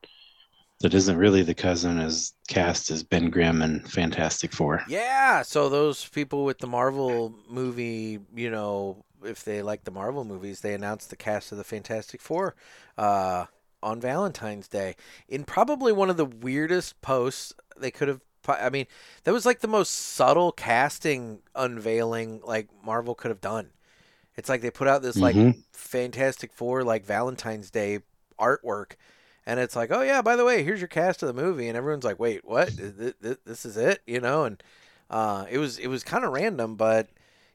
that 0.82 0.94
isn't 0.94 1.18
really 1.18 1.44
the 1.44 1.56
cousin 1.56 2.00
is 2.00 2.34
cast 2.50 2.92
as 2.92 3.04
Ben 3.04 3.30
Grimm 3.32 3.62
and 3.64 3.90
Fantastic 3.92 4.54
Four. 4.54 4.82
yeah, 4.86 5.42
so 5.42 5.68
those 5.70 6.08
people 6.08 6.46
with 6.46 6.60
the 6.60 6.68
Marvel 6.68 7.34
movie, 7.50 8.20
you 8.36 8.50
know, 8.50 9.04
if 9.24 9.44
they 9.44 9.62
like 9.62 9.84
the 9.84 9.92
Marvel 9.92 10.24
movies, 10.24 10.62
they 10.62 10.74
announced 10.74 11.10
the 11.10 11.16
cast 11.16 11.52
of 11.52 11.58
the 11.58 11.64
Fantastic 11.64 12.22
Four 12.22 12.56
uh, 12.98 13.46
on 13.84 14.00
Valentine's 14.02 14.68
Day 14.68 14.96
in 15.28 15.44
probably 15.44 15.92
one 15.92 16.10
of 16.10 16.18
the 16.18 16.26
weirdest 16.26 17.02
posts 17.02 17.54
they 17.78 17.92
could 17.92 18.08
have. 18.08 18.22
I 18.48 18.70
mean, 18.70 18.86
that 19.26 19.34
was 19.34 19.46
like 19.46 19.60
the 19.60 19.68
most 19.68 19.90
subtle 19.92 20.54
casting 20.54 21.40
unveiling 21.56 22.42
like 22.46 22.70
Marvel 22.84 23.14
could 23.14 23.30
have 23.30 23.42
done. 23.42 23.72
It's 24.36 24.50
like 24.50 24.62
they 24.62 24.72
put 24.72 24.88
out 24.88 25.02
this 25.02 25.22
like 25.22 25.38
Mhm. 25.38 25.64
Fantastic 25.74 26.54
Four 26.54 26.84
like 26.84 27.06
Valentine's 27.06 27.72
Day 27.72 28.00
artwork, 28.40 28.94
and 29.46 29.60
it's 29.60 29.76
like, 29.76 29.92
oh 29.92 30.02
yeah, 30.02 30.22
by 30.22 30.36
the 30.36 30.46
way, 30.46 30.64
here's 30.64 30.80
your 30.82 30.88
cast 30.88 31.24
of 31.24 31.28
the 31.28 31.42
movie, 31.42 31.68
and 31.68 31.78
everyone's 31.78 32.04
like, 32.06 32.20
wait, 32.20 32.46
what? 32.46 32.74
Is 32.78 32.94
thi- 32.94 33.14
thi- 33.22 33.38
This 33.46 33.66
is 33.66 33.78
it, 33.78 34.02
you 34.06 34.20
know? 34.20 34.44
And 34.44 34.62
uh, 35.10 35.46
it 35.50 35.58
was 35.58 35.78
it 35.80 35.88
was 35.88 36.04
kind 36.04 36.24
of 36.26 36.34
random, 36.34 36.76
but 36.76 37.10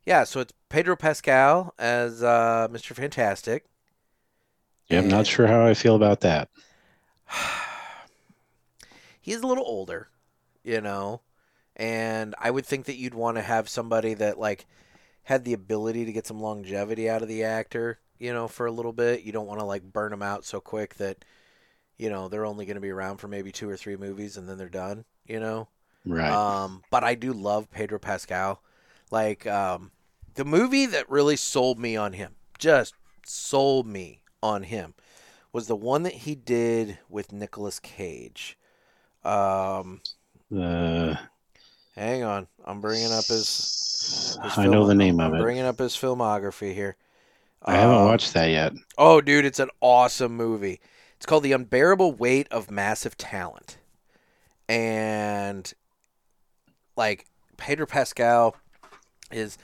yeah. 0.05 0.25
So 0.25 0.41
it's 0.41 0.53
Pedro 0.69 0.97
Pascal 0.97 1.75
as 1.79 2.23
uh, 2.23 2.69
Mr. 2.71 2.95
Fantastic. 2.95 3.65
Yeah, 4.89 4.99
I'm 4.99 5.09
not 5.09 5.27
sure 5.27 5.47
how 5.47 5.65
I 5.65 5.75
feel 5.75 5.95
about 5.95 6.21
that. 6.21 6.49
He's 9.21 9.41
a 9.41 9.47
little 9.47 9.65
older, 9.65 10.09
you 10.65 10.81
know, 10.81 11.23
and 11.77 12.35
I 12.39 12.51
would 12.51 12.67
think 12.67 12.87
that 12.87 12.97
you'd 12.97 13.15
want 13.15 13.37
to 13.37 13.43
have 13.43 13.69
somebody 13.69 14.15
that 14.15 14.39
like 14.39 14.67
had 15.25 15.45
the 15.45 15.53
ability 15.53 16.05
to 16.05 16.13
get 16.13 16.27
some 16.27 16.41
longevity 16.41 17.09
out 17.09 17.23
of 17.23 17.29
the 17.29 17.45
actor, 17.45 18.01
you 18.19 18.33
know, 18.33 18.49
for 18.49 18.67
a 18.67 18.73
little 18.73 18.93
bit. 18.93 19.23
You 19.23 19.33
don't 19.33 19.47
want 19.47 19.61
to 19.61 19.67
like 19.67 19.83
burn 19.83 20.11
them 20.11 20.23
out 20.23 20.45
so 20.45 20.61
quick 20.61 20.97
that 20.97 21.25
you 21.97 22.11
know 22.11 22.29
they're 22.29 22.47
only 22.47 22.67
going 22.67 22.75
to 22.75 22.81
be 22.81 22.91
around 22.91 23.19
for 23.19 23.29
maybe 23.29 23.53
two 23.53 23.69
or 23.69 23.77
three 23.77 23.97
movies 23.97 24.37
and 24.37 24.49
then 24.49 24.59
they're 24.59 24.69
done, 24.69 25.05
you 25.27 25.41
know. 25.41 25.69
Right. 26.05 26.31
Um, 26.31 26.83
but 26.91 27.05
I 27.05 27.15
do 27.15 27.33
love 27.33 27.71
Pedro 27.71 27.99
Pascal. 27.99 28.61
Like 29.13 29.47
um, 29.47 29.93
the 30.35 30.45
movie 30.47 30.87
that 30.87 31.11
really 31.11 31.37
sold 31.37 31.79
me 31.81 31.97
on 31.97 32.15
him, 32.15 32.37
just 32.59 32.97
sold 33.27 33.87
me 33.87 34.23
on 34.43 34.65
him, 34.65 34.95
was 35.53 35.69
the 35.69 35.77
one 35.77 36.05
that 36.05 36.15
he 36.15 36.35
did 36.37 36.99
with 37.09 37.33
Nicolas 37.33 37.81
Cage. 37.81 38.59
Um, 39.25 40.03
Uh, 40.55 41.17
hang 41.95 42.23
on, 42.23 42.49
I'm 42.65 42.81
bringing 42.81 43.13
up 43.13 43.27
his. 43.29 44.39
his 44.43 44.59
I 44.59 44.67
know 44.67 44.87
the 44.87 44.95
name 44.95 45.21
I'm 45.21 45.35
of 45.35 45.35
it. 45.35 45.39
Bringing 45.39 45.65
up 45.65 45.79
his 45.79 45.95
filmography 45.97 46.75
here. 46.75 46.97
I 47.65 47.75
haven't 47.77 48.03
Um, 48.03 48.05
watched 48.05 48.35
that 48.35 48.47
yet. 48.51 48.73
Oh, 48.99 49.21
dude, 49.21 49.45
it's 49.45 49.61
an 49.61 49.71
awesome 49.81 50.37
movie. 50.37 50.81
It's 51.17 51.27
called 51.27 51.45
The 51.45 51.53
Unbearable 51.53 52.13
Weight 52.15 52.49
of 52.51 52.71
Massive 52.71 53.17
Talent. 53.19 53.79
And, 54.69 55.73
like, 56.97 57.27
Pedro 57.57 57.87
Pascal 57.87 58.57
is, 59.33 59.59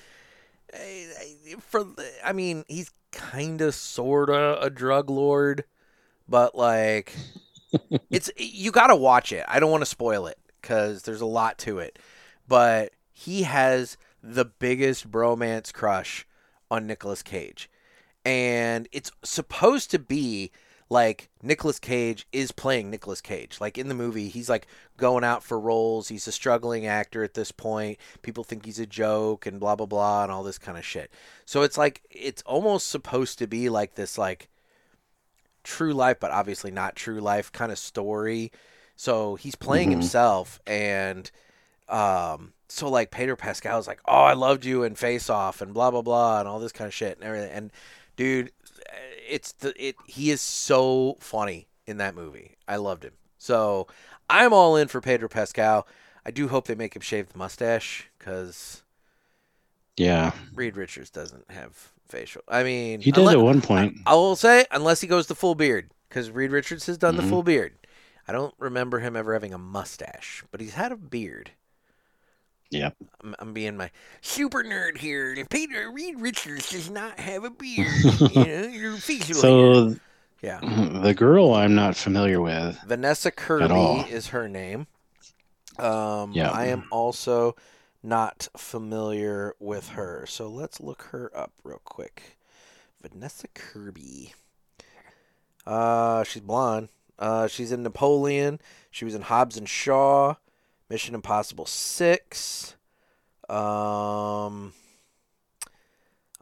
eh, 0.72 0.78
eh, 0.78 1.54
for 1.60 1.86
I 2.24 2.32
mean, 2.32 2.64
he's 2.68 2.90
kind 3.12 3.60
of, 3.60 3.74
sort 3.74 4.30
of 4.30 4.62
a 4.62 4.70
drug 4.70 5.10
lord, 5.10 5.64
but, 6.28 6.54
like, 6.54 7.14
it's, 8.10 8.30
you 8.36 8.70
got 8.70 8.88
to 8.88 8.96
watch 8.96 9.32
it. 9.32 9.44
I 9.48 9.60
don't 9.60 9.70
want 9.70 9.82
to 9.82 9.86
spoil 9.86 10.26
it 10.26 10.38
because 10.60 11.02
there's 11.02 11.20
a 11.20 11.26
lot 11.26 11.58
to 11.58 11.78
it. 11.78 11.98
But 12.46 12.92
he 13.12 13.42
has 13.42 13.96
the 14.22 14.44
biggest 14.44 15.10
bromance 15.10 15.72
crush 15.72 16.26
on 16.70 16.86
Nicolas 16.86 17.22
Cage 17.22 17.70
and 18.28 18.88
it's 18.92 19.10
supposed 19.24 19.90
to 19.90 19.98
be 19.98 20.50
like 20.90 21.28
Nicolas 21.42 21.78
Cage 21.78 22.26
is 22.32 22.50
playing 22.50 22.90
Nicolas 22.90 23.20
Cage. 23.20 23.58
Like 23.60 23.76
in 23.76 23.88
the 23.88 23.94
movie, 23.94 24.28
he's 24.28 24.48
like 24.48 24.66
going 24.96 25.24
out 25.24 25.42
for 25.42 25.60
roles. 25.60 26.08
He's 26.08 26.26
a 26.26 26.32
struggling 26.32 26.86
actor 26.86 27.22
at 27.22 27.34
this 27.34 27.52
point. 27.52 27.98
People 28.22 28.44
think 28.44 28.64
he's 28.64 28.78
a 28.78 28.86
joke 28.86 29.44
and 29.46 29.60
blah 29.60 29.76
blah 29.76 29.86
blah 29.86 30.22
and 30.22 30.32
all 30.32 30.42
this 30.42 30.58
kind 30.58 30.78
of 30.78 30.84
shit. 30.84 31.10
So 31.44 31.62
it's 31.62 31.76
like 31.76 32.02
it's 32.10 32.42
almost 32.42 32.88
supposed 32.88 33.38
to 33.38 33.46
be 33.46 33.68
like 33.68 33.94
this 33.96 34.16
like 34.16 34.48
true 35.62 35.92
life, 35.92 36.18
but 36.20 36.30
obviously 36.30 36.70
not 36.70 36.96
true 36.96 37.20
life 37.20 37.52
kind 37.52 37.70
of 37.70 37.78
story. 37.78 38.50
So 38.96 39.34
he's 39.36 39.54
playing 39.54 39.88
Mhm. 39.88 39.92
himself 39.92 40.60
and 40.66 41.30
um 41.88 42.52
so 42.68 42.88
like 42.88 43.10
Pedro 43.10 43.36
is 43.42 43.86
like, 43.86 44.00
"Oh, 44.06 44.22
I 44.24 44.34
loved 44.34 44.64
you 44.66 44.82
in 44.82 44.94
Face 44.94 45.30
Off 45.30 45.62
and 45.62 45.72
blah 45.72 45.90
blah 45.90 46.02
blah 46.02 46.40
and 46.40 46.48
all 46.48 46.58
this 46.58 46.72
kind 46.72 46.86
of 46.86 46.94
shit 46.94 47.16
and 47.16 47.24
everything." 47.24 47.50
And 47.50 47.72
dude, 48.16 48.52
it's 49.28 49.52
the 49.52 49.72
it 49.82 49.96
he 50.06 50.30
is 50.30 50.40
so 50.40 51.16
funny 51.20 51.68
in 51.86 51.96
that 51.98 52.14
movie. 52.14 52.56
I 52.66 52.76
loved 52.76 53.04
him. 53.04 53.12
So, 53.38 53.86
I'm 54.28 54.52
all 54.52 54.76
in 54.76 54.88
for 54.88 55.00
Pedro 55.00 55.28
Pascal. 55.28 55.86
I 56.26 56.30
do 56.30 56.48
hope 56.48 56.66
they 56.66 56.74
make 56.74 56.94
him 56.96 57.02
shave 57.02 57.28
the 57.30 57.38
mustache 57.38 58.10
cuz 58.18 58.82
Yeah, 59.96 60.32
Reed 60.54 60.76
Richards 60.76 61.10
doesn't 61.10 61.50
have 61.50 61.92
facial. 62.08 62.42
I 62.48 62.62
mean, 62.62 63.00
he 63.00 63.10
did 63.10 63.20
unless- 63.20 63.34
at 63.34 63.40
one 63.40 63.60
point. 63.62 63.96
I 64.06 64.14
will 64.14 64.36
say 64.36 64.66
unless 64.70 65.00
he 65.00 65.06
goes 65.06 65.26
the 65.26 65.34
full 65.34 65.54
beard 65.54 65.90
cuz 66.10 66.30
Reed 66.30 66.50
Richards 66.50 66.86
has 66.86 66.98
done 66.98 67.14
Mhm. 67.14 67.22
the 67.22 67.28
full 67.28 67.42
beard. 67.42 67.74
I 68.26 68.32
don't 68.32 68.54
remember 68.58 68.98
him 68.98 69.16
ever 69.16 69.32
having 69.32 69.54
a 69.54 69.58
mustache, 69.58 70.44
but 70.50 70.60
he's 70.60 70.74
had 70.74 70.92
a 70.92 70.96
beard. 70.96 71.52
Yep. 72.70 72.96
I'm, 73.22 73.34
I'm 73.38 73.52
being 73.54 73.76
my 73.76 73.90
super 74.20 74.62
nerd 74.62 74.98
here. 74.98 75.36
Peter 75.48 75.90
Reed 75.90 76.20
Richards 76.20 76.70
does 76.70 76.90
not 76.90 77.18
have 77.18 77.44
a 77.44 77.50
beard. 77.50 77.88
you 78.34 78.44
know, 78.44 78.68
your 78.68 78.96
facial 78.96 79.34
hair. 79.34 79.34
So 79.34 79.96
Yeah. 80.42 80.60
the 81.02 81.14
girl 81.14 81.54
I'm 81.54 81.74
not 81.74 81.96
familiar 81.96 82.40
with. 82.40 82.78
Vanessa. 82.86 83.30
Kirby 83.30 84.10
is 84.10 84.28
her 84.28 84.48
name. 84.48 84.86
Um, 85.78 86.32
Yeah. 86.32 86.50
I 86.50 86.66
am 86.66 86.84
also 86.92 87.56
not 88.02 88.48
familiar 88.56 89.54
with 89.58 89.88
her. 89.90 90.26
So 90.28 90.48
let's 90.48 90.80
look 90.80 91.02
her 91.10 91.30
up 91.34 91.52
real 91.64 91.80
quick. 91.84 92.36
Vanessa 93.00 93.48
Kirby. 93.54 94.34
Uh, 95.66 96.22
she's 96.24 96.42
blonde. 96.42 96.88
Uh, 97.18 97.46
she's 97.48 97.72
in 97.72 97.82
Napoleon. 97.82 98.60
She 98.90 99.04
was 99.04 99.14
in 99.14 99.22
Hobbs 99.22 99.56
and 99.56 99.68
Shaw, 99.68 100.34
Mission 100.90 101.14
Impossible 101.14 101.66
Six. 101.66 102.76
Um, 103.48 104.72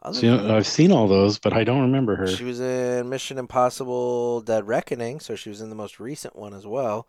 other 0.01 0.13
See, 0.19 0.27
than- 0.27 0.51
I've 0.51 0.67
seen 0.67 0.91
all 0.91 1.07
those, 1.07 1.39
but 1.39 1.53
I 1.53 1.63
don't 1.63 1.81
remember 1.81 2.15
her. 2.15 2.27
she 2.27 2.43
was 2.43 2.59
in 2.59 3.09
Mission 3.09 3.37
Impossible 3.37 4.41
Dead 4.41 4.67
Reckoning, 4.67 5.19
so 5.19 5.35
she 5.35 5.49
was 5.49 5.61
in 5.61 5.69
the 5.69 5.75
most 5.75 5.99
recent 5.99 6.35
one 6.35 6.53
as 6.53 6.65
well. 6.67 7.07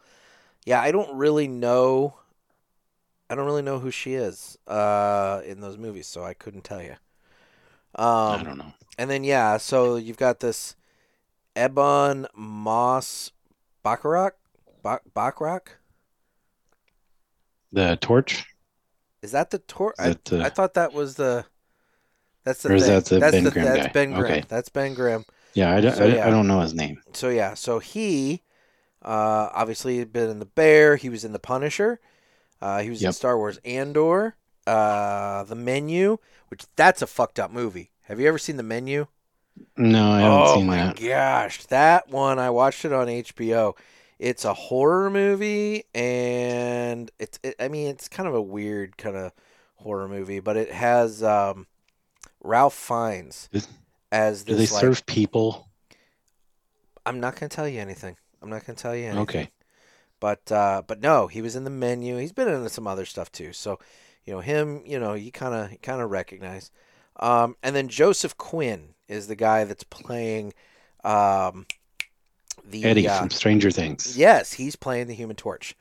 Yeah, 0.64 0.80
I 0.80 0.90
don't 0.90 1.16
really 1.16 1.48
know 1.48 2.14
I 3.30 3.34
don't 3.34 3.44
really 3.44 3.62
know 3.62 3.78
who 3.78 3.90
she 3.90 4.14
is 4.14 4.56
uh 4.66 5.42
in 5.44 5.60
those 5.60 5.76
movies, 5.76 6.06
so 6.06 6.24
I 6.24 6.34
couldn't 6.34 6.64
tell 6.64 6.82
you. 6.82 6.96
Um, 7.94 8.40
I 8.40 8.42
don't 8.44 8.58
know. 8.58 8.72
And 8.98 9.10
then 9.10 9.24
yeah, 9.24 9.56
so 9.58 9.96
you've 9.96 10.16
got 10.16 10.40
this 10.40 10.76
Ebon 11.56 12.26
Moss 12.34 13.32
Baccarat, 13.82 14.32
Bak 14.82 15.02
Baccarat. 15.14 15.76
The 17.72 17.96
torch. 18.00 18.46
Is 19.22 19.32
that 19.32 19.50
the 19.50 19.58
torch? 19.58 19.96
I, 19.98 20.16
the- 20.24 20.42
I 20.42 20.48
thought 20.48 20.74
that 20.74 20.92
was 20.92 21.16
the. 21.16 21.44
That's 22.44 22.62
the 22.62 22.70
Or 22.70 22.74
is 22.74 22.84
thing. 22.84 22.94
that 22.94 23.04
the 23.06 23.18
that's 23.18 23.32
Ben 23.32 23.44
the, 23.44 23.50
Grimm 23.50 23.64
that's 23.64 23.86
guy? 23.86 23.92
Ben 23.92 24.12
Grimm. 24.12 24.24
Okay. 24.24 24.44
That's 24.48 24.68
Ben 24.68 24.94
Grimm. 24.94 25.24
Yeah, 25.54 25.74
I, 25.74 25.80
don't- 25.80 25.96
So, 25.96 26.04
I, 26.04 26.08
yeah. 26.08 26.26
I 26.26 26.30
don't 26.30 26.46
know 26.46 26.60
his 26.60 26.74
name. 26.74 27.00
So 27.12 27.28
yeah, 27.28 27.54
so 27.54 27.78
he 27.78 28.42
uh, 29.02 29.50
obviously 29.52 29.98
had 29.98 30.12
been 30.12 30.30
in 30.30 30.38
the 30.38 30.46
Bear. 30.46 30.96
He 30.96 31.08
was 31.08 31.24
in 31.24 31.32
the 31.32 31.38
Punisher. 31.38 32.00
Uh, 32.60 32.80
he 32.80 32.90
was 32.90 33.02
in 33.02 33.12
Star 33.12 33.36
Wars 33.36 33.58
Andor. 33.64 34.36
Uh, 34.66 35.44
the 35.44 35.54
Menu, 35.54 36.18
which 36.48 36.64
that's 36.76 37.02
a 37.02 37.06
fucked 37.06 37.38
up 37.38 37.50
movie. 37.50 37.90
Have 38.02 38.20
you 38.20 38.28
ever 38.28 38.38
seen 38.38 38.56
the 38.58 38.62
Menu? 38.62 39.06
No, 39.76 40.10
I 40.12 40.20
haven't 40.20 40.48
oh 40.48 40.54
seen 40.56 40.66
my 40.66 40.76
that. 40.76 40.96
gosh, 41.00 41.64
that 41.66 42.08
one 42.10 42.38
I 42.38 42.50
watched 42.50 42.84
it 42.84 42.92
on 42.92 43.08
HBO. 43.08 43.74
It's 44.18 44.44
a 44.44 44.52
horror 44.54 45.10
movie, 45.10 45.84
and 45.94 47.10
it's 47.18 47.38
it, 47.42 47.54
I 47.60 47.68
mean 47.68 47.86
it's 47.88 48.08
kind 48.08 48.28
of 48.28 48.34
a 48.34 48.42
weird 48.42 48.96
kind 48.98 49.16
of 49.16 49.32
horror 49.76 50.08
movie, 50.08 50.40
but 50.40 50.56
it 50.56 50.72
has 50.72 51.22
um, 51.22 51.66
Ralph 52.42 52.74
Fiennes 52.74 53.48
Is- 53.52 53.68
as 54.10 54.42
Do 54.44 54.54
they 54.54 54.66
like. 54.66 54.68
serve 54.80 55.06
people? 55.06 55.68
I'm 57.06 57.20
not 57.20 57.36
gonna 57.36 57.48
tell 57.48 57.68
you 57.68 57.80
anything. 57.80 58.16
I'm 58.42 58.50
not 58.50 58.66
gonna 58.66 58.76
tell 58.76 58.94
you 58.94 59.04
anything. 59.04 59.22
Okay. 59.22 59.50
But 60.20 60.50
uh, 60.50 60.82
but 60.86 61.00
no, 61.00 61.28
he 61.28 61.40
was 61.40 61.54
in 61.56 61.64
the 61.64 61.70
menu. 61.70 62.16
He's 62.16 62.32
been 62.32 62.48
in 62.48 62.68
some 62.68 62.86
other 62.88 63.04
stuff 63.04 63.30
too. 63.30 63.52
So, 63.52 63.78
you 64.24 64.32
know 64.32 64.40
him. 64.40 64.82
You 64.84 64.98
know 64.98 65.14
you 65.14 65.30
kind 65.30 65.54
of 65.54 65.80
kind 65.80 66.02
of 66.02 66.10
recognize. 66.10 66.70
Um, 67.20 67.56
and 67.62 67.74
then 67.74 67.88
Joseph 67.88 68.36
Quinn 68.36 68.94
is 69.06 69.26
the 69.28 69.36
guy 69.36 69.64
that's 69.64 69.84
playing 69.84 70.54
um, 71.04 71.66
the 72.70 72.84
Eddie 72.84 73.08
uh, 73.08 73.18
from 73.18 73.30
Stranger 73.30 73.70
Things. 73.70 74.16
Yes, 74.16 74.52
he's 74.54 74.76
playing 74.76 75.06
the 75.08 75.14
Human 75.14 75.36
Torch. 75.36 75.76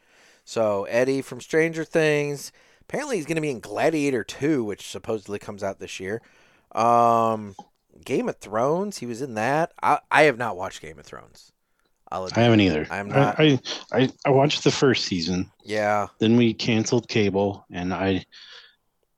So 0.45 0.85
Eddie 0.85 1.21
from 1.21 1.41
Stranger 1.41 1.83
Things. 1.83 2.51
Apparently, 2.81 3.17
he's 3.17 3.25
going 3.25 3.35
to 3.35 3.41
be 3.41 3.49
in 3.51 3.59
Gladiator 3.59 4.23
2, 4.23 4.63
which 4.63 4.87
supposedly 4.89 5.39
comes 5.39 5.61
out 5.61 5.79
this 5.79 5.99
year. 5.99 6.21
Um, 6.73 7.55
Game 8.05 8.29
of 8.29 8.37
Thrones. 8.37 8.99
He 8.99 9.05
was 9.05 9.21
in 9.21 9.33
that. 9.33 9.73
I, 9.83 9.99
I 10.09 10.23
have 10.23 10.37
not 10.37 10.55
watched 10.55 10.81
Game 10.81 10.97
of 10.99 11.05
Thrones. 11.05 11.51
I'll 12.09 12.23
admit. 12.25 12.37
I 12.37 12.43
haven't 12.43 12.61
either. 12.61 12.87
I'm 12.89 13.09
not- 13.09 13.37
I, 13.39 13.59
I, 13.91 14.09
I 14.25 14.29
watched 14.29 14.63
the 14.63 14.71
first 14.71 15.03
season. 15.05 15.51
Yeah. 15.65 16.07
Then 16.19 16.37
we 16.37 16.53
canceled 16.53 17.09
cable, 17.09 17.65
and 17.71 17.93
I 17.93 18.25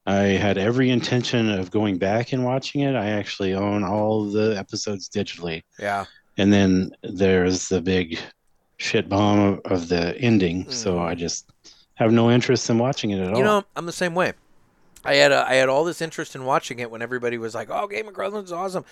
I 0.07 0.15
had 0.23 0.57
every 0.57 0.89
intention 0.89 1.51
of 1.51 1.69
going 1.69 1.99
back 1.99 2.33
and 2.33 2.43
watching 2.43 2.81
it. 2.81 2.95
I 2.95 3.09
actually 3.11 3.53
own 3.53 3.83
all 3.83 4.25
the 4.31 4.57
episodes 4.57 5.07
digitally. 5.07 5.61
Yeah. 5.77 6.05
And 6.39 6.53
then 6.53 6.91
there's 7.03 7.67
the 7.69 7.81
big 7.81 8.17
shit 8.77 9.09
bomb 9.09 9.39
of, 9.39 9.59
of 9.65 9.89
the 9.89 10.17
ending, 10.17 10.69
so 10.71 10.95
Mm. 10.95 11.05
I 11.05 11.13
just 11.15 11.51
have 11.95 12.13
no 12.13 12.31
interest 12.31 12.69
in 12.69 12.79
watching 12.79 13.11
it 13.11 13.19
at 13.19 13.31
all. 13.33 13.37
You 13.37 13.43
know, 13.43 13.63
I'm 13.75 13.85
the 13.85 13.91
same 13.91 14.15
way. 14.15 14.33
I 15.03 15.15
had 15.15 15.31
a, 15.33 15.45
I 15.47 15.55
had 15.55 15.67
all 15.69 15.83
this 15.83 16.01
interest 16.01 16.35
in 16.35 16.45
watching 16.45 16.79
it 16.79 16.89
when 16.89 17.01
everybody 17.01 17.37
was 17.37 17.53
like, 17.53 17.69
"Oh, 17.69 17.87
Game 17.87 18.07
of 18.07 18.15
Thrones 18.15 18.45
is 18.45 18.51
awesome," 18.53 18.85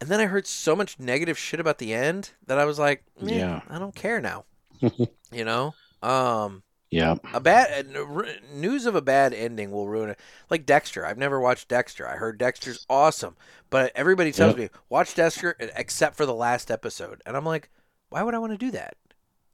and 0.00 0.10
then 0.10 0.18
I 0.20 0.26
heard 0.26 0.46
so 0.46 0.74
much 0.74 0.98
negative 0.98 1.38
shit 1.38 1.60
about 1.60 1.78
the 1.78 1.94
end 1.94 2.30
that 2.46 2.58
I 2.58 2.64
was 2.64 2.78
like, 2.78 3.04
"Yeah, 3.20 3.36
Yeah. 3.36 3.60
I 3.68 3.78
don't 3.78 3.94
care 3.94 4.20
now." 4.20 4.44
you 5.32 5.44
know, 5.44 5.74
um, 6.02 6.62
yeah, 6.92 7.16
a 7.32 7.40
bad 7.40 7.96
uh, 7.96 8.22
news 8.52 8.86
of 8.86 8.94
a 8.94 9.02
bad 9.02 9.32
ending 9.34 9.70
will 9.70 9.88
ruin 9.88 10.10
it. 10.10 10.20
Like 10.50 10.66
Dexter, 10.66 11.06
I've 11.06 11.18
never 11.18 11.40
watched 11.40 11.68
Dexter. 11.68 12.06
I 12.08 12.16
heard 12.16 12.38
Dexter's 12.38 12.80
awesome, 12.90 13.36
but 13.70 13.92
everybody 13.94 14.32
tells 14.32 14.54
Yep. 14.54 14.56
me 14.56 14.68
watch 14.88 15.14
Dexter 15.14 15.56
except 15.76 16.16
for 16.16 16.26
the 16.26 16.34
last 16.34 16.70
episode, 16.70 17.22
and 17.26 17.36
I'm 17.36 17.44
like, 17.46 17.70
why 18.10 18.22
would 18.22 18.34
I 18.34 18.38
want 18.38 18.52
to 18.52 18.58
do 18.58 18.70
that? 18.72 18.96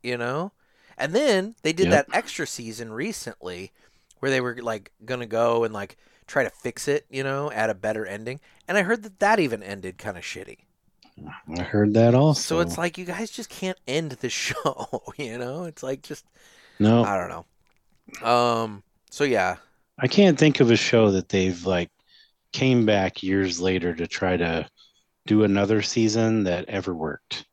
You 0.02 0.16
know. 0.18 0.52
And 0.98 1.14
then 1.14 1.54
they 1.62 1.72
did 1.72 1.90
Yep. 1.90 1.90
that 1.90 2.08
extra 2.12 2.46
season 2.46 2.92
recently, 2.92 3.72
where 4.18 4.30
they 4.30 4.40
were 4.40 4.56
like 4.62 4.92
gonna 5.04 5.26
go 5.26 5.64
and 5.64 5.72
like 5.74 5.96
try 6.26 6.42
to 6.44 6.50
fix 6.50 6.88
it, 6.88 7.06
you 7.10 7.22
know, 7.22 7.50
add 7.52 7.70
a 7.70 7.74
better 7.74 8.04
ending. 8.06 8.40
And 8.66 8.76
I 8.76 8.82
heard 8.82 9.02
that 9.04 9.20
that 9.20 9.40
even 9.40 9.62
ended 9.62 9.98
kind 9.98 10.16
of 10.18 10.24
shitty. 10.24 10.58
I 11.56 11.62
heard 11.62 11.94
that 11.94 12.14
also. 12.14 12.40
So 12.46 12.60
it's 12.60 12.78
like 12.78 12.96
you 12.98 13.04
guys 13.04 13.30
just 13.30 13.50
can't 13.50 13.78
end 13.86 14.12
the 14.12 14.28
show, 14.30 15.02
you 15.16 15.38
know? 15.38 15.64
It's 15.64 15.82
like 15.82 16.02
just 16.02 16.24
no, 16.78 17.04
I 17.04 17.16
don't 17.16 17.28
know. 18.22 18.28
Um. 18.28 18.82
So 19.10 19.24
yeah, 19.24 19.56
I 19.98 20.06
can't 20.08 20.38
think 20.38 20.60
of 20.60 20.70
a 20.70 20.76
show 20.76 21.10
that 21.12 21.28
they've 21.28 21.64
like 21.66 21.90
came 22.52 22.86
back 22.86 23.22
years 23.22 23.60
later 23.60 23.94
to 23.94 24.06
try 24.06 24.36
to 24.36 24.68
do 25.26 25.44
another 25.44 25.82
season 25.82 26.44
that 26.44 26.64
ever 26.68 26.94
worked. 26.94 27.44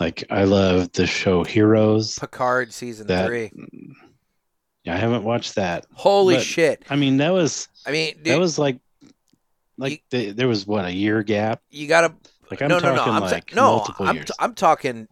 Like 0.00 0.24
I 0.30 0.44
love 0.44 0.90
the 0.92 1.06
show 1.06 1.44
Heroes. 1.44 2.18
Picard 2.18 2.72
season 2.72 3.06
That 3.08 3.26
three. 3.26 3.50
I 4.86 4.96
haven't 4.96 5.22
watched 5.22 5.54
that. 5.56 5.86
Holy 5.92 6.36
but- 6.36 6.44
shit! 6.44 6.84
I 6.90 6.96
mean, 6.96 7.18
that 7.18 7.30
was 7.32 7.68
I 7.86 7.92
mean, 7.92 8.14
dude, 8.16 8.24
that 8.26 8.40
was 8.40 8.58
like 8.58 8.78
like 9.78 10.02
the, 10.10 10.32
there 10.32 10.48
was 10.48 10.66
what 10.66 10.84
a 10.84 10.92
year 10.92 11.22
gap. 11.22 11.60
you 11.70 11.86
gotta 11.88 12.14
Like 12.50 12.62
I'm 12.62 12.68
no, 12.68 12.78
no, 12.78 12.94
talking 12.96 12.96
no. 12.96 13.12
I'm 13.12 13.20
ta- 13.22 13.26
like 13.26 13.54
no, 13.54 13.62
multiple 13.62 14.06
I'm, 14.06 14.18
t- 14.24 14.32
I'm 14.38 14.54
talking 14.54 15.08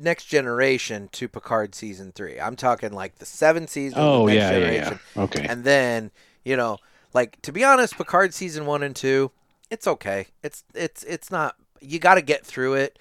next 0.00 0.24
generation 0.26 1.08
to 1.12 1.28
Picard 1.28 1.74
season 1.74 2.12
three. 2.12 2.40
I'm 2.40 2.56
talking 2.56 2.92
like 2.92 3.16
the 3.16 3.26
seven 3.26 3.66
season. 3.66 3.98
of 3.98 4.04
oh 4.04 4.26
yeah, 4.28 4.34
yeah, 4.34 4.50
generation. 4.50 5.00
yeah. 5.16 5.22
Okay. 5.22 5.46
And 5.46 5.64
then 5.64 6.10
you 6.44 6.56
know, 6.56 6.78
like 7.14 7.40
to 7.42 7.52
be 7.52 7.64
honest, 7.64 7.96
Picard 7.96 8.34
season 8.34 8.66
one 8.66 8.82
and 8.82 8.94
two, 8.96 9.30
it's 9.70 9.86
okay. 9.86 10.26
It's 10.42 10.64
it's 10.74 11.02
it's 11.04 11.30
not. 11.30 11.56
You 11.80 11.98
got 11.98 12.14
to 12.14 12.22
get 12.22 12.44
through 12.46 12.74
it. 12.74 12.98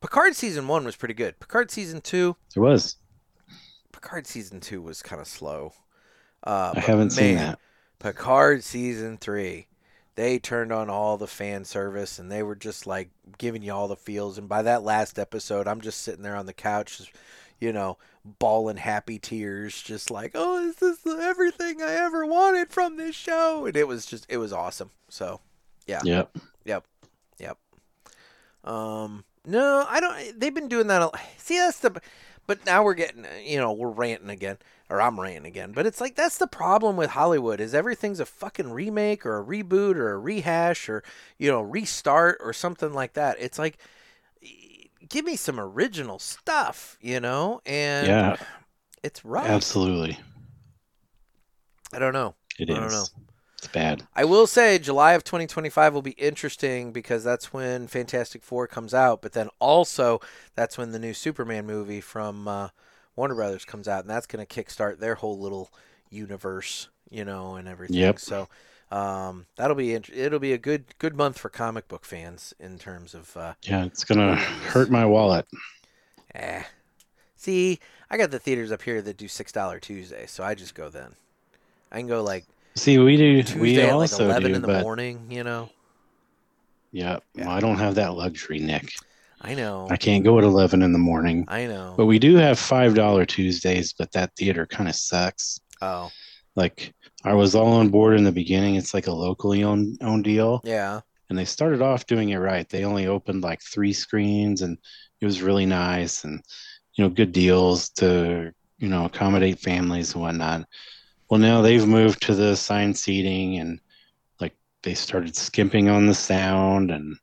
Picard 0.00 0.34
season 0.34 0.66
one 0.68 0.84
was 0.84 0.96
pretty 0.96 1.14
good. 1.14 1.38
Picard 1.38 1.70
season 1.70 2.00
two, 2.00 2.36
It 2.54 2.60
was. 2.60 2.96
Picard 3.92 4.26
season 4.26 4.60
two 4.60 4.82
was 4.82 5.00
kind 5.00 5.20
of 5.20 5.28
slow. 5.28 5.72
Uh, 6.44 6.72
I 6.76 6.80
haven't 6.80 7.10
seen 7.10 7.36
that. 7.36 7.58
Picard 8.00 8.64
season 8.64 9.16
three, 9.16 9.68
they 10.14 10.38
turned 10.38 10.72
on 10.72 10.90
all 10.90 11.16
the 11.16 11.26
fan 11.26 11.64
service 11.64 12.18
and 12.18 12.30
they 12.30 12.42
were 12.42 12.54
just 12.54 12.86
like 12.86 13.10
giving 13.38 13.62
you 13.62 13.72
all 13.72 13.88
the 13.88 13.96
feels. 13.96 14.38
And 14.38 14.48
by 14.48 14.62
that 14.62 14.82
last 14.82 15.18
episode, 15.18 15.66
I'm 15.66 15.80
just 15.80 16.02
sitting 16.02 16.22
there 16.22 16.36
on 16.36 16.46
the 16.46 16.52
couch, 16.52 17.12
you 17.60 17.72
know, 17.72 17.98
bawling 18.24 18.76
happy 18.76 19.18
tears, 19.18 19.80
just 19.82 20.10
like, 20.10 20.32
oh, 20.34 20.68
is 20.68 20.76
this 20.76 21.06
everything 21.06 21.80
I 21.82 21.94
ever 21.94 22.26
wanted 22.26 22.70
from 22.70 22.96
this 22.96 23.16
show? 23.16 23.66
And 23.66 23.76
it 23.76 23.88
was 23.88 24.06
just, 24.06 24.26
it 24.28 24.36
was 24.36 24.52
awesome. 24.52 24.90
So, 25.08 25.40
yeah. 25.86 26.00
Yep. 26.04 26.36
Yep. 26.64 26.84
Yep. 27.38 27.58
Um, 28.64 29.24
no, 29.44 29.84
I 29.88 29.98
don't. 30.00 30.38
They've 30.38 30.54
been 30.54 30.68
doing 30.68 30.86
that. 30.86 31.02
A, 31.02 31.10
see, 31.36 31.56
that's 31.56 31.80
the. 31.80 32.00
But 32.46 32.66
now 32.66 32.82
we're 32.82 32.94
getting, 32.94 33.24
you 33.44 33.58
know, 33.58 33.72
we're 33.72 33.88
ranting 33.90 34.28
again, 34.30 34.58
or 34.90 35.00
I'm 35.00 35.18
ranting 35.20 35.46
again. 35.46 35.72
But 35.72 35.86
it's 35.86 36.00
like 36.00 36.16
that's 36.16 36.38
the 36.38 36.46
problem 36.46 36.96
with 36.96 37.10
Hollywood 37.10 37.60
is 37.60 37.74
everything's 37.74 38.20
a 38.20 38.26
fucking 38.26 38.72
remake 38.72 39.24
or 39.24 39.38
a 39.38 39.44
reboot 39.44 39.96
or 39.96 40.12
a 40.12 40.18
rehash 40.18 40.88
or 40.88 41.02
you 41.38 41.50
know 41.50 41.60
restart 41.62 42.38
or 42.40 42.52
something 42.52 42.92
like 42.92 43.14
that. 43.14 43.36
It's 43.38 43.58
like, 43.58 43.78
give 45.08 45.24
me 45.24 45.36
some 45.36 45.58
original 45.60 46.18
stuff, 46.18 46.96
you 47.00 47.20
know, 47.20 47.60
and 47.66 48.06
Yeah, 48.06 48.36
it's 49.02 49.24
rough. 49.24 49.48
absolutely. 49.48 50.18
I 51.92 51.98
don't 51.98 52.12
know. 52.12 52.34
It 52.58 52.70
I 52.70 52.78
is. 52.78 52.80
don't 52.80 52.90
know. 52.92 53.08
It's 53.62 53.68
bad. 53.72 54.02
I 54.16 54.24
will 54.24 54.48
say 54.48 54.80
July 54.80 55.12
of 55.12 55.22
2025 55.22 55.94
will 55.94 56.02
be 56.02 56.10
interesting 56.12 56.90
because 56.90 57.22
that's 57.22 57.52
when 57.52 57.86
Fantastic 57.86 58.42
Four 58.42 58.66
comes 58.66 58.92
out, 58.92 59.22
but 59.22 59.34
then 59.34 59.50
also 59.60 60.20
that's 60.56 60.76
when 60.76 60.90
the 60.90 60.98
new 60.98 61.14
Superman 61.14 61.64
movie 61.64 62.00
from 62.00 62.48
uh, 62.48 62.70
Warner 63.14 63.36
Brothers 63.36 63.64
comes 63.64 63.86
out, 63.86 64.00
and 64.00 64.10
that's 64.10 64.26
going 64.26 64.44
to 64.44 64.52
kickstart 64.64 64.98
their 64.98 65.14
whole 65.14 65.38
little 65.38 65.70
universe, 66.10 66.88
you 67.08 67.24
know, 67.24 67.54
and 67.54 67.68
everything. 67.68 67.98
Yep. 67.98 68.18
So 68.18 68.48
um, 68.90 69.46
that'll 69.54 69.76
be 69.76 69.94
int- 69.94 70.10
it'll 70.12 70.40
be 70.40 70.52
a 70.54 70.58
good 70.58 70.86
good 70.98 71.14
month 71.14 71.38
for 71.38 71.48
comic 71.48 71.86
book 71.86 72.04
fans 72.04 72.52
in 72.58 72.80
terms 72.80 73.14
of 73.14 73.36
uh, 73.36 73.54
Yeah, 73.62 73.84
it's 73.84 74.02
gonna 74.02 74.34
hurt 74.34 74.90
my 74.90 75.06
wallet. 75.06 75.46
eh. 76.34 76.64
See, 77.36 77.78
I 78.10 78.16
got 78.16 78.32
the 78.32 78.40
theaters 78.40 78.72
up 78.72 78.82
here 78.82 79.00
that 79.02 79.16
do 79.16 79.28
six 79.28 79.52
dollar 79.52 79.78
Tuesday, 79.78 80.26
so 80.26 80.42
I 80.42 80.56
just 80.56 80.74
go 80.74 80.88
then. 80.88 81.14
I 81.92 81.98
can 81.98 82.08
go 82.08 82.24
like 82.24 82.44
See, 82.74 82.98
we 82.98 83.16
do. 83.16 83.42
Tuesday 83.42 83.60
we 83.60 83.80
at 83.80 83.84
like 83.86 83.92
also 83.92 84.24
eleven 84.26 84.50
do, 84.50 84.56
in 84.56 84.62
the 84.62 84.68
but 84.68 84.82
morning, 84.82 85.26
you 85.30 85.44
know. 85.44 85.68
yeah, 86.90 87.18
Yeah. 87.34 87.46
well, 87.46 87.56
I 87.56 87.60
don't 87.60 87.78
have 87.78 87.96
that 87.96 88.14
luxury, 88.14 88.58
Nick. 88.58 88.92
I 89.40 89.54
know. 89.54 89.88
I 89.90 89.96
can't 89.96 90.24
go 90.24 90.38
at 90.38 90.44
eleven 90.44 90.82
in 90.82 90.92
the 90.92 90.98
morning. 90.98 91.44
I 91.48 91.66
know. 91.66 91.94
But 91.96 92.06
we 92.06 92.18
do 92.18 92.36
have 92.36 92.58
five 92.58 92.94
dollar 92.94 93.26
Tuesdays, 93.26 93.92
but 93.92 94.12
that 94.12 94.34
theater 94.36 94.66
kind 94.66 94.88
of 94.88 94.94
sucks. 94.94 95.60
Oh, 95.80 96.10
Like 96.54 96.94
I 97.24 97.34
was 97.34 97.54
all 97.54 97.72
on 97.74 97.88
board 97.88 98.16
in 98.16 98.24
the 98.24 98.32
beginning. 98.32 98.76
It's 98.76 98.94
like 98.94 99.06
a 99.06 99.12
locally 99.12 99.64
owned 99.64 99.98
owned 100.00 100.24
deal, 100.24 100.60
yeah. 100.64 101.00
and 101.28 101.38
they 101.38 101.44
started 101.44 101.82
off 101.82 102.06
doing 102.06 102.30
it 102.30 102.38
right. 102.38 102.68
They 102.68 102.84
only 102.84 103.06
opened 103.06 103.42
like 103.42 103.60
three 103.62 103.92
screens, 103.92 104.62
and 104.62 104.78
it 105.20 105.26
was 105.26 105.42
really 105.42 105.66
nice, 105.66 106.24
and 106.24 106.40
you 106.94 107.04
know, 107.04 107.10
good 107.10 107.32
deals 107.32 107.88
to 107.90 108.52
you 108.78 108.88
know 108.88 109.04
accommodate 109.06 109.58
families 109.58 110.14
and 110.14 110.22
whatnot. 110.22 110.66
Well, 111.32 111.40
now 111.40 111.62
they've 111.62 111.86
moved 111.88 112.20
to 112.24 112.34
the 112.34 112.48
assigned 112.50 112.98
seating, 112.98 113.58
and 113.58 113.80
like 114.38 114.54
they 114.82 114.94
started 114.94 115.36
skimping 115.36 115.88
on 115.88 116.06
the 116.06 116.14
sound 116.14 116.90
and 116.90 117.16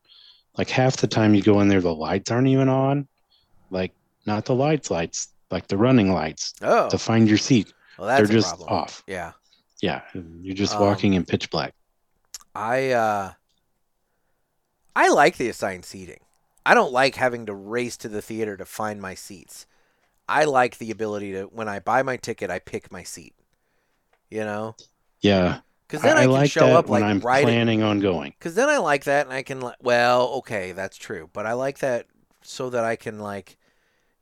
like 0.58 0.72
half 0.72 0.98
the 0.98 1.08
time 1.08 1.36
you 1.36 1.44
go 1.44 1.62
in 1.62 1.68
there 1.68 1.80
the 1.82 1.94
lights 1.94 2.32
aren't 2.32 2.48
even 2.48 2.70
on 2.70 3.08
like 3.70 3.94
not 4.26 4.46
the 4.46 4.56
lights 4.56 4.90
lights 4.90 5.30
like 5.52 5.68
the 5.68 5.78
running 5.78 6.12
lights 6.12 6.54
Oh, 6.62 6.90
to 6.90 6.98
find 6.98 7.30
your 7.30 7.38
seat 7.38 7.74
well, 7.98 8.08
that's 8.08 8.30
they're 8.30 8.38
just 8.38 8.50
problem. 8.50 8.70
off 8.70 9.04
Yeah. 9.08 9.34
yeah 9.82 10.02
you're 10.42 10.56
just 10.56 10.74
Um, 10.74 10.82
walking 10.82 11.14
in 11.14 11.26
pitch 11.26 11.52
black 11.52 11.74
I 12.56 12.92
uh 12.92 13.34
I 14.96 15.10
like 15.10 15.38
the 15.38 15.50
assigned 15.50 15.86
seating. 15.86 16.20
I 16.66 16.74
don't 16.74 16.92
like 16.92 17.16
having 17.16 17.46
to 17.46 17.54
race 17.56 17.98
to 17.98 18.10
the 18.10 18.22
theater 18.22 18.58
to 18.58 18.66
find 18.66 19.02
my 19.02 19.16
seats. 19.16 19.66
I 20.28 20.46
like 20.46 20.78
the 20.78 20.92
ability 20.92 21.34
to 21.34 21.46
when 21.46 21.70
I 21.70 21.80
buy 21.80 22.04
my 22.04 22.18
ticket, 22.18 22.50
I 22.52 22.60
pick 22.60 22.92
my 22.92 23.04
seat. 23.04 23.34
You 24.30 24.44
know, 24.44 24.76
yeah 25.22 25.62
because 25.90 26.04
then 26.04 26.18
I, 26.18 26.22
I, 26.22 26.24
can 26.24 26.32
like 26.32 26.52
show 26.52 26.68
up 26.78 26.88
when 26.88 27.02
like 27.02 27.10
i'm 27.10 27.20
right. 27.22 27.44
planning 27.44 27.82
on 27.82 28.00
going 28.00 28.34
Because 28.38 28.54
then 28.54 28.70
I 28.70 28.78
like 28.78 29.06
that, 29.06 29.26
and 29.26 29.34
I 29.34 29.42
can 29.42 29.60
like. 29.60 29.78
Well, 29.82 30.28
okay, 30.36 30.72
that's 30.72 30.98
true, 30.98 31.30
but 31.34 31.46
I 31.46 31.54
like 31.54 31.80
that 31.80 32.06
so 32.44 32.70
that 32.70 32.84
I 32.84 32.96
can 32.96 33.20
like, 33.20 33.58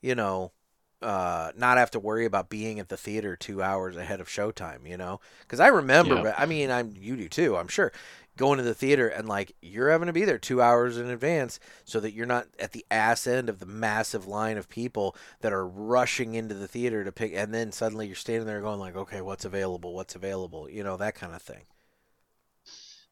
you 0.02 0.16
know, 0.16 0.54
uh, 1.02 1.52
not 1.58 1.78
have 1.78 1.92
to 1.92 2.00
worry 2.00 2.26
about 2.26 2.50
being 2.50 2.80
at 2.80 2.88
the 2.88 2.96
theater 2.96 3.36
two 3.36 3.62
hours 3.62 3.98
ahead 3.98 4.22
of 4.22 4.30
showtime. 4.30 4.88
You 4.88 4.96
know, 4.98 5.20
because 5.42 5.60
I 5.60 5.68
remember. 5.68 6.16
Yeah. 6.16 6.22
but 6.24 6.36
I 6.38 6.46
mean, 6.46 6.72
I'm 6.72 6.94
you 6.98 7.18
do 7.18 7.28
too. 7.28 7.58
I'm 7.58 7.68
sure 7.68 7.92
going 8.38 8.58
to 8.58 8.64
the 8.64 8.74
theater 8.74 9.08
and 9.08 9.28
like 9.28 9.56
you're 9.62 9.90
having 9.90 10.08
to 10.08 10.14
be 10.14 10.26
there 10.26 10.38
two 10.38 10.62
hours 10.62 10.98
in 10.98 11.10
advance 11.10 11.60
so 11.84 12.00
that 12.00 12.14
you're 12.14 12.26
not 12.26 12.48
at 12.60 12.72
the 12.72 12.86
ass 12.90 13.28
end 13.28 13.50
of 13.50 13.60
the 13.60 13.66
massive 13.66 14.28
line 14.28 14.58
of 14.58 14.70
people 14.70 15.16
that 15.42 15.52
are 15.52 15.68
rushing 15.68 16.36
into 16.36 16.56
the 16.56 16.68
theater 16.68 17.04
to 17.04 17.12
pick 17.12 17.34
and 17.34 17.54
then 17.54 17.72
suddenly 17.72 18.08
you're 18.08 18.16
standing 18.16 18.48
there 18.48 18.62
going 18.62 18.80
like 18.80 18.96
okay 18.96 19.22
what's 19.22 19.46
available? 19.46 19.94
What's 19.94 20.16
available? 20.16 20.70
You 20.70 20.84
know 20.84 20.98
that 20.98 21.16
kind 21.16 21.34
of 21.34 21.42
thing. 21.42 21.64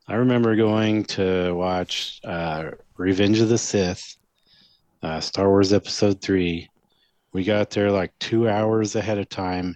I 0.08 0.16
remember 0.16 0.56
going 0.56 1.04
to 1.06 1.54
watch 1.54 2.22
uh 2.24 2.72
revenge 2.98 3.40
of 3.42 3.50
the 3.50 3.58
sith 3.58 4.18
uh, 5.04 5.20
star 5.20 5.50
wars 5.50 5.74
episode 5.74 6.22
3 6.22 6.70
we 7.34 7.44
got 7.44 7.70
there 7.70 7.92
like 7.92 8.18
two 8.20 8.48
hours 8.48 8.96
ahead 8.96 9.18
of 9.18 9.28
time 9.28 9.76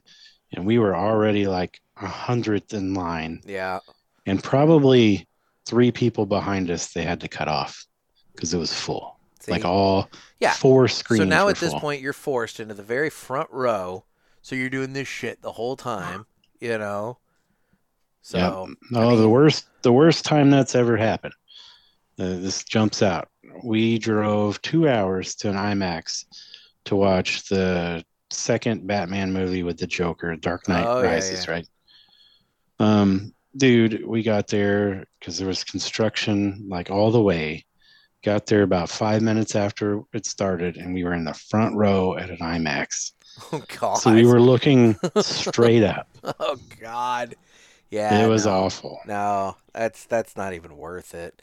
and 0.53 0.65
we 0.65 0.79
were 0.79 0.95
already 0.95 1.45
like 1.45 1.81
a 2.01 2.07
hundredth 2.07 2.73
in 2.73 2.93
line. 2.93 3.41
Yeah. 3.45 3.79
And 4.25 4.43
probably 4.43 5.27
three 5.69 5.91
people 5.91 6.25
behind 6.25 6.71
us 6.71 6.93
they 6.93 7.03
had 7.03 7.19
to 7.21 7.27
cut 7.27 7.47
off 7.47 7.85
because 8.33 8.53
it 8.53 8.57
was 8.57 8.73
full 8.73 9.17
See? 9.41 9.51
like 9.51 9.63
all 9.65 10.09
Yeah. 10.39 10.53
four 10.53 10.87
screens 10.87 11.19
So 11.21 11.25
now 11.25 11.47
at 11.47 11.57
this 11.57 11.71
full. 11.71 11.79
point, 11.79 12.01
you're 12.01 12.13
forced 12.13 12.59
into 12.59 12.73
the 12.73 12.83
very 12.83 13.09
front 13.09 13.49
row. 13.51 14.03
So 14.41 14.55
you're 14.55 14.69
doing 14.69 14.93
this 14.93 15.07
shit 15.07 15.41
the 15.41 15.51
whole 15.51 15.75
time, 15.75 16.25
you 16.59 16.77
know. 16.77 17.17
So 18.21 18.37
Yep. 18.37 18.53
I 18.53 18.65
No, 18.91 19.17
the 19.17 19.29
worst 19.29 19.65
the 19.83 19.93
worst 19.93 20.25
time 20.25 20.49
that's 20.49 20.75
ever 20.75 20.97
happened. 20.97 21.33
Uh, 22.17 22.35
this 22.39 22.63
jumps 22.63 23.01
out. 23.01 23.29
We 23.63 23.97
drove 23.99 24.61
two 24.61 24.89
hours 24.89 25.35
to 25.35 25.49
an 25.49 25.55
IMAX 25.55 26.25
to 26.85 26.95
watch 26.95 27.47
the 27.47 28.03
second 28.31 28.85
Batman 28.87 29.31
movie 29.31 29.63
with 29.63 29.77
the 29.77 29.87
Joker, 29.87 30.35
Dark 30.35 30.67
Knight 30.67 30.85
Oh, 30.85 31.01
yeah, 31.01 31.07
Rises, 31.13 31.45
yeah. 31.45 31.51
right? 31.51 31.67
Um, 32.79 33.33
dude, 33.55 34.05
we 34.05 34.23
got 34.23 34.47
there 34.47 35.05
because 35.19 35.37
there 35.37 35.47
was 35.47 35.63
construction 35.63 36.65
like 36.69 36.89
all 36.89 37.11
the 37.11 37.21
way. 37.21 37.65
Got 38.23 38.47
there 38.47 38.63
about 38.63 38.89
five 38.89 39.21
minutes 39.21 39.55
after 39.55 40.01
it 40.13 40.25
started, 40.25 40.75
and 40.75 40.93
we 40.93 41.05
were 41.05 41.13
in 41.13 41.23
the 41.23 41.33
front 41.33 41.75
row 41.75 42.17
at 42.17 42.29
an 42.29 42.39
IMAX. 42.39 43.11
oh 43.53 43.63
god, 43.79 43.95
So 43.95 44.13
we 44.13 44.25
were 44.25 44.41
looking 44.41 44.97
straight 45.21 45.83
up. 45.83 46.09
oh 46.39 46.57
god, 46.81 47.35
yeah, 47.89 48.25
it 48.25 48.27
was 48.27 48.45
no. 48.45 48.51
awful. 48.51 48.99
No, 49.05 49.55
that's 49.73 50.05
that's 50.05 50.35
not 50.35 50.53
even 50.53 50.75
worth 50.75 51.13
it. 51.13 51.41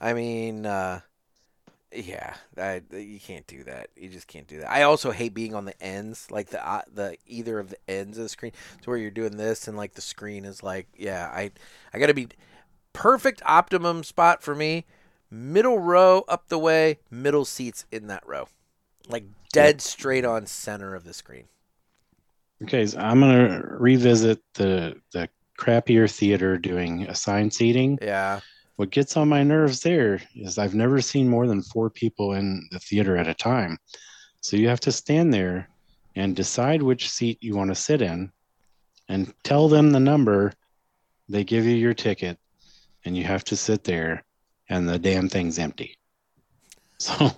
I 0.00 0.14
mean, 0.14 0.66
uh, 0.66 1.00
yeah, 1.96 2.34
I, 2.56 2.82
you 2.92 3.18
can't 3.18 3.46
do 3.46 3.64
that. 3.64 3.88
You 3.96 4.08
just 4.08 4.26
can't 4.26 4.46
do 4.46 4.60
that. 4.60 4.70
I 4.70 4.82
also 4.82 5.10
hate 5.10 5.34
being 5.34 5.54
on 5.54 5.64
the 5.64 5.80
ends, 5.82 6.30
like 6.30 6.48
the 6.50 6.66
uh, 6.66 6.82
the 6.92 7.16
either 7.26 7.58
of 7.58 7.70
the 7.70 7.78
ends 7.88 8.18
of 8.18 8.24
the 8.24 8.28
screen, 8.28 8.52
to 8.82 8.90
where 8.90 8.98
you're 8.98 9.10
doing 9.10 9.36
this 9.36 9.68
and 9.68 9.76
like 9.76 9.94
the 9.94 10.00
screen 10.00 10.44
is 10.44 10.62
like, 10.62 10.86
yeah, 10.96 11.30
I 11.32 11.50
I 11.92 11.98
got 11.98 12.06
to 12.06 12.14
be 12.14 12.28
perfect 12.92 13.42
optimum 13.44 14.04
spot 14.04 14.42
for 14.42 14.54
me. 14.54 14.84
Middle 15.30 15.78
row 15.78 16.24
up 16.28 16.48
the 16.48 16.58
way, 16.58 17.00
middle 17.10 17.44
seats 17.44 17.84
in 17.90 18.06
that 18.06 18.26
row, 18.26 18.48
like 19.08 19.24
dead 19.52 19.80
straight 19.80 20.24
on 20.24 20.46
center 20.46 20.94
of 20.94 21.04
the 21.04 21.12
screen. 21.12 21.44
Okay, 22.62 22.86
so 22.86 22.98
I'm 22.98 23.20
gonna 23.20 23.62
revisit 23.78 24.40
the 24.54 25.00
the 25.12 25.28
crappier 25.58 26.10
theater 26.10 26.56
doing 26.58 27.02
assigned 27.08 27.52
seating. 27.52 27.98
Yeah, 28.00 28.40
What 28.76 28.90
gets 28.90 29.16
on 29.16 29.28
my 29.28 29.42
nerves 29.42 29.80
there 29.80 30.20
is 30.34 30.58
I've 30.58 30.74
never 30.74 31.00
seen 31.00 31.28
more 31.28 31.46
than 31.46 31.62
four 31.62 31.88
people 31.88 32.34
in 32.34 32.68
the 32.70 32.78
theater 32.78 33.16
at 33.16 33.26
a 33.26 33.34
time. 33.34 33.78
So 34.42 34.56
you 34.56 34.68
have 34.68 34.80
to 34.80 34.92
stand 34.92 35.32
there 35.32 35.68
and 36.14 36.36
decide 36.36 36.82
which 36.82 37.08
seat 37.08 37.38
you 37.40 37.56
want 37.56 37.70
to 37.70 37.74
sit 37.74 38.02
in 38.02 38.30
and 39.08 39.32
tell 39.44 39.68
them 39.68 39.90
the 39.90 40.00
number. 40.00 40.52
They 41.28 41.42
give 41.42 41.64
you 41.64 41.74
your 41.74 41.94
ticket 41.94 42.38
and 43.04 43.16
you 43.16 43.24
have 43.24 43.44
to 43.44 43.56
sit 43.56 43.84
there 43.84 44.24
and 44.68 44.88
the 44.88 44.98
damn 44.98 45.28
thing's 45.28 45.58
empty. 45.58 45.96
So 46.98 47.30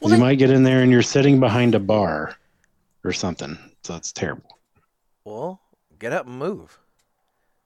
Well, 0.00 0.12
you 0.12 0.18
might 0.18 0.38
get 0.38 0.50
in 0.50 0.62
there 0.62 0.82
and 0.82 0.92
you're 0.92 1.02
sitting 1.02 1.40
behind 1.40 1.74
a 1.74 1.80
bar 1.80 2.36
or 3.02 3.12
something. 3.12 3.58
So 3.82 3.96
it's 3.96 4.12
terrible. 4.12 4.58
Well, 5.24 5.60
get 5.98 6.12
up 6.12 6.26
and 6.26 6.38
move. 6.38 6.78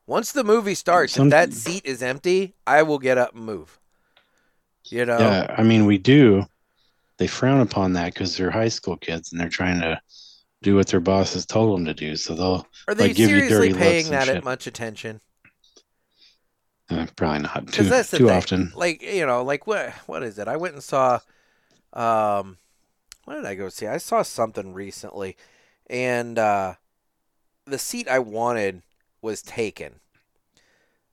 Once 0.07 0.33
the 0.33 0.45
movie 0.45 0.75
starts, 0.75 1.15
Some- 1.15 1.29
if 1.29 1.31
that 1.31 1.53
seat 1.53 1.85
is 1.85 2.03
empty, 2.03 2.55
I 2.67 2.83
will 2.83 2.99
get 2.99 3.19
up 3.19 3.35
and 3.35 3.45
move. 3.45 3.79
You 4.91 5.07
know? 5.07 5.19
Yeah, 5.19 5.55
I 5.57 5.63
mean, 5.63 5.87
we 5.87 5.97
do. 5.99 6.45
They 7.17 7.27
frown 7.27 7.61
upon 7.61 7.95
that 7.95 8.13
because 8.13 8.37
they're 8.37 8.51
high 8.51 8.69
school 8.69 8.97
kids 8.97 9.33
and 9.33 9.41
they're 9.41 9.49
trying 9.49 9.81
to 9.81 10.01
do 10.63 10.75
what 10.77 10.89
their 10.89 11.01
bosses 11.01 11.47
told 11.47 11.79
them 11.79 11.85
to 11.87 11.95
do. 11.95 12.17
So 12.17 12.35
they'll 12.35 12.67
Are 12.89 12.95
they 12.95 13.09
like, 13.09 13.17
give 13.17 13.31
you 13.31 13.39
seriously 13.41 13.69
dirty 13.69 13.79
paying 13.79 14.11
that 14.11 14.27
shit. 14.27 14.45
much 14.45 14.67
attention? 14.67 15.21
uh, 16.91 17.07
probably 17.17 17.39
not 17.41 17.69
too 17.73 17.85
that's 17.85 18.11
too 18.11 18.27
thing. 18.27 18.31
often. 18.31 18.73
Like 18.75 19.01
you 19.01 19.25
know, 19.25 19.43
like 19.43 19.67
what 19.67 19.91
what 20.07 20.23
is 20.23 20.39
it? 20.39 20.49
I 20.49 20.57
went 20.57 20.75
and 20.75 20.83
saw. 20.83 21.21
Um, 21.95 22.59
what 23.25 23.37
did 23.37 23.47
I 23.47 23.55
go 23.55 23.69
see? 23.71 23.87
I 23.87 23.97
saw 23.97 24.23
something 24.23 24.75
recently, 24.75 25.37
and 25.89 26.39
uh, 26.39 26.75
the 27.65 27.79
seat 27.79 28.07
I 28.09 28.19
wanted 28.19 28.83
was 29.25 29.43
taken. 29.43 29.95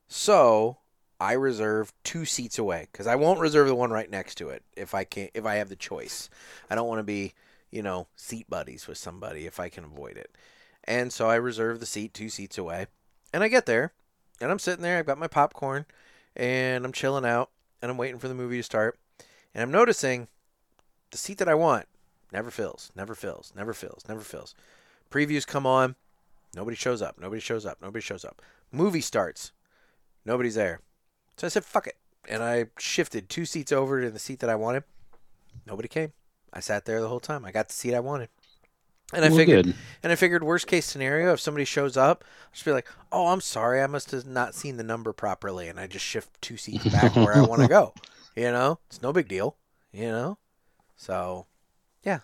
So 0.06 0.76
I 1.18 1.32
reserved 1.32 1.94
two 2.04 2.24
seats 2.24 2.58
away 2.58 2.88
because 2.92 3.06
I 3.06 3.16
won't 3.16 3.40
reserve 3.40 3.66
the 3.66 3.74
one 3.74 3.90
right 3.90 4.10
next 4.10 4.34
to 4.36 4.50
it 4.50 4.62
if 4.76 4.94
I 4.94 5.04
can 5.04 5.30
if 5.34 5.46
I 5.46 5.54
have 5.54 5.70
the 5.70 5.76
choice. 5.76 6.28
I 6.70 6.74
don't 6.74 6.86
want 6.86 6.98
to 7.00 7.04
be 7.04 7.32
you 7.70 7.82
know 7.82 8.06
seat 8.14 8.48
buddies 8.48 8.86
with 8.86 8.98
somebody 8.98 9.46
if 9.46 9.58
I 9.58 9.68
can 9.68 9.84
avoid 9.84 10.16
it. 10.16 10.36
And 10.84 11.12
so 11.12 11.30
I 11.30 11.36
reserved 11.36 11.80
the 11.80 11.86
seat 11.86 12.12
two 12.12 12.28
seats 12.28 12.58
away, 12.58 12.86
and 13.32 13.42
I 13.42 13.48
get 13.48 13.66
there, 13.66 13.92
and 14.40 14.50
I'm 14.50 14.58
sitting 14.58 14.82
there. 14.82 14.98
I've 14.98 15.06
got 15.06 15.18
my 15.18 15.28
popcorn, 15.28 15.86
and 16.36 16.84
I'm 16.84 16.92
chilling 16.92 17.24
out, 17.24 17.50
and 17.80 17.90
I'm 17.90 17.96
waiting 17.96 18.18
for 18.18 18.28
the 18.28 18.34
movie 18.34 18.58
to 18.58 18.62
start, 18.62 18.98
and 19.54 19.62
I'm 19.62 19.70
noticing 19.70 20.28
the 21.12 21.18
seat 21.18 21.38
that 21.38 21.48
I 21.48 21.54
want 21.54 21.86
never 22.32 22.50
fills, 22.50 22.90
never 22.94 23.14
fills, 23.14 23.52
never 23.56 23.72
fills, 23.72 24.04
never 24.08 24.20
fills. 24.20 24.54
Previews 25.10 25.46
come 25.46 25.66
on, 25.66 25.94
nobody 26.54 26.76
shows 26.76 27.02
up, 27.02 27.18
nobody 27.18 27.40
shows 27.40 27.64
up, 27.66 27.78
nobody 27.80 28.02
shows 28.02 28.24
up. 28.24 28.42
Movie 28.70 29.00
starts, 29.00 29.52
nobody's 30.24 30.54
there. 30.54 30.80
So 31.36 31.46
I 31.46 31.50
said, 31.50 31.64
fuck 31.64 31.86
it. 31.86 31.96
And 32.28 32.42
I 32.42 32.66
shifted 32.78 33.28
two 33.28 33.44
seats 33.44 33.72
over 33.72 34.00
to 34.00 34.10
the 34.10 34.18
seat 34.18 34.38
that 34.40 34.50
I 34.50 34.54
wanted. 34.54 34.84
Nobody 35.66 35.88
came. 35.88 36.12
I 36.52 36.60
sat 36.60 36.84
there 36.84 37.00
the 37.00 37.08
whole 37.08 37.20
time. 37.20 37.44
I 37.44 37.50
got 37.50 37.68
the 37.68 37.74
seat 37.74 37.94
I 37.94 38.00
wanted. 38.00 38.28
And 39.14 39.24
I 39.24 39.28
Well, 39.28 39.38
figured 39.38 39.64
good. 39.66 39.74
and 40.02 40.12
I 40.12 40.14
figured 40.14 40.42
worst 40.42 40.66
case 40.66 40.86
scenario, 40.86 41.32
if 41.34 41.40
somebody 41.40 41.64
shows 41.66 41.96
up, 41.96 42.24
I'll 42.24 42.52
just 42.52 42.64
be 42.64 42.72
like, 42.72 42.88
Oh, 43.10 43.28
I'm 43.28 43.40
sorry, 43.42 43.82
I 43.82 43.86
must 43.86 44.10
have 44.12 44.26
not 44.26 44.54
seen 44.54 44.76
the 44.78 44.82
number 44.82 45.12
properly 45.12 45.68
and 45.68 45.78
I 45.78 45.86
just 45.86 46.04
shift 46.04 46.40
two 46.40 46.56
seats 46.56 46.84
back 46.88 47.14
where 47.16 47.34
I 47.34 47.42
want 47.42 47.60
to 47.62 47.68
go. 47.80 47.92
You 48.36 48.50
know? 48.52 48.78
It's 48.86 49.02
no 49.02 49.12
big 49.12 49.28
deal. 49.28 49.56
You 49.92 50.08
know? 50.08 50.38
So 50.96 51.46
yeah. 52.04 52.20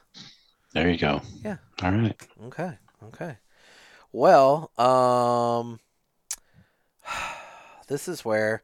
There 0.73 0.89
you 0.89 0.97
go. 0.99 1.21
Yeah. 1.45 1.57
All 1.83 1.93
right. 1.93 2.17
Okay. 2.45 2.79
Okay. 3.05 3.37
Well, 4.13 4.71
um 4.79 5.81
this 7.89 8.09
is 8.09 8.25
where 8.25 8.63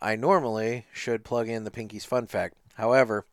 I 0.00 0.16
normally 0.16 0.86
should 0.92 1.24
plug 1.24 1.48
in 1.48 1.64
the 1.64 1.70
Pinky's 1.70 2.04
fun 2.04 2.26
fact. 2.26 2.56
However, 2.74 3.26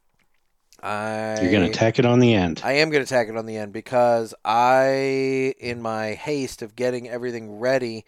I 0.82 1.42
You're 1.42 1.52
gonna 1.52 1.70
tack 1.70 1.98
it 1.98 2.06
on 2.06 2.20
the 2.20 2.34
end. 2.34 2.62
I 2.64 2.74
am 2.74 2.90
going 2.90 3.04
to 3.04 3.10
tack 3.10 3.30
it 3.30 3.38
on 3.38 3.46
the 3.46 3.58
end 3.58 3.74
because 3.74 4.34
I, 4.46 5.56
in 5.60 5.82
my 5.82 6.14
haste 6.14 6.62
of 6.62 6.76
getting 6.76 7.10
everything 7.10 7.60
ready 7.60 8.06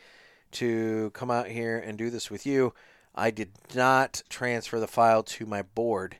to 0.51 1.11
come 1.11 1.31
out 1.31 1.47
here 1.47 1.77
and 1.77 1.97
do 1.97 2.09
this 2.09 2.29
with 2.29 2.45
you, 2.45 2.73
I 3.15 3.31
did 3.31 3.51
not 3.73 4.21
transfer 4.29 4.79
the 4.79 4.87
file 4.87 5.23
to 5.23 5.45
my 5.45 5.63
board, 5.63 6.17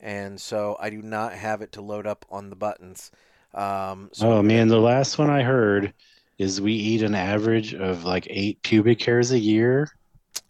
and 0.00 0.40
so 0.40 0.76
I 0.80 0.90
do 0.90 1.02
not 1.02 1.34
have 1.34 1.60
it 1.60 1.72
to 1.72 1.82
load 1.82 2.06
up 2.06 2.24
on 2.30 2.48
the 2.48 2.56
buttons. 2.56 3.10
Um, 3.52 4.10
so 4.12 4.32
oh 4.32 4.42
man, 4.42 4.68
the 4.68 4.80
last 4.80 5.18
one 5.18 5.28
I 5.28 5.42
heard 5.42 5.92
is 6.40 6.60
we 6.60 6.72
eat 6.72 7.02
an 7.02 7.14
average 7.14 7.74
of 7.74 8.04
like 8.04 8.26
eight 8.30 8.62
pubic 8.62 9.02
hairs 9.02 9.30
a 9.30 9.38
year. 9.38 9.88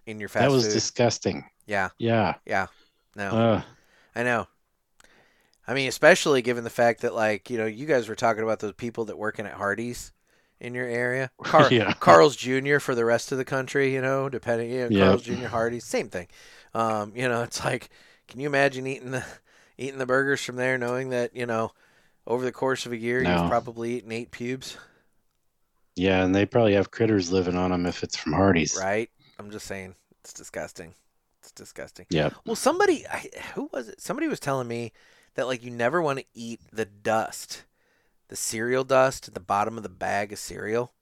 in 0.06 0.20
your 0.20 0.28
fast 0.28 0.42
that 0.44 0.50
was 0.52 0.66
food. 0.66 0.72
disgusting. 0.72 1.44
yeah, 1.66 1.88
Yeah. 1.98 2.34
yeah. 2.46 2.66
No, 3.16 3.28
Uh, 3.30 3.62
I 4.14 4.22
know. 4.22 4.46
I 5.66 5.74
mean, 5.74 5.88
especially 5.88 6.42
given 6.42 6.64
the 6.64 6.70
fact 6.70 7.02
that, 7.02 7.14
like, 7.14 7.50
you 7.50 7.58
know, 7.58 7.66
you 7.66 7.86
guys 7.86 8.08
were 8.08 8.14
talking 8.16 8.42
about 8.42 8.58
those 8.60 8.72
people 8.74 9.04
that 9.06 9.18
working 9.18 9.46
at 9.46 9.52
Hardee's 9.54 10.12
in 10.60 10.74
your 10.74 10.86
area. 10.86 11.30
Car- 11.42 11.72
Yeah. 11.72 11.92
Carl's 11.94 12.36
Jr. 12.36 12.78
for 12.78 12.94
the 12.94 13.04
rest 13.04 13.30
of 13.32 13.38
the 13.38 13.44
country, 13.44 13.92
you 13.94 14.00
know, 14.00 14.28
depending. 14.28 14.70
You 14.70 14.88
know, 14.88 14.96
Yeah. 14.96 15.04
Carl's 15.06 15.22
Jr. 15.22 15.46
Hardee's, 15.46 15.84
same 15.84 16.08
thing. 16.08 16.28
Um, 16.74 17.12
you 17.16 17.28
know, 17.28 17.42
it's 17.42 17.64
like, 17.64 17.90
can 18.28 18.38
you 18.40 18.46
imagine 18.46 18.86
eating 18.86 19.10
the 19.10 19.24
eating 19.78 19.98
the 19.98 20.06
burgers 20.06 20.40
from 20.44 20.56
there, 20.56 20.76
knowing 20.78 21.10
that 21.10 21.34
you 21.34 21.46
know, 21.46 21.72
over 22.26 22.44
the 22.44 22.52
course 22.52 22.84
of 22.86 22.92
a 22.92 22.96
year, 22.96 23.22
No. 23.22 23.40
you've 23.42 23.50
probably 23.50 23.94
eaten 23.96 24.12
eight 24.12 24.30
pubes, 24.30 24.76
yeah, 25.96 26.24
and 26.24 26.34
they 26.34 26.46
probably 26.46 26.74
have 26.74 26.90
critters 26.90 27.32
living 27.32 27.56
on 27.56 27.70
them 27.70 27.86
if 27.86 28.02
it's 28.02 28.16
from 28.16 28.32
Hardee's. 28.32 28.76
right? 28.80 29.10
I'm 29.38 29.50
just 29.50 29.66
saying, 29.66 29.94
it's 30.20 30.32
disgusting. 30.32 30.94
It's 31.40 31.52
disgusting. 31.52 32.06
Yeah. 32.10 32.30
Well, 32.44 32.56
somebody, 32.56 33.06
I, 33.06 33.30
who 33.54 33.70
was 33.72 33.88
it? 33.88 34.00
Somebody 34.00 34.28
was 34.28 34.40
telling 34.40 34.68
me 34.68 34.92
that 35.34 35.46
like 35.46 35.64
you 35.64 35.70
never 35.70 36.02
want 36.02 36.18
to 36.18 36.24
eat 36.34 36.60
the 36.72 36.84
dust, 36.84 37.64
the 38.28 38.36
cereal 38.36 38.84
dust 38.84 39.28
at 39.28 39.34
the 39.34 39.40
bottom 39.40 39.76
of 39.76 39.82
the 39.82 39.88
bag 39.88 40.32
of 40.32 40.38
cereal. 40.38 40.92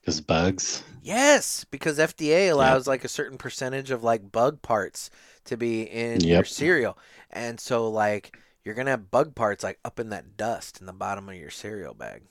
Because 0.00 0.20
bugs. 0.22 0.82
Yes, 1.02 1.64
because 1.64 1.98
FDA 1.98 2.50
allows 2.50 2.86
like 2.86 3.04
a 3.04 3.08
certain 3.08 3.36
percentage 3.36 3.90
of 3.90 4.02
like 4.02 4.32
bug 4.32 4.62
parts 4.62 5.10
to 5.44 5.56
be 5.56 5.82
in 5.82 6.20
your 6.20 6.44
cereal, 6.44 6.96
and 7.30 7.60
so 7.60 7.90
like 7.90 8.36
you're 8.64 8.74
gonna 8.74 8.90
have 8.90 9.10
bug 9.10 9.34
parts 9.34 9.62
like 9.62 9.78
up 9.84 10.00
in 10.00 10.08
that 10.10 10.36
dust 10.36 10.80
in 10.80 10.86
the 10.86 10.92
bottom 10.94 11.28
of 11.28 11.34
your 11.34 11.50
cereal 11.50 11.92
bag. 11.92 12.22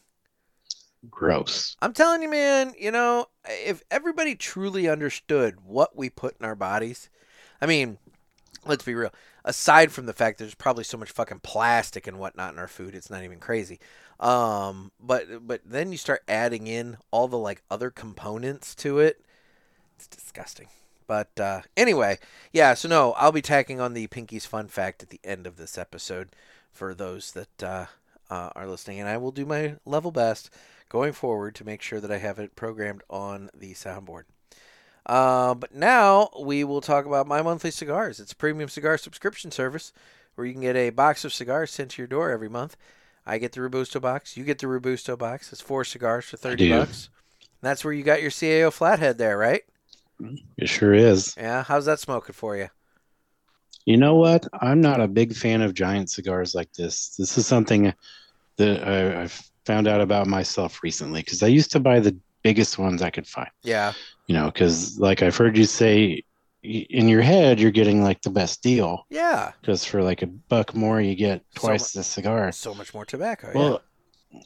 Gross. 1.09 1.75
I'm 1.81 1.93
telling 1.93 2.21
you, 2.21 2.29
man, 2.29 2.73
you 2.77 2.91
know, 2.91 3.27
if 3.45 3.83
everybody 3.91 4.35
truly 4.35 4.89
understood 4.89 5.57
what 5.65 5.95
we 5.95 6.09
put 6.09 6.35
in 6.39 6.45
our 6.45 6.55
bodies, 6.55 7.09
I 7.61 7.65
mean, 7.65 7.97
let's 8.65 8.83
be 8.83 8.95
real. 8.95 9.13
Aside 9.45 9.91
from 9.91 10.07
the 10.07 10.13
fact 10.13 10.39
there's 10.39 10.55
probably 10.55 10.83
so 10.83 10.97
much 10.97 11.11
fucking 11.11 11.39
plastic 11.39 12.07
and 12.07 12.19
whatnot 12.19 12.53
in 12.53 12.59
our 12.59 12.67
food, 12.67 12.95
it's 12.95 13.09
not 13.09 13.23
even 13.23 13.39
crazy. 13.39 13.79
Um, 14.19 14.91
but 14.99 15.47
but 15.47 15.61
then 15.63 15.91
you 15.91 15.97
start 15.97 16.23
adding 16.27 16.67
in 16.67 16.97
all 17.11 17.27
the 17.27 17.37
like 17.37 17.61
other 17.69 17.89
components 17.89 18.73
to 18.75 18.99
it. 18.99 19.23
It's 19.95 20.07
disgusting. 20.07 20.67
But 21.05 21.39
uh, 21.39 21.61
anyway, 21.77 22.19
yeah. 22.51 22.73
So 22.73 22.89
no, 22.89 23.13
I'll 23.13 23.31
be 23.31 23.41
tacking 23.41 23.79
on 23.79 23.93
the 23.93 24.07
Pinky's 24.07 24.45
fun 24.45 24.67
fact 24.67 25.03
at 25.03 25.09
the 25.09 25.21
end 25.23 25.47
of 25.47 25.57
this 25.57 25.77
episode 25.77 26.29
for 26.71 26.93
those 26.93 27.31
that 27.31 27.63
uh, 27.63 27.85
uh, 28.29 28.49
are 28.55 28.67
listening, 28.67 28.99
and 28.99 29.07
I 29.07 29.17
will 29.17 29.31
do 29.31 29.45
my 29.45 29.75
level 29.85 30.11
best 30.11 30.49
going 30.89 31.14
forward 31.14 31.55
to 31.55 31.65
make 31.65 31.81
sure 31.81 31.99
that 31.99 32.11
I 32.11 32.18
have 32.18 32.39
it 32.39 32.55
programmed 32.55 33.03
on 33.09 33.49
the 33.53 33.73
soundboard. 33.73 34.23
Uh, 35.05 35.53
but 35.53 35.73
now 35.73 36.30
we 36.39 36.64
will 36.64 36.81
talk 36.81 37.05
about 37.05 37.27
My 37.27 37.41
Monthly 37.41 37.72
Cigars. 37.72 38.19
It's 38.19 38.34
a 38.34 38.35
premium 38.35 38.69
cigar 38.69 38.97
subscription 38.97 39.51
service 39.51 39.93
where 40.35 40.45
you 40.45 40.53
can 40.53 40.61
get 40.61 40.76
a 40.76 40.89
box 40.89 41.23
of 41.23 41.34
cigars 41.34 41.72
sent 41.72 41.91
to 41.91 42.01
your 42.01 42.07
door 42.07 42.30
every 42.30 42.49
month. 42.49 42.76
I 43.26 43.38
get 43.38 43.53
the 43.53 43.61
Robusto 43.61 43.99
box. 43.99 44.38
You 44.38 44.43
get 44.43 44.59
the 44.59 44.68
Robusto 44.68 45.18
box. 45.18 45.51
It's 45.51 45.61
four 45.61 45.84
cigars 45.84 46.26
for 46.26 46.38
thirty 46.38 46.69
bucks. 46.69 47.09
And 47.61 47.69
that's 47.69 47.84
where 47.84 47.93
you 47.93 48.03
got 48.03 48.22
your 48.22 48.31
CAO 48.31 48.72
flathead 48.72 49.18
there, 49.18 49.38
right? 49.38 49.64
It 50.57 50.69
sure 50.69 50.93
is. 50.93 51.35
Yeah. 51.38 51.64
How's 51.64 51.85
that 51.85 51.99
smoking 51.99 52.34
for 52.34 52.55
you? 52.55 52.69
You 53.85 53.97
know 53.97 54.15
what? 54.15 54.47
I'm 54.61 54.81
not 54.81 55.01
a 55.01 55.07
big 55.07 55.34
fan 55.34 55.61
of 55.61 55.73
giant 55.73 56.09
cigars 56.09 56.53
like 56.53 56.72
this. 56.73 57.15
This 57.15 57.38
is 57.38 57.47
something 57.47 57.93
that 58.57 58.88
I, 58.88 59.22
I've 59.22 59.49
found 59.68 59.88
out 59.88 60.02
about 60.02 60.26
myself 60.27 60.81
recently 60.84 61.22
because 61.22 61.44
I 61.44 61.48
used 61.48 61.72
to 61.72 61.80
buy 61.80 61.99
the 61.99 62.15
biggest 62.44 62.77
ones 62.80 63.02
I 63.02 63.10
could 63.11 63.27
find. 63.27 63.49
Yeah. 63.64 63.94
You 64.27 64.35
know, 64.35 64.45
because 64.52 64.98
like 64.99 65.22
I've 65.22 65.35
heard 65.38 65.57
you 65.57 65.65
say, 65.65 66.23
in 66.64 67.07
your 67.07 67.22
head 67.22 67.60
you're 67.60 67.72
getting 67.81 68.02
like 68.03 68.22
the 68.23 68.30
best 68.30 68.61
deal 68.64 69.06
Yeah. 69.10 69.52
because 69.61 69.85
for 69.85 70.02
like 70.03 70.22
a 70.23 70.27
buck 70.27 70.73
more 70.76 70.99
you 70.99 71.15
get 71.15 71.44
So 71.56 71.61
twice 71.68 71.91
the 71.94 72.03
cigar. 72.03 72.52
So 72.52 72.73
much 72.73 72.94
more 72.94 73.06
tobacco. 73.06 73.52
yeah. 73.53 73.57
Well, 73.60 73.81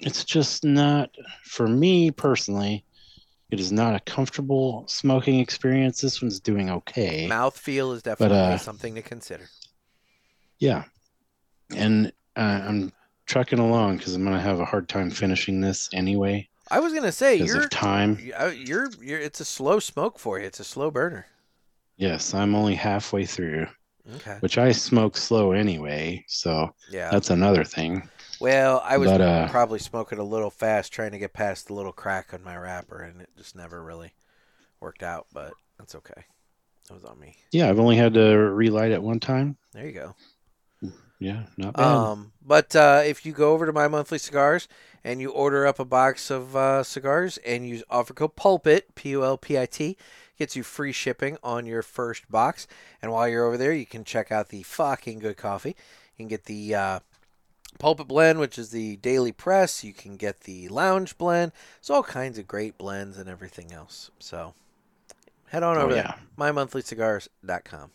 it's 0.01 0.23
just 0.25 0.63
not 0.63 1.09
for 1.45 1.67
me 1.67 2.11
personally. 2.11 2.83
It 3.49 3.59
is 3.59 3.71
not 3.71 3.95
a 3.95 3.99
comfortable 4.01 4.85
smoking 4.87 5.39
experience. 5.39 5.99
This 6.01 6.21
one's 6.21 6.39
doing 6.39 6.69
okay. 6.69 7.27
Mouthfeel 7.29 7.95
is 7.95 8.01
definitely 8.03 8.37
uh, 8.37 8.57
something 8.57 8.95
to 8.95 9.01
consider. 9.01 9.49
Yeah, 10.59 10.83
and 11.75 12.13
uh, 12.35 12.61
I'm 12.67 12.93
trucking 13.31 13.59
along 13.59 13.95
because 13.97 14.13
I'm 14.13 14.25
gonna 14.25 14.41
have 14.41 14.59
a 14.59 14.65
hard 14.65 14.89
time 14.89 15.09
finishing 15.09 15.61
this 15.61 15.89
anyway 15.93 16.49
I 16.69 16.81
was 16.81 16.93
gonna 16.93 17.13
say 17.13 17.37
because 17.37 17.53
you're 17.53 17.63
of 17.63 17.69
time. 17.69 18.19
you're, 18.21 18.51
you're 18.51 18.89
you're 19.01 19.19
it's 19.19 19.39
a 19.39 19.45
slow 19.45 19.79
smoke 19.79 20.19
for 20.19 20.37
you. 20.39 20.45
It's 20.45 20.59
a 20.59 20.65
slow 20.65 20.91
burner. 20.91 21.27
Yes, 21.97 22.33
I'm 22.33 22.55
only 22.55 22.75
halfway 22.75 23.25
through, 23.25 23.67
Okay. 24.15 24.37
which 24.39 24.57
I 24.57 24.71
smoke 24.71 25.15
slow 25.17 25.51
anyway, 25.51 26.23
so 26.27 26.73
Yeah. 26.89 27.09
that's 27.11 27.29
another 27.29 27.63
thing. 27.63 28.09
Well, 28.39 28.81
I 28.85 28.97
was 28.97 29.09
But, 29.11 29.21
uh, 29.21 29.47
probably 29.49 29.79
smoking 29.79 30.17
a 30.19 30.23
little 30.23 30.49
fast 30.49 30.91
trying 30.91 31.11
to 31.11 31.19
get 31.19 31.31
past 31.33 31.67
the 31.67 31.73
little 31.73 31.91
crack 31.93 32.33
on 32.33 32.41
my 32.43 32.57
wrapper, 32.57 33.01
and 33.01 33.21
it 33.21 33.29
just 33.37 33.55
never 33.55 33.83
really 33.83 34.13
worked 34.79 35.03
out. 35.03 35.27
But 35.33 35.53
that's 35.77 35.93
okay. 35.95 36.23
That 36.87 36.93
was 36.95 37.03
on 37.05 37.19
me. 37.19 37.35
Yeah, 37.51 37.69
I've 37.69 37.79
only 37.79 37.97
had 37.97 38.13
to 38.15 38.37
relight 38.37 38.91
it 38.91 39.03
one 39.03 39.19
time. 39.19 39.57
There 39.73 39.85
you 39.85 39.91
go. 39.93 40.15
Yeah, 41.21 41.43
not 41.55 41.75
bad. 41.75 41.85
Um, 41.85 42.31
but 42.45 42.75
uh, 42.75 43.03
if 43.05 43.25
you 43.25 43.31
go 43.31 43.53
over 43.53 43.67
to 43.67 43.71
my 43.71 43.87
monthly 43.87 44.17
cigars 44.17 44.67
and 45.03 45.21
you 45.21 45.29
order 45.29 45.67
up 45.67 45.79
a 45.79 45.85
box 45.85 46.31
of 46.31 46.55
uh, 46.55 46.81
cigars 46.83 47.37
and 47.45 47.67
use 47.69 47.83
offer 47.91 48.13
code 48.13 48.35
Pulpit 48.35 48.95
P 48.95 49.09
U 49.11 49.23
L 49.23 49.37
P 49.37 49.57
I 49.57 49.67
T, 49.67 49.97
gets 50.39 50.55
you 50.55 50.63
free 50.63 50.91
shipping 50.91 51.37
on 51.43 51.67
your 51.67 51.83
first 51.83 52.29
box. 52.31 52.67
And 53.03 53.11
while 53.11 53.27
you're 53.29 53.45
over 53.45 53.55
there, 53.57 53.71
you 53.71 53.85
can 53.85 54.03
check 54.03 54.31
out 54.31 54.49
the 54.49 54.63
fucking 54.63 55.19
good 55.19 55.37
coffee. 55.37 55.69
You 56.17 56.17
can 56.17 56.27
get 56.27 56.45
the 56.45 56.73
uh, 56.73 56.99
Pulpit 57.77 58.07
blend, 58.07 58.39
which 58.39 58.57
is 58.57 58.71
the 58.71 58.95
daily 58.97 59.31
press. 59.31 59.83
You 59.83 59.93
can 59.93 60.15
get 60.17 60.41
the 60.41 60.69
lounge 60.69 61.19
blend. 61.19 61.51
It's 61.77 61.91
all 61.91 62.03
kinds 62.03 62.39
of 62.39 62.47
great 62.47 62.79
blends 62.79 63.19
and 63.19 63.29
everything 63.29 63.71
else. 63.71 64.09
So 64.17 64.55
head 65.49 65.61
on 65.61 65.77
Oh, 65.77 65.81
over 65.81 65.95
yeah. 65.95 66.15
there, 66.37 66.53
mymonthlycigars.com. 66.53 67.91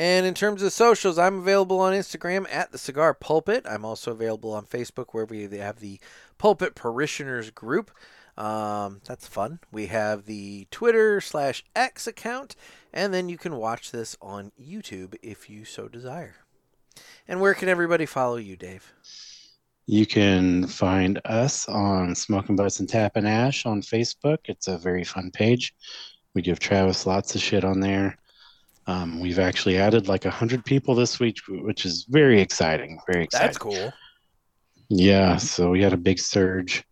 And 0.00 0.24
in 0.24 0.32
terms 0.32 0.62
of 0.62 0.72
socials, 0.72 1.18
I'm 1.18 1.40
available 1.40 1.78
on 1.78 1.92
Instagram 1.92 2.46
at 2.50 2.72
the 2.72 2.78
Cigar 2.78 3.12
Pulpit. 3.12 3.66
I'm 3.68 3.84
also 3.84 4.12
available 4.12 4.54
on 4.54 4.64
Facebook 4.64 5.08
where 5.10 5.26
we 5.26 5.42
have 5.58 5.80
the 5.80 6.00
Pulpit 6.38 6.74
Parishioners 6.74 7.50
group. 7.50 7.90
Um, 8.34 9.02
that's 9.04 9.28
fun. 9.28 9.60
We 9.70 9.88
have 9.88 10.24
the 10.24 10.66
Twitter 10.70 11.20
slash 11.20 11.62
X 11.76 12.06
account, 12.06 12.56
and 12.94 13.12
then 13.12 13.28
you 13.28 13.36
can 13.36 13.56
watch 13.56 13.90
this 13.90 14.16
on 14.22 14.52
YouTube 14.58 15.16
if 15.22 15.50
you 15.50 15.66
so 15.66 15.86
desire. 15.86 16.36
And 17.28 17.42
where 17.42 17.52
can 17.52 17.68
everybody 17.68 18.06
follow 18.06 18.36
you, 18.36 18.56
Dave? 18.56 18.94
You 19.84 20.06
can 20.06 20.66
find 20.66 21.20
us 21.26 21.68
on 21.68 22.14
Smokin' 22.14 22.56
Butts 22.56 22.80
and 22.80 22.88
Tappin' 22.88 23.26
Ash 23.26 23.66
on 23.66 23.82
Facebook. 23.82 24.38
It's 24.46 24.66
a 24.66 24.78
very 24.78 25.04
fun 25.04 25.30
page. 25.30 25.74
We 26.32 26.40
give 26.40 26.58
Travis 26.58 27.04
lots 27.06 27.34
of 27.34 27.42
shit 27.42 27.64
on 27.64 27.80
there. 27.80 28.16
Um, 28.86 29.20
we've 29.20 29.38
actually 29.38 29.78
added 29.78 30.08
like 30.08 30.24
a 30.24 30.30
hundred 30.30 30.64
people 30.64 30.94
this 30.94 31.20
week, 31.20 31.38
which 31.48 31.86
is 31.86 32.06
very 32.08 32.40
exciting. 32.40 32.98
Very 33.06 33.24
exciting. 33.24 33.46
That's 33.46 33.58
cool. 33.58 33.92
Yeah, 34.88 35.36
so 35.36 35.70
we 35.70 35.82
had 35.82 35.92
a 35.92 35.96
big 35.98 36.18
surge. 36.18 36.84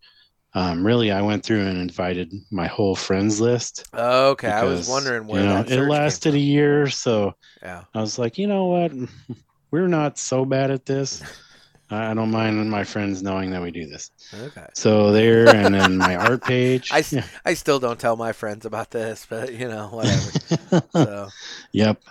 Um, 0.53 0.85
really, 0.85 1.11
I 1.11 1.21
went 1.21 1.43
through 1.43 1.67
and 1.67 1.77
invited 1.77 2.33
my 2.49 2.65
whole 2.67 2.95
friends 2.95 3.39
list. 3.39 3.87
Okay, 3.93 4.47
I 4.47 4.63
was 4.63 4.87
wondering 4.87 5.27
where 5.27 5.41
you 5.41 5.47
know, 5.47 5.63
it 5.67 5.87
lasted 5.87 6.33
a 6.33 6.39
year, 6.39 6.87
so 6.89 7.35
Yeah. 7.61 7.83
I 7.93 8.01
was 8.01 8.17
like, 8.17 8.37
you 8.37 8.47
know 8.47 8.65
what, 8.65 8.91
we're 9.71 9.87
not 9.87 10.17
so 10.17 10.45
bad 10.45 10.71
at 10.71 10.85
this. 10.85 11.21
I 11.91 12.13
don't 12.13 12.29
mind 12.29 12.69
my 12.69 12.83
friends 12.83 13.23
knowing 13.23 13.49
that 13.51 13.61
we 13.61 13.71
do 13.71 13.87
this. 13.87 14.11
Okay. 14.33 14.67
So 14.73 15.11
there, 15.11 15.47
and 15.49 15.73
then 15.73 15.97
my 15.97 16.15
art 16.15 16.43
page. 16.43 16.89
I 16.93 17.03
I 17.45 17.55
still 17.55 17.79
don't 17.79 17.99
tell 17.99 18.15
my 18.15 18.31
friends 18.31 18.65
about 18.65 18.91
this, 18.91 19.25
but 19.27 19.53
you 19.53 19.67
know, 19.67 19.87
whatever. 19.87 20.83
so 20.91 21.29
yep. 21.71 22.01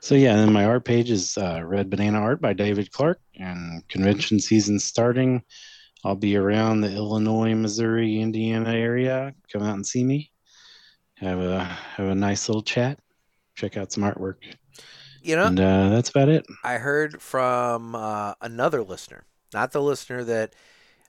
So 0.00 0.14
yeah, 0.14 0.32
and 0.32 0.40
then 0.40 0.52
my 0.52 0.64
art 0.64 0.84
page 0.84 1.10
is 1.10 1.36
uh, 1.36 1.60
Red 1.62 1.90
Banana 1.90 2.20
Art 2.20 2.40
by 2.40 2.54
David 2.54 2.90
Clark, 2.90 3.20
and 3.36 3.86
convention 3.88 4.40
season 4.40 4.78
starting. 4.78 5.42
I'll 6.04 6.14
be 6.14 6.36
around 6.36 6.80
the 6.80 6.94
Illinois, 6.94 7.54
Missouri, 7.54 8.20
Indiana 8.20 8.72
area. 8.72 9.34
Come 9.52 9.62
out 9.62 9.74
and 9.74 9.86
see 9.86 10.04
me. 10.04 10.30
Have 11.16 11.40
a 11.40 11.64
have 11.64 12.06
a 12.06 12.14
nice 12.14 12.48
little 12.48 12.62
chat. 12.62 12.98
Check 13.56 13.76
out 13.76 13.92
some 13.92 14.04
artwork, 14.04 14.36
you 15.22 15.36
know, 15.36 15.46
and 15.46 15.60
uh, 15.60 15.88
that's 15.88 16.10
about 16.10 16.28
it. 16.28 16.46
I 16.64 16.74
heard 16.74 17.20
from 17.20 17.94
uh, 17.94 18.34
another 18.40 18.82
listener, 18.82 19.24
not 19.52 19.72
the 19.72 19.82
listener 19.82 20.24
that 20.24 20.54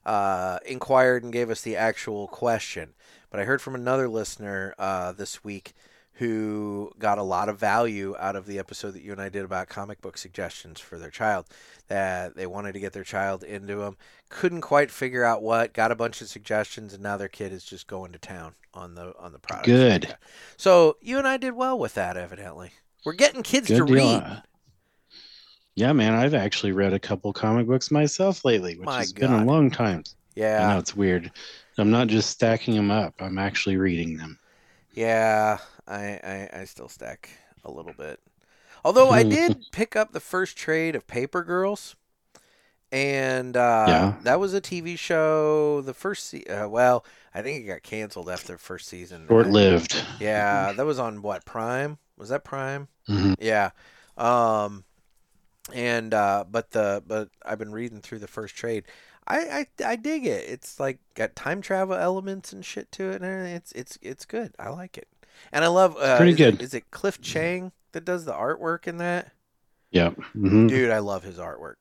uh, 0.06 0.60
inquired 0.66 1.24
and 1.24 1.34
gave 1.34 1.50
us 1.50 1.62
the 1.62 1.76
actual 1.76 2.28
question, 2.28 2.94
but 3.30 3.40
I 3.40 3.44
heard 3.44 3.62
from 3.62 3.76
another 3.76 4.08
listener 4.08 4.74
uh, 4.78 5.12
this 5.12 5.44
week 5.44 5.74
who 6.14 6.92
got 7.00 7.18
a 7.18 7.24
lot 7.24 7.48
of 7.48 7.58
value 7.58 8.14
out 8.20 8.36
of 8.36 8.46
the 8.46 8.60
episode 8.60 8.92
that 8.92 9.02
you 9.02 9.14
and 9.14 9.22
I 9.22 9.30
did 9.30 9.46
about 9.46 9.70
comic 9.70 10.02
book 10.02 10.18
suggestions 10.18 10.78
for 10.80 11.00
their 11.00 11.10
child. 11.10 11.46
That 11.88 12.36
they 12.36 12.46
wanted 12.46 12.74
to 12.74 12.80
get 12.80 12.92
their 12.92 13.06
child 13.06 13.44
into 13.44 13.78
them, 13.78 13.96
couldn't 14.28 14.62
quite 14.62 14.92
figure 14.92 15.24
out 15.24 15.42
what, 15.42 15.74
got 15.74 15.94
a 15.94 15.96
bunch 15.96 16.22
of 16.22 16.28
suggestions, 16.28 16.94
and 16.94 17.02
now 17.02 17.16
their 17.16 17.30
kid 17.30 17.54
is 17.54 17.64
just 17.64 17.88
going 17.88 18.12
to 18.12 18.20
town 18.20 18.56
on 18.74 18.96
the 18.96 19.14
on 19.18 19.32
the 19.32 19.40
product. 19.40 19.66
Good. 19.66 20.16
So 20.58 20.98
you 21.02 21.18
and 21.18 21.28
I 21.28 21.38
did 21.38 21.54
well 21.54 21.80
with 21.80 21.94
that, 21.94 22.18
evidently. 22.18 22.74
We're 23.06 23.14
getting 23.14 23.44
kids 23.44 23.68
Good 23.68 23.78
to 23.80 23.86
deal. 23.86 24.22
read. 24.22 24.44
Yeah, 25.76 25.94
man, 25.94 26.14
I've 26.14 26.34
actually 26.34 26.74
read 26.74 26.94
a 26.94 27.00
couple 27.00 27.32
comic 27.32 27.68
books 27.68 27.92
myself 27.92 28.44
lately, 28.44 28.78
which 28.78 28.86
My 28.86 29.00
has 29.00 29.14
been 29.14 29.32
a 29.32 29.46
long 29.46 29.72
time. 29.72 30.04
I 30.08 30.12
Yeah, 30.36 30.68
know 30.68 30.80
it's 30.80 30.96
weird. 30.96 31.32
I'm 31.78 31.92
not 31.92 32.08
just 32.08 32.30
stacking 32.30 32.76
them 32.76 32.92
up; 32.92 33.16
I'm 33.22 33.38
actually 33.38 33.78
reading 33.78 34.18
them. 34.18 34.40
yeah. 34.94 35.60
I, 35.88 36.20
I 36.54 36.62
I 36.62 36.66
still 36.66 36.88
stack 36.90 37.30
a 37.66 37.72
little 37.72 37.94
bit. 37.94 38.20
Although 38.86 39.10
I 39.10 39.24
did 39.24 39.72
pick 39.72 39.96
up 39.96 40.12
the 40.12 40.20
first 40.20 40.56
trade 40.58 40.96
of 40.96 41.08
Paper 41.08 41.44
Girls, 41.44 41.96
and 42.92 43.56
uh, 43.58 43.86
Yeah. 43.88 44.14
that 44.24 44.40
was 44.40 44.54
a 44.54 44.62
TV 44.62 44.98
show. 44.98 45.82
The 45.82 45.94
first, 45.94 46.28
se- 46.28 46.44
uh, 46.46 46.68
well, 46.70 47.06
I 47.34 47.42
think 47.42 47.64
it 47.64 47.68
got 47.68 47.84
canceled 47.84 48.30
after 48.30 48.54
the 48.54 48.60
first 48.60 48.88
season. 48.88 49.26
Short-lived. 49.28 49.96
Yeah, 50.20 50.74
that 50.74 50.86
was 50.86 51.00
on 51.00 51.22
what 51.22 51.46
Prime? 51.46 51.98
Was 52.20 52.30
that 52.30 52.44
Prime? 52.44 52.88
Mhm. 53.08 53.36
Yeah. 53.40 53.72
Um 54.18 54.84
and 55.74 56.14
uh 56.14 56.46
but 56.50 56.72
the 56.72 57.02
but 57.08 57.30
I've 57.46 57.58
been 57.60 57.72
reading 57.72 58.02
through 58.02 58.20
the 58.20 58.28
first 58.28 58.56
trade. 58.56 58.84
I 59.28 59.66
I, 59.80 59.92
I 59.92 59.96
dig 59.96 60.26
it. 60.26 60.50
It's 60.50 60.80
like 60.80 61.00
got 61.16 61.36
time 61.36 61.62
travel 61.62 61.96
elements 61.96 62.54
and 62.54 62.64
shit 62.66 62.92
to 62.94 63.10
it 63.10 63.22
and 63.22 63.48
it's 63.48 63.72
it's 63.72 63.98
it's 64.02 64.26
good. 64.26 64.54
I 64.60 64.70
like 64.70 64.98
it. 64.98 65.08
And 65.52 65.64
I 65.64 65.68
love 65.70 65.96
uh 65.98 66.18
Pretty 66.18 66.34
is 66.34 66.38
good. 66.38 66.62
is 66.62 66.74
it 66.74 66.92
Cliff 66.92 67.22
Chiang 67.22 67.72
that 67.94 68.06
does 68.06 68.26
the 68.26 68.34
artwork 68.34 68.88
in 68.88 68.98
that? 68.98 69.32
Yep. 69.92 70.16
hmm 70.34 70.68
Dude, 70.68 70.92
I 70.92 71.00
love 71.00 71.24
his 71.24 71.38
artwork. 71.38 71.76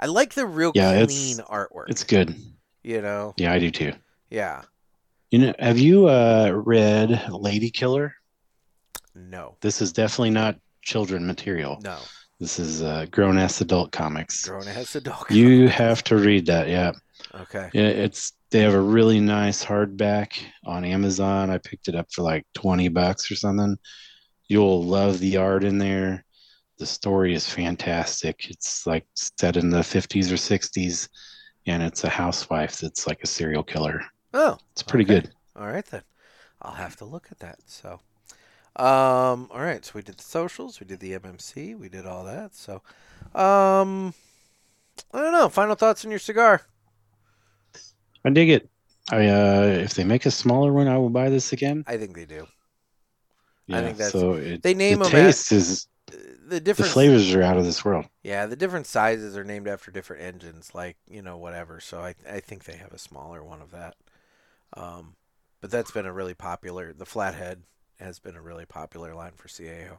I 0.00 0.06
like 0.06 0.34
the 0.34 0.46
real 0.46 0.72
Yeah, 0.74 0.92
clean 1.04 1.38
it's- 1.38 1.40
artwork. 1.48 1.88
It's 1.88 2.02
good. 2.04 2.34
you 2.82 3.00
know. 3.00 3.34
Yeah, 3.36 3.52
I 3.52 3.58
do 3.58 3.70
too. 3.70 3.92
Yeah. 4.30 4.62
You 5.30 5.38
know, 5.38 5.54
have 5.58 5.78
you 5.78 6.06
uh, 6.08 6.50
read 6.64 7.28
Lady 7.30 7.70
Killer? 7.70 8.14
No. 9.14 9.56
This 9.60 9.80
is 9.80 9.92
definitely 9.92 10.30
not 10.30 10.56
children 10.82 11.26
material. 11.26 11.78
No. 11.82 11.98
This 12.40 12.58
is 12.58 12.82
uh, 12.82 13.06
grown 13.10 13.38
ass 13.38 13.60
adult 13.60 13.92
comics. 13.92 14.48
Grown 14.48 14.66
as 14.66 14.96
adult. 14.96 15.30
You 15.30 15.68
have 15.68 16.02
to 16.04 16.16
read 16.16 16.46
that. 16.46 16.68
Yeah. 16.68 16.92
Okay. 17.34 17.70
Yeah, 17.72 17.82
it's 17.86 18.32
they 18.50 18.60
have 18.60 18.74
a 18.74 18.80
really 18.80 19.20
nice 19.20 19.64
hardback 19.64 20.38
on 20.64 20.84
Amazon. 20.84 21.50
I 21.50 21.58
picked 21.58 21.88
it 21.88 21.94
up 21.94 22.06
for 22.12 22.22
like 22.22 22.44
20 22.54 22.88
bucks 22.88 23.30
or 23.30 23.36
something. 23.36 23.76
You'll 24.48 24.82
love 24.84 25.20
the 25.20 25.36
art 25.36 25.64
in 25.64 25.78
there. 25.78 26.24
The 26.78 26.86
story 26.86 27.34
is 27.34 27.48
fantastic. 27.48 28.50
It's 28.50 28.86
like 28.86 29.06
set 29.14 29.56
in 29.56 29.70
the 29.70 29.78
50s 29.78 30.30
or 30.30 30.34
60s 30.34 31.08
and 31.66 31.82
it's 31.82 32.04
a 32.04 32.08
housewife 32.08 32.78
that's 32.78 33.06
like 33.06 33.20
a 33.22 33.26
serial 33.28 33.62
killer. 33.62 34.02
Oh. 34.34 34.58
It's 34.72 34.82
pretty 34.82 35.04
Okay. 35.04 35.20
good. 35.22 35.30
All 35.56 35.66
right 35.68 35.86
then. 35.86 36.02
I'll 36.60 36.74
have 36.74 36.96
to 36.96 37.04
look 37.04 37.28
at 37.30 37.38
that. 37.38 37.58
So, 37.66 38.00
um, 38.76 39.48
all 39.52 39.60
right. 39.60 39.84
So 39.84 39.92
we 39.94 40.02
did 40.02 40.16
the 40.18 40.22
socials, 40.22 40.80
we 40.80 40.86
did 40.86 41.00
the 41.00 41.12
MMC, 41.18 41.76
we 41.78 41.88
did 41.88 42.06
all 42.06 42.24
that. 42.24 42.54
So, 42.54 42.82
um, 43.34 44.14
I 45.12 45.20
don't 45.20 45.32
know. 45.32 45.48
Final 45.48 45.74
thoughts 45.74 46.04
on 46.04 46.10
your 46.10 46.20
cigar? 46.20 46.62
I 48.24 48.30
dig 48.30 48.50
it. 48.50 48.70
I 49.10 49.28
uh 49.28 49.62
if 49.82 49.94
they 49.94 50.04
make 50.04 50.24
a 50.24 50.30
smaller 50.30 50.72
one, 50.72 50.88
I 50.88 50.96
will 50.96 51.10
buy 51.10 51.28
this 51.28 51.52
again. 51.52 51.84
I 51.86 51.98
think 51.98 52.16
they 52.16 52.24
do. 52.24 52.46
Yeah, 53.66 53.82
think 53.82 53.98
that's- 53.98 54.12
so 54.12 54.32
it, 54.34 54.62
they 54.62 54.72
name 54.74 54.98
the 55.00 55.06
'em 55.06 55.14
at- 55.14 55.24
taste 55.26 55.52
is 55.52 55.88
Uh, 56.12 56.16
The 56.16 56.54
the 56.56 56.60
different 56.60 56.92
flavors 56.92 57.34
are 57.34 57.42
out 57.42 57.56
of 57.56 57.64
this 57.64 57.84
world. 57.84 58.06
Yeah, 58.22 58.44
the 58.46 58.56
different 58.56 58.86
sizes 58.86 59.36
are 59.36 59.44
named 59.44 59.66
after 59.68 59.90
different 59.90 60.22
engines, 60.22 60.74
like 60.74 60.96
you 61.08 61.22
know 61.22 61.36
whatever. 61.38 61.80
So 61.80 62.00
I 62.00 62.14
I 62.30 62.40
think 62.40 62.64
they 62.64 62.76
have 62.76 62.92
a 62.92 62.98
smaller 62.98 63.42
one 63.42 63.62
of 63.62 63.70
that. 63.72 63.94
Um, 64.74 65.16
but 65.60 65.70
that's 65.70 65.90
been 65.90 66.06
a 66.06 66.12
really 66.12 66.34
popular. 66.34 66.92
The 66.92 67.06
flathead 67.06 67.62
has 67.98 68.18
been 68.18 68.36
a 68.36 68.42
really 68.42 68.66
popular 68.66 69.14
line 69.14 69.32
for 69.36 69.48
CAO. 69.48 69.98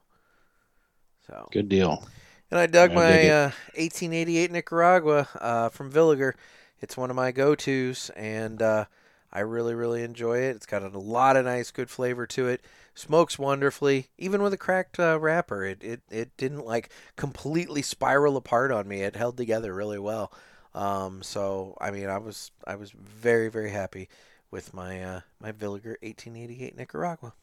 So 1.28 1.48
Good 1.52 1.70
deal. 1.70 2.08
And 2.52 2.60
I 2.60 2.68
dug 2.68 2.92
I 2.92 2.96
my 2.96 3.30
uh, 3.30 3.52
1888 3.76 4.52
Nicaragua 4.52 5.28
uh, 5.42 5.70
from 5.70 5.92
Villiger. 5.92 6.34
It's 6.80 6.96
one 6.98 7.10
of 7.10 7.16
my 7.16 7.32
go-tos, 7.32 8.12
and 8.12 8.62
uh, 8.62 8.86
I 9.32 9.40
really, 9.40 9.74
really 9.74 10.04
enjoy 10.04 10.40
it. 10.40 10.56
It's 10.56 10.66
got 10.66 10.84
a 10.84 11.00
lot 11.00 11.36
of 11.36 11.46
nice, 11.46 11.72
good 11.72 11.90
flavor 11.90 12.28
to 12.28 12.48
it. 12.48 12.62
Smokes 12.94 13.40
wonderfully, 13.40 14.08
even 14.18 14.42
with 14.42 14.54
a 14.54 14.58
cracked 14.58 15.00
uh, 15.00 15.20
wrapper. 15.20 15.66
It, 15.66 15.84
it 15.84 16.02
it 16.10 16.38
didn't 16.38 16.66
like 16.66 16.90
completely 17.18 17.82
spiral 17.82 18.38
apart 18.38 18.72
on 18.72 18.88
me. 18.88 19.02
It 19.02 19.16
held 19.16 19.36
together 19.36 19.74
really 19.74 20.00
well. 20.00 20.32
Um, 20.74 21.24
so 21.24 21.76
I 21.82 21.92
mean, 21.92 22.08
I 22.08 22.18
was 22.18 22.52
I 22.66 22.76
was 22.76 22.92
very, 22.92 23.50
very 23.50 23.72
happy 23.72 24.08
with 24.52 24.74
my 24.74 25.04
uh, 25.04 25.22
my 25.42 25.52
Villiger 25.52 25.96
1888 26.02 26.78
Nicaragua. 26.78 27.34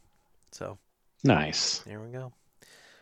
So 0.53 0.79
Nice. 1.25 1.79
there 1.81 2.01
we 2.01 2.11
go. 2.11 2.33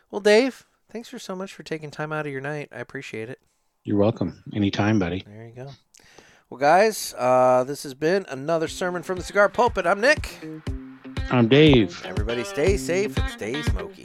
Well, 0.09 0.21
Dave, 0.21 0.65
thanks 0.91 1.09
for 1.09 1.19
so 1.19 1.35
much 1.35 1.53
for 1.53 1.63
taking 1.63 1.91
time 1.91 2.11
out 2.11 2.25
of 2.25 2.31
your 2.31 2.41
night. 2.41 2.69
I 2.71 2.79
appreciate 2.79 3.29
it. 3.29 3.39
You're 3.83 3.97
welcome. 3.97 4.43
Anytime, 4.53 4.99
buddy. 4.99 5.23
There 5.25 5.45
you 5.47 5.53
go. 5.55 5.69
Well, 6.49 6.59
guys, 6.59 7.15
uh, 7.17 7.63
this 7.63 7.83
has 7.83 7.93
been 7.93 8.25
another 8.29 8.67
sermon 8.67 9.03
from 9.03 9.17
the 9.17 9.23
Cigar 9.23 9.47
Pulpit. 9.49 9.85
I'm 9.85 10.01
Nick. 10.01 10.37
I'm 11.31 11.47
Dave. 11.47 12.01
Everybody 12.05 12.43
stay 12.43 12.75
safe 12.77 13.17
and 13.17 13.29
stay 13.31 13.61
smoky. 13.63 14.03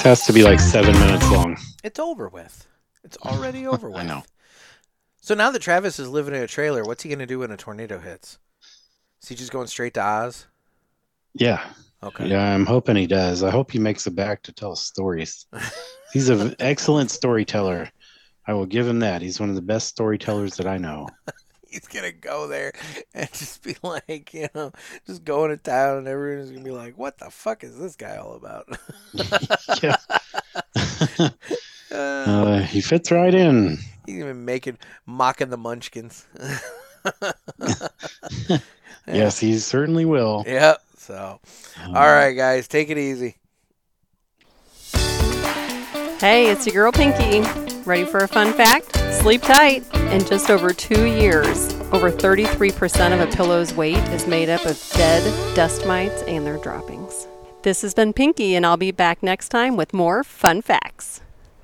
This 0.00 0.20
has 0.20 0.26
to 0.28 0.32
be 0.32 0.42
like 0.42 0.60
seven 0.60 0.98
minutes 0.98 1.30
long. 1.30 1.58
It's 1.84 1.98
over 1.98 2.30
with. 2.30 2.66
It's 3.04 3.18
already 3.26 3.66
over 3.66 3.90
with. 3.90 4.00
I 4.00 4.06
know. 4.06 4.22
So 5.20 5.34
now 5.34 5.50
that 5.50 5.60
Travis 5.60 5.98
is 5.98 6.08
living 6.08 6.34
in 6.34 6.40
a 6.40 6.46
trailer, 6.46 6.84
what's 6.84 7.02
he 7.02 7.10
going 7.10 7.18
to 7.18 7.26
do 7.26 7.40
when 7.40 7.50
a 7.50 7.58
tornado 7.58 7.98
hits? 7.98 8.38
Is 9.22 9.28
he 9.28 9.34
just 9.34 9.52
going 9.52 9.66
straight 9.66 9.92
to 9.94 10.02
Oz? 10.02 10.46
Yeah. 11.34 11.62
Okay. 12.02 12.28
Yeah, 12.28 12.42
I'm 12.42 12.64
hoping 12.64 12.96
he 12.96 13.06
does. 13.06 13.42
I 13.42 13.50
hope 13.50 13.70
he 13.70 13.78
makes 13.78 14.06
it 14.06 14.14
back 14.14 14.42
to 14.44 14.54
tell 14.54 14.74
stories. 14.74 15.44
He's 16.14 16.30
an 16.30 16.56
excellent 16.60 17.10
storyteller. 17.10 17.90
I 18.46 18.54
will 18.54 18.64
give 18.64 18.88
him 18.88 19.00
that. 19.00 19.20
He's 19.20 19.38
one 19.38 19.50
of 19.50 19.54
the 19.54 19.60
best 19.60 19.88
storytellers 19.88 20.56
that 20.56 20.66
I 20.66 20.78
know. 20.78 21.08
He's 21.70 21.86
gonna 21.86 22.12
go 22.12 22.46
there 22.48 22.72
and 23.14 23.30
just 23.32 23.62
be 23.62 23.76
like, 23.82 24.34
you 24.34 24.48
know, 24.54 24.72
just 25.06 25.24
going 25.24 25.50
to 25.50 25.56
town, 25.56 25.98
and 25.98 26.08
everyone's 26.08 26.50
gonna 26.50 26.64
be 26.64 26.70
like, 26.72 26.98
"What 26.98 27.18
the 27.18 27.30
fuck 27.30 27.62
is 27.64 27.78
this 27.78 27.96
guy 27.96 28.16
all 28.16 28.34
about?" 28.34 28.68
yeah. 29.82 29.96
Uh, 31.92 31.94
Uh, 31.96 32.60
he 32.60 32.80
fits 32.80 33.10
right 33.10 33.34
in. 33.34 33.76
he's 34.06 34.18
even 34.18 34.44
making 34.44 34.78
mocking 35.06 35.50
the 35.50 35.56
Munchkins. 35.56 36.24
Yes, 39.08 39.40
he 39.40 39.58
certainly 39.58 40.04
will. 40.04 40.44
Yep. 40.46 40.80
So, 40.98 41.40
Um, 41.82 41.96
all 41.96 42.06
right, 42.06 42.32
guys, 42.32 42.68
take 42.68 42.90
it 42.90 42.98
easy. 42.98 43.36
Hey, 46.20 46.50
it's 46.50 46.64
your 46.66 46.74
girl 46.74 46.92
Pinky. 46.92 47.69
Ready 47.86 48.04
for 48.04 48.18
a 48.18 48.28
fun 48.28 48.52
fact? 48.52 48.96
Sleep 49.20 49.40
tight. 49.42 49.84
In 50.12 50.24
just 50.24 50.50
over 50.50 50.72
two 50.72 51.06
years, 51.06 51.72
over 51.92 52.10
33% 52.10 53.12
of 53.12 53.20
a 53.20 53.36
pillow's 53.36 53.72
weight 53.72 53.96
is 54.10 54.26
made 54.26 54.48
up 54.48 54.64
of 54.66 54.78
dead 54.94 55.54
dust 55.54 55.86
mites 55.86 56.22
and 56.22 56.46
their 56.46 56.58
droppings. 56.58 57.26
This 57.62 57.82
has 57.82 57.94
been 57.94 58.12
Pinky, 58.12 58.54
and 58.54 58.66
I'll 58.66 58.76
be 58.76 58.90
back 58.90 59.22
next 59.22 59.48
time 59.48 59.76
with 59.76 59.92
more 59.92 60.24
fun 60.24 60.62
facts. 60.62 61.20